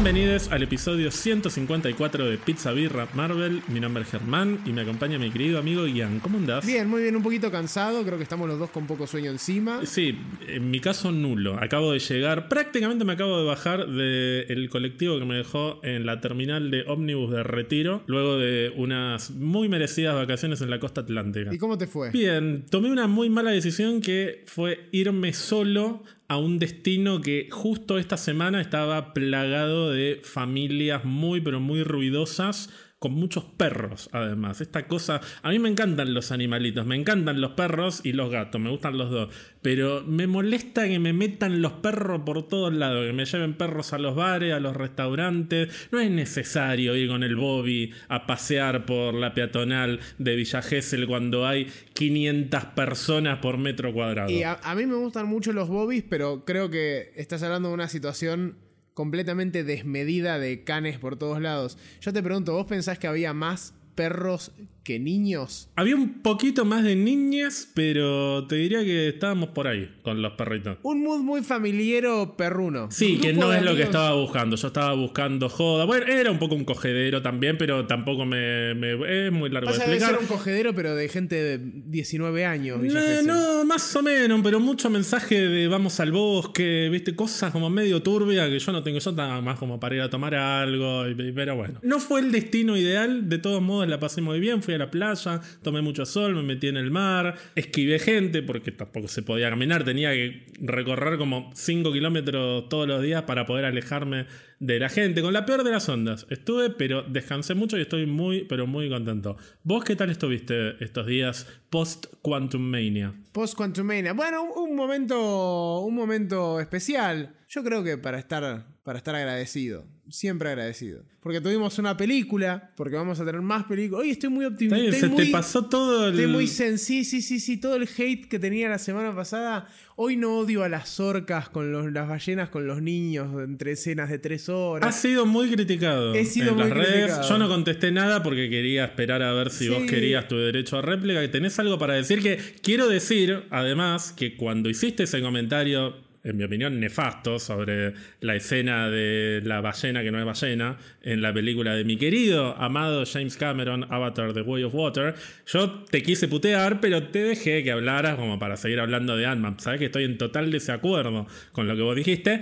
Bienvenidos 0.00 0.52
al 0.52 0.62
episodio 0.62 1.10
154 1.10 2.30
de 2.30 2.38
Pizza 2.38 2.70
Birra 2.70 3.08
Marvel. 3.14 3.62
Mi 3.66 3.80
nombre 3.80 4.04
es 4.04 4.08
Germán 4.08 4.60
y 4.64 4.72
me 4.72 4.82
acompaña 4.82 5.18
mi 5.18 5.28
querido 5.28 5.58
amigo 5.58 5.88
Ian. 5.88 6.20
¿Cómo 6.20 6.38
andás? 6.38 6.64
Bien, 6.64 6.88
muy 6.88 7.02
bien, 7.02 7.16
un 7.16 7.22
poquito 7.24 7.50
cansado. 7.50 8.04
Creo 8.04 8.16
que 8.16 8.22
estamos 8.22 8.46
los 8.46 8.60
dos 8.60 8.70
con 8.70 8.86
poco 8.86 9.08
sueño 9.08 9.32
encima. 9.32 9.84
Sí, 9.84 10.16
en 10.46 10.70
mi 10.70 10.78
caso 10.78 11.10
nulo. 11.10 11.60
Acabo 11.60 11.90
de 11.90 11.98
llegar, 11.98 12.46
prácticamente 12.48 13.04
me 13.04 13.14
acabo 13.14 13.40
de 13.40 13.44
bajar 13.44 13.88
del 13.88 14.68
colectivo 14.70 15.18
que 15.18 15.24
me 15.24 15.34
dejó 15.34 15.80
en 15.82 16.06
la 16.06 16.20
terminal 16.20 16.70
de 16.70 16.84
ómnibus 16.86 17.32
de 17.32 17.42
Retiro, 17.42 18.04
luego 18.06 18.38
de 18.38 18.72
unas 18.76 19.32
muy 19.32 19.68
merecidas 19.68 20.14
vacaciones 20.14 20.60
en 20.60 20.70
la 20.70 20.78
costa 20.78 21.00
atlántica. 21.00 21.52
¿Y 21.52 21.58
cómo 21.58 21.76
te 21.76 21.88
fue? 21.88 22.12
Bien, 22.12 22.64
tomé 22.70 22.88
una 22.88 23.08
muy 23.08 23.30
mala 23.30 23.50
decisión 23.50 24.00
que 24.00 24.44
fue 24.46 24.88
irme 24.92 25.32
solo 25.32 26.04
a 26.28 26.36
un 26.36 26.58
destino 26.58 27.20
que 27.22 27.48
justo 27.50 27.98
esta 27.98 28.16
semana 28.16 28.60
estaba 28.60 29.14
plagado 29.14 29.90
de 29.90 30.20
familias 30.22 31.04
muy 31.04 31.40
pero 31.40 31.58
muy 31.58 31.82
ruidosas 31.82 32.70
con 32.98 33.12
muchos 33.12 33.44
perros, 33.44 34.10
además. 34.12 34.60
Esta 34.60 34.88
cosa. 34.88 35.20
A 35.42 35.50
mí 35.50 35.58
me 35.58 35.68
encantan 35.68 36.14
los 36.14 36.32
animalitos, 36.32 36.84
me 36.84 36.96
encantan 36.96 37.40
los 37.40 37.52
perros 37.52 38.00
y 38.02 38.12
los 38.12 38.30
gatos, 38.30 38.60
me 38.60 38.70
gustan 38.70 38.98
los 38.98 39.10
dos. 39.10 39.32
Pero 39.62 40.02
me 40.04 40.26
molesta 40.26 40.88
que 40.88 40.98
me 40.98 41.12
metan 41.12 41.62
los 41.62 41.72
perros 41.74 42.22
por 42.24 42.48
todos 42.48 42.72
lados, 42.72 43.06
que 43.06 43.12
me 43.12 43.24
lleven 43.24 43.54
perros 43.54 43.92
a 43.92 43.98
los 43.98 44.16
bares, 44.16 44.52
a 44.52 44.58
los 44.58 44.76
restaurantes. 44.76 45.88
No 45.92 46.00
es 46.00 46.10
necesario 46.10 46.96
ir 46.96 47.08
con 47.08 47.22
el 47.22 47.36
Bobby 47.36 47.92
a 48.08 48.26
pasear 48.26 48.84
por 48.84 49.14
la 49.14 49.32
peatonal 49.32 50.00
de 50.18 50.34
Villa 50.34 50.62
Gesell 50.62 51.06
cuando 51.06 51.46
hay 51.46 51.68
500 51.94 52.64
personas 52.66 53.38
por 53.38 53.58
metro 53.58 53.92
cuadrado. 53.92 54.30
Y 54.30 54.42
a, 54.42 54.54
a 54.54 54.74
mí 54.74 54.86
me 54.86 54.96
gustan 54.96 55.26
mucho 55.26 55.52
los 55.52 55.68
Bobbies, 55.68 56.04
pero 56.08 56.44
creo 56.44 56.68
que 56.68 57.12
estás 57.14 57.44
hablando 57.44 57.68
de 57.68 57.74
una 57.74 57.88
situación 57.88 58.56
completamente 58.98 59.62
desmedida 59.62 60.40
de 60.40 60.64
canes 60.64 60.98
por 60.98 61.16
todos 61.16 61.40
lados. 61.40 61.78
Yo 62.00 62.12
te 62.12 62.20
pregunto, 62.20 62.54
¿vos 62.54 62.66
pensás 62.66 62.98
que 62.98 63.06
había 63.06 63.32
más 63.32 63.72
perros 63.94 64.50
que 64.84 64.98
niños? 64.98 65.68
Había 65.76 65.96
un 65.96 66.22
poquito 66.22 66.64
más 66.64 66.82
de 66.82 66.96
niñas, 66.96 67.68
pero 67.74 68.46
te 68.46 68.56
diría 68.56 68.82
que 68.84 69.08
estábamos 69.08 69.50
por 69.50 69.66
ahí 69.68 69.90
con 70.02 70.22
los 70.22 70.32
perritos. 70.32 70.78
Un 70.82 71.02
mood 71.02 71.20
muy 71.20 71.42
familiero 71.42 72.36
perruno. 72.38 72.88
Sí, 72.90 73.18
que 73.18 73.32
no 73.34 73.52
es 73.52 73.62
lo 73.62 73.76
que 73.76 73.82
estaba 73.82 74.14
buscando. 74.14 74.56
Yo 74.56 74.66
estaba 74.68 74.94
buscando 74.94 75.48
joda. 75.50 75.84
Bueno, 75.84 76.06
era 76.06 76.30
un 76.30 76.38
poco 76.38 76.54
un 76.54 76.64
cogedero 76.64 77.20
también, 77.20 77.58
pero 77.58 77.86
tampoco 77.86 78.24
me. 78.24 78.74
me- 78.74 79.26
es 79.26 79.32
muy 79.32 79.50
largo 79.50 79.68
Pasa 79.70 79.84
de 79.84 79.92
explicar. 79.92 80.10
ser 80.14 80.20
un 80.20 80.26
cogedero, 80.26 80.74
pero 80.74 80.94
de 80.94 81.08
gente 81.08 81.36
de 81.36 81.58
19 81.58 82.46
años. 82.46 82.80
No, 82.82 83.22
no, 83.22 83.64
más 83.66 83.94
o 83.94 84.02
menos, 84.02 84.40
pero 84.42 84.58
mucho 84.58 84.88
mensaje 84.88 85.38
de 85.40 85.68
vamos 85.68 86.00
al 86.00 86.12
bosque, 86.12 86.88
viste, 86.90 87.14
cosas 87.14 87.52
como 87.52 87.68
medio 87.68 88.02
turbia 88.02 88.48
que 88.48 88.58
yo 88.58 88.72
no 88.72 88.82
tengo, 88.82 88.98
yo 88.98 89.10
estaba 89.10 89.40
más 89.42 89.58
como 89.58 89.78
para 89.78 89.96
ir 89.96 90.00
a 90.00 90.08
tomar 90.10 90.34
algo, 90.34 91.02
pero 91.34 91.56
bueno. 91.56 91.78
No 91.82 92.00
fue 92.00 92.20
el 92.20 92.32
destino 92.32 92.76
ideal, 92.76 93.28
de 93.28 93.38
todos 93.38 93.60
modos 93.60 93.86
la 93.88 94.00
pasé 94.00 94.20
muy 94.22 94.40
bien, 94.40 94.62
fui 94.62 94.74
a 94.74 94.77
la 94.78 94.90
playa, 94.90 95.40
tomé 95.62 95.82
mucho 95.82 96.06
sol, 96.06 96.34
me 96.34 96.42
metí 96.42 96.68
en 96.68 96.76
el 96.76 96.90
mar, 96.90 97.36
esquivé 97.54 97.98
gente 97.98 98.42
porque 98.42 98.72
tampoco 98.72 99.08
se 99.08 99.22
podía 99.22 99.50
caminar, 99.50 99.84
tenía 99.84 100.12
que 100.12 100.46
recorrer 100.60 101.18
como 101.18 101.50
5 101.54 101.92
kilómetros 101.92 102.68
todos 102.68 102.86
los 102.88 103.02
días 103.02 103.22
para 103.22 103.46
poder 103.46 103.64
alejarme 103.64 104.26
de 104.60 104.80
la 104.80 104.88
gente, 104.88 105.22
con 105.22 105.32
la 105.32 105.46
peor 105.46 105.62
de 105.62 105.70
las 105.70 105.88
ondas. 105.88 106.26
Estuve, 106.30 106.70
pero 106.70 107.02
descansé 107.02 107.54
mucho 107.54 107.78
y 107.78 107.82
estoy 107.82 108.06
muy, 108.06 108.44
pero 108.44 108.66
muy 108.66 108.88
contento. 108.88 109.36
¿Vos 109.62 109.84
qué 109.84 109.96
tal 109.96 110.10
estuviste 110.10 110.82
estos 110.82 111.06
días 111.06 111.46
post 111.70 112.06
Quantum 112.22 112.62
Mania? 112.62 113.14
Post 113.32 113.54
Quantumania. 113.54 114.12
Bueno, 114.14 114.42
un, 114.42 114.70
un 114.70 114.76
momento. 114.76 115.80
Un 115.80 115.94
momento 115.94 116.60
especial. 116.60 117.36
Yo 117.48 117.62
creo 117.62 117.84
que 117.84 117.98
para 117.98 118.18
estar. 118.18 118.66
Para 118.88 118.96
estar 119.00 119.14
agradecido. 119.14 119.84
Siempre 120.08 120.48
agradecido. 120.48 121.02
Porque 121.20 121.42
tuvimos 121.42 121.78
una 121.78 121.94
película. 121.94 122.70
Porque 122.74 122.96
vamos 122.96 123.20
a 123.20 123.24
tener 123.26 123.42
más 123.42 123.64
películas. 123.64 124.00
Hoy 124.02 124.10
estoy 124.12 124.30
muy 124.30 124.46
optimista. 124.46 124.78
Estoy 124.78 125.00
se 125.00 125.08
muy, 125.08 125.26
te 125.26 125.30
pasó 125.30 125.66
todo 125.66 126.08
el. 126.08 126.14
estoy 126.14 126.32
muy 126.32 126.44
sen- 126.46 126.78
sí, 126.78 127.04
sí, 127.04 127.20
sí. 127.20 127.58
Todo 127.58 127.76
el 127.76 127.82
hate 127.86 128.26
que 128.30 128.38
tenía 128.38 128.70
la 128.70 128.78
semana 128.78 129.14
pasada. 129.14 129.68
Hoy 129.96 130.16
no 130.16 130.38
odio 130.38 130.62
a 130.64 130.70
las 130.70 131.00
orcas 131.00 131.50
con 131.50 131.70
los- 131.70 131.92
las 131.92 132.08
ballenas 132.08 132.48
con 132.48 132.66
los 132.66 132.80
niños 132.80 133.28
entre 133.44 133.72
escenas 133.72 134.08
de 134.08 134.18
tres 134.18 134.48
horas. 134.48 134.88
Has 134.88 135.02
sido 135.02 135.26
muy 135.26 135.50
criticado 135.50 136.14
He 136.14 136.24
sido 136.24 136.48
en 136.48 136.54
muy 136.54 136.64
las 136.64 136.72
redes. 136.72 136.92
criticado. 136.94 137.28
Yo 137.28 137.36
no 137.36 137.48
contesté 137.48 137.92
nada 137.92 138.22
porque 138.22 138.48
quería 138.48 138.86
esperar 138.86 139.20
a 139.22 139.34
ver 139.34 139.50
si 139.50 139.64
Sí. 139.64 139.68
vos 139.70 139.82
querías 139.82 140.28
tu 140.28 140.38
derecho 140.38 140.78
a 140.78 140.80
réplica. 140.80 141.20
Que 141.20 141.28
tenés 141.28 141.58
algo 141.58 141.78
para 141.78 141.92
decir 141.92 142.22
que 142.22 142.38
quiero 142.62 142.88
decir, 142.88 143.44
además, 143.50 144.14
que 144.16 144.34
cuando 144.34 144.70
hiciste 144.70 145.02
ese 145.02 145.20
comentario, 145.20 146.07
en 146.30 146.36
mi 146.36 146.44
opinión, 146.44 146.80
nefasto 146.80 147.38
sobre 147.38 147.94
la 148.20 148.36
escena 148.36 148.88
de 148.88 149.40
la 149.44 149.60
ballena 149.60 150.02
que 150.02 150.10
no 150.10 150.18
es 150.18 150.24
ballena 150.24 150.78
en 151.02 151.22
la 151.22 151.32
película 151.32 151.74
de 151.74 151.84
mi 151.84 151.96
querido, 151.96 152.56
amado 152.56 153.04
James 153.04 153.36
Cameron, 153.36 153.86
Avatar 153.90 154.32
The 154.32 154.42
Way 154.42 154.64
of 154.64 154.74
Water, 154.74 155.14
yo 155.46 155.84
te 155.90 156.02
quise 156.02 156.28
putear, 156.28 156.80
pero 156.80 157.04
te 157.04 157.22
dejé 157.22 157.62
que 157.62 157.72
hablaras 157.72 158.16
como 158.16 158.38
para 158.38 158.56
seguir 158.56 158.80
hablando 158.80 159.16
de 159.16 159.26
Ant-Man. 159.26 159.60
Sabes 159.60 159.78
que 159.78 159.86
estoy 159.86 160.04
en 160.04 160.18
total 160.18 160.50
desacuerdo 160.50 161.26
con 161.52 161.68
lo 161.68 161.76
que 161.76 161.82
vos 161.82 161.96
dijiste. 161.96 162.40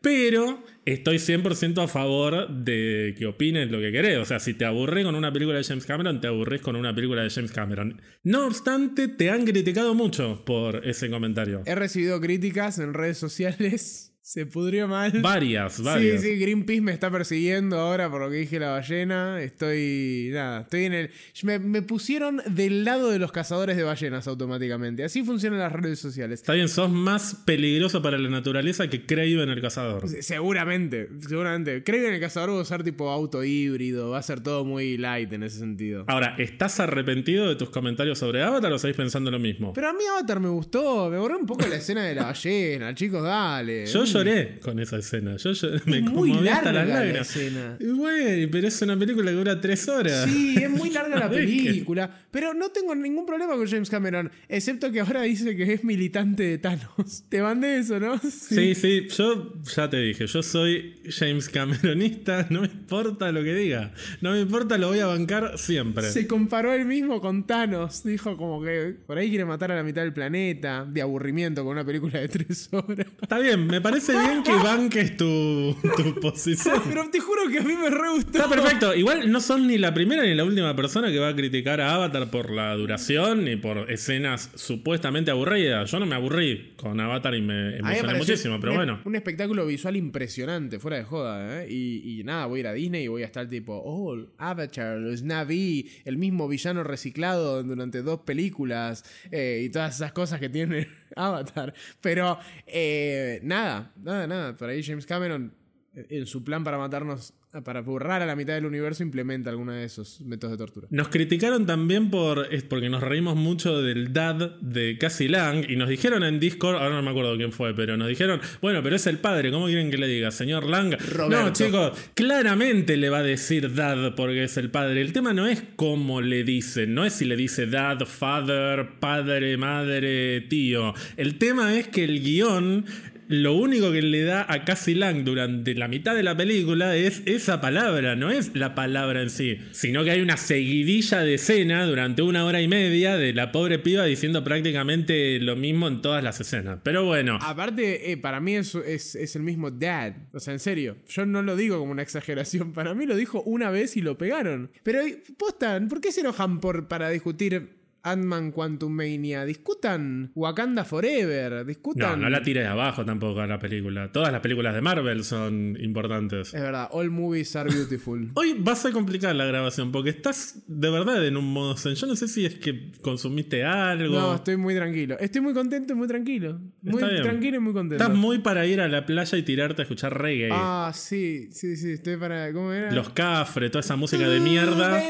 Pero 0.00 0.62
estoy 0.92 1.16
100% 1.16 1.82
a 1.82 1.88
favor 1.88 2.48
de 2.48 3.14
que 3.16 3.26
opines 3.26 3.70
lo 3.70 3.78
que 3.78 3.92
querés. 3.92 4.18
O 4.18 4.24
sea, 4.24 4.38
si 4.40 4.54
te 4.54 4.64
aburrís 4.64 5.04
con 5.04 5.14
una 5.14 5.32
película 5.32 5.58
de 5.58 5.64
James 5.64 5.86
Cameron, 5.86 6.20
te 6.20 6.26
aburrís 6.26 6.60
con 6.60 6.76
una 6.76 6.94
película 6.94 7.22
de 7.22 7.30
James 7.30 7.52
Cameron. 7.52 8.00
No 8.22 8.46
obstante, 8.46 9.08
te 9.08 9.30
han 9.30 9.44
criticado 9.44 9.94
mucho 9.94 10.44
por 10.44 10.86
ese 10.86 11.10
comentario. 11.10 11.62
He 11.66 11.74
recibido 11.74 12.20
críticas 12.20 12.78
en 12.78 12.94
redes 12.94 13.18
sociales. 13.18 14.07
Se 14.28 14.44
pudrió 14.44 14.86
mal. 14.86 15.10
Varias, 15.22 15.82
varias. 15.82 16.20
Sí, 16.20 16.28
sí, 16.34 16.38
Greenpeace 16.38 16.82
me 16.82 16.92
está 16.92 17.10
persiguiendo 17.10 17.78
ahora 17.78 18.10
por 18.10 18.20
lo 18.20 18.28
que 18.28 18.36
dije 18.36 18.58
la 18.60 18.72
ballena. 18.72 19.40
Estoy. 19.40 20.28
Nada, 20.34 20.60
estoy 20.60 20.84
en 20.84 20.92
el. 20.92 21.10
Me, 21.44 21.58
me 21.58 21.80
pusieron 21.80 22.42
del 22.46 22.84
lado 22.84 23.08
de 23.08 23.18
los 23.18 23.32
cazadores 23.32 23.78
de 23.78 23.84
ballenas 23.84 24.28
automáticamente. 24.28 25.02
Así 25.02 25.22
funcionan 25.24 25.60
las 25.60 25.72
redes 25.72 25.98
sociales. 25.98 26.40
Está 26.40 26.52
bien, 26.52 26.68
sos 26.68 26.90
más 26.90 27.36
peligroso 27.46 28.02
para 28.02 28.18
la 28.18 28.28
naturaleza 28.28 28.86
que 28.90 29.06
Craven 29.06 29.48
el 29.48 29.62
cazador. 29.62 30.06
Se- 30.06 30.20
Seguramente, 30.22 31.08
seguramente. 31.26 31.82
Que 31.82 31.92
en 32.08 32.12
el 32.12 32.20
cazador 32.20 32.50
va 32.50 32.58
a 32.58 32.60
usar 32.60 32.84
tipo 32.84 33.08
auto 33.08 33.42
híbrido. 33.42 34.10
Va 34.10 34.18
a 34.18 34.22
ser 34.22 34.42
todo 34.42 34.62
muy 34.66 34.98
light 34.98 35.32
en 35.32 35.44
ese 35.44 35.58
sentido. 35.58 36.04
Ahora, 36.06 36.34
¿estás 36.36 36.80
arrepentido 36.80 37.48
de 37.48 37.56
tus 37.56 37.70
comentarios 37.70 38.18
sobre 38.18 38.42
Avatar 38.42 38.70
o 38.74 38.78
seguís 38.78 38.98
pensando 38.98 39.30
lo 39.30 39.38
mismo? 39.38 39.72
Pero 39.72 39.88
a 39.88 39.94
mí 39.94 40.00
Avatar 40.18 40.38
me 40.38 40.50
gustó. 40.50 41.08
Me 41.08 41.16
borré 41.16 41.36
un 41.36 41.46
poco 41.46 41.66
la 41.66 41.76
escena 41.76 42.04
de 42.04 42.14
la 42.14 42.24
ballena. 42.24 42.94
Chicos, 42.94 43.22
dale. 43.22 43.86
Yo 43.86 44.04
lloré 44.18 44.58
con 44.60 44.78
esa 44.78 44.98
escena. 44.98 45.36
Yo, 45.36 45.50
me 45.86 46.00
muy 46.00 46.30
conmoví 46.30 46.48
hasta 46.48 46.72
larga 46.72 46.80
las 46.80 46.88
la 46.88 46.94
lágrimas. 47.04 47.36
escena. 47.36 47.76
Güey, 47.80 48.46
pero 48.48 48.68
es 48.68 48.82
una 48.82 48.98
película 48.98 49.30
que 49.30 49.36
dura 49.36 49.60
tres 49.60 49.88
horas. 49.88 50.24
Sí, 50.28 50.56
es 50.62 50.70
muy 50.70 50.90
larga 50.90 51.18
la 51.18 51.30
película. 51.30 52.10
Pero 52.30 52.54
no 52.54 52.70
tengo 52.70 52.94
ningún 52.94 53.26
problema 53.26 53.54
con 53.54 53.66
James 53.66 53.90
Cameron. 53.90 54.30
Excepto 54.48 54.90
que 54.92 55.00
ahora 55.00 55.22
dice 55.22 55.56
que 55.56 55.72
es 55.72 55.84
militante 55.84 56.42
de 56.42 56.58
Thanos. 56.58 57.24
Te 57.28 57.42
mandé 57.42 57.78
eso, 57.78 57.98
¿no? 58.00 58.18
Sí, 58.18 58.74
sí, 58.74 59.08
yo 59.16 59.54
ya 59.74 59.88
te 59.90 59.98
dije, 59.98 60.26
yo 60.26 60.42
soy 60.42 61.00
James 61.08 61.48
Cameronista, 61.48 62.46
no 62.50 62.60
me 62.62 62.66
importa 62.66 63.32
lo 63.32 63.42
que 63.42 63.54
diga, 63.54 63.92
no 64.20 64.32
me 64.32 64.40
importa, 64.40 64.78
lo 64.78 64.88
voy 64.88 65.00
a 65.00 65.06
bancar 65.06 65.58
siempre. 65.58 66.10
Se 66.10 66.26
comparó 66.26 66.72
él 66.72 66.84
mismo 66.84 67.20
con 67.20 67.46
Thanos. 67.46 68.02
Dijo 68.04 68.36
como 68.36 68.62
que 68.62 68.96
por 69.06 69.18
ahí 69.18 69.28
quiere 69.28 69.44
matar 69.44 69.72
a 69.72 69.76
la 69.76 69.82
mitad 69.82 70.02
del 70.02 70.12
planeta. 70.12 70.84
De 70.88 71.02
aburrimiento 71.02 71.62
con 71.64 71.72
una 71.72 71.84
película 71.84 72.18
de 72.20 72.28
tres 72.28 72.68
horas. 72.72 73.06
Está 73.20 73.38
bien, 73.38 73.66
me 73.66 73.80
parece 73.80 74.07
bien 74.12 74.42
que 74.42 74.52
banques 74.52 75.16
tu, 75.16 75.76
tu 75.96 76.14
posición. 76.20 76.82
Pero 76.88 77.10
te 77.10 77.20
juro 77.20 77.48
que 77.50 77.58
a 77.58 77.62
mí 77.62 77.74
me 77.74 77.90
re 77.90 78.10
gustó. 78.14 78.38
Está 78.38 78.48
perfecto, 78.48 78.94
igual 78.94 79.30
no 79.30 79.40
son 79.40 79.66
ni 79.66 79.78
la 79.78 79.94
primera 79.94 80.22
ni 80.22 80.34
la 80.34 80.44
última 80.44 80.74
persona 80.76 81.10
que 81.10 81.18
va 81.18 81.28
a 81.28 81.36
criticar 81.36 81.80
a 81.80 81.94
Avatar 81.94 82.30
por 82.30 82.50
la 82.50 82.74
duración 82.74 83.44
ni 83.44 83.56
por 83.56 83.90
escenas 83.90 84.50
supuestamente 84.54 85.30
aburridas. 85.30 85.90
Yo 85.90 85.98
no 85.98 86.06
me 86.06 86.14
aburrí 86.14 86.74
con 86.76 86.98
Avatar 87.00 87.34
y 87.34 87.42
me 87.42 87.78
emocioné 87.78 88.14
muchísimo, 88.14 88.58
pero 88.60 88.72
un, 88.72 88.78
bueno. 88.78 89.00
Un 89.04 89.14
espectáculo 89.14 89.66
visual 89.66 89.96
impresionante, 89.96 90.78
fuera 90.78 90.98
de 90.98 91.04
joda, 91.04 91.62
¿eh? 91.62 91.66
Y, 91.70 92.20
y 92.20 92.24
nada, 92.24 92.46
voy 92.46 92.58
a 92.58 92.60
ir 92.60 92.66
a 92.68 92.72
Disney 92.72 93.04
y 93.04 93.08
voy 93.08 93.22
a 93.22 93.26
estar 93.26 93.48
tipo, 93.48 93.80
oh, 93.84 94.16
Avatar, 94.38 94.98
los 94.98 95.22
Navi, 95.22 95.90
el 96.04 96.16
mismo 96.16 96.48
villano 96.48 96.82
reciclado 96.84 97.62
durante 97.62 98.02
dos 98.02 98.20
películas 98.20 99.04
eh, 99.30 99.62
y 99.64 99.70
todas 99.70 99.96
esas 99.96 100.12
cosas 100.12 100.40
que 100.40 100.48
tiene 100.48 100.88
Avatar. 101.16 101.74
Pero 102.00 102.38
eh, 102.66 103.40
nada, 103.42 103.92
nada, 103.96 104.26
nada. 104.26 104.56
Por 104.56 104.68
ahí 104.68 104.82
James 104.82 105.06
Cameron, 105.06 105.54
eh, 105.94 106.06
en 106.10 106.26
su 106.26 106.44
plan 106.44 106.64
para 106.64 106.78
matarnos, 106.78 107.34
para 107.64 107.80
borrar 107.80 108.20
a 108.20 108.26
la 108.26 108.36
mitad 108.36 108.54
del 108.54 108.66
universo, 108.66 109.02
implementa 109.02 109.48
alguno 109.48 109.72
de 109.72 109.84
esos 109.84 110.20
métodos 110.20 110.52
de 110.52 110.58
tortura. 110.58 110.88
Nos 110.90 111.08
criticaron 111.08 111.64
también 111.64 112.10
por 112.10 112.46
es 112.52 112.62
porque 112.62 112.90
nos 112.90 113.02
reímos 113.02 113.36
mucho 113.36 113.80
del 113.80 114.12
dad 114.12 114.58
de 114.60 114.98
Cassie 114.98 115.30
Lang 115.30 115.64
y 115.68 115.76
nos 115.76 115.88
dijeron 115.88 116.24
en 116.24 116.40
Discord, 116.40 116.76
ahora 116.76 116.96
no 116.96 117.02
me 117.02 117.10
acuerdo 117.10 117.36
quién 117.36 117.52
fue, 117.52 117.74
pero 117.74 117.96
nos 117.96 118.08
dijeron, 118.08 118.40
bueno, 118.60 118.82
pero 118.82 118.96
es 118.96 119.06
el 119.06 119.18
padre, 119.18 119.50
¿cómo 119.50 119.66
quieren 119.66 119.90
que 119.90 119.96
le 119.96 120.06
diga? 120.06 120.30
Señor 120.30 120.64
Lang. 120.64 120.94
Roberto. 121.00 121.44
No, 121.44 121.52
chicos, 121.52 122.10
claramente 122.14 122.98
le 122.98 123.08
va 123.08 123.18
a 123.18 123.22
decir 123.22 123.74
dad 123.74 124.14
porque 124.14 124.44
es 124.44 124.56
el 124.58 124.70
padre. 124.70 125.00
El 125.00 125.14
tema 125.14 125.32
no 125.32 125.46
es 125.46 125.62
cómo 125.76 126.20
le 126.20 126.44
dice, 126.44 126.86
no 126.86 127.06
es 127.06 127.14
si 127.14 127.24
le 127.24 127.36
dice 127.36 127.66
dad, 127.66 128.00
father, 128.04 128.98
padre, 129.00 129.56
madre, 129.56 130.42
tío. 130.42 130.92
El 131.16 131.38
tema 131.38 131.78
es 131.78 131.88
que 131.88 132.04
el 132.04 132.22
guion 132.22 132.84
lo 133.28 133.54
único 133.54 133.92
que 133.92 134.02
le 134.02 134.24
da 134.24 134.46
a 134.48 134.64
Cassie 134.64 134.94
Lang 134.94 135.24
durante 135.24 135.74
la 135.74 135.86
mitad 135.86 136.14
de 136.14 136.22
la 136.22 136.36
película 136.36 136.96
es 136.96 137.22
esa 137.26 137.60
palabra, 137.60 138.16
no 138.16 138.30
es 138.30 138.54
la 138.54 138.74
palabra 138.74 139.22
en 139.22 139.30
sí, 139.30 139.58
sino 139.72 140.02
que 140.02 140.10
hay 140.10 140.20
una 140.20 140.36
seguidilla 140.36 141.20
de 141.20 141.34
escena 141.34 141.84
durante 141.84 142.22
una 142.22 142.44
hora 142.44 142.60
y 142.60 142.68
media 142.68 143.16
de 143.16 143.32
la 143.34 143.52
pobre 143.52 143.78
piba 143.78 144.04
diciendo 144.04 144.42
prácticamente 144.44 145.38
lo 145.40 145.56
mismo 145.56 145.88
en 145.88 146.00
todas 146.00 146.24
las 146.24 146.40
escenas. 146.40 146.80
Pero 146.82 147.04
bueno. 147.04 147.38
Aparte, 147.42 148.12
eh, 148.12 148.16
para 148.16 148.40
mí 148.40 148.56
es, 148.56 148.74
es, 148.74 149.14
es 149.14 149.36
el 149.36 149.42
mismo 149.42 149.70
dad. 149.70 150.14
O 150.32 150.40
sea, 150.40 150.54
en 150.54 150.60
serio, 150.60 150.96
yo 151.08 151.26
no 151.26 151.42
lo 151.42 151.56
digo 151.56 151.78
como 151.78 151.92
una 151.92 152.02
exageración. 152.02 152.72
Para 152.78 152.94
mí 152.94 153.06
lo 153.06 153.16
dijo 153.16 153.42
una 153.42 153.70
vez 153.70 153.96
y 153.96 154.00
lo 154.00 154.16
pegaron. 154.16 154.70
Pero, 154.82 155.00
posta, 155.36 155.80
¿por 155.88 156.00
qué 156.00 156.12
se 156.12 156.20
enojan 156.20 156.60
por, 156.60 156.88
para 156.88 157.10
discutir 157.10 157.77
Ant-Man 158.02 158.52
Quantum 158.52 158.92
Mania. 158.92 159.44
Discutan 159.44 160.30
Wakanda 160.34 160.84
Forever. 160.84 161.64
Discutan. 161.64 162.10
No, 162.10 162.16
no 162.24 162.30
la 162.30 162.42
tires 162.42 162.66
abajo 162.66 163.04
tampoco 163.04 163.40
a 163.40 163.46
la 163.46 163.58
película. 163.58 164.10
Todas 164.12 164.32
las 164.32 164.40
películas 164.40 164.74
de 164.74 164.80
Marvel 164.80 165.24
son 165.24 165.76
importantes. 165.80 166.54
Es 166.54 166.60
verdad, 166.60 166.88
all 166.92 167.10
movies 167.10 167.54
are 167.56 167.70
beautiful. 167.70 168.30
Hoy 168.34 168.54
va 168.54 168.72
a 168.72 168.76
ser 168.76 168.92
complicada 168.92 169.34
la 169.34 169.44
grabación 169.44 169.92
porque 169.92 170.10
estás 170.10 170.62
de 170.66 170.90
verdad 170.90 171.26
en 171.26 171.36
un 171.36 171.52
modo 171.52 171.76
zen. 171.76 171.94
Yo 171.94 172.06
no 172.06 172.16
sé 172.16 172.28
si 172.28 172.46
es 172.46 172.54
que 172.56 172.92
consumiste 173.02 173.64
algo. 173.64 174.18
No, 174.18 174.34
estoy 174.34 174.56
muy 174.56 174.74
tranquilo. 174.74 175.18
Estoy 175.18 175.40
muy 175.40 175.54
contento 175.54 175.92
y 175.92 175.96
muy 175.96 176.08
tranquilo. 176.08 176.60
Muy 176.82 177.00
tranquilo 177.00 177.56
y 177.56 177.60
muy 177.60 177.72
contento. 177.72 178.02
Estás 178.02 178.16
muy 178.16 178.38
para 178.38 178.66
ir 178.66 178.80
a 178.80 178.88
la 178.88 179.04
playa 179.06 179.38
y 179.38 179.42
tirarte 179.42 179.82
a 179.82 179.84
escuchar 179.84 180.20
reggae. 180.20 180.50
Ah, 180.52 180.92
sí, 180.94 181.48
sí, 181.52 181.76
sí. 181.76 181.92
Estoy 181.92 182.16
para. 182.16 182.52
¿Cómo 182.52 182.72
era? 182.72 182.90
Los 182.92 183.10
cafres, 183.10 183.70
toda 183.70 183.80
esa 183.80 183.96
música 183.96 184.28
de 184.28 184.40
mierda. 184.40 185.02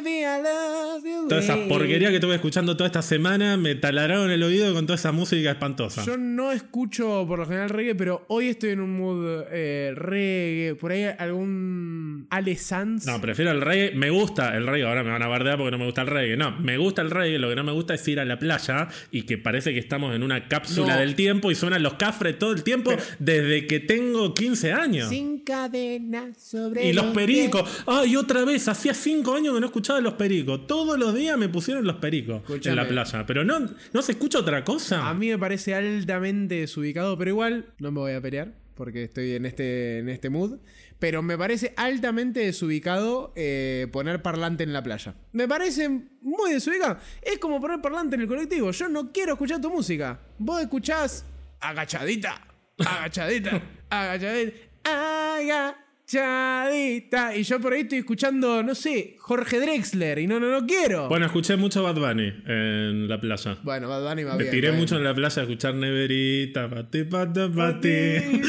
Toda 1.29 1.41
esa 1.41 1.57
porquería 1.69 2.09
que 2.09 2.17
estuve 2.17 2.35
escuchando 2.35 2.77
toda 2.77 2.87
esta 2.87 3.03
semana 3.03 3.57
me 3.57 3.75
talararon 3.75 4.31
el 4.31 4.43
oído 4.43 4.73
con 4.75 4.87
toda 4.87 4.97
esa 4.97 5.13
música 5.13 5.51
espantosa. 5.51 6.05
Yo 6.05 6.17
no 6.17 6.53
escucho 6.53 7.25
por 7.27 7.39
lo 7.39 7.47
general 7.47 7.71
reggae, 7.71 7.95
pero 7.95 8.25
hoy 8.29 8.49
estoy 8.49 8.71
en 8.71 8.81
un 8.81 8.97
mood 8.97 9.45
eh, 9.51 9.93
reggae. 9.95 10.75
Por 10.75 10.93
ahí 10.93 11.05
algún 11.19 12.27
Ale 12.31 12.57
Sanz. 12.57 13.07
No, 13.07 13.21
prefiero 13.21 13.51
el 13.51 13.61
reggae. 13.61 13.95
Me 13.95 14.11
gusta 14.11 14.57
el 14.57 14.67
reggae. 14.67 14.89
Ahora 14.89 15.05
me 15.05 15.11
van 15.11 15.23
a 15.23 15.29
bardear 15.29 15.59
porque 15.59 15.71
no 15.71 15.79
me 15.79 15.85
gusta 15.85 16.03
el 16.03 16.09
reggae. 16.09 16.37
No, 16.37 16.59
me 16.59 16.79
gusta 16.79 17.03
el 17.03 17.11
reggae. 17.11 17.39
Lo 17.39 17.49
que 17.49 17.57
no 17.57 17.65
me 17.65 17.73
gusta 17.73 17.95
es 17.95 18.09
ir 18.09 18.21
a 18.21 18.25
la 18.25 18.39
playa 18.39 18.89
y 19.11 19.23
que 19.23 19.39
parece 19.39 19.73
que 19.73 19.79
estamos 19.79 20.15
en 20.15 20.23
una 20.23 20.49
cápsula 20.49 20.97
del 20.97 21.15
tiempo 21.15 21.51
y 21.51 21.55
suenan 21.55 21.83
los 21.83 21.95
cafres 21.95 22.39
todo 22.39 22.53
el 22.53 22.63
tiempo 22.63 22.93
desde 23.19 23.67
que 23.67 23.81
tengo 23.81 24.35
15 24.35 24.73
años. 24.73 25.09
Sin 25.09 25.41
cadena 25.41 26.33
sobre. 26.39 26.89
Y 26.89 26.93
los 26.93 27.07
pericos. 27.07 27.85
Ay, 27.87 28.17
otra 28.17 28.45
vez. 28.45 28.69
Hacía 28.69 28.95
5 28.95 29.35
años 29.35 29.55
que 29.55 29.61
no 29.61 29.67
escuchaba 29.67 30.01
los 30.01 30.15
pericos. 30.15 30.67
Todos 30.67 30.99
los 30.99 31.15
días 31.19 31.37
me 31.37 31.49
pusieron 31.49 31.85
los 31.85 31.97
pericos 31.97 32.43
en 32.65 32.77
la 32.77 32.87
playa. 32.87 33.27
Pero 33.27 33.45
no, 33.45 33.61
no 33.93 34.03
se 34.03 34.13
escucha 34.13 34.39
otra 34.39 34.65
cosa. 34.65 35.09
A 35.09 35.15
mí 35.15 35.29
me 35.29 35.39
parece 35.39 35.75
altamente 35.75 36.57
desubicado, 36.57 37.19
pero 37.19 37.31
igual 37.31 37.75
no 37.79 37.91
me 37.91 38.01
voy 38.01 38.13
a 38.13 38.21
pelear 38.21 38.55
porque 38.75 39.05
estoy 39.05 39.33
en 39.33 39.45
este, 39.45 39.99
en 39.99 40.09
este 40.09 40.31
mood. 40.31 40.59
Pero 40.99 41.21
me 41.23 41.37
parece 41.37 41.75
altamente 41.77 42.41
desubicado 42.41 43.33
eh, 43.37 43.89
poner 43.93 44.23
parlante 44.23 44.65
en 44.65 44.73
la 44.73 44.83
playa. 44.83 45.15
Me 45.33 45.49
parece 45.49 45.89
muy 45.89 46.53
desubicado. 46.53 46.99
Es 47.23 47.39
como 47.39 47.61
poner 47.61 47.81
parlante 47.81 48.15
en 48.15 48.23
el 48.23 48.29
colectivo. 48.29 48.71
Yo 48.71 48.89
no 48.89 49.13
quiero 49.13 49.33
escuchar 49.33 49.61
tu 49.61 49.71
música. 49.71 50.21
Vos 50.39 50.61
escuchás 50.61 51.25
agachadita, 51.61 52.41
agachadita, 52.79 53.63
agachadita, 53.91 54.53
agachadita 54.85 55.88
chadita. 56.09 57.37
Y 57.37 57.43
yo 57.45 57.61
por 57.61 57.75
ahí 57.75 57.83
estoy 57.83 57.99
escuchando, 57.99 58.63
no 58.63 58.75
sé, 58.75 59.17
Jorge 59.19 59.61
Drexler. 59.61 60.19
Y 60.19 60.27
no, 60.27 60.41
no, 60.41 60.51
no 60.51 60.67
quiero. 60.67 61.09
Bueno, 61.09 61.27
escuché 61.27 61.57
mucho 61.57 61.83
Bad 61.83 61.97
Bunny 61.97 62.33
en 62.47 63.09
la 63.09 63.21
playa. 63.21 63.59
Bueno, 63.63 63.89
Bad 63.89 64.09
Bunny 64.09 64.25
va 64.25 64.37
Me 64.37 64.45
tiré 64.47 64.73
mucho 64.73 64.97
en 64.97 65.05
la 65.05 65.15
playa 65.15 65.43
a 65.43 65.45
escuchar 65.45 65.75
Neverita, 65.75 66.69
pati, 66.69 67.05
pati, 67.05 67.49
pati. 67.55 68.43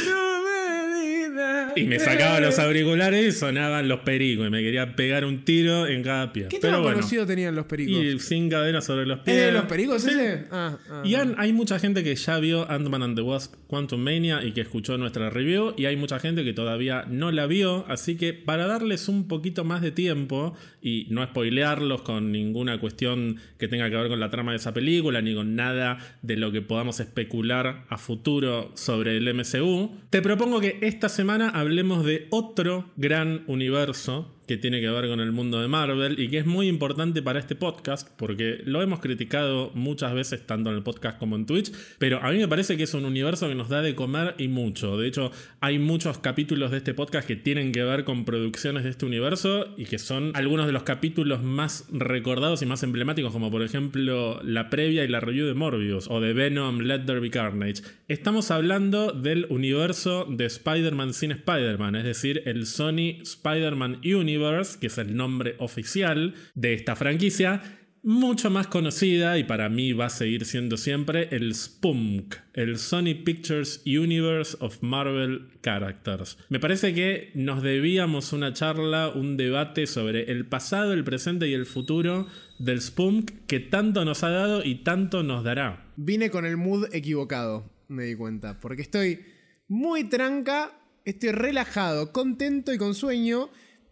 Y 1.76 1.84
me 1.86 2.00
sacaba 2.00 2.40
los 2.40 2.60
auriculares 2.60 3.26
y 3.26 3.38
sonaban 3.38 3.88
los 3.88 4.02
pericos. 4.02 4.48
Y 4.48 4.50
me 4.50 4.62
quería 4.62 4.96
pegar 4.96 5.26
un 5.26 5.44
tiro 5.44 5.88
en 5.88 6.04
cada 6.04 6.34
pie. 6.34 6.48
¿Qué 6.50 6.60
Pero 6.62 6.84
conocido 6.84 7.26
tenían 7.26 7.56
los 7.56 7.66
pericos? 7.66 8.04
Y 8.04 8.20
sin 8.20 8.50
cadena 8.50 8.82
sobre 8.82 9.06
los 9.06 9.20
pies. 9.20 9.38
¿Eh, 9.38 9.52
los 9.52 9.66
pericos 9.66 10.06
ese? 10.06 10.46
Ah, 10.52 10.78
ah, 10.90 11.04
y 11.06 11.16
hay 11.16 11.54
mucha 11.54 11.80
gente 11.80 12.04
que 12.04 12.16
ya 12.16 12.40
vio 12.40 12.70
Ant-Man 12.70 13.04
and 13.04 13.16
the 13.16 13.22
Wasp 13.22 13.56
Quantum 13.68 14.02
Mania 14.02 14.44
y 14.44 14.52
que 14.52 14.62
escuchó 14.62 14.98
nuestra 14.98 15.30
review. 15.30 15.74
Y 15.78 15.86
hay 15.86 15.96
mucha 15.96 16.20
gente 16.20 16.44
que 16.44 16.54
todavía 16.54 17.06
no 17.08 17.32
la 17.32 17.46
vio. 17.46 17.86
Así 17.88 18.16
que 18.16 18.34
para 18.34 18.68
darles 18.68 19.08
un 19.08 19.28
poquito 19.28 19.64
más 19.64 19.82
de 19.82 19.92
tiempo 19.92 20.56
y 20.82 21.08
no 21.10 21.24
spoilearlos 21.26 22.02
con 22.02 22.32
ninguna 22.32 22.80
cuestión 22.80 23.38
que 23.58 23.68
tenga 23.68 23.90
que 23.90 23.96
ver 23.96 24.08
con 24.08 24.20
la 24.20 24.30
trama 24.30 24.52
de 24.52 24.58
esa 24.58 24.74
película 24.74 25.22
ni 25.22 25.36
con 25.36 25.56
nada 25.56 25.98
de 26.22 26.38
lo 26.38 26.52
que 26.52 26.62
podamos 26.62 27.00
especular 27.00 27.86
a 27.90 27.98
futuro 27.98 28.72
sobre 28.76 29.18
el 29.18 29.34
MCU, 29.34 29.92
te 30.10 30.22
propongo 30.22 30.60
que 30.60 30.80
esta 30.82 31.10
semana 31.10 31.50
hablemos 31.60 32.06
de 32.06 32.28
otro 32.32 32.86
gran 32.96 33.44
universo 33.48 34.28
que 34.50 34.58
tiene 34.58 34.82
que 34.82 34.90
ver 34.90 35.08
con 35.08 35.20
el 35.20 35.32
mundo 35.32 35.62
de 35.62 35.68
Marvel 35.68 36.20
y 36.20 36.28
que 36.28 36.40
es 36.40 36.46
muy 36.48 36.68
importante 36.68 37.22
para 37.22 37.38
este 37.38 37.54
podcast 37.54 38.10
porque 38.18 38.64
lo 38.66 38.82
hemos 38.82 39.00
criticado 39.00 39.70
muchas 39.76 40.12
veces 40.16 40.44
tanto 40.48 40.72
en 40.72 40.78
el 40.78 40.82
podcast 40.82 41.20
como 41.20 41.36
en 41.36 41.46
Twitch, 41.46 41.72
pero 42.00 42.18
a 42.24 42.32
mí 42.32 42.40
me 42.40 42.48
parece 42.48 42.76
que 42.76 42.82
es 42.82 42.96
un 42.96 43.06
universo 43.06 43.48
que 43.48 43.54
nos 43.54 43.70
da 43.70 43.84
de 43.84 43.94
comer 43.94 44.34
y 44.40 44.48
mucho. 44.48 44.98
De 44.98 45.08
hecho, 45.08 45.32
hay 45.60 45.78
muchos 45.78 46.18
capítulos 46.18 46.72
de 46.72 46.78
este 46.78 46.96
podcast 46.96 47.28
que 47.28 47.36
tienen 47.36 47.72
que 47.72 47.84
ver 47.84 48.06
con 48.06 48.26
producciones 48.26 48.86
de 48.86 48.90
este 48.90 49.06
universo 49.06 49.68
y 49.78 49.86
que 49.86 50.00
son 50.00 50.32
algunos 50.34 50.66
de 50.66 50.72
los 50.72 50.82
capítulos 50.82 51.44
más 51.44 51.86
recordados 51.92 52.64
y 52.64 52.66
más 52.66 52.82
emblemáticos, 52.82 53.32
como 53.32 53.52
por 53.52 53.62
ejemplo 53.62 54.42
la 54.42 54.72
previa 54.72 55.04
y 55.04 55.10
la 55.10 55.20
review 55.20 55.46
de 55.46 55.54
Morbius 55.54 56.08
o 56.10 56.22
de 56.22 56.34
Venom 56.34 56.80
Let 56.80 57.02
There 57.02 57.20
Be 57.20 57.30
Carnage. 57.30 57.84
Estamos 58.08 58.50
hablando 58.50 59.12
del 59.12 59.46
universo 59.52 60.26
de 60.28 60.46
Spider-Man 60.46 61.14
sin 61.14 61.34
Spider-Man, 61.34 61.98
es 61.98 62.04
decir, 62.04 62.42
el 62.48 62.66
Sony 62.66 63.22
Spider-Man 63.22 63.98
Universe 64.04 64.39
que 64.80 64.88
es 64.88 64.98
el 64.98 65.16
nombre 65.16 65.56
oficial 65.60 66.34
de 66.56 66.74
esta 66.74 66.96
franquicia, 66.96 67.62
mucho 68.02 68.50
más 68.50 68.68
conocida 68.68 69.38
y 69.38 69.44
para 69.44 69.68
mí 69.68 69.92
va 69.92 70.06
a 70.06 70.10
seguir 70.10 70.46
siendo 70.46 70.78
siempre 70.78 71.28
el 71.32 71.54
SPUMC, 71.54 72.36
el 72.54 72.78
Sony 72.78 73.14
Pictures 73.26 73.82
Universe 73.86 74.56
of 74.62 74.82
Marvel 74.82 75.50
Characters. 75.62 76.38
Me 76.50 76.60
parece 76.60 76.94
que 76.94 77.32
nos 77.36 77.62
debíamos 77.62 78.32
una 78.32 78.54
charla, 78.54 79.10
un 79.10 79.36
debate 79.36 79.86
sobre 79.88 80.32
el 80.32 80.46
pasado, 80.46 80.94
el 80.94 81.04
presente 81.04 81.48
y 81.50 81.54
el 81.54 81.66
futuro 81.66 82.28
del 82.58 82.82
SPUMC 82.82 83.46
que 83.48 83.60
tanto 83.60 84.06
nos 84.06 84.24
ha 84.24 84.30
dado 84.30 84.64
y 84.64 84.76
tanto 84.76 85.24
nos 85.24 85.44
dará. 85.44 85.86
Vine 85.98 86.30
con 86.30 86.46
el 86.46 86.56
mood 86.56 86.88
equivocado, 86.94 87.70
me 87.90 88.06
di 88.06 88.16
cuenta, 88.16 88.60
porque 88.60 88.82
estoy 88.84 89.20
muy 89.68 90.06
tranca, 90.06 90.72
estoy 91.04 91.32
relajado, 91.32 92.14
contento 92.14 92.74
y 92.74 92.78
con 92.78 92.96
sueño 92.96 93.50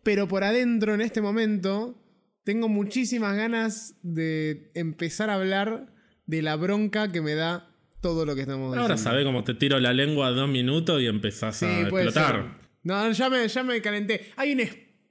pero 0.08 0.26
por 0.26 0.46
adentro 0.46 0.94
en 0.94 1.02
este 1.02 1.22
momento 1.22 2.02
tengo 2.46 2.70
muchísimas 2.70 3.36
ganas 3.36 3.94
de 4.04 4.72
empezar 4.74 5.30
a 5.30 5.34
hablar 5.34 5.94
de 6.26 6.42
la 6.42 6.56
bronca 6.56 7.12
que 7.12 7.20
me 7.20 7.36
da 7.36 7.70
todo 8.00 8.26
lo 8.26 8.34
que 8.34 8.44
estamos 8.44 8.68
diciendo. 8.68 8.84
Ahora 8.84 8.96
sabes 8.96 9.26
cómo 9.26 9.44
te 9.44 9.54
tiro 9.54 9.82
la 9.82 9.92
lengua 9.92 10.30
dos 10.30 10.48
minutos 10.48 11.02
y 11.02 11.08
empezás 11.08 11.62
a 11.62 11.82
explotar. 11.82 12.58
No, 12.84 13.12
ya 13.12 13.30
me, 13.30 13.46
ya 13.50 13.64
me 13.64 13.82
calenté. 13.82 14.32
Hay 14.38 14.54
un 14.54 14.62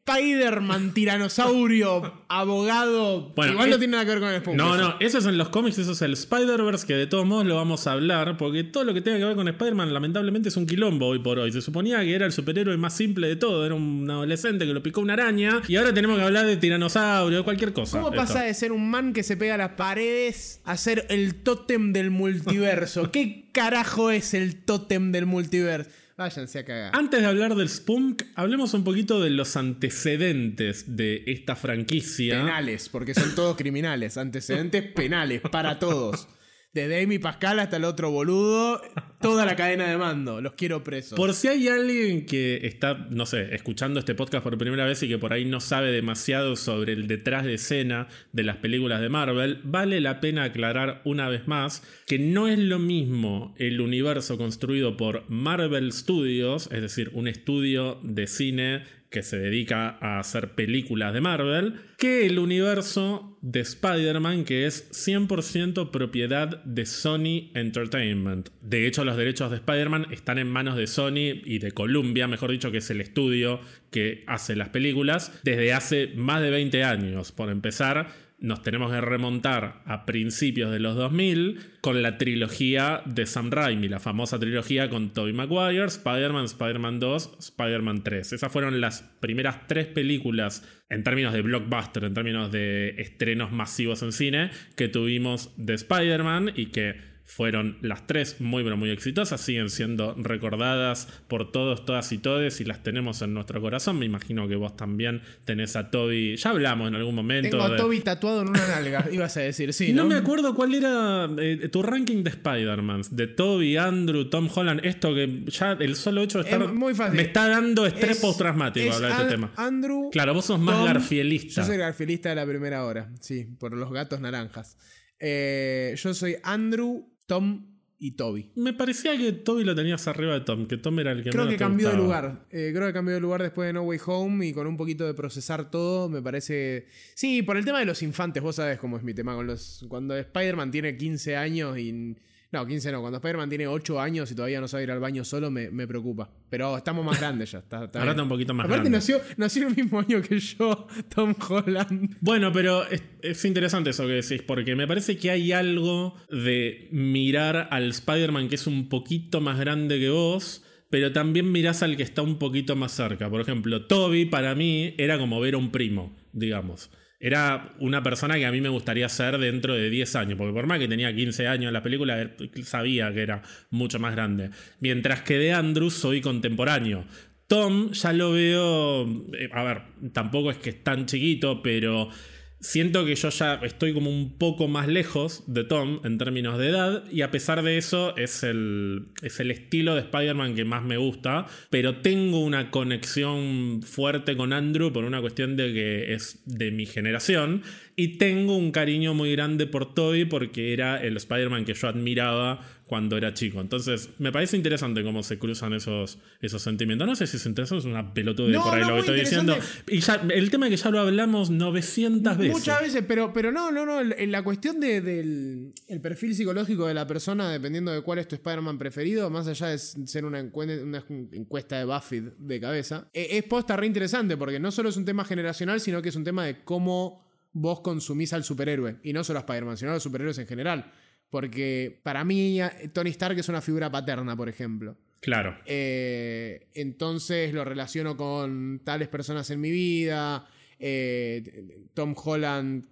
Spider-Man 0.09 0.95
tiranosaurio, 0.95 2.13
abogado. 2.29 3.33
Bueno, 3.35 3.55
Igual 3.55 3.71
no 3.71 3.79
tiene 3.79 3.93
nada 3.93 4.05
que 4.05 4.11
ver 4.11 4.21
con 4.21 4.29
el 4.29 4.41
Spunk. 4.41 4.57
No, 4.57 4.77
no, 4.77 4.95
eso 5.01 5.19
es 5.19 5.27
en 5.27 5.37
los 5.37 5.49
cómics, 5.49 5.79
eso 5.79 5.93
es 5.93 6.03
el 6.03 6.13
Spider-Verse, 6.13 6.87
que 6.87 6.95
de 6.95 7.09
todos 7.09 7.27
modos 7.27 7.45
lo 7.45 7.57
vamos 7.57 7.89
a 7.89 7.93
hablar, 7.93 8.37
porque 8.37 8.63
todo 8.63 8.85
lo 8.85 8.95
que 8.95 9.01
tenga 9.01 9.19
que 9.19 9.25
ver 9.25 9.35
con 9.35 9.49
Spider-Man, 9.49 9.93
lamentablemente, 9.93 10.49
es 10.49 10.57
un 10.57 10.67
quilombo 10.67 11.09
hoy 11.09 11.19
por 11.19 11.41
hoy. 11.41 11.51
Se 11.51 11.61
suponía 11.61 12.01
que 12.03 12.15
era 12.15 12.25
el 12.25 12.31
superhéroe 12.31 12.77
más 12.77 12.95
simple 12.95 13.27
de 13.27 13.35
todo, 13.35 13.67
era 13.67 13.75
un 13.75 14.09
adolescente 14.09 14.65
que 14.65 14.73
lo 14.73 14.81
picó 14.81 15.01
una 15.01 15.15
araña, 15.15 15.61
y 15.67 15.75
ahora 15.75 15.93
tenemos 15.93 16.17
que 16.19 16.25
hablar 16.25 16.47
de 16.47 16.57
tiranosaurio, 16.57 17.39
de 17.39 17.45
cualquier 17.45 17.73
cosa. 17.73 18.01
¿Cómo 18.01 18.15
pasa 18.15 18.43
de 18.43 18.55
ser 18.55 18.71
un 18.71 18.89
man 18.89 19.13
que 19.13 19.25
se 19.25 19.37
pega 19.37 19.55
a 19.55 19.59
las 19.59 19.73
paredes 19.73 20.61
a 20.65 20.77
ser 20.77 21.07
el 21.09 21.35
tótem 21.35 21.93
del 21.93 22.13
multiverso? 22.13 23.11
¿Qué 23.13 23.49
carajo 23.51 24.13
es 24.13 24.35
el 24.35 24.55
tótem 24.55 25.11
del 25.11 25.27
multiverso? 25.27 25.91
Váyanse 26.17 26.61
a 26.61 26.65
cagar. 26.65 26.97
Antes 26.97 27.21
de 27.21 27.27
hablar 27.27 27.55
del 27.55 27.69
Spunk, 27.69 28.23
hablemos 28.37 28.73
un 28.73 28.85
poquito 28.85 29.21
de 29.21 29.29
los 29.29 29.55
antecedentes 29.55 30.97
de 30.97 31.23
esta 31.27 31.57
franquicia. 31.57 32.41
Penales, 32.41 32.89
porque 32.89 33.13
son 33.13 33.35
todos 33.35 33.55
criminales. 33.55 34.17
Antecedentes 34.17 34.83
penales 34.93 35.43
para 35.43 35.79
todos. 35.79 36.27
Desde 36.77 37.03
Amy 37.03 37.19
Pascal 37.19 37.59
hasta 37.59 37.79
el 37.79 37.85
otro 37.85 38.11
boludo, 38.11 38.83
toda 39.23 39.47
la 39.47 39.57
cadena 39.57 39.89
de 39.89 39.97
mando. 39.97 40.43
Los 40.43 40.53
quiero 40.53 40.85
presos. 40.85 41.17
Por 41.17 41.33
si 41.33 41.49
hay 41.49 41.69
alguien 41.69 42.27
que 42.27 42.61
está, 42.65 43.07
no 43.09 43.25
sé, 43.25 43.55
escuchando 43.55 43.99
este 43.99 44.15
podcast 44.15 44.45
por 44.45 44.59
primera 44.59 44.85
vez 44.85 45.03
y 45.03 45.09
que 45.09 45.17
por 45.17 45.33
ahí 45.33 45.47
no 45.47 45.61
sabe 45.61 45.91
demasiado 45.91 46.55
sobre 46.55 46.93
el 46.93 47.07
detrás 47.07 47.47
de 47.47 47.55
escena 47.55 48.09
de 48.33 48.43
las 48.43 48.59
películas 48.59 49.01
de 49.01 49.09
Marvel, 49.09 49.61
vale 49.65 50.03
la 50.03 50.21
pena 50.21 50.45
aclarar 50.45 51.01
una 51.07 51.31
vez 51.31 51.49
más 51.49 51.83
que 52.07 52.19
no 52.19 52.47
es 52.47 52.59
lo 52.59 52.79
mismo 52.79 53.55
el 53.57 53.81
universo 53.81 54.37
construido 54.37 54.99
por 54.99 55.25
Marvel 55.31 55.93
Studios, 55.93 56.69
es 56.71 56.83
decir, 56.83 57.11
un 57.15 57.27
estudio 57.27 57.99
de 58.03 58.27
cine 58.27 58.85
que 59.17 59.23
se 59.23 59.39
dedica 59.39 59.97
a 60.03 60.19
hacer 60.19 60.51
películas 60.51 61.15
de 61.15 61.23
Marvel, 61.23 61.77
que 61.97 62.27
el 62.27 62.39
universo 62.39 63.39
de 63.41 63.61
Spider-Man, 63.61 64.45
que 64.45 64.67
es 64.67 64.91
100% 64.93 65.91
propiedad 65.91 66.63
de 66.65 66.85
Sony 66.85 67.51
Entertainment. 67.55 68.51
De 68.61 68.87
hecho, 68.87 69.07
los 69.07 69.17
derechos 69.17 69.51
de 69.51 69.57
Spider-Man 69.57 70.09
están 70.11 70.37
en 70.37 70.51
manos 70.51 70.77
de 70.77 70.87
Sony 70.87 71.41
y 71.47 71.61
de 71.61 71.73
Columbia, 71.73 72.29
mejor 72.29 72.51
dicho, 72.51 72.71
que 72.71 72.79
es 72.79 72.91
el 72.91 73.01
estudio 73.01 73.59
que 73.91 74.23
hace 74.27 74.55
las 74.55 74.69
películas, 74.69 75.33
desde 75.45 75.73
hace 75.73 76.09
más 76.15 76.43
de 76.43 76.51
20 76.51 76.85
años. 76.85 77.33
Por 77.33 77.49
empezar, 77.49 78.09
nos 78.47 78.63
tenemos 78.63 78.93
que 78.93 79.01
remontar 79.01 79.83
a 79.85 80.07
principios 80.07 80.71
de 80.71 80.79
los 80.79 80.95
2000 80.95 81.59
con 81.81 82.01
la 82.01 82.17
trilogía 82.17 83.03
de 83.05 83.27
Sam 83.27 83.51
Raimi, 83.51 83.89
la 83.89 83.99
famosa 83.99 84.39
trilogía 84.39 84.89
con 84.89 85.13
Tobey 85.13 85.33
Maguire, 85.33 85.87
Spider-Man, 85.87 86.45
Spider-Man 86.45 87.01
2, 87.01 87.37
Spider-Man 87.41 88.05
3. 88.05 88.35
Esas 88.35 88.53
fueron 88.53 88.81
las 88.81 89.03
primeras 89.21 89.67
tres 89.67 89.87
películas 89.87 90.65
en 90.89 91.03
términos 91.03 91.33
de 91.33 91.43
blockbuster, 91.43 92.05
en 92.05 92.15
términos 92.15 92.53
de 92.53 92.95
estrenos 92.99 93.51
masivos 93.51 94.03
en 94.03 94.13
cine 94.13 94.51
que 94.77 94.89
tuvimos 94.89 95.53
de 95.57 95.75
Spider-Man 95.75 96.53
y 96.55 96.67
que 96.67 97.16
fueron 97.27 97.77
las 97.83 98.07
tres 98.07 98.41
muy 98.41 98.63
pero 98.63 98.77
muy 98.77 98.91
exitosas, 98.91 99.41
siguen 99.41 99.69
siendo 99.69 100.15
recordadas 100.15 101.09
por 101.27 101.51
todos, 101.51 101.85
todas 101.85 102.11
y 102.13 102.19
todes 102.19 102.61
y 102.61 102.65
las 102.65 102.85
tenemos 102.85 103.21
en 103.21 103.35
nuestro 103.35 103.61
corazón. 103.61 103.99
Me 103.99 104.07
imagino 104.07 104.47
que 104.47 104.55
vos 104.55 104.77
también 104.77 105.23
tenés 105.45 105.75
a 105.75 105.91
Toby, 105.91 106.37
ya 106.37 106.51
hablamos 106.51 106.89
en 106.89 106.95
algún 106.95 107.17
momento. 107.17 107.51
Tengo 107.51 107.65
a 107.65 107.77
Toby 107.77 108.01
tatuado 108.01 108.43
en 108.43 108.49
una 108.51 108.67
nalga, 108.69 109.07
ibas 109.13 109.37
a 109.37 109.41
decir, 109.41 109.73
sí. 109.73 109.93
No, 109.93 110.07
me 110.07 110.15
acuerdo 110.15 110.55
cuál 110.55 110.75
era 110.75 111.29
eh, 111.39 111.69
tu 111.69 111.83
ranking 111.83 112.23
de 112.23 112.31
Spider-Man, 112.31 113.03
de 113.11 113.27
Toby, 113.27 113.77
Andrew, 113.77 114.31
Tom 114.31 114.49
Holland, 114.55 114.81
esto 114.85 115.13
que 115.13 115.45
ya 115.49 115.73
el 115.73 115.97
solo 115.97 116.23
hecho 116.23 116.39
de 116.39 116.45
estar... 116.49 116.73
muy 116.73 116.95
fácil. 116.95 117.17
Me 117.17 117.23
está 117.23 117.49
dando 117.49 117.87
estrés 117.87 118.19
postraumático 118.19 118.95
hablar 118.95 119.17
de 119.17 119.23
este 119.23 119.35
tema. 119.35 119.53
Andrew... 119.57 120.11
Claro, 120.11 120.33
vos 120.33 120.45
sos 120.45 120.61
más 120.61 120.85
garfielista. 120.85 121.63
Yo 121.63 121.67
soy 121.67 121.77
garfielista 121.77 122.29
de 122.29 122.37
la 122.37 122.47
primera 122.47 122.85
hora, 122.85 123.11
sí, 123.21 123.45
por 123.59 123.77
los 123.77 123.93
gatos 123.93 124.21
naranjas. 124.21 124.77
Eh, 125.19 125.95
yo 125.97 126.15
soy 126.15 126.37
Andrew 126.43 127.16
Tom 127.27 127.77
y 127.99 128.13
Toby. 128.13 128.51
Me 128.57 128.75
parecía 128.75 129.17
que 129.17 129.33
Toby 129.33 129.65
lo 129.65 129.75
tenías 129.75 130.07
arriba 130.07 130.35
de 130.35 130.41
Tom, 130.41 130.67
que 130.67 130.77
Tom 130.77 130.99
era 130.99 131.13
el 131.13 131.23
que 131.23 131.31
Creo 131.31 131.49
que 131.49 131.57
cambió 131.57 131.91
de 131.91 131.97
lugar. 131.97 132.47
Eh, 132.51 132.73
creo 132.75 132.87
que 132.89 132.93
cambió 132.93 133.15
de 133.15 133.21
lugar 133.21 133.43
después 133.43 133.67
de 133.67 133.73
No 133.73 133.83
Way 133.83 133.99
Home 134.07 134.47
y 134.47 134.53
con 134.53 134.67
un 134.67 134.77
poquito 134.77 135.07
de 135.07 135.15
procesar 135.15 135.71
todo, 135.71 136.09
me 136.09 136.21
parece. 136.21 136.87
Sí, 137.15 137.43
por 137.43 137.57
el 137.57 137.65
tema 137.65 137.79
de 137.79 137.87
los 137.87 138.03
infantes, 138.03 138.43
vos 138.43 138.57
sabés 138.57 138.79
cómo 138.79 138.97
es 138.99 139.03
mi 139.03 139.15
tema 139.15 139.35
con 139.35 139.47
los. 139.47 139.85
Cuando 139.89 140.17
Spider-Man 140.17 140.71
tiene 140.71 140.97
15 140.97 141.37
años 141.37 141.79
y 141.79 142.17
no, 142.53 142.67
15 142.67 142.93
no. 142.93 143.01
Cuando 143.01 143.17
Spider-Man 143.19 143.49
tiene 143.49 143.67
8 143.67 144.01
años 144.01 144.31
y 144.31 144.35
todavía 144.35 144.61
no 144.61 144.69
sabe 144.69 144.85
ir 144.85 144.91
al 144.91 145.01
baño 145.01 145.25
solo, 145.25 145.51
me, 145.51 145.87
preocupa. 145.87 146.31
Pero 146.49 146.77
estamos 146.77 147.05
más 147.05 147.19
grandes 147.19 147.51
ya. 147.53 147.59
Está, 147.59 147.79
Ahora 147.79 148.11
está 148.11 148.23
un 148.23 148.29
poquito 148.29 148.55
más 148.55 148.67
Aparte 148.67 148.83
grande. 148.83 148.99
Nació, 148.99 149.21
nació 149.37 149.69
el 149.69 149.77
mismo 149.77 150.01
año 150.01 150.23
que 150.23 150.39
yo, 150.39 150.87
Tom 151.15 151.35
Holland. 151.49 152.17
Bueno, 152.21 152.53
pero 152.53 152.85
es, 153.23 153.45
interesante 153.45 153.91
eso 153.91 154.07
que 154.07 154.15
decís, 154.15 154.43
porque 154.43 154.77
me 154.77 154.87
parece 154.87 155.17
que 155.17 155.31
hay 155.31 155.53
algo 155.53 156.15
de 156.31 156.89
mirar 156.93 157.69
al 157.71 157.91
Spider-Man 157.91 158.49
que 158.49 158.55
es 158.55 158.67
un 158.67 158.89
poquito 158.89 159.41
más 159.41 159.59
grande 159.59 159.99
que 159.99 160.11
vos 160.11 160.63
pero 160.89 161.13
también 161.13 161.51
mirás 161.51 161.83
al 161.83 161.97
que 161.97 162.05
está 162.05 162.23
un 162.23 162.39
poquito 162.39 162.77
más 162.77 162.93
cerca. 162.93 163.29
Por 163.29 163.41
ejemplo, 163.41 163.87
Toby 163.87 164.27
para 164.27 164.55
mí 164.55 164.95
era 164.99 165.19
como 165.19 165.41
ver 165.41 165.55
a 165.55 165.59
un 165.59 165.73
primo, 165.73 166.17
digamos. 166.33 166.91
Era 167.27 167.75
una 167.81 168.05
persona 168.05 168.37
que 168.37 168.47
a 168.47 168.53
mí 168.53 168.61
me 168.61 168.69
gustaría 168.69 169.09
ser 169.09 169.37
dentro 169.39 169.75
de 169.75 169.91
10 169.91 170.15
años, 170.15 170.39
porque 170.39 170.53
por 170.53 170.69
más 170.69 170.79
que 170.79 170.87
tenía 170.87 171.13
15 171.13 171.49
años 171.49 171.67
en 171.67 171.73
la 171.73 171.83
película, 171.83 172.31
sabía 172.63 173.13
que 173.13 173.21
era 173.21 173.43
mucho 173.71 173.99
más 173.99 174.15
grande. 174.15 174.51
Mientras 174.79 175.23
que 175.23 175.37
de 175.37 175.53
Andrew 175.53 175.91
soy 175.91 176.21
contemporáneo. 176.21 177.05
Tom 177.49 177.91
ya 177.91 178.13
lo 178.13 178.31
veo, 178.31 179.09
eh, 179.35 179.51
a 179.53 179.65
ver, 179.65 179.83
tampoco 180.13 180.53
es 180.53 180.59
que 180.59 180.71
es 180.71 180.85
tan 180.85 181.07
chiquito, 181.07 181.63
pero 181.63 182.11
Siento 182.59 183.05
que 183.05 183.15
yo 183.15 183.29
ya 183.29 183.61
estoy 183.63 183.93
como 183.93 184.09
un 184.09 184.39
poco 184.39 184.67
más 184.67 184.89
lejos 184.89 185.45
de 185.47 185.63
Tom 185.63 186.01
en 186.05 186.17
términos 186.17 186.59
de 186.59 186.69
edad 186.69 187.05
y 187.13 187.21
a 187.21 187.31
pesar 187.31 187.63
de 187.63 187.77
eso 187.77 188.17
es 188.17 188.43
el, 188.43 189.09
es 189.21 189.41
el 189.41 189.51
estilo 189.51 189.95
de 189.95 190.01
Spider-Man 190.01 190.55
que 190.55 190.65
más 190.65 190.83
me 190.83 190.97
gusta, 190.97 191.47
pero 191.69 191.99
tengo 191.99 192.41
una 192.41 192.71
conexión 192.71 193.83
fuerte 193.83 194.39
con 194.39 194.55
Andrew 194.55 194.91
por 194.91 195.05
una 195.05 195.21
cuestión 195.21 195.57
de 195.57 195.75
que 195.75 196.15
es 196.15 196.41
de 196.47 196.71
mi 196.71 196.87
generación 196.87 197.63
y 197.95 198.17
tengo 198.17 198.57
un 198.57 198.73
cariño 198.73 199.13
muy 199.13 199.33
grande 199.33 199.67
por 199.67 199.93
Toby 199.93 200.25
porque 200.25 200.73
era 200.73 201.03
el 201.03 201.19
Spider-Man 201.19 201.67
que 201.67 201.75
yo 201.75 201.89
admiraba 201.89 202.61
cuando 202.87 203.17
era 203.17 203.35
chico. 203.35 203.61
Entonces, 203.61 204.11
me 204.19 204.31
parece 204.31 204.57
interesante 204.57 205.03
cómo 205.03 205.23
se 205.23 205.39
cruzan 205.39 205.73
esos, 205.73 206.19
esos 206.41 206.63
sentimientos. 206.63 207.07
No 207.07 207.17
sé 207.17 207.27
si 207.27 207.37
es 207.37 207.47
interesante, 207.47 207.81
es 207.81 207.85
una 207.85 208.15
pelotuda 208.15 208.49
de 208.49 208.59
por 208.59 208.75
ahí 208.75 208.83
lo 208.83 208.95
que 208.95 209.01
estoy 209.01 209.21
diciendo. 209.21 209.57
Y 209.89 209.99
ya, 209.99 210.25
el 210.31 210.51
tema 210.51 210.69
que 210.69 210.77
ya 210.77 210.91
lo 210.91 211.01
hablamos 211.01 211.51
900 211.51 212.39
veces. 212.39 212.53
Muchas 212.53 212.81
veces, 212.81 213.05
pero, 213.07 213.33
pero 213.33 213.51
no, 213.51 213.73
no, 213.73 213.85
no. 213.85 214.01
En 214.01 214.31
la 214.31 214.43
cuestión 214.43 214.79
del 214.79 215.73
el 215.89 216.01
perfil 216.01 216.35
psicológico 216.35 216.87
de 216.87 216.95
la 216.95 217.07
persona, 217.07 217.51
dependiendo 217.51 217.91
de 217.91 218.03
cuál 218.03 218.21
es 218.21 218.29
tu 218.29 218.37
Spider-Man 218.37 218.79
preferido, 218.79 219.31
más 219.31 219.49
allá 219.49 219.69
de 219.69 219.79
ser 219.79 220.25
una, 220.25 220.41
una 220.41 221.05
encuesta 221.33 221.79
de 221.79 221.85
Buffett 221.85 222.37
de 222.39 222.61
cabeza, 222.61 223.09
e, 223.13 223.37
es 223.37 223.45
posta 223.45 223.77
re 223.77 223.87
interesante 223.87 224.37
porque 224.37 224.61
no 224.61 224.71
solo 224.71 224.91
es 224.91 224.97
un 224.97 225.05
tema 225.05 225.25
generacional, 225.25 225.81
sino 225.81 226.01
que 226.03 226.11
es 226.11 226.17
un 226.17 226.25
tema 226.25 226.45
de 226.45 226.63
cómo 226.63 227.27
vos 227.53 227.81
consumís 227.81 228.33
al 228.33 228.45
superhéroe. 228.45 228.99
Y 229.03 229.13
no 229.13 229.25
solo 229.25 229.39
a 229.39 229.41
Spider-Man, 229.41 229.77
sino 229.77 229.91
a 229.91 229.95
los 229.95 230.03
superhéroes 230.03 230.39
en 230.39 230.47
general. 230.47 230.93
Porque 231.37 232.01
para 232.03 232.25
mí 232.25 232.59
Tony 232.95 233.11
Stark 233.11 233.39
es 233.39 233.51
una 233.51 233.61
figura 233.61 233.91
paterna, 233.91 234.35
por 234.35 234.49
ejemplo. 234.49 234.97
Claro. 235.21 235.55
Eh, 235.67 236.69
entonces 236.73 237.53
lo 237.53 237.63
relaciono 237.63 238.17
con 238.17 238.81
tales 238.83 239.09
personas 239.09 239.51
en 239.51 239.61
mi 239.61 239.71
vida. 239.71 240.49
Eh, 240.79 241.91
Tom 241.93 242.15
Holland 242.17 242.87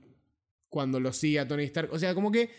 cuando 0.68 1.00
lo 1.00 1.14
sigue 1.14 1.40
a 1.40 1.48
Tony 1.48 1.62
Stark. 1.62 1.90
O 1.90 1.98
sea, 1.98 2.14
como 2.14 2.30
que 2.30 2.50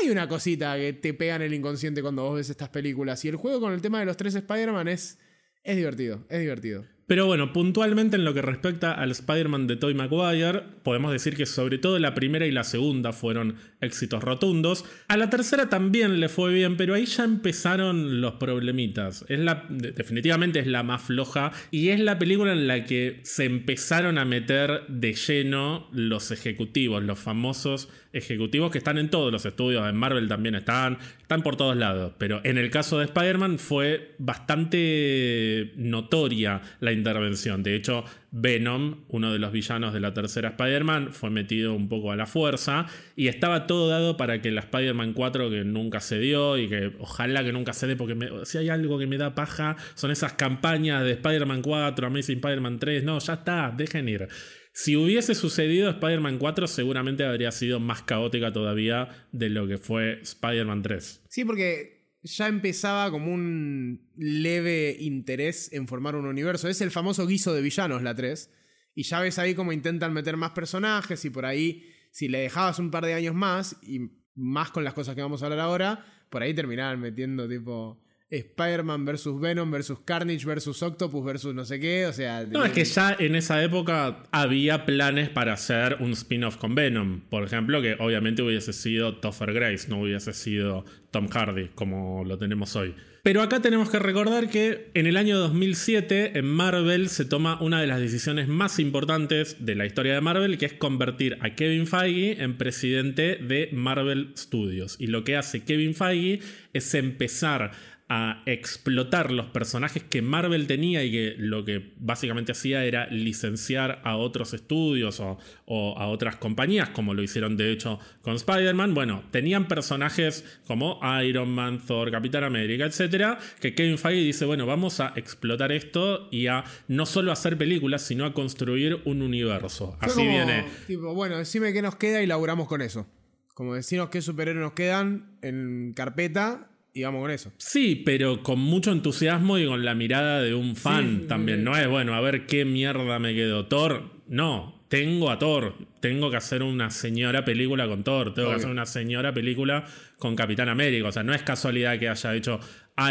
hay 0.00 0.08
una 0.08 0.28
cosita 0.28 0.76
que 0.76 0.92
te 0.92 1.14
pega 1.14 1.34
en 1.34 1.42
el 1.42 1.54
inconsciente 1.54 2.00
cuando 2.00 2.22
vos 2.22 2.36
ves 2.36 2.50
estas 2.50 2.68
películas. 2.68 3.24
Y 3.24 3.28
el 3.28 3.34
juego 3.34 3.58
con 3.58 3.72
el 3.72 3.82
tema 3.82 3.98
de 3.98 4.04
los 4.04 4.16
tres 4.16 4.36
Spider-Man 4.36 4.86
es, 4.86 5.18
es 5.64 5.74
divertido. 5.74 6.24
Es 6.28 6.38
divertido. 6.38 6.86
Pero 7.06 7.26
bueno, 7.26 7.52
puntualmente 7.52 8.16
en 8.16 8.24
lo 8.24 8.32
que 8.32 8.40
respecta 8.40 8.92
al 8.92 9.10
Spider-Man 9.10 9.66
de 9.66 9.76
Tobey 9.76 9.94
Maguire, 9.94 10.62
podemos 10.82 11.12
decir 11.12 11.36
que 11.36 11.44
sobre 11.44 11.76
todo 11.76 11.98
la 11.98 12.14
primera 12.14 12.46
y 12.46 12.50
la 12.50 12.64
segunda 12.64 13.12
fueron 13.12 13.56
éxitos 13.82 14.22
rotundos. 14.22 14.86
A 15.08 15.18
la 15.18 15.28
tercera 15.28 15.68
también 15.68 16.18
le 16.18 16.30
fue 16.30 16.54
bien, 16.54 16.78
pero 16.78 16.94
ahí 16.94 17.04
ya 17.04 17.24
empezaron 17.24 18.22
los 18.22 18.34
problemitas. 18.34 19.26
Es 19.28 19.38
la, 19.38 19.66
definitivamente 19.68 20.60
es 20.60 20.66
la 20.66 20.82
más 20.82 21.02
floja 21.02 21.52
y 21.70 21.90
es 21.90 22.00
la 22.00 22.18
película 22.18 22.52
en 22.52 22.66
la 22.66 22.84
que 22.84 23.20
se 23.24 23.44
empezaron 23.44 24.16
a 24.16 24.24
meter 24.24 24.86
de 24.88 25.12
lleno 25.12 25.88
los 25.92 26.30
ejecutivos, 26.30 27.02
los 27.02 27.18
famosos 27.18 27.90
ejecutivos 28.14 28.70
que 28.70 28.78
están 28.78 28.96
en 28.96 29.10
todos 29.10 29.32
los 29.32 29.44
estudios, 29.44 29.86
en 29.88 29.96
Marvel 29.96 30.28
también 30.28 30.54
están, 30.54 30.98
están 31.20 31.42
por 31.42 31.56
todos 31.56 31.76
lados, 31.76 32.12
pero 32.16 32.40
en 32.44 32.58
el 32.58 32.70
caso 32.70 32.98
de 32.98 33.06
Spider-Man 33.06 33.58
fue 33.58 34.14
bastante 34.18 35.72
notoria 35.76 36.62
la 36.80 36.92
intervención. 36.94 37.62
De 37.62 37.74
hecho, 37.74 38.04
Venom, 38.30 39.04
uno 39.08 39.32
de 39.32 39.38
los 39.38 39.52
villanos 39.52 39.92
de 39.92 40.00
la 40.00 40.14
tercera 40.14 40.50
Spider-Man, 40.50 41.12
fue 41.12 41.30
metido 41.30 41.74
un 41.74 41.88
poco 41.88 42.12
a 42.12 42.16
la 42.16 42.26
fuerza 42.26 42.86
y 43.14 43.28
estaba 43.28 43.66
todo 43.66 43.88
dado 43.88 44.16
para 44.16 44.40
que 44.40 44.50
la 44.50 44.62
Spider-Man 44.62 45.12
4 45.12 45.50
que 45.50 45.64
nunca 45.64 46.00
se 46.00 46.18
dio 46.18 46.56
y 46.56 46.68
que 46.68 46.92
ojalá 46.98 47.44
que 47.44 47.52
nunca 47.52 47.72
se 47.72 47.86
dé 47.86 47.96
porque 47.96 48.16
si 48.44 48.58
hay 48.58 48.70
algo 48.70 48.98
que 48.98 49.06
me 49.06 49.18
da 49.18 49.34
paja 49.34 49.76
son 49.94 50.10
esas 50.10 50.32
campañas 50.32 51.04
de 51.04 51.12
Spider-Man 51.12 51.62
4, 51.62 52.06
Amazing 52.06 52.36
Spider-Man 52.36 52.78
3, 52.78 53.04
no, 53.04 53.18
ya 53.18 53.34
está, 53.34 53.72
dejen 53.76 54.08
ir. 54.08 54.28
Si 54.76 54.96
hubiese 54.96 55.36
sucedido 55.36 55.88
Spider-Man 55.88 56.38
4, 56.38 56.66
seguramente 56.66 57.24
habría 57.24 57.52
sido 57.52 57.78
más 57.78 58.02
caótica 58.02 58.52
todavía 58.52 59.08
de 59.30 59.48
lo 59.48 59.68
que 59.68 59.78
fue 59.78 60.18
Spider-Man 60.22 60.82
3. 60.82 61.22
Sí, 61.28 61.44
porque 61.44 61.93
ya 62.24 62.48
empezaba 62.48 63.10
como 63.10 63.32
un 63.32 64.08
leve 64.16 64.96
interés 64.98 65.72
en 65.72 65.86
formar 65.86 66.16
un 66.16 66.26
universo. 66.26 66.68
Es 66.68 66.80
el 66.80 66.90
famoso 66.90 67.26
guiso 67.26 67.52
de 67.52 67.62
villanos, 67.62 68.02
la 68.02 68.14
3. 68.14 68.50
Y 68.94 69.02
ya 69.02 69.20
ves 69.20 69.38
ahí 69.38 69.54
cómo 69.54 69.72
intentan 69.72 70.12
meter 70.12 70.36
más 70.36 70.52
personajes 70.52 71.24
y 71.24 71.30
por 71.30 71.44
ahí, 71.44 71.84
si 72.10 72.28
le 72.28 72.38
dejabas 72.38 72.78
un 72.78 72.90
par 72.90 73.04
de 73.04 73.14
años 73.14 73.34
más, 73.34 73.76
y 73.82 74.10
más 74.34 74.70
con 74.70 74.84
las 74.84 74.94
cosas 74.94 75.14
que 75.14 75.22
vamos 75.22 75.42
a 75.42 75.46
hablar 75.46 75.60
ahora, 75.60 76.04
por 76.30 76.42
ahí 76.42 76.54
terminaban 76.54 76.98
metiendo 77.00 77.48
tipo 77.48 78.03
Spider-Man 78.30 79.04
versus 79.04 79.40
Venom 79.40 79.70
versus 79.70 79.98
Carnage 80.04 80.44
versus 80.44 80.82
Octopus 80.82 81.24
versus 81.24 81.54
no 81.54 81.64
sé 81.64 81.78
qué, 81.78 82.06
o 82.06 82.12
sea... 82.12 82.44
No, 82.44 82.64
es 82.64 82.72
que 82.72 82.84
ya 82.84 83.16
en 83.18 83.36
esa 83.36 83.62
época 83.62 84.24
había 84.30 84.86
planes 84.86 85.28
para 85.28 85.52
hacer 85.52 85.98
un 86.00 86.12
spin-off 86.12 86.56
con 86.56 86.74
Venom, 86.74 87.20
por 87.28 87.44
ejemplo, 87.44 87.80
que 87.80 87.96
obviamente 87.98 88.42
hubiese 88.42 88.72
sido 88.72 89.16
Topher 89.16 89.52
Grace, 89.52 89.88
no 89.88 90.00
hubiese 90.00 90.32
sido 90.32 90.84
Tom 91.10 91.28
Hardy 91.28 91.68
como 91.74 92.24
lo 92.24 92.38
tenemos 92.38 92.74
hoy. 92.76 92.94
Pero 93.24 93.40
acá 93.40 93.62
tenemos 93.62 93.88
que 93.88 93.98
recordar 93.98 94.50
que 94.50 94.90
en 94.92 95.06
el 95.06 95.16
año 95.16 95.38
2007 95.38 96.38
en 96.38 96.44
Marvel 96.44 97.08
se 97.08 97.24
toma 97.24 97.58
una 97.62 97.80
de 97.80 97.86
las 97.86 97.98
decisiones 97.98 98.48
más 98.48 98.78
importantes 98.78 99.64
de 99.64 99.74
la 99.74 99.86
historia 99.86 100.12
de 100.12 100.20
Marvel, 100.20 100.58
que 100.58 100.66
es 100.66 100.74
convertir 100.74 101.38
a 101.40 101.54
Kevin 101.54 101.86
Feige 101.86 102.42
en 102.42 102.58
presidente 102.58 103.36
de 103.36 103.70
Marvel 103.72 104.34
Studios. 104.36 104.96
Y 104.98 105.06
lo 105.06 105.24
que 105.24 105.38
hace 105.38 105.64
Kevin 105.64 105.94
Feige 105.94 106.40
es 106.74 106.92
empezar 106.92 107.72
a 108.08 108.42
explotar 108.44 109.30
los 109.30 109.46
personajes 109.46 110.02
que 110.02 110.20
Marvel 110.20 110.66
tenía 110.66 111.02
y 111.04 111.10
que 111.10 111.34
lo 111.38 111.64
que 111.64 111.94
básicamente 111.96 112.52
hacía 112.52 112.84
era 112.84 113.06
licenciar 113.06 114.02
a 114.04 114.16
otros 114.16 114.52
estudios 114.52 115.20
o, 115.20 115.98
a 115.98 116.06
otras 116.08 116.36
compañías, 116.36 116.90
como 116.90 117.14
lo 117.14 117.22
hicieron 117.22 117.56
de 117.56 117.72
hecho 117.72 117.98
con 118.20 118.34
Spider-Man. 118.34 118.92
Bueno, 118.92 119.24
tenían 119.30 119.68
personajes 119.68 120.44
como 120.66 121.00
Iron 121.22 121.48
Man, 121.48 121.80
Thor, 121.84 122.10
Capitán 122.10 122.44
América, 122.44 122.84
etcétera, 122.84 123.38
que 123.58 123.74
Kevin 123.74 123.96
Feige 123.96 124.20
dice, 124.20 124.44
bueno, 124.44 124.66
vamos 124.66 125.00
a 125.00 125.14
explotar 125.16 125.72
esto 125.72 126.28
y 126.30 126.48
a 126.48 126.64
no 126.88 127.06
solo 127.06 127.32
hacer 127.32 127.56
películas, 127.56 128.02
sino 128.02 128.26
a 128.26 128.34
construir 128.34 129.00
un 129.06 129.22
universo. 129.22 129.96
Así 130.00 130.20
viene. 130.26 130.66
Tipo, 130.86 131.14
bueno, 131.14 131.38
decime 131.38 131.72
qué 131.72 131.80
nos 131.80 131.96
queda 131.96 132.22
y 132.22 132.26
laburamos 132.26 132.68
con 132.68 132.82
eso. 132.82 133.06
Como 133.54 133.74
decirnos 133.74 134.10
qué 134.10 134.20
superhéroes 134.20 134.62
nos 134.62 134.72
quedan 134.74 135.38
en 135.40 135.94
carpeta 135.94 136.68
y 136.94 137.02
vamos 137.02 137.22
con 137.22 137.30
eso. 137.32 137.52
Sí, 137.58 138.00
pero 138.06 138.42
con 138.42 138.60
mucho 138.60 138.92
entusiasmo 138.92 139.58
y 139.58 139.66
con 139.66 139.84
la 139.84 139.96
mirada 139.96 140.40
de 140.40 140.54
un 140.54 140.76
fan 140.76 141.26
también. 141.26 141.64
No 141.64 141.76
es, 141.76 141.88
bueno, 141.88 142.14
a 142.14 142.20
ver 142.20 142.46
qué 142.46 142.64
mierda 142.64 143.18
me 143.18 143.34
quedó. 143.34 143.66
Thor, 143.66 144.10
no, 144.28 144.84
tengo 144.88 145.30
a 145.30 145.40
Thor. 145.40 145.74
Tengo 146.00 146.30
que 146.30 146.36
hacer 146.36 146.62
una 146.62 146.90
señora 146.90 147.44
película 147.44 147.88
con 147.88 148.04
Thor. 148.04 148.32
Tengo 148.32 148.50
que 148.50 148.56
hacer 148.56 148.70
una 148.70 148.86
señora 148.86 149.34
película 149.34 149.84
con 150.18 150.36
Capitán 150.36 150.68
América. 150.68 151.08
O 151.08 151.12
sea, 151.12 151.24
no 151.24 151.34
es 151.34 151.42
casualidad 151.42 151.98
que 151.98 152.08
haya 152.08 152.32
hecho 152.32 152.60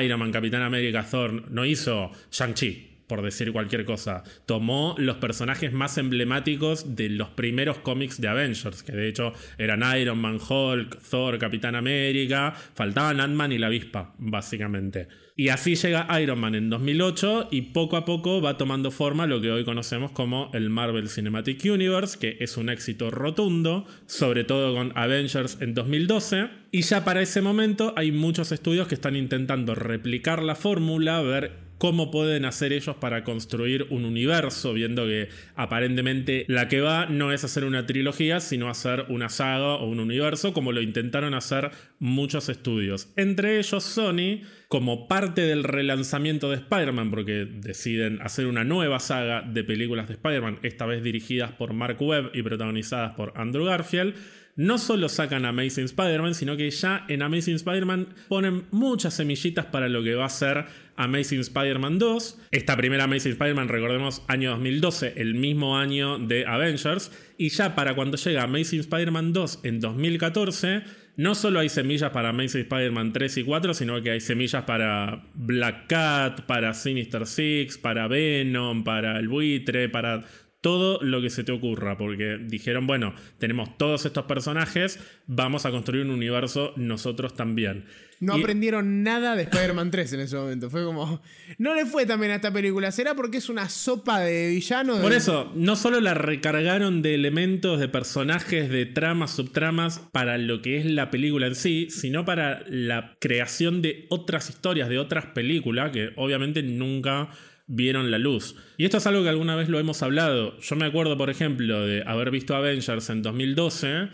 Iron 0.02 0.20
Man, 0.20 0.32
Capitán 0.32 0.62
América, 0.62 1.04
Thor. 1.04 1.52
No 1.52 1.66
hizo 1.66 2.10
Shang-Chi 2.32 2.93
por 3.13 3.22
decir 3.22 3.51
cualquier 3.51 3.86
cosa. 3.86 4.24
Tomó 4.48 4.96
los 4.98 5.17
personajes 5.17 5.72
más 5.72 6.00
emblemáticos 6.00 6.96
de 6.96 7.10
los 7.10 7.29
primeros 7.29 7.77
cómics 7.77 8.20
de 8.20 8.27
Avengers, 8.27 8.82
que 8.82 8.91
de 8.91 9.08
hecho 9.08 9.34
eran 9.60 9.84
Iron 10.00 10.17
Man, 10.17 10.39
Hulk, 10.39 11.00
Thor, 11.00 11.38
Capitán 11.38 11.75
América, 11.75 12.55
faltaban 12.74 13.20
Ant-Man 13.20 13.51
y 13.51 13.60
la 13.60 13.67
avispa, 13.67 14.15
básicamente. 14.17 15.10
Y 15.36 15.50
así 15.50 15.75
llega 15.75 16.08
Iron 16.20 16.39
Man 16.39 16.55
en 16.55 16.72
2008 16.72 17.50
y 17.51 17.62
poco 17.62 17.98
a 17.98 18.05
poco 18.05 18.41
va 18.41 18.58
tomando 18.58 18.89
forma 18.89 19.27
lo 19.27 19.41
que 19.41 19.51
hoy 19.51 19.63
conocemos 19.63 20.12
como 20.12 20.50
el 20.55 20.72
Marvel 20.72 21.08
Cinematic 21.08 21.63
Universe, 21.65 22.17
que 22.17 22.38
es 22.39 22.58
un 22.58 22.70
éxito 22.70 23.12
rotundo, 23.12 23.86
sobre 24.08 24.43
todo 24.43 24.74
con 24.74 24.91
Avengers 24.96 25.60
en 25.62 25.75
2012. 25.75 26.50
Y 26.72 26.82
ya 26.82 27.05
para 27.05 27.22
ese 27.22 27.43
momento 27.43 27.93
hay 27.96 28.12
muchos 28.12 28.51
estudios 28.51 28.88
que 28.88 28.96
están 28.96 29.15
intentando 29.15 29.75
replicar 29.75 30.41
la 30.41 30.55
fórmula, 30.55 31.22
ver 31.22 31.62
cómo 31.84 32.12
pueden 32.12 32.46
hacer 32.46 32.72
ellos 32.72 32.96
para 32.96 33.25
construir 33.25 33.88
un 33.90 34.06
universo, 34.06 34.72
viendo 34.72 35.06
que 35.06 35.28
aparentemente 35.54 36.46
la 36.48 36.70
que 36.70 36.80
va 36.80 37.08
no 37.08 37.34
es 37.34 37.44
hacer 37.44 37.66
una 37.66 37.86
trilogía, 37.86 38.40
sino 38.40 38.70
hacer 38.70 39.08
una 39.10 39.28
saga 39.28 39.75
o 39.75 39.90
un 39.90 40.00
universo, 40.00 40.54
como 40.54 40.72
lo 40.72 40.82
intentaron 40.82 41.34
hacer 41.34 41.72
muchos 42.00 42.48
estudios. 42.48 43.12
Entre 43.18 43.60
ellos 43.60 43.84
Sony, 43.84 44.44
como 44.70 45.10
parte 45.10 45.42
del 45.42 45.66
relanzamiento 45.66 46.50
de 46.50 46.56
Spider-Man, 46.56 47.10
porque 47.10 47.46
deciden 47.52 48.22
hacer 48.22 48.48
una 48.48 48.63
nueva 48.63 49.02
saga 49.02 49.42
de 49.42 49.66
películas 49.66 50.08
de 50.08 50.13
Spider-Man, 50.13 50.60
esta 50.63 50.86
vez 50.86 51.04
dirigidas 51.04 51.52
por 51.52 51.74
Mark 51.74 52.02
Webb 52.02 52.32
y 52.34 52.44
protagonizadas 52.44 53.12
por 53.12 53.34
Andrew 53.36 53.66
Garfield, 53.66 54.16
no 54.56 54.78
solo 54.78 55.10
sacan 55.10 55.46
Amazing 55.46 55.86
Spider-Man, 55.86 56.36
sino 56.36 56.56
que 56.56 56.70
ya 56.70 57.06
en 57.08 57.22
Amazing 57.22 57.56
Spider-Man 57.56 58.08
ponen 58.28 58.66
muchas 58.72 59.16
semillitas 59.16 59.66
para 59.66 59.90
lo 59.90 60.04
que 60.04 60.16
va 60.16 60.26
a 60.26 60.30
ser 60.30 60.66
Amazing 60.96 61.40
Spider-Man 61.40 61.98
2. 61.98 62.40
Esta 62.52 62.78
primera 62.78 63.06
Amazing 63.06 63.32
Spider-Man, 63.34 63.68
recordemos, 63.68 64.22
año 64.28 64.52
2012, 64.52 65.14
el 65.18 65.34
mismo 65.36 65.78
año 65.78 66.20
de 66.20 66.46
Avengers. 66.46 67.12
Y 67.38 67.50
ya 67.50 67.76
para 67.76 67.96
cuando 67.96 68.18
llega 68.18 68.44
Amazing 68.44 68.82
Spider-Man 68.82 69.34
2 69.34 69.60
en 69.64 69.80
2014, 69.80 70.84
no 71.16 71.36
solo 71.36 71.60
hay 71.60 71.70
semillas 71.70 72.12
para 72.12 72.30
Amazing 72.30 72.62
Spider-Man 72.62 73.14
3 73.14 73.38
y 73.38 73.44
4, 73.44 73.74
sino 73.74 74.02
que 74.02 74.12
hay 74.12 74.20
semillas 74.20 74.64
para 74.64 75.24
Black 75.34 75.88
Cat, 75.88 76.42
para 76.42 76.74
Sinister 76.74 77.28
Six, 77.28 77.78
para 77.78 78.08
Venom, 78.08 78.84
para 78.84 79.20
el 79.20 79.28
buitre, 79.28 79.90
para 79.90 80.24
todo 80.63 80.98
lo 81.03 81.22
que 81.22 81.29
se 81.29 81.43
te 81.43 81.51
ocurra, 81.51 81.98
porque 81.98 82.39
dijeron, 82.41 82.88
bueno, 82.88 83.13
tenemos 83.38 83.77
todos 83.77 84.05
estos 84.05 84.24
personajes, 84.24 84.98
vamos 85.27 85.65
a 85.65 85.71
construir 85.71 86.06
un 86.06 86.12
universo 86.12 86.71
nosotros 86.78 87.36
también. 87.36 87.84
No 88.21 88.36
aprendieron 88.36 89.04
nada 89.04 89.36
de 89.36 89.43
Spider-Man 89.43 89.91
3 89.91 90.13
en 90.13 90.19
ese 90.21 90.38
momento. 90.38 90.69
Fue 90.69 90.86
como. 90.86 91.21
No 91.58 91.76
le 91.76 91.86
fue 91.86 92.06
también 92.06 92.32
a 92.32 92.36
esta 92.36 92.54
película. 92.54 92.89
¿Será 92.93 93.15
porque 93.15 93.38
es 93.38 93.49
una 93.49 93.67
sopa 93.67 94.21
de 94.21 94.47
villanos? 94.47 94.99
Por 94.99 95.12
eso, 95.12 95.52
no 95.56 95.76
solo 95.76 95.99
la 95.99 96.13
recargaron 96.13 97.02
de 97.02 97.15
elementos, 97.15 97.82
de 97.82 97.89
personajes, 97.89 98.69
de 98.69 98.86
tramas, 98.86 99.32
subtramas, 99.32 99.99
para 100.13 100.38
lo 100.38 100.62
que 100.62 100.78
es 100.78 100.86
la 100.86 101.12
película 101.12 101.47
en 101.47 101.56
sí, 101.56 101.88
sino 101.89 102.23
para 102.23 102.63
la 102.69 103.17
creación 103.19 103.82
de 103.82 104.06
otras 104.08 104.49
historias, 104.49 104.88
de 104.88 104.99
otras 104.99 105.26
películas, 105.26 105.91
que 105.91 106.12
obviamente 106.15 106.63
nunca 106.63 107.30
vieron 107.67 108.12
la 108.12 108.17
luz. 108.17 108.56
Y 108.78 108.86
esto 108.86 108.97
es 108.97 109.08
algo 109.08 109.23
que 109.23 109.30
alguna 109.30 109.56
vez 109.56 109.69
lo 109.69 109.80
hemos 109.80 110.04
hablado. 110.04 110.58
Yo 110.60 110.76
me 110.76 110.86
acuerdo, 110.86 111.17
por 111.17 111.30
ejemplo, 111.30 111.86
de 111.86 112.04
haber 112.06 112.32
visto 112.32 112.56
Avengers 112.56 113.10
en 113.10 113.21
2012 113.21 114.10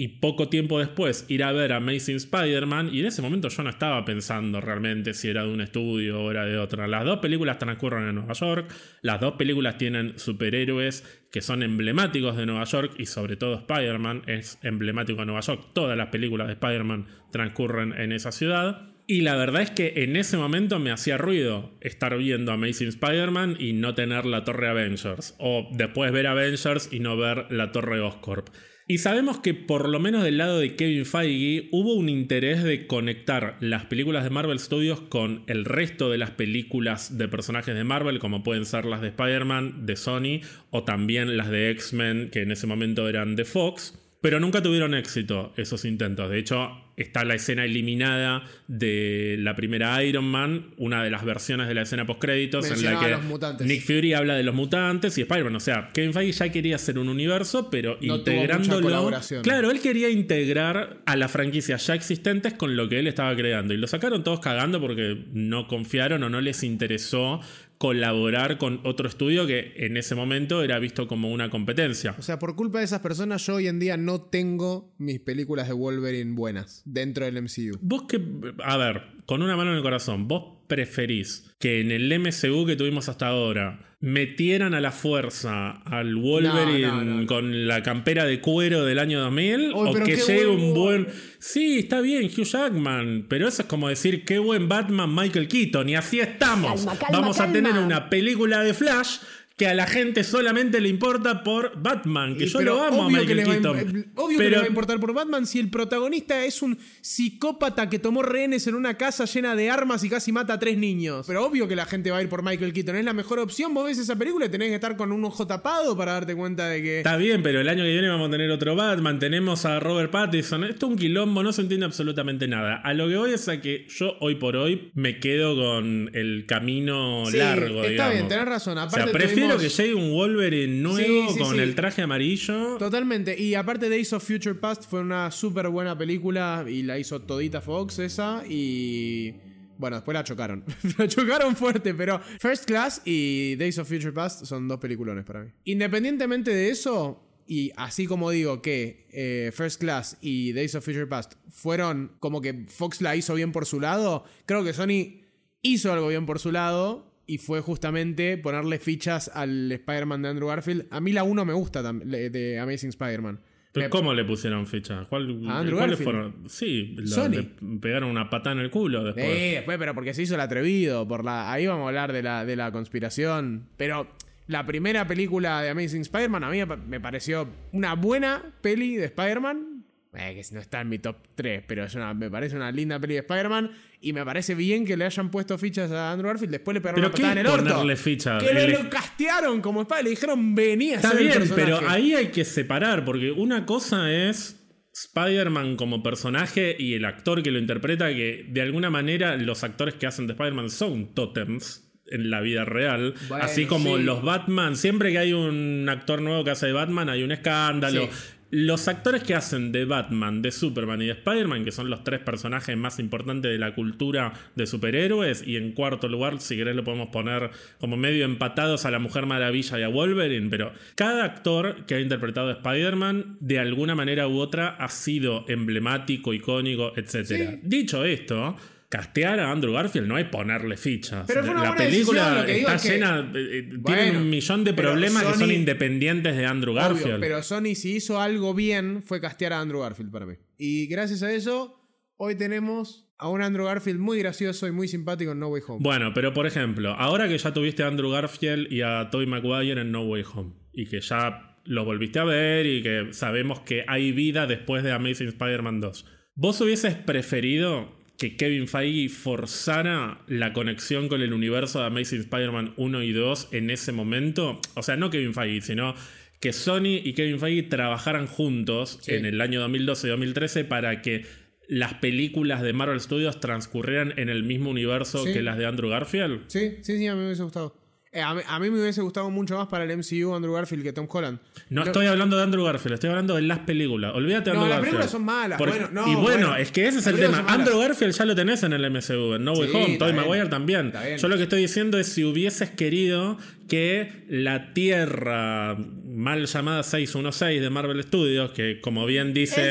y 0.00 0.08
poco 0.08 0.48
tiempo 0.48 0.78
después 0.78 1.26
ir 1.28 1.44
a 1.44 1.52
ver 1.52 1.74
Amazing 1.74 2.16
Spider-Man 2.16 2.88
y 2.90 3.00
en 3.00 3.06
ese 3.06 3.20
momento 3.20 3.48
yo 3.48 3.62
no 3.62 3.68
estaba 3.68 4.02
pensando 4.06 4.58
realmente 4.58 5.12
si 5.12 5.28
era 5.28 5.42
de 5.42 5.52
un 5.52 5.60
estudio 5.60 6.22
o 6.22 6.30
era 6.30 6.46
de 6.46 6.56
otra. 6.56 6.88
Las 6.88 7.04
dos 7.04 7.18
películas 7.18 7.58
transcurren 7.58 8.08
en 8.08 8.14
Nueva 8.14 8.32
York, 8.32 8.72
las 9.02 9.20
dos 9.20 9.34
películas 9.34 9.76
tienen 9.76 10.18
superhéroes 10.18 11.04
que 11.30 11.42
son 11.42 11.62
emblemáticos 11.62 12.34
de 12.38 12.46
Nueva 12.46 12.64
York 12.64 12.94
y 12.96 13.04
sobre 13.04 13.36
todo 13.36 13.56
Spider-Man 13.56 14.22
es 14.26 14.58
emblemático 14.62 15.20
de 15.20 15.26
Nueva 15.26 15.42
York. 15.42 15.68
Todas 15.74 15.98
las 15.98 16.08
películas 16.08 16.46
de 16.46 16.54
Spider-Man 16.54 17.06
transcurren 17.30 17.92
en 17.92 18.12
esa 18.12 18.32
ciudad. 18.32 18.89
Y 19.10 19.22
la 19.22 19.34
verdad 19.34 19.62
es 19.62 19.72
que 19.72 20.04
en 20.04 20.14
ese 20.14 20.36
momento 20.36 20.78
me 20.78 20.92
hacía 20.92 21.18
ruido 21.18 21.72
estar 21.80 22.16
viendo 22.16 22.52
Amazing 22.52 22.90
Spider-Man 22.90 23.56
y 23.58 23.72
no 23.72 23.96
tener 23.96 24.24
la 24.24 24.44
torre 24.44 24.68
Avengers. 24.68 25.34
O 25.40 25.68
después 25.72 26.12
ver 26.12 26.28
Avengers 26.28 26.88
y 26.92 27.00
no 27.00 27.16
ver 27.16 27.46
la 27.50 27.72
torre 27.72 27.98
Oscorp. 28.00 28.50
Y 28.86 28.98
sabemos 28.98 29.40
que 29.40 29.52
por 29.52 29.88
lo 29.88 29.98
menos 29.98 30.22
del 30.22 30.38
lado 30.38 30.60
de 30.60 30.76
Kevin 30.76 31.04
Feige 31.04 31.68
hubo 31.72 31.94
un 31.94 32.08
interés 32.08 32.62
de 32.62 32.86
conectar 32.86 33.56
las 33.58 33.86
películas 33.86 34.22
de 34.22 34.30
Marvel 34.30 34.60
Studios 34.60 35.00
con 35.00 35.42
el 35.48 35.64
resto 35.64 36.08
de 36.08 36.18
las 36.18 36.30
películas 36.30 37.18
de 37.18 37.26
personajes 37.26 37.74
de 37.74 37.82
Marvel, 37.82 38.20
como 38.20 38.44
pueden 38.44 38.64
ser 38.64 38.84
las 38.84 39.00
de 39.00 39.08
Spider-Man, 39.08 39.86
de 39.86 39.96
Sony, 39.96 40.40
o 40.70 40.84
también 40.84 41.36
las 41.36 41.50
de 41.50 41.70
X-Men, 41.70 42.30
que 42.30 42.42
en 42.42 42.52
ese 42.52 42.68
momento 42.68 43.08
eran 43.08 43.34
de 43.34 43.44
Fox. 43.44 43.99
Pero 44.20 44.38
nunca 44.38 44.62
tuvieron 44.62 44.94
éxito 44.94 45.52
esos 45.56 45.84
intentos. 45.86 46.28
De 46.28 46.38
hecho, 46.38 46.70
está 46.96 47.24
la 47.24 47.34
escena 47.34 47.64
eliminada 47.64 48.44
de 48.68 49.36
la 49.38 49.56
primera 49.56 50.02
Iron 50.04 50.26
Man, 50.26 50.74
una 50.76 51.02
de 51.02 51.10
las 51.10 51.24
versiones 51.24 51.68
de 51.68 51.74
la 51.74 51.82
escena 51.82 52.06
post-créditos 52.06 52.70
en 52.70 52.84
la 52.84 53.00
que 53.00 53.64
Nick 53.64 53.82
Fury 53.82 54.12
habla 54.12 54.34
de 54.34 54.42
los 54.42 54.54
mutantes 54.54 55.16
y 55.16 55.22
Spider-Man. 55.22 55.56
O 55.56 55.60
sea, 55.60 55.88
Kevin 55.94 56.12
Feige 56.12 56.32
ya 56.32 56.52
quería 56.52 56.76
hacer 56.76 56.98
un 56.98 57.08
universo, 57.08 57.70
pero 57.70 57.96
integrándolo. 58.00 59.10
Claro, 59.42 59.70
él 59.70 59.80
quería 59.80 60.10
integrar 60.10 60.98
a 61.06 61.16
las 61.16 61.30
franquicias 61.30 61.86
ya 61.86 61.94
existentes 61.94 62.52
con 62.54 62.76
lo 62.76 62.88
que 62.88 62.98
él 62.98 63.06
estaba 63.06 63.34
creando. 63.34 63.72
Y 63.72 63.78
lo 63.78 63.86
sacaron 63.86 64.22
todos 64.22 64.40
cagando 64.40 64.80
porque 64.80 65.24
no 65.32 65.66
confiaron 65.66 66.22
o 66.22 66.28
no 66.28 66.42
les 66.42 66.62
interesó 66.62 67.40
colaborar 67.80 68.58
con 68.58 68.82
otro 68.84 69.08
estudio 69.08 69.46
que 69.46 69.72
en 69.74 69.96
ese 69.96 70.14
momento 70.14 70.62
era 70.62 70.78
visto 70.78 71.08
como 71.08 71.32
una 71.32 71.48
competencia. 71.48 72.14
O 72.18 72.22
sea, 72.22 72.38
por 72.38 72.54
culpa 72.54 72.80
de 72.80 72.84
esas 72.84 73.00
personas 73.00 73.46
yo 73.46 73.54
hoy 73.54 73.68
en 73.68 73.78
día 73.80 73.96
no 73.96 74.20
tengo 74.20 74.92
mis 74.98 75.18
películas 75.18 75.66
de 75.66 75.72
Wolverine 75.72 76.34
buenas 76.34 76.82
dentro 76.84 77.24
del 77.24 77.40
MCU. 77.40 77.78
Vos 77.80 78.02
que, 78.02 78.20
a 78.62 78.76
ver, 78.76 79.02
con 79.24 79.40
una 79.40 79.56
mano 79.56 79.70
en 79.70 79.78
el 79.78 79.82
corazón, 79.82 80.28
vos 80.28 80.58
preferís 80.66 81.54
que 81.58 81.80
en 81.80 81.90
el 81.90 82.20
MCU 82.20 82.66
que 82.66 82.76
tuvimos 82.76 83.08
hasta 83.08 83.28
ahora 83.28 83.89
metieran 84.00 84.72
a 84.72 84.80
la 84.80 84.92
fuerza 84.92 85.72
al 85.84 86.16
Wolverine 86.16 87.26
con 87.26 87.68
la 87.68 87.82
campera 87.82 88.24
de 88.24 88.40
cuero 88.40 88.86
del 88.86 88.98
año 88.98 89.20
2000 89.20 89.72
o 89.74 89.92
que 89.92 90.16
llegue 90.16 90.46
un 90.46 90.72
buen... 90.72 91.06
Sí, 91.38 91.80
está 91.80 92.00
bien, 92.00 92.24
Hugh 92.24 92.44
Jackman, 92.44 93.26
pero 93.28 93.46
eso 93.46 93.62
es 93.62 93.68
como 93.68 93.88
decir 93.88 94.24
qué 94.24 94.38
buen 94.38 94.68
Batman 94.68 95.14
Michael 95.14 95.48
Keaton 95.48 95.88
y 95.90 95.96
así 95.96 96.18
estamos. 96.18 96.86
Vamos 97.12 97.40
a 97.40 97.52
tener 97.52 97.74
una 97.74 98.08
película 98.08 98.62
de 98.62 98.72
Flash 98.72 99.18
que 99.60 99.66
a 99.66 99.74
la 99.74 99.86
gente 99.86 100.24
solamente 100.24 100.80
le 100.80 100.88
importa 100.88 101.42
por 101.42 101.78
Batman, 101.78 102.34
que 102.34 102.46
yo 102.46 102.62
lo 102.62 102.82
amo 102.82 103.02
a 103.02 103.10
Michael 103.10 103.44
Keaton. 103.44 104.06
obvio 104.16 104.38
que 104.38 104.48
le 104.48 104.56
va 104.56 104.62
a 104.62 104.66
importar 104.66 104.98
por 104.98 105.12
Batman 105.12 105.46
si 105.46 105.58
el 105.58 105.68
protagonista 105.68 106.42
es 106.46 106.62
un 106.62 106.78
psicópata 107.02 107.90
que 107.90 107.98
tomó 107.98 108.22
rehenes 108.22 108.66
en 108.68 108.74
una 108.74 108.96
casa 108.96 109.26
llena 109.26 109.54
de 109.54 109.68
armas 109.68 110.02
y 110.02 110.08
casi 110.08 110.32
mata 110.32 110.54
a 110.54 110.58
tres 110.58 110.78
niños. 110.78 111.26
Pero 111.26 111.44
obvio 111.44 111.68
que 111.68 111.76
la 111.76 111.84
gente 111.84 112.10
va 112.10 112.16
a 112.16 112.22
ir 112.22 112.30
por 112.30 112.42
Michael 112.42 112.72
Keaton, 112.72 112.96
es 112.96 113.04
la 113.04 113.12
mejor 113.12 113.38
opción. 113.38 113.74
Vos 113.74 113.84
ves 113.84 113.98
esa 113.98 114.16
película 114.16 114.46
y 114.46 114.48
tenés 114.48 114.68
que 114.70 114.76
estar 114.76 114.96
con 114.96 115.12
un 115.12 115.22
ojo 115.26 115.46
tapado 115.46 115.94
para 115.94 116.14
darte 116.14 116.34
cuenta 116.34 116.66
de 116.66 116.80
que... 116.80 116.98
Está 117.00 117.18
bien, 117.18 117.42
pero 117.42 117.60
el 117.60 117.68
año 117.68 117.84
que 117.84 117.90
viene 117.90 118.08
vamos 118.08 118.28
a 118.28 118.30
tener 118.30 118.50
otro 118.50 118.74
Batman, 118.74 119.18
tenemos 119.18 119.66
a 119.66 119.78
Robert 119.78 120.10
Pattinson. 120.10 120.64
Esto 120.64 120.86
es 120.86 120.92
un 120.92 120.96
quilombo, 120.96 121.42
no 121.42 121.52
se 121.52 121.60
entiende 121.60 121.84
absolutamente 121.84 122.48
nada. 122.48 122.76
A 122.76 122.94
lo 122.94 123.08
que 123.08 123.16
voy 123.18 123.32
es 123.32 123.46
a 123.50 123.60
que 123.60 123.86
yo 123.90 124.16
hoy 124.20 124.36
por 124.36 124.56
hoy 124.56 124.90
me 124.94 125.20
quedo 125.20 125.54
con 125.54 126.10
el 126.14 126.46
camino 126.46 127.24
largo, 127.30 127.84
está 127.84 128.08
bien, 128.08 128.26
tenés 128.26 128.46
razón. 128.46 128.78
Aparte 128.78 129.10
prefiero 129.10 129.49
que 129.58 129.68
llegue 129.68 129.94
un 129.94 130.12
Wolverine 130.12 130.82
nuevo 130.82 131.36
con 131.36 131.58
el 131.60 131.74
traje 131.74 132.02
amarillo. 132.02 132.76
Totalmente. 132.78 133.40
Y 133.40 133.54
aparte 133.54 133.88
Days 133.88 134.12
of 134.12 134.26
Future 134.26 134.54
Past 134.54 134.84
fue 134.88 135.00
una 135.00 135.30
súper 135.30 135.68
buena 135.68 135.96
película 135.96 136.64
y 136.68 136.82
la 136.82 136.98
hizo 136.98 137.20
todita 137.22 137.60
Fox 137.60 137.98
esa. 137.98 138.42
Y 138.48 139.34
Bueno, 139.78 139.96
después 139.96 140.14
la 140.14 140.24
chocaron. 140.24 140.64
la 140.98 141.08
chocaron 141.08 141.56
fuerte, 141.56 141.94
pero 141.94 142.20
First 142.38 142.64
Class 142.66 143.02
y 143.04 143.56
Days 143.56 143.78
of 143.78 143.88
Future 143.88 144.12
Past 144.12 144.44
son 144.44 144.68
dos 144.68 144.78
peliculones 144.78 145.24
para 145.24 145.40
mí. 145.44 145.50
Independientemente 145.64 146.52
de 146.52 146.70
eso, 146.70 147.26
y 147.46 147.72
así 147.76 148.06
como 148.06 148.30
digo 148.30 148.62
que 148.62 149.06
eh, 149.10 149.50
First 149.54 149.80
Class 149.80 150.18
y 150.20 150.52
Days 150.52 150.74
of 150.74 150.84
Future 150.84 151.06
Past 151.06 151.34
fueron 151.48 152.12
como 152.20 152.40
que 152.40 152.66
Fox 152.68 153.00
la 153.00 153.16
hizo 153.16 153.34
bien 153.34 153.52
por 153.52 153.66
su 153.66 153.80
lado, 153.80 154.24
creo 154.46 154.62
que 154.62 154.72
Sony 154.72 155.22
hizo 155.62 155.92
algo 155.92 156.08
bien 156.08 156.26
por 156.26 156.38
su 156.38 156.52
lado 156.52 157.09
y 157.32 157.38
fue 157.38 157.60
justamente 157.60 158.36
ponerle 158.38 158.78
fichas 158.78 159.30
al 159.34 159.70
Spider-Man 159.70 160.22
de 160.22 160.28
Andrew 160.28 160.48
Garfield. 160.48 160.86
A 160.90 161.00
mí 161.00 161.12
la 161.12 161.22
1 161.22 161.44
me 161.44 161.52
gusta 161.52 161.82
de 161.82 162.58
Amazing 162.58 162.90
Spider-Man. 162.90 163.40
¿Pero 163.72 163.86
Me- 163.86 163.90
cómo 163.90 164.12
le 164.14 164.24
pusieron 164.24 164.66
ficha? 164.66 165.04
¿Cuál, 165.08 165.42
A 165.48 165.60
Andrew 165.60 165.78
¿Cuáles 165.78 166.02
fueron? 166.02 166.48
Sí, 166.48 166.96
Sony. 167.04 167.28
le 167.30 167.42
pegaron 167.80 168.10
una 168.10 168.28
patada 168.28 168.56
en 168.56 168.62
el 168.62 168.70
culo 168.70 169.04
después. 169.04 169.24
Eh, 169.26 169.52
después, 169.56 169.78
pero 169.78 169.94
porque 169.94 170.12
se 170.12 170.22
hizo 170.22 170.34
el 170.34 170.40
atrevido. 170.40 171.06
Por 171.06 171.24
la, 171.24 171.52
ahí 171.52 171.66
vamos 171.66 171.84
a 171.84 171.88
hablar 171.88 172.12
de 172.12 172.22
la, 172.22 172.44
de 172.44 172.56
la 172.56 172.72
conspiración. 172.72 173.68
Pero 173.76 174.08
la 174.48 174.66
primera 174.66 175.06
película 175.06 175.62
de 175.62 175.70
Amazing 175.70 176.00
Spider-Man 176.00 176.42
a 176.42 176.50
mí 176.50 176.58
me 176.88 177.00
pareció 177.00 177.48
una 177.70 177.94
buena 177.94 178.54
peli 178.60 178.96
de 178.96 179.04
Spider-Man. 179.04 179.79
Eh, 180.12 180.34
que 180.34 180.54
no 180.54 180.60
está 180.60 180.80
en 180.80 180.88
mi 180.88 180.98
top 180.98 181.16
3, 181.36 181.62
pero 181.68 181.84
es 181.84 181.94
una, 181.94 182.12
me 182.14 182.28
parece 182.28 182.56
una 182.56 182.72
linda 182.72 182.98
peli 182.98 183.14
de 183.14 183.20
Spider-Man. 183.20 183.70
Y 184.00 184.12
me 184.12 184.24
parece 184.24 184.56
bien 184.56 184.84
que 184.84 184.96
le 184.96 185.04
hayan 185.04 185.30
puesto 185.30 185.56
fichas 185.56 185.92
a 185.92 186.10
Andrew 186.10 186.28
Garfield. 186.28 186.50
Después 186.50 186.74
le 186.74 186.80
pegaron 186.80 186.96
¿Pero 186.96 187.06
una 187.08 187.14
qué 187.14 187.22
patada 187.22 187.40
en 187.40 187.46
el 187.46 187.52
orto. 187.52 187.68
ponerle 187.74 187.96
fichas? 187.96 188.42
Que 188.42 188.52
le, 188.52 188.64
El- 188.64 188.72
lo 188.72 188.90
castearon 188.90 189.60
como 189.60 189.82
Spider. 189.82 190.04
Le 190.04 190.10
dijeron, 190.10 190.54
vení 190.56 190.92
a 190.92 190.96
Está 190.96 191.10
ser 191.10 191.18
el 191.20 191.26
bien, 191.28 191.38
pero 191.54 191.66
personaje". 191.76 191.86
ahí 191.96 192.14
hay 192.14 192.26
que 192.28 192.44
separar, 192.44 193.04
porque 193.04 193.30
una 193.30 193.64
cosa 193.66 194.10
es 194.12 194.56
Spider-Man 194.92 195.76
como 195.76 196.02
personaje 196.02 196.74
y 196.78 196.94
el 196.94 197.04
actor 197.04 197.42
que 197.42 197.50
lo 197.52 197.58
interpreta, 197.60 198.08
que 198.08 198.46
de 198.48 198.60
alguna 198.62 198.90
manera 198.90 199.36
los 199.36 199.62
actores 199.64 199.94
que 199.94 200.06
hacen 200.06 200.26
de 200.26 200.32
Spider-Man 200.32 200.70
son 200.70 201.14
totems 201.14 201.86
en 202.06 202.28
la 202.30 202.40
vida 202.40 202.64
real, 202.64 203.14
Bueno, 203.28 203.44
así 203.44 203.66
como 203.66 203.96
sí. 203.96 204.02
los 204.02 204.22
Batman, 204.24 204.74
siempre 204.74 205.12
que 205.12 205.18
hay 205.18 205.32
un 205.32 205.86
actor 205.88 206.20
nuevo 206.20 206.42
que 206.42 206.50
hace 206.50 206.66
de 206.66 206.72
Batman 206.72 207.08
hay 207.08 207.22
un 207.22 207.30
escándalo. 207.30 208.02
Sí. 208.06 208.10
Los 208.50 208.88
actores 208.88 209.22
que 209.22 209.36
hacen 209.36 209.70
de 209.70 209.84
Batman, 209.84 210.42
de 210.42 210.50
Superman 210.50 211.00
y 211.02 211.06
de 211.06 211.12
Spider-Man, 211.12 211.64
que 211.64 211.70
son 211.70 211.88
los 211.88 212.02
tres 212.02 212.18
personajes 212.18 212.76
más 212.76 212.98
importantes 212.98 213.50
de 213.50 213.58
la 213.58 213.74
cultura 213.74 214.32
de 214.56 214.66
superhéroes, 214.66 215.46
y 215.46 215.56
en 215.56 215.70
cuarto 215.70 216.08
lugar, 216.08 216.40
si 216.40 216.56
querés, 216.56 216.74
lo 216.74 216.82
podemos 216.82 217.10
poner 217.10 217.50
como 217.78 217.96
medio 217.96 218.24
empatados 218.24 218.86
a 218.86 218.90
la 218.90 218.98
Mujer 218.98 219.26
Maravilla 219.26 219.78
y 219.78 219.82
a 219.82 219.88
Wolverine, 219.88 220.50
pero 220.50 220.72
cada 220.96 221.24
actor 221.24 221.86
que 221.86 221.94
ha 221.94 222.00
interpretado 222.00 222.48
a 222.48 222.54
Spider-Man, 222.54 223.36
de 223.38 223.60
alguna 223.60 223.94
manera 223.94 224.26
u 224.26 224.38
otra, 224.38 224.70
ha 224.70 224.88
sido 224.88 225.44
emblemático, 225.46 226.34
icónico, 226.34 226.92
etc. 226.96 227.24
Sí. 227.24 227.60
Dicho 227.62 228.04
esto, 228.04 228.56
castear 228.90 229.40
a 229.40 229.50
Andrew 229.50 229.72
Garfield 229.72 230.06
no 230.06 230.16
hay 230.16 230.24
ponerle 230.24 230.76
fichas. 230.76 231.24
Pero 231.26 231.40
fue 231.42 231.52
una 231.52 231.62
la 231.62 231.68
buena 231.70 231.84
película 231.84 232.20
decisión, 232.34 232.40
lo 232.40 232.46
que 232.46 232.52
digo 232.52 232.68
está 232.68 232.74
es 232.76 232.82
que- 232.82 232.88
llena, 232.90 233.32
eh, 233.34 233.58
eh, 233.58 233.76
Bueno, 233.78 234.18
un 234.18 234.28
millón 234.30 234.64
de 234.64 234.74
pero 234.74 234.90
problemas 234.90 235.22
que 235.22 235.30
son 235.30 235.48
Sony- 235.48 235.52
independientes 235.54 236.36
de 236.36 236.44
Andrew 236.44 236.72
Obvio, 236.74 236.82
Garfield. 236.82 237.20
pero 237.20 237.42
Sony 237.42 237.74
si 237.76 237.94
hizo 237.96 238.20
algo 238.20 238.52
bien 238.52 239.02
fue 239.02 239.20
castear 239.20 239.52
a 239.54 239.60
Andrew 239.60 239.80
Garfield 239.80 240.10
para 240.10 240.26
mí. 240.26 240.34
Y 240.58 240.86
gracias 240.88 241.22
a 241.22 241.32
eso, 241.32 241.80
hoy 242.16 242.34
tenemos 242.34 243.06
a 243.16 243.28
un 243.28 243.42
Andrew 243.42 243.64
Garfield 243.66 244.00
muy 244.00 244.18
gracioso 244.18 244.66
y 244.66 244.72
muy 244.72 244.88
simpático 244.88 245.32
en 245.32 245.38
No 245.38 245.48
Way 245.48 245.62
Home. 245.68 245.80
Bueno, 245.82 246.12
pero 246.12 246.32
por 246.34 246.46
ejemplo, 246.46 246.90
ahora 246.94 247.28
que 247.28 247.38
ya 247.38 247.52
tuviste 247.54 247.82
a 247.82 247.86
Andrew 247.86 248.10
Garfield 248.10 248.72
y 248.72 248.82
a 248.82 249.08
Tobey 249.10 249.26
Maguire 249.26 249.80
en 249.80 249.92
No 249.92 250.02
Way 250.02 250.24
Home 250.34 250.54
y 250.72 250.86
que 250.86 251.00
ya 251.00 251.58
los 251.64 251.84
volviste 251.84 252.18
a 252.18 252.24
ver 252.24 252.66
y 252.66 252.82
que 252.82 253.08
sabemos 253.12 253.60
que 253.60 253.84
hay 253.86 254.10
vida 254.12 254.46
después 254.48 254.82
de 254.82 254.90
Amazing 254.92 255.28
Spider-Man 255.28 255.80
2, 255.80 256.06
¿vos 256.34 256.60
hubieses 256.62 256.94
preferido 256.94 257.99
que 258.20 258.36
Kevin 258.36 258.68
Feige 258.68 259.08
forzara 259.08 260.20
la 260.28 260.52
conexión 260.52 261.08
con 261.08 261.22
el 261.22 261.32
universo 261.32 261.80
de 261.80 261.86
Amazing 261.86 262.20
Spider-Man 262.20 262.74
1 262.76 263.02
y 263.02 263.12
2 263.12 263.48
en 263.52 263.70
ese 263.70 263.92
momento? 263.92 264.60
O 264.74 264.82
sea, 264.82 264.96
no 264.96 265.08
Kevin 265.08 265.32
Feige, 265.32 265.62
sino 265.62 265.94
que 266.38 266.52
Sony 266.52 267.00
y 267.02 267.14
Kevin 267.14 267.40
Feige 267.40 267.62
trabajaran 267.62 268.26
juntos 268.26 268.98
Sí. 269.00 269.14
en 269.14 269.24
el 269.24 269.40
año 269.40 269.60
2012 269.60 270.06
y 270.06 270.10
2013 270.10 270.64
para 270.64 271.00
que 271.00 271.24
las 271.66 271.94
películas 271.94 272.60
de 272.62 272.72
Marvel 272.74 273.00
Studios 273.00 273.40
transcurrieran 273.40 274.12
en 274.18 274.28
el 274.28 274.42
mismo 274.42 274.68
universo 274.70 275.24
Sí. 275.24 275.32
que 275.32 275.40
las 275.42 275.56
de 275.56 275.64
Andrew 275.66 275.88
Garfield. 275.88 276.42
Sí, 276.48 276.76
sí, 276.82 276.98
sí, 276.98 277.06
a 277.06 277.14
mí 277.14 277.20
me 277.20 277.26
hubiese 277.26 277.42
gustado. 277.42 277.79
Eh, 278.12 278.20
a, 278.20 278.34
mí, 278.34 278.40
a 278.44 278.58
mí 278.58 278.70
me 278.70 278.80
hubiese 278.80 279.02
gustado 279.02 279.30
mucho 279.30 279.56
más 279.56 279.68
para 279.68 279.84
el 279.84 279.96
MCU 279.96 280.34
Andrew 280.34 280.52
Garfield 280.52 280.82
que 280.82 280.92
Tom 280.92 281.06
Holland. 281.08 281.38
No 281.68 281.84
estoy 281.84 282.06
hablando 282.06 282.36
de 282.36 282.42
Andrew 282.42 282.64
Garfield, 282.64 282.94
estoy 282.94 283.08
hablando 283.10 283.36
de 283.36 283.42
las 283.42 283.60
películas. 283.60 284.12
Olvídate 284.16 284.50
de 284.50 284.56
No, 284.56 284.62
Andrew 284.64 284.68
las 284.68 284.78
Garfield. 284.78 284.82
películas 284.98 285.10
son 285.12 285.24
malas, 285.24 285.58
Por- 285.58 285.68
bueno, 285.68 285.88
no, 285.92 286.02
y 286.10 286.14
bueno, 286.16 286.22
bueno, 286.48 286.56
es 286.56 286.72
que 286.72 286.88
ese 286.88 286.98
es 286.98 287.06
las 287.06 287.14
el 287.14 287.20
tema. 287.20 287.44
Andrew 287.46 287.78
Garfield 287.78 288.12
ya 288.12 288.24
lo 288.24 288.34
tenés 288.34 288.64
en 288.64 288.72
el 288.72 288.84
MCU, 288.90 289.34
en 289.34 289.44
No 289.44 289.52
Way 289.52 289.68
Sí, 289.70 289.76
Home, 289.76 289.96
Tobey. 289.98 290.12
Maguire 290.14 290.48
también. 290.48 290.92
Yo 291.18 291.28
lo 291.28 291.36
que 291.36 291.44
estoy 291.44 291.60
diciendo 291.60 291.98
es 292.00 292.08
si 292.08 292.24
hubieses 292.24 292.70
querido 292.70 293.38
que 293.68 294.24
la 294.28 294.72
Tierra 294.74 295.76
mal 296.04 296.46
llamada 296.46 296.82
616 296.82 297.60
de 297.62 297.70
Marvel 297.70 298.02
Studios, 298.02 298.50
que 298.50 298.80
como 298.80 299.06
bien 299.06 299.32
dice... 299.32 299.70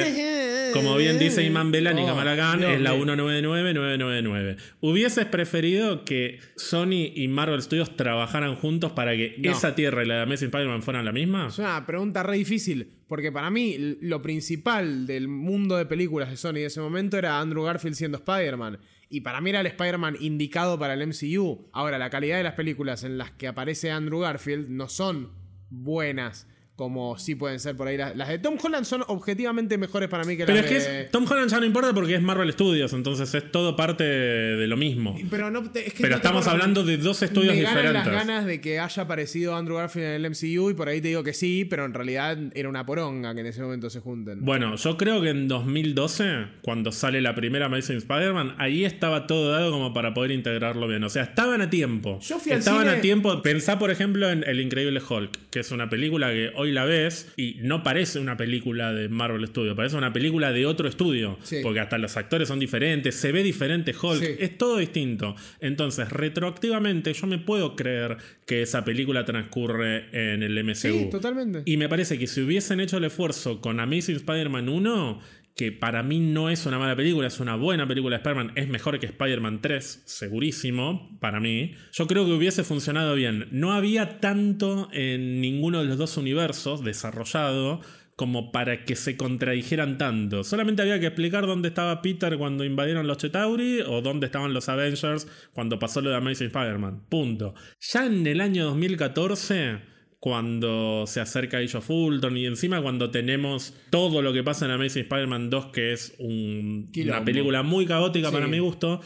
Como 0.73 0.95
bien 0.97 1.19
dice 1.19 1.43
Iman 1.43 1.71
Belan 1.71 1.97
y 1.99 2.03
Oh, 2.03 2.07
Kamala 2.07 2.35
Khan, 2.35 2.59
Dios 2.59 2.71
es 2.73 2.81
la 2.81 2.91
mío. 2.91 2.99
199999. 3.05 4.57
¿Hubieses 4.81 5.25
preferido 5.25 6.05
que 6.05 6.39
Sony 6.55 7.11
y 7.15 7.27
Marvel 7.27 7.61
Studios 7.61 7.95
trabajaran 7.95 8.55
juntos 8.55 8.91
para 8.91 9.15
que 9.15 9.35
No. 9.39 9.51
esa 9.51 9.75
tierra 9.75 10.03
y 10.03 10.07
la 10.07 10.15
de 10.15 10.21
Amazing 10.23 10.47
Spider-Man 10.47 10.81
fueran 10.83 11.05
la 11.05 11.11
misma? 11.11 11.47
Es 11.47 11.59
una 11.59 11.85
pregunta 11.85 12.23
re 12.23 12.37
difícil, 12.37 12.93
porque 13.07 13.31
para 13.31 13.49
mí 13.49 13.75
lo 14.01 14.21
principal 14.21 15.05
del 15.07 15.27
mundo 15.27 15.77
de 15.77 15.85
películas 15.85 16.29
de 16.29 16.37
Sony 16.37 16.53
de 16.55 16.65
ese 16.65 16.81
momento 16.81 17.17
era 17.17 17.39
Andrew 17.39 17.63
Garfield 17.63 17.95
siendo 17.95 18.17
Spider-Man. 18.17 18.79
Y 19.09 19.21
para 19.21 19.41
mí 19.41 19.49
era 19.49 19.61
el 19.61 19.67
Spider-Man 19.67 20.17
indicado 20.19 20.77
para 20.77 20.93
el 20.93 21.01
MCU. 21.07 21.69
Ahora, 21.73 21.97
la 21.97 22.11
calidad 22.11 22.37
de 22.37 22.43
las 22.43 22.53
películas 22.53 23.03
en 23.03 23.17
las 23.17 23.31
que 23.31 23.47
aparece 23.47 23.89
Andrew 23.89 24.19
Garfield 24.19 24.69
no 24.69 24.87
son 24.87 25.31
buenas 25.71 26.47
como 26.79 27.17
sí 27.19 27.35
pueden 27.35 27.59
ser 27.59 27.75
por 27.75 27.89
ahí. 27.89 27.97
Las, 27.97 28.15
las 28.15 28.29
de 28.29 28.39
Tom 28.39 28.55
Holland 28.63 28.85
son 28.85 29.03
objetivamente 29.07 29.77
mejores 29.77 30.07
para 30.07 30.23
mí 30.23 30.37
que 30.37 30.45
Pero 30.45 30.61
las 30.61 30.71
es 30.71 30.71
que 30.85 30.89
de... 30.91 31.01
es- 31.01 31.11
Tom 31.11 31.25
Holland 31.29 31.51
ya 31.51 31.59
no 31.59 31.65
importa 31.65 31.93
porque 31.93 32.15
es 32.15 32.21
Marvel 32.21 32.49
Studios, 32.53 32.93
entonces 32.93 33.33
es 33.35 33.51
todo 33.51 33.75
parte 33.75 34.05
de 34.05 34.65
lo 34.67 34.77
mismo. 34.77 35.17
Pero, 35.29 35.51
no, 35.51 35.59
es 35.59 35.69
que 35.93 36.01
Pero 36.01 36.11
no 36.11 36.15
estamos 36.15 36.47
hablando 36.47 36.85
de 36.85 36.95
dos 36.97 37.21
estudios 37.21 37.53
me 37.53 37.61
ganan 37.63 37.75
diferentes. 37.83 38.13
las 38.13 38.25
ganas 38.25 38.45
de 38.45 38.61
que 38.61 38.79
haya 38.79 39.03
aparecido 39.03 39.57
Andrew 39.57 39.75
Garfield 39.75 40.07
en 40.07 40.13
el 40.25 40.31
MCU 40.31 40.69
y 40.69 40.73
por 40.73 40.87
ahí 40.87 41.01
te 41.01 41.09
digo 41.09 41.21
que 41.23 41.33
sí, 41.33 41.65
pero 41.65 41.83
en 41.83 41.93
realidad 41.93 42.37
era 42.53 42.69
una 42.69 42.85
poronga 42.85 43.33
que 43.35 43.41
en 43.41 43.47
ese 43.47 43.61
momento 43.61 43.89
se 43.89 43.99
junten. 43.99 44.39
Bueno, 44.45 44.77
yo 44.77 44.95
creo 44.95 45.21
que 45.21 45.29
en 45.31 45.49
2012, 45.49 46.45
cuando 46.61 46.91
sale 46.93 47.21
la 47.21 47.35
primera 47.35 47.65
Amazing 47.65 47.97
Spider-Man, 47.97 48.55
ahí 48.57 48.85
estaba 48.85 49.27
todo 49.27 49.51
dado 49.51 49.71
como 49.71 49.93
para 49.93 50.13
poder 50.13 50.31
integrarlo 50.31 50.87
bien. 50.87 51.03
O 51.03 51.09
sea, 51.09 51.23
estaban 51.23 51.61
a 51.61 51.69
tiempo. 51.69 52.19
Yo 52.21 52.39
fui 52.39 52.51
al 52.53 52.59
estaban 52.59 52.85
cine- 52.87 52.97
a 52.99 53.01
tiempo. 53.01 53.41
Pensá, 53.41 53.77
por 53.79 53.91
ejemplo, 53.91 54.29
en 54.29 54.43
El 54.47 54.59
Increíble 54.61 55.01
Hulk, 55.07 55.49
que 55.51 55.59
es 55.59 55.71
una 55.71 55.89
película 55.89 56.29
que 56.31 56.51
hoy 56.55 56.68
la 56.71 56.85
ves 56.85 57.31
y 57.37 57.57
no 57.61 57.83
parece 57.83 58.19
una 58.19 58.37
película 58.37 58.93
de 58.93 59.09
Marvel 59.09 59.45
Studios, 59.47 59.75
parece 59.75 59.95
una 59.97 60.13
película 60.13 60.51
de 60.51 60.65
otro 60.65 60.87
estudio. 60.87 61.37
Sí. 61.43 61.57
Porque 61.63 61.79
hasta 61.79 61.97
los 61.97 62.15
actores 62.17 62.47
son 62.47 62.59
diferentes, 62.59 63.15
se 63.15 63.31
ve 63.31 63.43
diferente 63.43 63.93
Hulk, 63.99 64.19
Sí. 64.23 64.35
es 64.39 64.57
todo 64.57 64.77
distinto. 64.77 65.35
Entonces, 65.59 66.09
retroactivamente, 66.09 67.13
yo 67.13 67.27
me 67.27 67.37
puedo 67.37 67.75
creer 67.75 68.17
que 68.45 68.61
esa 68.61 68.83
película 68.83 69.25
transcurre 69.25 70.05
en 70.11 70.43
el 70.43 70.57
MCU. 70.63 70.73
Sí, 70.75 71.07
totalmente. 71.11 71.61
Y 71.65 71.77
me 71.77 71.87
parece 71.89 72.17
que 72.17 72.27
si 72.27 72.41
hubiesen 72.41 72.79
hecho 72.79 72.97
el 72.97 73.03
esfuerzo 73.05 73.61
con 73.61 73.79
Amazing 73.79 74.15
Spider-Man 74.17 74.69
1, 74.69 75.21
que 75.59 75.73
para 75.73 76.03
mí 76.03 76.21
no 76.21 76.49
es 76.49 76.65
una 76.65 76.79
mala 76.79 76.95
película, 76.95 77.27
es 77.27 77.41
una 77.41 77.57
buena 77.57 77.85
película 77.85 78.15
de 78.15 78.21
Spider-Man, 78.21 78.53
es 78.55 78.69
mejor 78.69 78.97
que 78.97 79.07
Spider-Man 79.07 79.59
3, 79.61 80.03
segurísimo, 80.05 81.17
para 81.19 81.41
mí, 81.41 81.73
yo 81.91 82.07
creo 82.07 82.23
que 82.23 82.31
hubiese 82.31 82.63
funcionado 82.63 83.13
bien. 83.13 83.49
No 83.51 83.73
había 83.73 84.21
tanto 84.21 84.87
en 84.93 85.41
ninguno 85.41 85.79
de 85.79 85.85
los 85.89 85.97
dos 85.97 86.15
universos 86.15 86.81
desarrollado 86.81 87.81
como 88.15 88.53
para 88.53 88.85
que 88.85 88.95
se 88.95 89.17
contradijeran 89.17 89.97
tanto. 89.97 90.45
Solamente 90.45 90.81
había 90.81 91.01
que 91.01 91.07
explicar 91.07 91.45
dónde 91.45 91.67
estaba 91.67 92.01
Peter 92.01 92.37
cuando 92.37 92.63
invadieron 92.63 93.05
los 93.05 93.17
Chetauri 93.17 93.81
o 93.81 94.01
dónde 94.01 94.27
estaban 94.27 94.53
los 94.53 94.69
Avengers 94.69 95.27
cuando 95.51 95.77
pasó 95.77 95.99
lo 95.99 96.09
de 96.09 96.15
Amazing 96.15 96.47
Spider-Man. 96.47 97.01
Punto. 97.09 97.53
Ya 97.81 98.05
en 98.05 98.25
el 98.25 98.39
año 98.39 98.63
2014 98.63 99.98
cuando 100.19 101.05
se 101.07 101.21
acerca 101.21 101.57
Age 101.59 101.77
of 101.77 101.89
Ultron 101.89 102.35
y 102.37 102.45
encima 102.45 102.81
cuando 102.81 103.09
tenemos 103.09 103.73
todo 103.89 104.21
lo 104.21 104.33
que 104.33 104.43
pasa 104.43 104.65
en 104.65 104.71
Amazing 104.71 105.03
Spider-Man 105.03 105.49
2 105.49 105.67
que 105.67 105.93
es 105.93 106.13
un- 106.19 106.91
una 107.03 107.23
película 107.23 107.63
muy 107.63 107.85
caótica 107.85 108.27
Sí. 108.27 108.33
para 108.33 108.47
mi 108.47 108.59
gusto, 108.59 108.99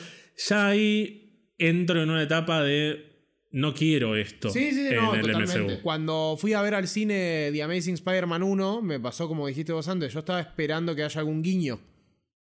ya 0.48 0.68
ahí 0.68 1.48
entro 1.60 2.02
en 2.02 2.10
una 2.10 2.24
etapa 2.24 2.64
de 2.64 3.12
no 3.52 3.76
quiero 3.76 4.16
esto 4.16 4.50
Sí, 4.50 4.72
sí, 4.72 4.88
en 4.88 4.96
no, 4.96 5.14
el 5.14 5.22
totalmente. 5.22 5.60
MCU. 5.76 5.82
Cuando 5.84 6.36
fui 6.40 6.54
a 6.54 6.62
ver 6.64 6.74
al 6.74 6.88
cine 6.88 7.50
The 7.54 7.62
Amazing 7.62 7.94
Spider-Man 7.94 8.42
1, 8.42 8.82
me 8.82 9.00
pasó 9.00 9.28
como 9.28 9.46
dijiste 9.46 9.72
vos 9.72 9.88
antes, 9.88 10.12
yo 10.12 10.20
estaba 10.20 10.40
esperando 10.42 10.96
que 10.96 11.04
haya 11.04 11.20
algún 11.20 11.44
guiño 11.44 11.80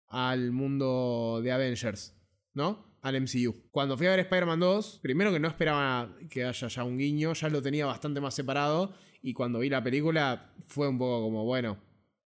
al 0.10 0.52
mundo 0.52 1.42
de 1.44 1.52
Avengers, 1.52 2.16
¿no? 2.56 2.95
Al 3.06 3.22
MCU. 3.22 3.70
Cuando 3.70 3.96
fui 3.98 4.08
a 4.08 4.10
ver 4.10 4.22
Spider-Man 4.22 4.60
2, 4.60 5.00
primero 5.04 5.32
que 5.32 5.40
no 5.40 5.48
esperaba 5.48 6.12
que 6.28 6.44
haya 6.44 6.68
ya 6.68 6.84
un 6.84 6.98
guiño, 6.98 7.34
ya 7.34 7.50
lo 7.50 7.62
tenía 7.62 7.86
bastante 7.86 8.20
más 8.20 8.34
separado, 8.34 8.96
y 9.22 9.34
cuando 9.34 9.60
vi 9.60 9.70
la 9.70 9.84
película 9.84 10.56
fue 10.66 10.88
un 10.88 10.98
poco 10.98 11.22
como, 11.26 11.46
bueno, 11.46 11.78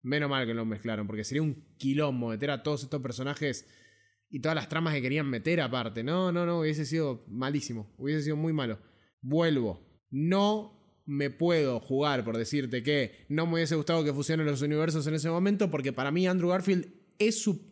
menos 0.02 0.28
mal 0.28 0.48
que 0.48 0.56
lo 0.56 0.66
mezclaron, 0.66 1.06
porque 1.06 1.24
sería 1.24 1.44
un 1.44 1.76
quilombo 1.78 2.30
meter 2.30 2.50
a 2.50 2.64
todos 2.64 2.82
estos 2.82 3.00
personajes 3.00 3.68
y 4.32 4.40
todas 4.40 4.56
las 4.56 4.68
tramas 4.68 4.96
que 4.96 5.04
querían 5.04 5.30
meter 5.30 5.62
aparte. 5.62 6.04
No, 6.04 6.32
no, 6.32 6.48
no, 6.48 6.62
hubiese 6.62 6.84
sido 6.86 7.26
malísimo, 7.28 7.94
hubiese 8.00 8.24
sido 8.24 8.36
muy 8.36 8.52
malo. 8.52 8.80
Vuelvo, 9.22 10.04
no 10.10 11.04
me 11.06 11.30
puedo 11.30 11.80
jugar 11.80 12.26
por 12.26 12.38
decirte 12.38 12.82
que 12.82 13.28
no 13.30 13.46
me 13.46 13.54
hubiese 13.54 13.76
gustado 13.76 14.04
que 14.04 14.16
fusionen 14.16 14.48
los 14.48 14.64
universos 14.64 15.06
en 15.06 15.14
ese 15.14 15.30
momento, 15.30 15.70
porque 15.70 15.94
para 15.94 16.10
mí 16.10 16.26
Andrew 16.26 16.50
Garfield 16.50 16.92
es 17.20 17.40
su, 17.40 17.72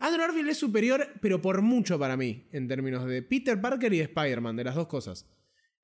Andrew 0.00 0.20
Garfield 0.26 0.50
es 0.50 0.58
superior, 0.58 1.08
pero 1.20 1.40
por 1.40 1.62
mucho 1.62 1.98
para 1.98 2.16
mí, 2.16 2.46
en 2.52 2.68
términos 2.68 3.06
de 3.06 3.22
Peter 3.22 3.60
Parker 3.60 3.92
y 3.92 3.98
de 3.98 4.04
Spider-Man, 4.04 4.56
de 4.56 4.64
las 4.64 4.74
dos 4.74 4.86
cosas. 4.86 5.28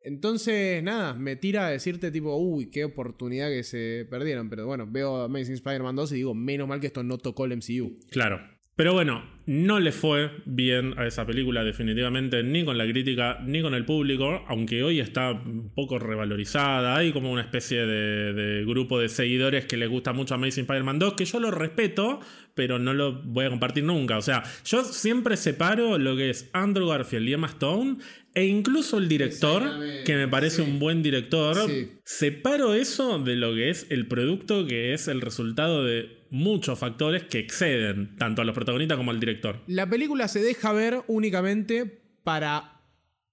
Entonces, 0.05 0.83
nada, 0.83 1.15
me 1.15 1.37
tira 1.37 1.67
a 1.67 1.71
decirte 1.71 2.11
tipo, 2.11 2.37
uy, 2.37 2.71
qué 2.71 2.85
oportunidad 2.85 3.49
que 3.49 3.63
se 3.63 4.07
perdieron. 4.11 4.51
Pero 4.51 4.67
bueno, 4.67 4.87
veo 4.91 5.23
Amazing 5.23 5.55
Spider-Man 5.55 5.97
2 5.97 6.13
y 6.13 6.15
digo, 6.17 6.35
menos 6.35 6.69
mal 6.69 6.81
que 6.81 6.89
esto 6.89 7.03
no 7.03 7.19
tocó 7.19 7.45
el 7.45 7.57
MCU. 7.57 7.99
Claro. 8.11 8.41
Pero 8.75 8.95
bueno, 8.95 9.23
no 9.45 9.81
le 9.81 9.93
fue 9.93 10.31
bien 10.47 10.95
a 10.97 11.07
esa 11.07 11.27
película 11.27 11.63
definitivamente, 11.65 12.43
ni 12.43 12.65
con 12.65 12.79
la 12.79 12.87
crítica, 12.87 13.39
ni 13.45 13.61
con 13.61 13.75
el 13.75 13.85
público, 13.85 14.45
aunque 14.49 14.83
hoy 14.83 14.99
está 15.01 15.33
un 15.33 15.71
poco 15.75 15.99
revalorizada. 15.99 16.97
Hay 16.97 17.13
como 17.13 17.31
una 17.31 17.43
especie 17.43 17.85
de, 17.87 18.33
de 18.33 18.65
grupo 18.65 18.99
de 18.99 19.09
seguidores 19.09 19.67
que 19.67 19.77
les 19.77 19.91
gusta 19.91 20.13
mucho 20.13 20.35
Amazing 20.35 20.63
Spider-Man 20.63 20.99
2, 20.99 21.15
que 21.15 21.25
yo 21.27 21.39
lo 21.41 21.51
respeto, 21.51 22.21
pero 22.55 22.79
no 22.79 22.95
lo 22.95 23.21
voy 23.25 23.45
a 23.45 23.51
compartir 23.51 23.85
nunca. 23.85 24.17
O 24.17 24.23
sea, 24.23 24.43
yo 24.65 24.85
siempre 24.85 25.37
separo 25.37 25.99
lo 25.99 26.17
que 26.17 26.31
es 26.31 26.49
Andrew 26.55 26.89
Garfield 26.89 27.29
y 27.29 27.33
Emma 27.35 27.49
Stone, 27.49 27.99
e 28.35 28.47
incluso 28.47 28.97
el 28.97 29.09
director, 29.09 29.63
que 30.07 30.17
me 30.17 30.29
parece 30.29 30.63
sí. 30.65 30.71
un 30.71 30.79
buen 30.79 31.03
director, 31.03 31.57
Sí. 31.69 31.91
separo 32.05 32.73
eso 32.73 33.19
de 33.19 33.37
lo 33.37 33.55
que 33.55 33.69
es 33.69 33.87
el 33.91 34.07
producto, 34.07 34.67
que 34.67 34.95
es 34.95 35.09
el 35.09 35.21
resultado 35.21 35.85
de 35.85 36.22
muchos 36.33 36.79
factores 36.79 37.25
que 37.25 37.39
exceden 37.39 38.17
tanto 38.17 38.41
a 38.41 38.45
los 38.47 38.55
protagonistas 38.55 38.97
como 38.97 39.11
al 39.11 39.21
director. 39.21 39.61
La 39.67 39.89
película 39.89 40.29
se 40.29 40.41
deja 40.41 40.73
ver 40.73 41.03
únicamente 41.07 41.85
para 42.25 42.81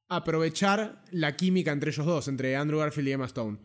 aprovechar 0.09 1.05
la 1.11 1.37
química 1.37 1.71
entre 1.71 1.91
ellos 1.91 2.05
dos, 2.05 2.27
entre 2.27 2.57
Andrew 2.57 2.79
Garfield 2.79 3.07
y 3.07 3.11
Emma 3.13 3.25
Stone. 3.25 3.59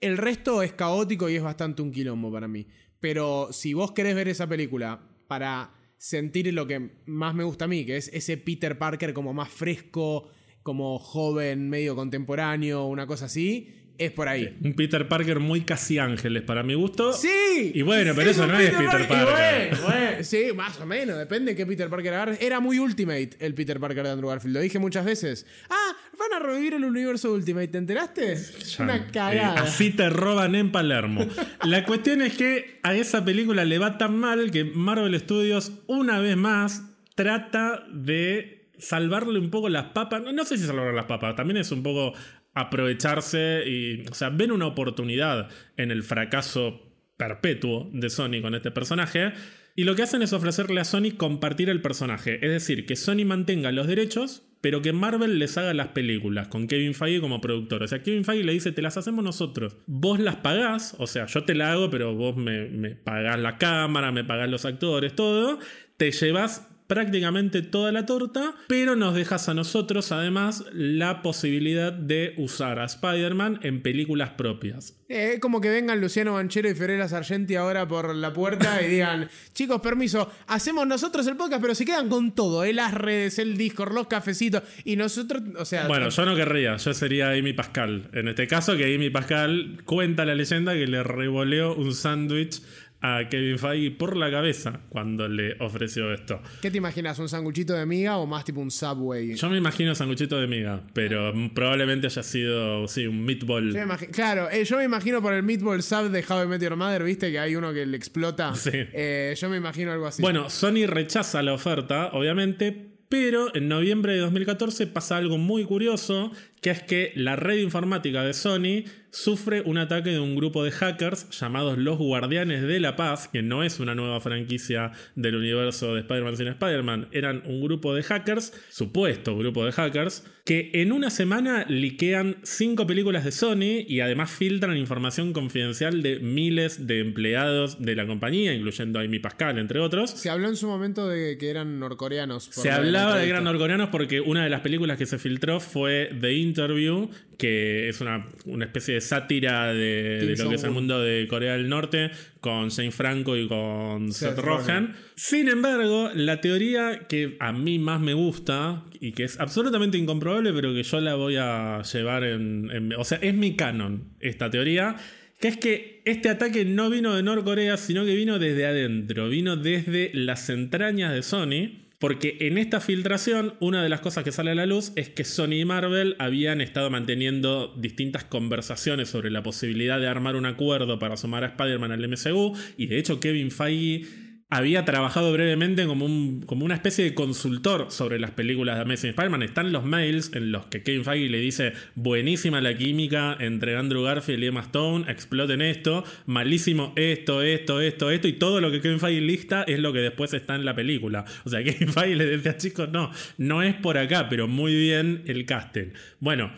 El 0.00 0.16
resto 0.16 0.62
es 0.62 0.72
caótico 0.72 1.28
y 1.28 1.36
es 1.36 1.42
bastante 1.42 1.82
un 1.82 1.92
quilombo 1.92 2.32
para 2.32 2.48
mí. 2.48 2.66
Pero 3.00 3.48
si 3.52 3.74
vos 3.74 3.92
querés 3.92 4.14
ver 4.14 4.28
esa 4.28 4.48
película 4.48 4.98
para 5.28 5.74
sentir 5.98 6.52
lo 6.54 6.66
que 6.66 7.02
más 7.04 7.34
me 7.34 7.44
gusta 7.44 7.66
a 7.66 7.68
mí, 7.68 7.84
que 7.84 7.98
es 7.98 8.08
ese 8.08 8.38
Peter 8.38 8.78
Parker 8.78 9.12
como 9.12 9.34
más 9.34 9.50
fresco, 9.50 10.30
como 10.62 10.98
joven, 10.98 11.68
medio 11.68 11.94
contemporáneo, 11.94 12.86
una 12.86 13.06
cosa 13.06 13.26
así, 13.26 13.79
es 14.00 14.10
por 14.12 14.28
ahí. 14.28 14.56
Un 14.64 14.72
Peter 14.72 15.06
Parker 15.06 15.40
muy 15.40 15.60
casi 15.60 15.98
ángeles 15.98 16.42
para 16.42 16.62
mi 16.62 16.72
gusto. 16.74 17.12
Sí. 17.12 17.72
Y 17.74 17.82
bueno, 17.82 18.12
pero 18.16 18.30
eso 18.30 18.46
no 18.46 18.58
es 18.58 18.70
Peter 18.70 19.06
Parker. 19.06 19.76
bueno, 19.76 19.82
bueno, 19.84 20.24
sí, 20.24 20.46
más 20.54 20.80
o 20.80 20.86
menos, 20.86 21.18
depende 21.18 21.52
de 21.52 21.56
qué 21.56 21.66
Peter 21.66 21.90
Parker 21.90 22.14
agarres. 22.14 22.40
Era 22.40 22.60
muy 22.60 22.78
Ultimate 22.78 23.30
el 23.38 23.54
Peter 23.54 23.78
Parker 23.78 24.02
de 24.04 24.10
Andrew 24.10 24.30
Garfield, 24.30 24.54
lo 24.56 24.60
dije 24.62 24.78
muchas 24.78 25.04
veces. 25.04 25.46
Ah, 25.68 25.92
van 26.18 26.42
a 26.42 26.46
revivir 26.46 26.72
el 26.74 26.84
universo 26.84 27.30
Ultimate, 27.32 27.68
¿te 27.68 27.78
enteraste? 27.78 28.36
Ya, 28.36 28.84
Una 28.84 28.96
eh, 28.96 29.04
cagada. 29.12 29.60
así 29.62 29.90
te 29.90 30.08
roban 30.08 30.54
en 30.54 30.72
Palermo. 30.72 31.26
La 31.64 31.84
cuestión 31.84 32.22
es 32.22 32.36
que 32.36 32.80
a 32.82 32.94
esa 32.94 33.22
película 33.24 33.66
le 33.66 33.78
va 33.78 33.98
tan 33.98 34.16
mal 34.16 34.50
que 34.50 34.64
Marvel 34.64 35.18
Studios, 35.20 35.72
una 35.86 36.20
vez 36.20 36.38
más, 36.38 36.84
trata 37.14 37.84
de 37.92 38.70
salvarle 38.78 39.38
un 39.38 39.50
poco 39.50 39.68
las 39.68 39.86
papas. 39.86 40.22
No, 40.22 40.32
no 40.32 40.44
sé 40.44 40.56
si 40.56 40.64
salvar 40.64 40.94
las 40.94 41.04
papas, 41.04 41.36
también 41.36 41.58
es 41.58 41.70
un 41.70 41.82
poco 41.82 42.14
aprovecharse 42.54 43.64
y. 43.66 44.04
O 44.10 44.14
sea, 44.14 44.30
ven 44.30 44.52
una 44.52 44.66
oportunidad 44.66 45.48
en 45.76 45.90
el 45.90 46.02
fracaso 46.02 46.90
perpetuo 47.16 47.90
de 47.92 48.10
Sony 48.10 48.40
con 48.42 48.54
este 48.54 48.70
personaje. 48.70 49.32
Y 49.76 49.84
lo 49.84 49.94
que 49.94 50.02
hacen 50.02 50.22
es 50.22 50.32
ofrecerle 50.32 50.80
a 50.80 50.84
Sony 50.84 51.12
compartir 51.16 51.70
el 51.70 51.80
personaje. 51.80 52.34
Es 52.44 52.50
decir, 52.50 52.86
que 52.86 52.96
Sony 52.96 53.24
mantenga 53.24 53.70
los 53.72 53.86
derechos, 53.86 54.42
pero 54.60 54.82
que 54.82 54.92
Marvel 54.92 55.38
les 55.38 55.56
haga 55.56 55.72
las 55.74 55.88
películas 55.88 56.48
con 56.48 56.66
Kevin 56.66 56.94
Feige 56.94 57.20
como 57.20 57.40
productor. 57.40 57.82
O 57.82 57.88
sea, 57.88 58.02
Kevin 58.02 58.24
Feige 58.24 58.44
le 58.44 58.52
dice, 58.52 58.72
te 58.72 58.82
las 58.82 58.96
hacemos 58.96 59.24
nosotros. 59.24 59.76
Vos 59.86 60.18
las 60.18 60.36
pagás, 60.36 60.96
o 60.98 61.06
sea, 61.06 61.26
yo 61.26 61.44
te 61.44 61.54
la 61.54 61.72
hago, 61.72 61.88
pero 61.88 62.14
vos 62.14 62.36
me, 62.36 62.68
me 62.68 62.90
pagás 62.90 63.38
la 63.38 63.58
cámara, 63.58 64.12
me 64.12 64.24
pagás 64.24 64.50
los 64.50 64.64
actores, 64.64 65.14
todo. 65.14 65.58
Te 65.96 66.10
llevas 66.10 66.69
prácticamente 66.90 67.62
toda 67.62 67.92
la 67.92 68.04
torta, 68.04 68.56
pero 68.66 68.96
nos 68.96 69.14
dejas 69.14 69.48
a 69.48 69.54
nosotros 69.54 70.10
además 70.10 70.64
la 70.72 71.22
posibilidad 71.22 71.92
de 71.92 72.34
usar 72.36 72.80
a 72.80 72.84
Spider-Man 72.84 73.60
en 73.62 73.80
películas 73.80 74.30
propias. 74.30 74.96
Eh, 75.08 75.38
como 75.40 75.60
que 75.60 75.70
vengan 75.70 76.00
Luciano 76.00 76.32
Banchero 76.32 76.68
y 76.68 76.74
Fiorella 76.74 77.06
Sargenti 77.06 77.54
ahora 77.54 77.86
por 77.86 78.12
la 78.12 78.32
puerta 78.32 78.82
y 78.82 78.88
digan, 78.88 79.28
chicos, 79.54 79.80
permiso, 79.80 80.32
hacemos 80.48 80.84
nosotros 80.84 81.24
el 81.28 81.36
podcast, 81.36 81.62
pero 81.62 81.76
se 81.76 81.84
quedan 81.84 82.08
con 82.08 82.34
todo, 82.34 82.64
eh, 82.64 82.72
las 82.72 82.92
redes, 82.92 83.38
el 83.38 83.56
Discord, 83.56 83.94
los 83.94 84.08
cafecitos, 84.08 84.64
y 84.84 84.96
nosotros, 84.96 85.44
o 85.58 85.64
sea... 85.64 85.86
Bueno, 85.86 86.08
yo 86.08 86.24
no 86.24 86.34
querría, 86.34 86.76
yo 86.76 86.92
sería 86.92 87.30
Amy 87.30 87.52
Pascal. 87.52 88.10
En 88.12 88.26
este 88.26 88.48
caso, 88.48 88.76
que 88.76 88.92
Amy 88.92 89.10
Pascal 89.10 89.82
cuenta 89.84 90.24
la 90.24 90.34
leyenda 90.34 90.72
que 90.72 90.88
le 90.88 91.04
revoleó 91.04 91.72
un 91.72 91.94
sándwich 91.94 92.60
a 93.02 93.28
Kevin 93.30 93.58
Feige 93.58 93.90
por 93.92 94.16
la 94.16 94.30
cabeza 94.30 94.80
cuando 94.90 95.26
le 95.28 95.54
ofreció 95.60 96.12
esto. 96.12 96.40
¿Qué 96.60 96.70
te 96.70 96.78
imaginas? 96.78 97.18
¿Un 97.18 97.28
sanguchito 97.28 97.72
de 97.74 97.86
miga 97.86 98.18
o 98.18 98.26
más 98.26 98.44
tipo 98.44 98.60
un 98.60 98.70
Subway? 98.70 99.34
Yo 99.36 99.48
me 99.48 99.56
imagino 99.58 99.94
sanguchito 99.94 100.38
de 100.38 100.46
miga, 100.46 100.82
pero 100.92 101.32
probablemente 101.54 102.08
haya 102.08 102.22
sido, 102.22 102.86
sí, 102.88 103.06
un 103.06 103.24
meatball. 103.24 103.72
Yo 103.72 103.86
me 103.86 103.86
imagi- 103.94 104.10
claro, 104.10 104.50
eh, 104.50 104.64
yo 104.64 104.76
me 104.76 104.84
imagino 104.84 105.22
por 105.22 105.32
el 105.32 105.42
Meatball 105.42 105.82
Sub 105.82 106.10
de 106.10 106.24
How 106.28 106.44
I 106.44 106.46
Met 106.46 106.62
Your 106.62 106.76
Mother, 106.76 107.02
¿viste? 107.04 107.30
Que 107.30 107.38
hay 107.38 107.56
uno 107.56 107.72
que 107.72 107.86
le 107.86 107.96
explota. 107.96 108.54
Sí. 108.54 108.70
Eh, 108.74 109.34
yo 109.40 109.48
me 109.48 109.56
imagino 109.56 109.92
algo 109.92 110.06
así. 110.06 110.20
Bueno, 110.22 110.50
Sony 110.50 110.86
rechaza 110.86 111.42
la 111.42 111.54
oferta, 111.54 112.10
obviamente, 112.12 112.88
pero 113.08 113.54
en 113.56 113.66
noviembre 113.68 114.12
de 114.12 114.18
2014 114.20 114.86
pasa 114.86 115.16
algo 115.16 115.36
muy 115.38 115.64
curioso, 115.64 116.30
que 116.60 116.70
es 116.70 116.82
que 116.82 117.12
la 117.14 117.36
red 117.36 117.58
informática 117.58 118.22
de 118.22 118.34
Sony 118.34 118.84
sufre 119.10 119.62
un 119.62 119.78
ataque 119.78 120.10
de 120.10 120.20
un 120.20 120.36
grupo 120.36 120.64
de 120.64 120.70
hackers 120.70 121.28
llamados 121.30 121.78
los 121.78 121.98
Guardianes 121.98 122.62
de 122.62 122.80
la 122.80 122.96
Paz, 122.96 123.28
que 123.28 123.42
no 123.42 123.62
es 123.62 123.80
una 123.80 123.94
nueva 123.94 124.20
franquicia 124.20 124.92
del 125.14 125.36
universo 125.36 125.94
de 125.94 126.00
Spider-Man 126.00 126.36
sin 126.36 126.48
Spider-Man, 126.48 127.08
eran 127.12 127.42
un 127.46 127.60
grupo 127.60 127.94
de 127.94 128.02
hackers, 128.02 128.52
supuesto 128.70 129.36
grupo 129.36 129.64
de 129.64 129.72
hackers, 129.72 130.24
que 130.44 130.70
en 130.74 130.92
una 130.92 131.10
semana 131.10 131.64
liquean 131.68 132.36
cinco 132.42 132.86
películas 132.86 133.24
de 133.24 133.30
Sony 133.30 133.84
y 133.86 134.00
además 134.00 134.30
filtran 134.30 134.76
información 134.76 135.32
confidencial 135.32 136.02
de 136.02 136.18
miles 136.18 136.86
de 136.86 137.00
empleados 137.00 137.80
de 137.80 137.94
la 137.94 138.06
compañía, 138.06 138.54
incluyendo 138.54 138.98
a 138.98 139.02
Amy 139.02 139.18
Pascal, 139.18 139.58
entre 139.58 139.80
otros. 139.80 140.10
Se 140.10 140.30
habló 140.30 140.48
en 140.48 140.56
su 140.56 140.66
momento 140.66 141.08
de 141.08 141.36
que 141.38 141.50
eran 141.50 141.78
norcoreanos. 141.78 142.48
Se 142.50 142.70
hablaba 142.70 143.16
de 143.16 143.22
entrevista. 143.22 143.28
gran 143.28 143.44
norcoreanos 143.44 143.88
porque 143.90 144.20
una 144.20 144.42
de 144.42 144.50
las 144.50 144.60
películas 144.60 144.98
que 144.98 145.06
se 145.06 145.18
filtró 145.18 145.60
fue 145.60 146.10
The 146.20 146.32
Interview, 146.50 147.08
que 147.38 147.88
es 147.88 148.00
una, 148.00 148.26
una 148.44 148.64
especie 148.66 148.94
de 148.94 149.00
sátira 149.00 149.72
de, 149.72 150.34
lo 150.38 150.48
que 150.50 150.54
es 150.56 150.64
el 150.64 150.70
mundo 150.72 151.00
de 151.00 151.26
Corea 151.28 151.52
del 151.54 151.68
Norte, 151.68 152.10
con 152.40 152.70
Jane 152.70 152.90
Franco 152.90 153.36
y 153.36 153.48
con 153.48 154.12
Seth 154.12 154.30
Seth 154.34 154.38
Rogen. 154.44 154.86
Rogen. 154.86 154.96
Sin 155.14 155.48
embargo, 155.48 156.10
la 156.14 156.40
teoría 156.40 157.06
que 157.08 157.36
a 157.40 157.52
mí 157.52 157.78
más 157.78 158.00
me 158.00 158.14
gusta 158.14 158.84
y 159.00 159.12
que 159.12 159.24
es 159.24 159.40
absolutamente 159.40 159.96
incomprobable, 159.98 160.52
pero 160.52 160.74
que 160.74 160.82
yo 160.82 161.00
la 161.00 161.14
voy 161.14 161.36
a 161.38 161.82
llevar 161.82 162.24
en. 162.24 162.70
en- 162.70 162.92
o 162.94 163.04
sea, 163.04 163.18
es 163.22 163.34
mi 163.34 163.56
canon 163.56 164.04
esta 164.20 164.50
teoría. 164.50 164.96
Que 165.40 165.48
es 165.48 165.56
que 165.56 166.02
este 166.04 166.28
ataque 166.28 166.66
no 166.66 166.90
vino 166.90 167.14
de 167.16 167.22
Norcorea, 167.22 167.78
sino 167.78 168.04
que 168.04 168.14
vino 168.14 168.38
desde 168.38 168.66
adentro, 168.66 169.30
vino 169.30 169.56
desde 169.56 170.10
las 170.12 170.50
entrañas 170.50 171.14
de 171.14 171.22
Sony. 171.22 171.80
Porque 172.00 172.38
en 172.40 172.56
esta 172.56 172.80
filtración, 172.80 173.52
una 173.60 173.82
de 173.82 173.90
las 173.90 174.00
cosas 174.00 174.24
que 174.24 174.32
sale 174.32 174.52
a 174.52 174.54
la 174.54 174.64
luz 174.64 174.92
es 174.96 175.10
que 175.10 175.22
Sony 175.22 175.60
y 175.60 175.64
Marvel 175.66 176.16
habían 176.18 176.62
estado 176.62 176.88
manteniendo 176.88 177.74
distintas 177.76 178.24
conversaciones 178.24 179.10
sobre 179.10 179.30
la 179.30 179.42
posibilidad 179.42 180.00
de 180.00 180.08
armar 180.08 180.34
un 180.34 180.46
acuerdo 180.46 180.98
para 180.98 181.18
sumar 181.18 181.44
a 181.44 181.48
Spider-Man 181.48 181.92
al 181.92 182.08
MCU. 182.08 182.56
Y 182.78 182.86
de 182.86 182.98
hecho, 182.98 183.20
Kevin 183.20 183.50
Feige 183.50 184.06
había 184.50 184.84
trabajado 184.84 185.32
brevemente 185.32 185.86
como, 185.86 186.04
un- 186.06 186.42
como 186.44 186.64
una 186.64 186.74
especie 186.74 187.04
de 187.04 187.14
consultor 187.14 187.86
sobre 187.90 188.18
las 188.18 188.32
películas 188.32 188.76
de 188.76 188.82
Amazing 188.82 189.10
Spider-Man. 189.10 189.42
Están 189.44 189.72
los 189.72 189.84
mails 189.84 190.32
en 190.34 190.52
los 190.52 190.66
que 190.66 190.82
Kevin 190.82 191.04
Feige 191.04 191.28
le 191.30 191.38
dice: 191.38 191.72
Buenísima 191.94 192.60
la 192.60 192.76
química 192.76 193.36
entre 193.38 193.76
Andrew 193.76 194.02
Garfield 194.02 194.42
y 194.42 194.46
Emma 194.48 194.60
Stone, 194.60 195.10
exploten 195.10 195.62
esto, 195.62 196.04
malísimo 196.26 196.92
esto, 196.96 197.42
esto, 197.42 197.80
esto, 197.80 198.10
esto, 198.10 198.28
y 198.28 198.32
todo 198.34 198.60
lo 198.60 198.70
que 198.70 198.80
Kevin 198.80 199.00
Feige 199.00 199.20
lista 199.20 199.62
es 199.62 199.78
lo 199.78 199.92
que 199.92 200.00
después 200.00 200.34
está 200.34 200.56
en 200.56 200.64
la 200.64 200.74
película. 200.74 201.24
O 201.44 201.48
sea, 201.48 201.62
Kevin 201.64 201.88
Feige 201.92 202.16
le 202.16 202.26
decía, 202.26 202.56
chicos, 202.56 202.88
no, 202.90 203.10
no 203.38 203.62
es 203.62 203.74
por 203.76 203.98
acá, 203.98 204.28
pero 204.28 204.48
muy 204.48 204.74
bien 204.74 205.22
el 205.26 205.46
casting. 205.46 205.92
Bueno. 206.18 206.50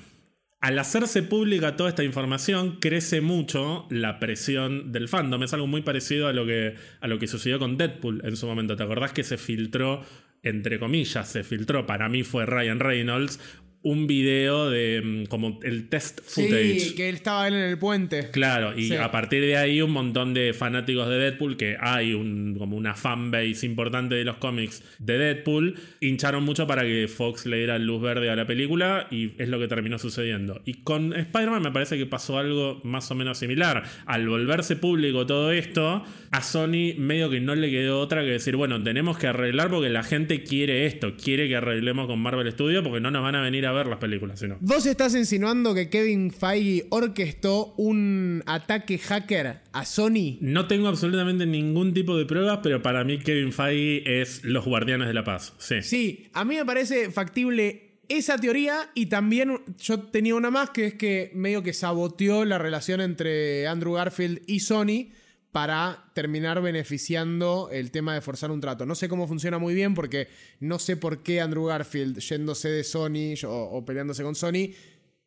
Al 0.62 0.78
hacerse 0.78 1.24
pública 1.24 1.74
toda 1.74 1.88
esta 1.88 2.04
información, 2.04 2.78
crece 2.80 3.20
mucho 3.20 3.84
la 3.90 4.20
presión 4.20 4.92
del 4.92 5.08
fandom. 5.08 5.42
Es 5.42 5.52
algo 5.52 5.66
muy 5.66 5.82
parecido 5.82 6.28
a 6.28 6.32
lo 6.32 6.46
que, 6.46 6.76
a 7.00 7.08
lo 7.08 7.18
que 7.18 7.26
sucedió 7.26 7.58
con 7.58 7.76
Deadpool 7.76 8.22
en 8.24 8.36
su 8.36 8.46
momento. 8.46 8.76
¿Te 8.76 8.84
acordás 8.84 9.12
que 9.12 9.24
se 9.24 9.38
filtró, 9.38 10.04
entre 10.44 10.78
comillas, 10.78 11.28
se 11.28 11.42
filtró, 11.42 11.84
para 11.84 12.08
mí 12.08 12.22
fue 12.22 12.46
Ryan 12.46 12.78
Reynolds, 12.78 13.40
un 13.84 14.06
video 14.06 14.70
de 14.70 15.02
mm, 15.02 15.26
como 15.26 15.58
el 15.62 15.88
test 15.88 16.20
footage. 16.24 16.80
Sí, 16.80 16.94
que 16.94 17.08
él 17.08 17.16
estaba 17.16 17.48
él 17.48 17.54
en 17.54 17.60
el 17.70 17.78
puente. 17.78 18.30
Claro, 18.30 18.78
y 18.78 18.84
Sí. 18.88 18.94
a 18.96 19.10
partir 19.10 19.42
de 19.42 19.56
ahí 19.56 19.82
un 19.82 19.90
montón 19.90 20.34
de 20.34 20.52
fanáticos 20.52 21.08
de 21.08 21.16
Deadpool, 21.18 21.56
que 21.56 21.76
hay 21.80 22.14
un, 22.14 22.54
como 22.58 22.76
una 22.76 22.94
fanbase 22.94 23.66
importante 23.66 24.14
de 24.14 24.24
los 24.24 24.36
cómics 24.36 24.82
de 24.98 25.18
Deadpool, 25.18 25.74
hincharon 26.00 26.44
mucho 26.44 26.66
para 26.66 26.82
que 26.82 27.08
Fox 27.08 27.46
le 27.46 27.56
diera 27.58 27.78
luz 27.78 28.00
verde 28.00 28.30
a 28.30 28.36
la 28.36 28.46
película 28.46 29.08
y 29.10 29.32
es 29.38 29.48
lo 29.48 29.58
que 29.58 29.68
terminó 29.68 29.98
sucediendo. 29.98 30.62
Y 30.64 30.74
con 30.82 31.12
Spider-Man 31.12 31.62
me 31.62 31.70
parece 31.72 31.98
que 31.98 32.06
pasó 32.06 32.38
algo 32.38 32.80
más 32.84 33.10
o 33.10 33.14
menos 33.14 33.38
similar. 33.38 33.82
Al 34.06 34.28
volverse 34.28 34.76
público 34.76 35.26
todo 35.26 35.50
esto, 35.52 36.04
a 36.32 36.42
Sony 36.42 36.94
medio 36.96 37.28
que 37.28 37.40
no 37.40 37.54
le 37.54 37.70
quedó 37.70 38.00
otra 38.00 38.22
que 38.22 38.30
decir, 38.30 38.56
bueno, 38.56 38.82
tenemos 38.82 39.18
que 39.18 39.26
arreglar 39.26 39.68
porque 39.68 39.90
la 39.90 40.02
gente 40.02 40.42
quiere 40.42 40.86
esto, 40.86 41.14
quiere 41.22 41.46
que 41.46 41.56
arreglemos 41.56 42.06
con 42.06 42.20
Marvel 42.20 42.50
Studios 42.50 42.82
porque 42.82 43.00
no 43.00 43.10
nos 43.10 43.22
van 43.22 43.34
a 43.34 43.42
venir 43.42 43.66
a 43.66 43.72
ver 43.72 43.86
las 43.86 43.98
películas, 43.98 44.40
sino. 44.40 44.56
¿Vos 44.60 44.86
estás 44.86 45.14
insinuando 45.14 45.74
que 45.74 45.90
Kevin 45.90 46.30
Feige 46.30 46.86
orquestó 46.88 47.74
un 47.76 48.42
ataque 48.46 48.96
hacker 48.96 49.60
a 49.72 49.84
Sony? 49.84 50.38
No 50.40 50.66
tengo 50.66 50.88
absolutamente 50.88 51.44
ningún 51.44 51.92
tipo 51.92 52.16
de 52.16 52.24
pruebas, 52.24 52.60
pero 52.62 52.80
para 52.80 53.04
mí 53.04 53.18
Kevin 53.18 53.52
Feige 53.52 54.22
es 54.22 54.42
los 54.42 54.64
guardianes 54.64 55.08
de 55.08 55.14
la 55.14 55.24
paz. 55.24 55.52
Sí. 55.58 55.82
Sí, 55.82 56.30
a 56.32 56.46
mí 56.46 56.56
me 56.56 56.64
parece 56.64 57.10
factible 57.10 57.98
esa 58.08 58.38
teoría 58.38 58.90
y 58.94 59.06
también 59.06 59.60
yo 59.78 60.00
tenía 60.00 60.34
una 60.34 60.50
más 60.50 60.70
que 60.70 60.86
es 60.86 60.94
que 60.94 61.30
medio 61.34 61.62
que 61.62 61.74
saboteó 61.74 62.46
la 62.46 62.56
relación 62.56 63.02
entre 63.02 63.66
Andrew 63.66 63.92
Garfield 63.92 64.40
y 64.46 64.60
Sony 64.60 65.10
para 65.52 66.04
terminar 66.14 66.62
beneficiando 66.62 67.68
el 67.70 67.90
tema 67.90 68.14
de 68.14 68.22
forzar 68.22 68.50
un 68.50 68.60
trato. 68.60 68.86
No 68.86 68.94
sé 68.94 69.08
cómo 69.08 69.28
funciona 69.28 69.58
muy 69.58 69.74
bien 69.74 69.94
porque 69.94 70.28
no 70.60 70.78
sé 70.78 70.96
por 70.96 71.22
qué 71.22 71.42
Andrew 71.42 71.66
Garfield 71.66 72.18
yéndose 72.18 72.70
de 72.70 72.82
Sony 72.82 73.34
o, 73.46 73.84
peleándose 73.84 74.22
con 74.22 74.34
Sony 74.34 74.72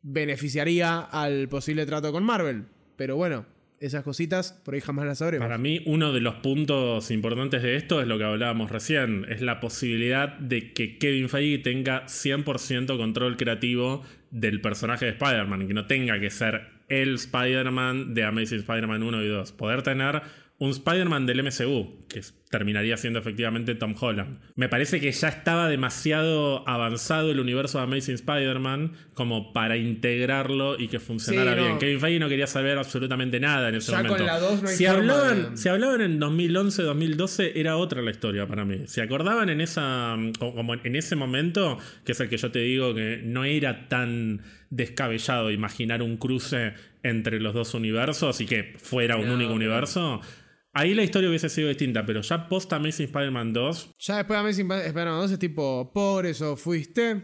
beneficiaría 0.01 0.99
al 0.99 1.47
posible 1.47 1.85
trato 1.85 2.11
con 2.11 2.23
Marvel. 2.23 2.65
Pero 2.95 3.15
bueno, 3.15 3.45
esas 3.79 4.03
cositas 4.03 4.53
por 4.65 4.73
ahí 4.73 4.81
jamás 4.81 5.05
las 5.05 5.19
sabremos. 5.19 5.45
Para 5.45 5.59
mí, 5.59 5.83
uno 5.85 6.11
de 6.11 6.21
los 6.21 6.35
puntos 6.35 7.11
importantes 7.11 7.61
de 7.61 7.75
esto 7.75 8.01
es 8.01 8.07
lo 8.07 8.17
que 8.17 8.23
hablábamos 8.23 8.71
recién: 8.71 9.25
es 9.29 9.41
la 9.41 9.59
posibilidad 9.59 10.38
de 10.39 10.73
que 10.73 10.97
Kevin 10.97 11.29
Feige 11.29 11.59
tenga 11.59 12.05
100% 12.05 12.97
control 12.97 13.38
creativo 13.38 14.03
del 14.31 14.59
personaje 14.59 15.05
de 15.05 15.11
Spider-Man, 15.11 15.67
que 15.67 15.73
no 15.75 15.85
tenga 15.85 16.19
que 16.19 16.31
ser 16.31 16.74
el 16.87 17.15
Spider-Man 17.15 18.13
de 18.13 18.23
Amazing 18.23 18.59
Spider-Man 18.59 19.03
1 19.03 19.23
y 19.23 19.27
2. 19.27 19.51
Poder 19.53 19.81
tener 19.81 20.21
un 20.57 20.69
Spider-Man 20.71 21.25
del 21.25 21.43
MCU, 21.43 22.05
que 22.07 22.21
terminaría 22.49 22.95
siendo 22.95 23.19
efectivamente 23.19 23.75
Tom 23.75 23.93
Holland. 23.99 24.39
Me 24.55 24.69
parece 24.69 25.01
que 25.01 25.11
ya 25.11 25.27
estaba 25.27 25.67
demasiado 25.67 26.65
avanzado 26.67 27.29
el 27.31 27.41
universo 27.41 27.77
de 27.79 27.83
Amazing 27.83 28.15
Spider-Man 28.15 28.93
como 29.13 29.51
para 29.51 29.75
integrarlo 29.75 30.79
y 30.79 30.87
que 30.87 31.01
funcionara 31.01 31.51
Sí, 31.55 31.57
no. 31.59 31.65
bien. 31.65 31.77
Kevin 31.79 31.99
Feige 31.99 32.19
no 32.19 32.29
quería 32.29 32.47
saber 32.47 32.77
absolutamente 32.77 33.37
nada 33.41 33.67
en 33.67 33.75
ese 33.75 33.91
Ya 33.91 33.97
con 33.97 34.07
momento. 34.07 34.25
la 34.25 34.39
dos 34.39 34.61
no 34.63 34.69
hay 34.69 34.75
si, 34.77 34.85
hablaban, 34.85 35.51
de- 35.51 35.57
si 35.57 35.67
hablaban 35.67 35.99
en 35.99 36.19
2011, 36.19 36.83
2012, 36.83 37.59
era 37.59 37.75
otra 37.75 38.01
la 38.01 38.11
historia 38.11 38.47
para 38.47 38.63
mí. 38.63 38.83
Se 38.85 39.01
acordaban 39.01 39.49
en 39.49 39.59
esa 39.59 40.15
como 40.39 40.73
en 40.75 40.95
ese 40.95 41.17
momento, 41.17 41.79
que 42.05 42.13
es 42.13 42.19
el 42.21 42.29
que 42.29 42.37
yo 42.37 42.49
te 42.51 42.59
digo 42.59 42.95
que 42.95 43.21
no 43.25 43.43
era 43.43 43.89
tan 43.89 44.41
descabellado 44.69 45.51
imaginar 45.51 46.01
un 46.01 46.15
cruce 46.17 46.73
entre 47.03 47.39
los 47.39 47.53
dos 47.53 47.73
universos 47.73 48.39
y 48.41 48.45
que 48.45 48.73
fuera 48.77 49.17
un 49.17 49.27
No, 49.27 49.33
único 49.35 49.53
universo. 49.53 50.21
Ahí 50.77 50.93
la 50.93 51.03
historia 51.03 51.29
hubiese 51.29 51.47
sido 51.47 51.69
distinta, 51.69 52.05
pero 52.05 52.19
ya 52.19 52.49
post 52.49 52.73
Amazing 52.73 53.05
Spider-Man 53.05 53.53
2, 53.53 53.91
Ya 53.97 54.17
después 54.17 54.35
de 54.35 54.41
Amazing 54.41 54.69
Spider-Man 54.69 55.21
2 55.21 55.31
es 55.31 55.39
tipo, 55.39 55.93
por 55.93 56.25
eso 56.25 56.57
fuiste, 56.57 57.23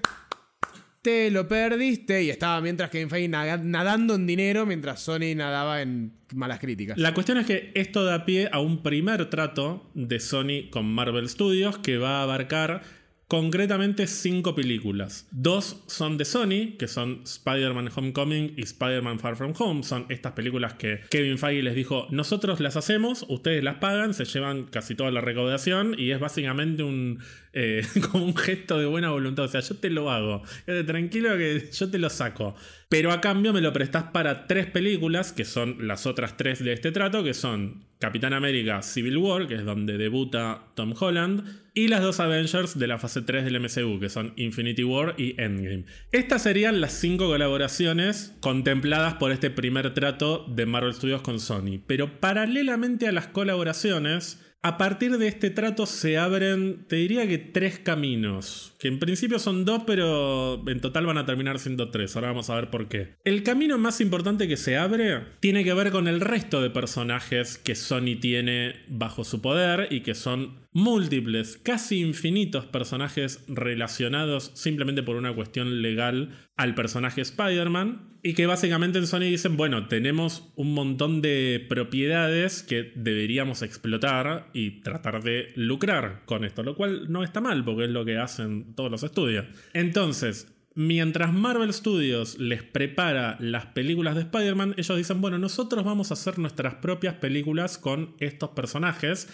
te 1.02 1.30
lo 1.32 1.50
perdiste 1.50 2.24
y 2.24 2.30
estaba 2.30 2.62
mientras 2.62 2.90
Kevin 2.90 3.10
Feige 3.10 3.28
nadando 3.28 4.16
en 4.16 4.26
dinero 4.26 4.66
mientras 4.66 5.02
Sony 5.02 5.36
nadaba 5.36 5.82
en 5.82 6.14
malas 6.34 6.60
críticas. 6.60 6.98
La 6.98 7.14
cuestión 7.14 7.40
es 7.40 7.46
que 7.46 7.74
esto 7.76 8.06
da 8.06 8.24
pie 8.24 8.48
a 8.54 8.62
un 8.62 8.84
primer 8.84 9.30
trato 9.30 9.92
de 9.96 10.22
Sony 10.22 10.70
con 10.72 10.86
Marvel 10.86 11.28
Studios 11.28 11.78
que 11.78 11.98
va 11.98 12.20
a 12.20 12.24
abarcar 12.24 12.84
concretamente 13.32 14.08
cinco 14.08 14.56
películas. 14.56 15.26
Dos 15.32 15.84
son 15.88 16.18
de 16.18 16.26
Sony, 16.26 16.76
que 16.78 16.90
son 16.90 17.22
Spider-Man 17.24 17.90
Homecoming 17.96 18.56
y 18.58 18.64
Spider-Man 18.64 19.20
Far 19.20 19.38
From 19.38 19.54
Home. 19.58 19.84
Son 19.84 20.06
estas 20.10 20.34
películas 20.34 20.74
que 20.74 21.00
Kevin 21.10 21.38
Feige 21.38 21.64
les 21.64 21.74
dijo, 21.74 22.08
nosotros 22.10 22.60
las 22.60 22.76
hacemos, 22.76 23.26
ustedes 23.30 23.64
las 23.64 23.78
pagan, 23.78 24.14
se 24.14 24.26
llevan 24.26 24.66
casi 24.66 24.96
toda 24.96 25.12
la 25.12 25.22
recaudación 25.22 25.96
y 25.98 26.12
es 26.12 26.20
básicamente 26.20 26.84
un, 26.84 27.20
eh, 27.54 27.86
como 28.12 28.26
un 28.26 28.36
gesto 28.36 28.80
de 28.80 28.86
buena 28.86 29.10
voluntad. 29.10 29.46
O 29.46 29.48
sea, 29.48 29.62
yo 29.62 29.76
te 29.76 29.90
lo 29.90 30.12
hago. 30.12 30.44
Tranquilo 30.86 31.38
que 31.38 31.70
yo 31.72 31.90
te 31.90 31.98
lo 31.98 32.10
saco. 32.10 32.56
Pero 32.90 33.12
a 33.12 33.22
cambio 33.22 33.54
me 33.54 33.62
lo 33.62 33.72
prestás 33.72 34.04
para 34.12 34.48
tres 34.48 34.68
películas, 34.68 35.32
que 35.32 35.46
son 35.46 35.88
las 35.88 36.06
otras 36.06 36.38
tres 36.38 36.64
de 36.64 36.74
este 36.74 36.92
trato, 36.92 37.24
que 37.24 37.34
son 37.34 37.86
Capitán 38.00 38.34
América 38.34 38.82
Civil 38.82 39.18
War, 39.18 39.48
que 39.48 39.56
es 39.56 39.64
donde 39.64 39.98
debuta 39.98 40.64
Tom 40.76 40.94
Holland, 41.00 41.44
y 41.74 41.88
las 41.88 42.02
dos 42.02 42.20
Avengers 42.20 42.78
de 42.78 42.88
la 42.88 42.98
fase 42.98 43.22
3 43.22 43.46
del 43.46 43.60
MCU, 43.60 44.00
que 44.00 44.10
son 44.10 44.34
Infinity 44.36 44.84
War 44.84 45.16
y 45.18 45.40
Endgame. 45.40 45.86
Estas 46.12 46.44
serían 46.44 46.82
las 46.82 46.94
cinco 46.94 47.28
colaboraciones 47.28 48.36
contempladas 48.42 49.14
por 49.14 49.32
este 49.32 49.52
primer 49.52 49.94
trato 49.94 50.46
de 50.50 50.66
Marvel 50.66 50.94
Studios 50.94 51.22
con 51.22 51.40
Sony. 51.40 51.80
Pero 51.88 52.20
paralelamente 52.20 53.08
a 53.08 53.12
las 53.12 53.28
colaboraciones, 53.28 54.42
a 54.64 54.78
partir 54.78 55.18
de 55.18 55.28
este 55.28 55.50
trato 55.50 55.86
se 55.88 56.18
abren, 56.18 56.86
te 56.88 56.98
diría 56.98 57.28
que 57.28 57.40
tres 57.40 57.80
caminos, 57.80 58.76
que 58.80 58.88
en 58.88 59.00
principio 59.00 59.40
son 59.40 59.66
dos, 59.66 59.84
pero 59.88 60.64
en 60.68 60.80
total 60.80 61.08
van 61.08 61.18
a 61.18 61.26
terminar 61.26 61.58
siendo 61.58 61.90
tres. 61.90 62.16
Ahora 62.16 62.28
vamos 62.28 62.50
a 62.50 62.56
ver 62.56 62.70
por 62.70 62.88
qué. 62.88 63.16
El 63.24 63.42
camino 63.42 63.80
más 63.80 64.02
importante 64.02 64.48
que 64.48 64.58
se 64.58 64.78
abre 64.78 65.22
tiene 65.40 65.64
que 65.64 65.74
ver 65.74 65.92
con 65.92 66.08
el 66.08 66.22
resto 66.22 66.62
de 66.62 66.70
personajes 66.70 67.58
que 67.58 67.74
Sony 67.74 68.20
tiene 68.20 68.76
bajo 68.88 69.24
su 69.24 69.42
poder 69.42 69.88
y 69.90 70.02
que 70.02 70.14
son 70.14 70.60
múltiples, 70.74 71.58
casi 71.58 72.00
infinitos 72.00 72.66
personajes 72.66 73.44
relacionados 73.48 74.52
simplemente 74.54 75.04
por 75.04 75.16
una 75.16 75.34
cuestión 75.34 75.82
legal 75.82 76.38
al 76.56 76.76
personaje 76.76 77.22
Spider-Man. 77.22 78.11
Y 78.24 78.34
que 78.36 78.46
básicamente 78.46 79.00
en 79.00 79.08
Sony 79.08 79.22
dicen, 79.22 79.58
bueno, 79.58 79.88
tenemos 79.88 80.52
un 80.56 80.76
montón 80.76 81.22
de 81.22 81.66
propiedades 81.68 82.62
que 82.62 82.92
deberíamos 82.96 83.64
explotar 83.64 84.50
y 84.54 84.82
tratar 84.82 85.24
de 85.24 85.52
lucrar 85.56 86.22
con 86.26 86.46
esto, 86.46 86.62
lo 86.62 86.76
cual 86.76 87.12
no 87.12 87.24
está 87.24 87.42
mal 87.42 87.66
porque 87.66 87.86
es 87.86 87.90
lo 87.90 88.06
que 88.06 88.18
hacen 88.18 88.76
todos 88.76 88.92
los 88.92 89.02
estudios. 89.02 89.48
Entonces, 89.74 90.54
mientras 90.76 91.34
Marvel 91.34 91.74
Studios 91.74 92.38
les 92.38 92.62
prepara 92.62 93.38
las 93.40 93.66
películas 93.68 94.14
de 94.14 94.22
Spider-Man, 94.22 94.76
ellos 94.78 94.98
dicen, 94.98 95.20
bueno, 95.20 95.40
nosotros 95.40 95.84
vamos 95.84 96.12
a 96.12 96.14
hacer 96.14 96.38
nuestras 96.38 96.76
propias 96.76 97.16
películas 97.16 97.80
con 97.80 98.16
estos 98.20 98.52
personajes. 98.52 99.30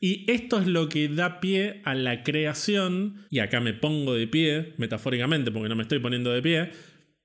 Y 0.00 0.30
esto 0.30 0.60
es 0.60 0.66
lo 0.66 0.88
que 0.88 1.08
da 1.08 1.40
pie 1.40 1.80
a 1.84 1.94
la 1.94 2.24
creación, 2.24 3.26
y 3.30 3.38
acá 3.38 3.60
me 3.60 3.72
pongo 3.72 4.12
de 4.12 4.26
pie, 4.26 4.74
metafóricamente, 4.76 5.50
porque 5.50 5.68
no 5.68 5.76
me 5.76 5.82
estoy 5.82 6.00
poniendo 6.00 6.30
de 6.30 6.42
pie, 6.42 6.70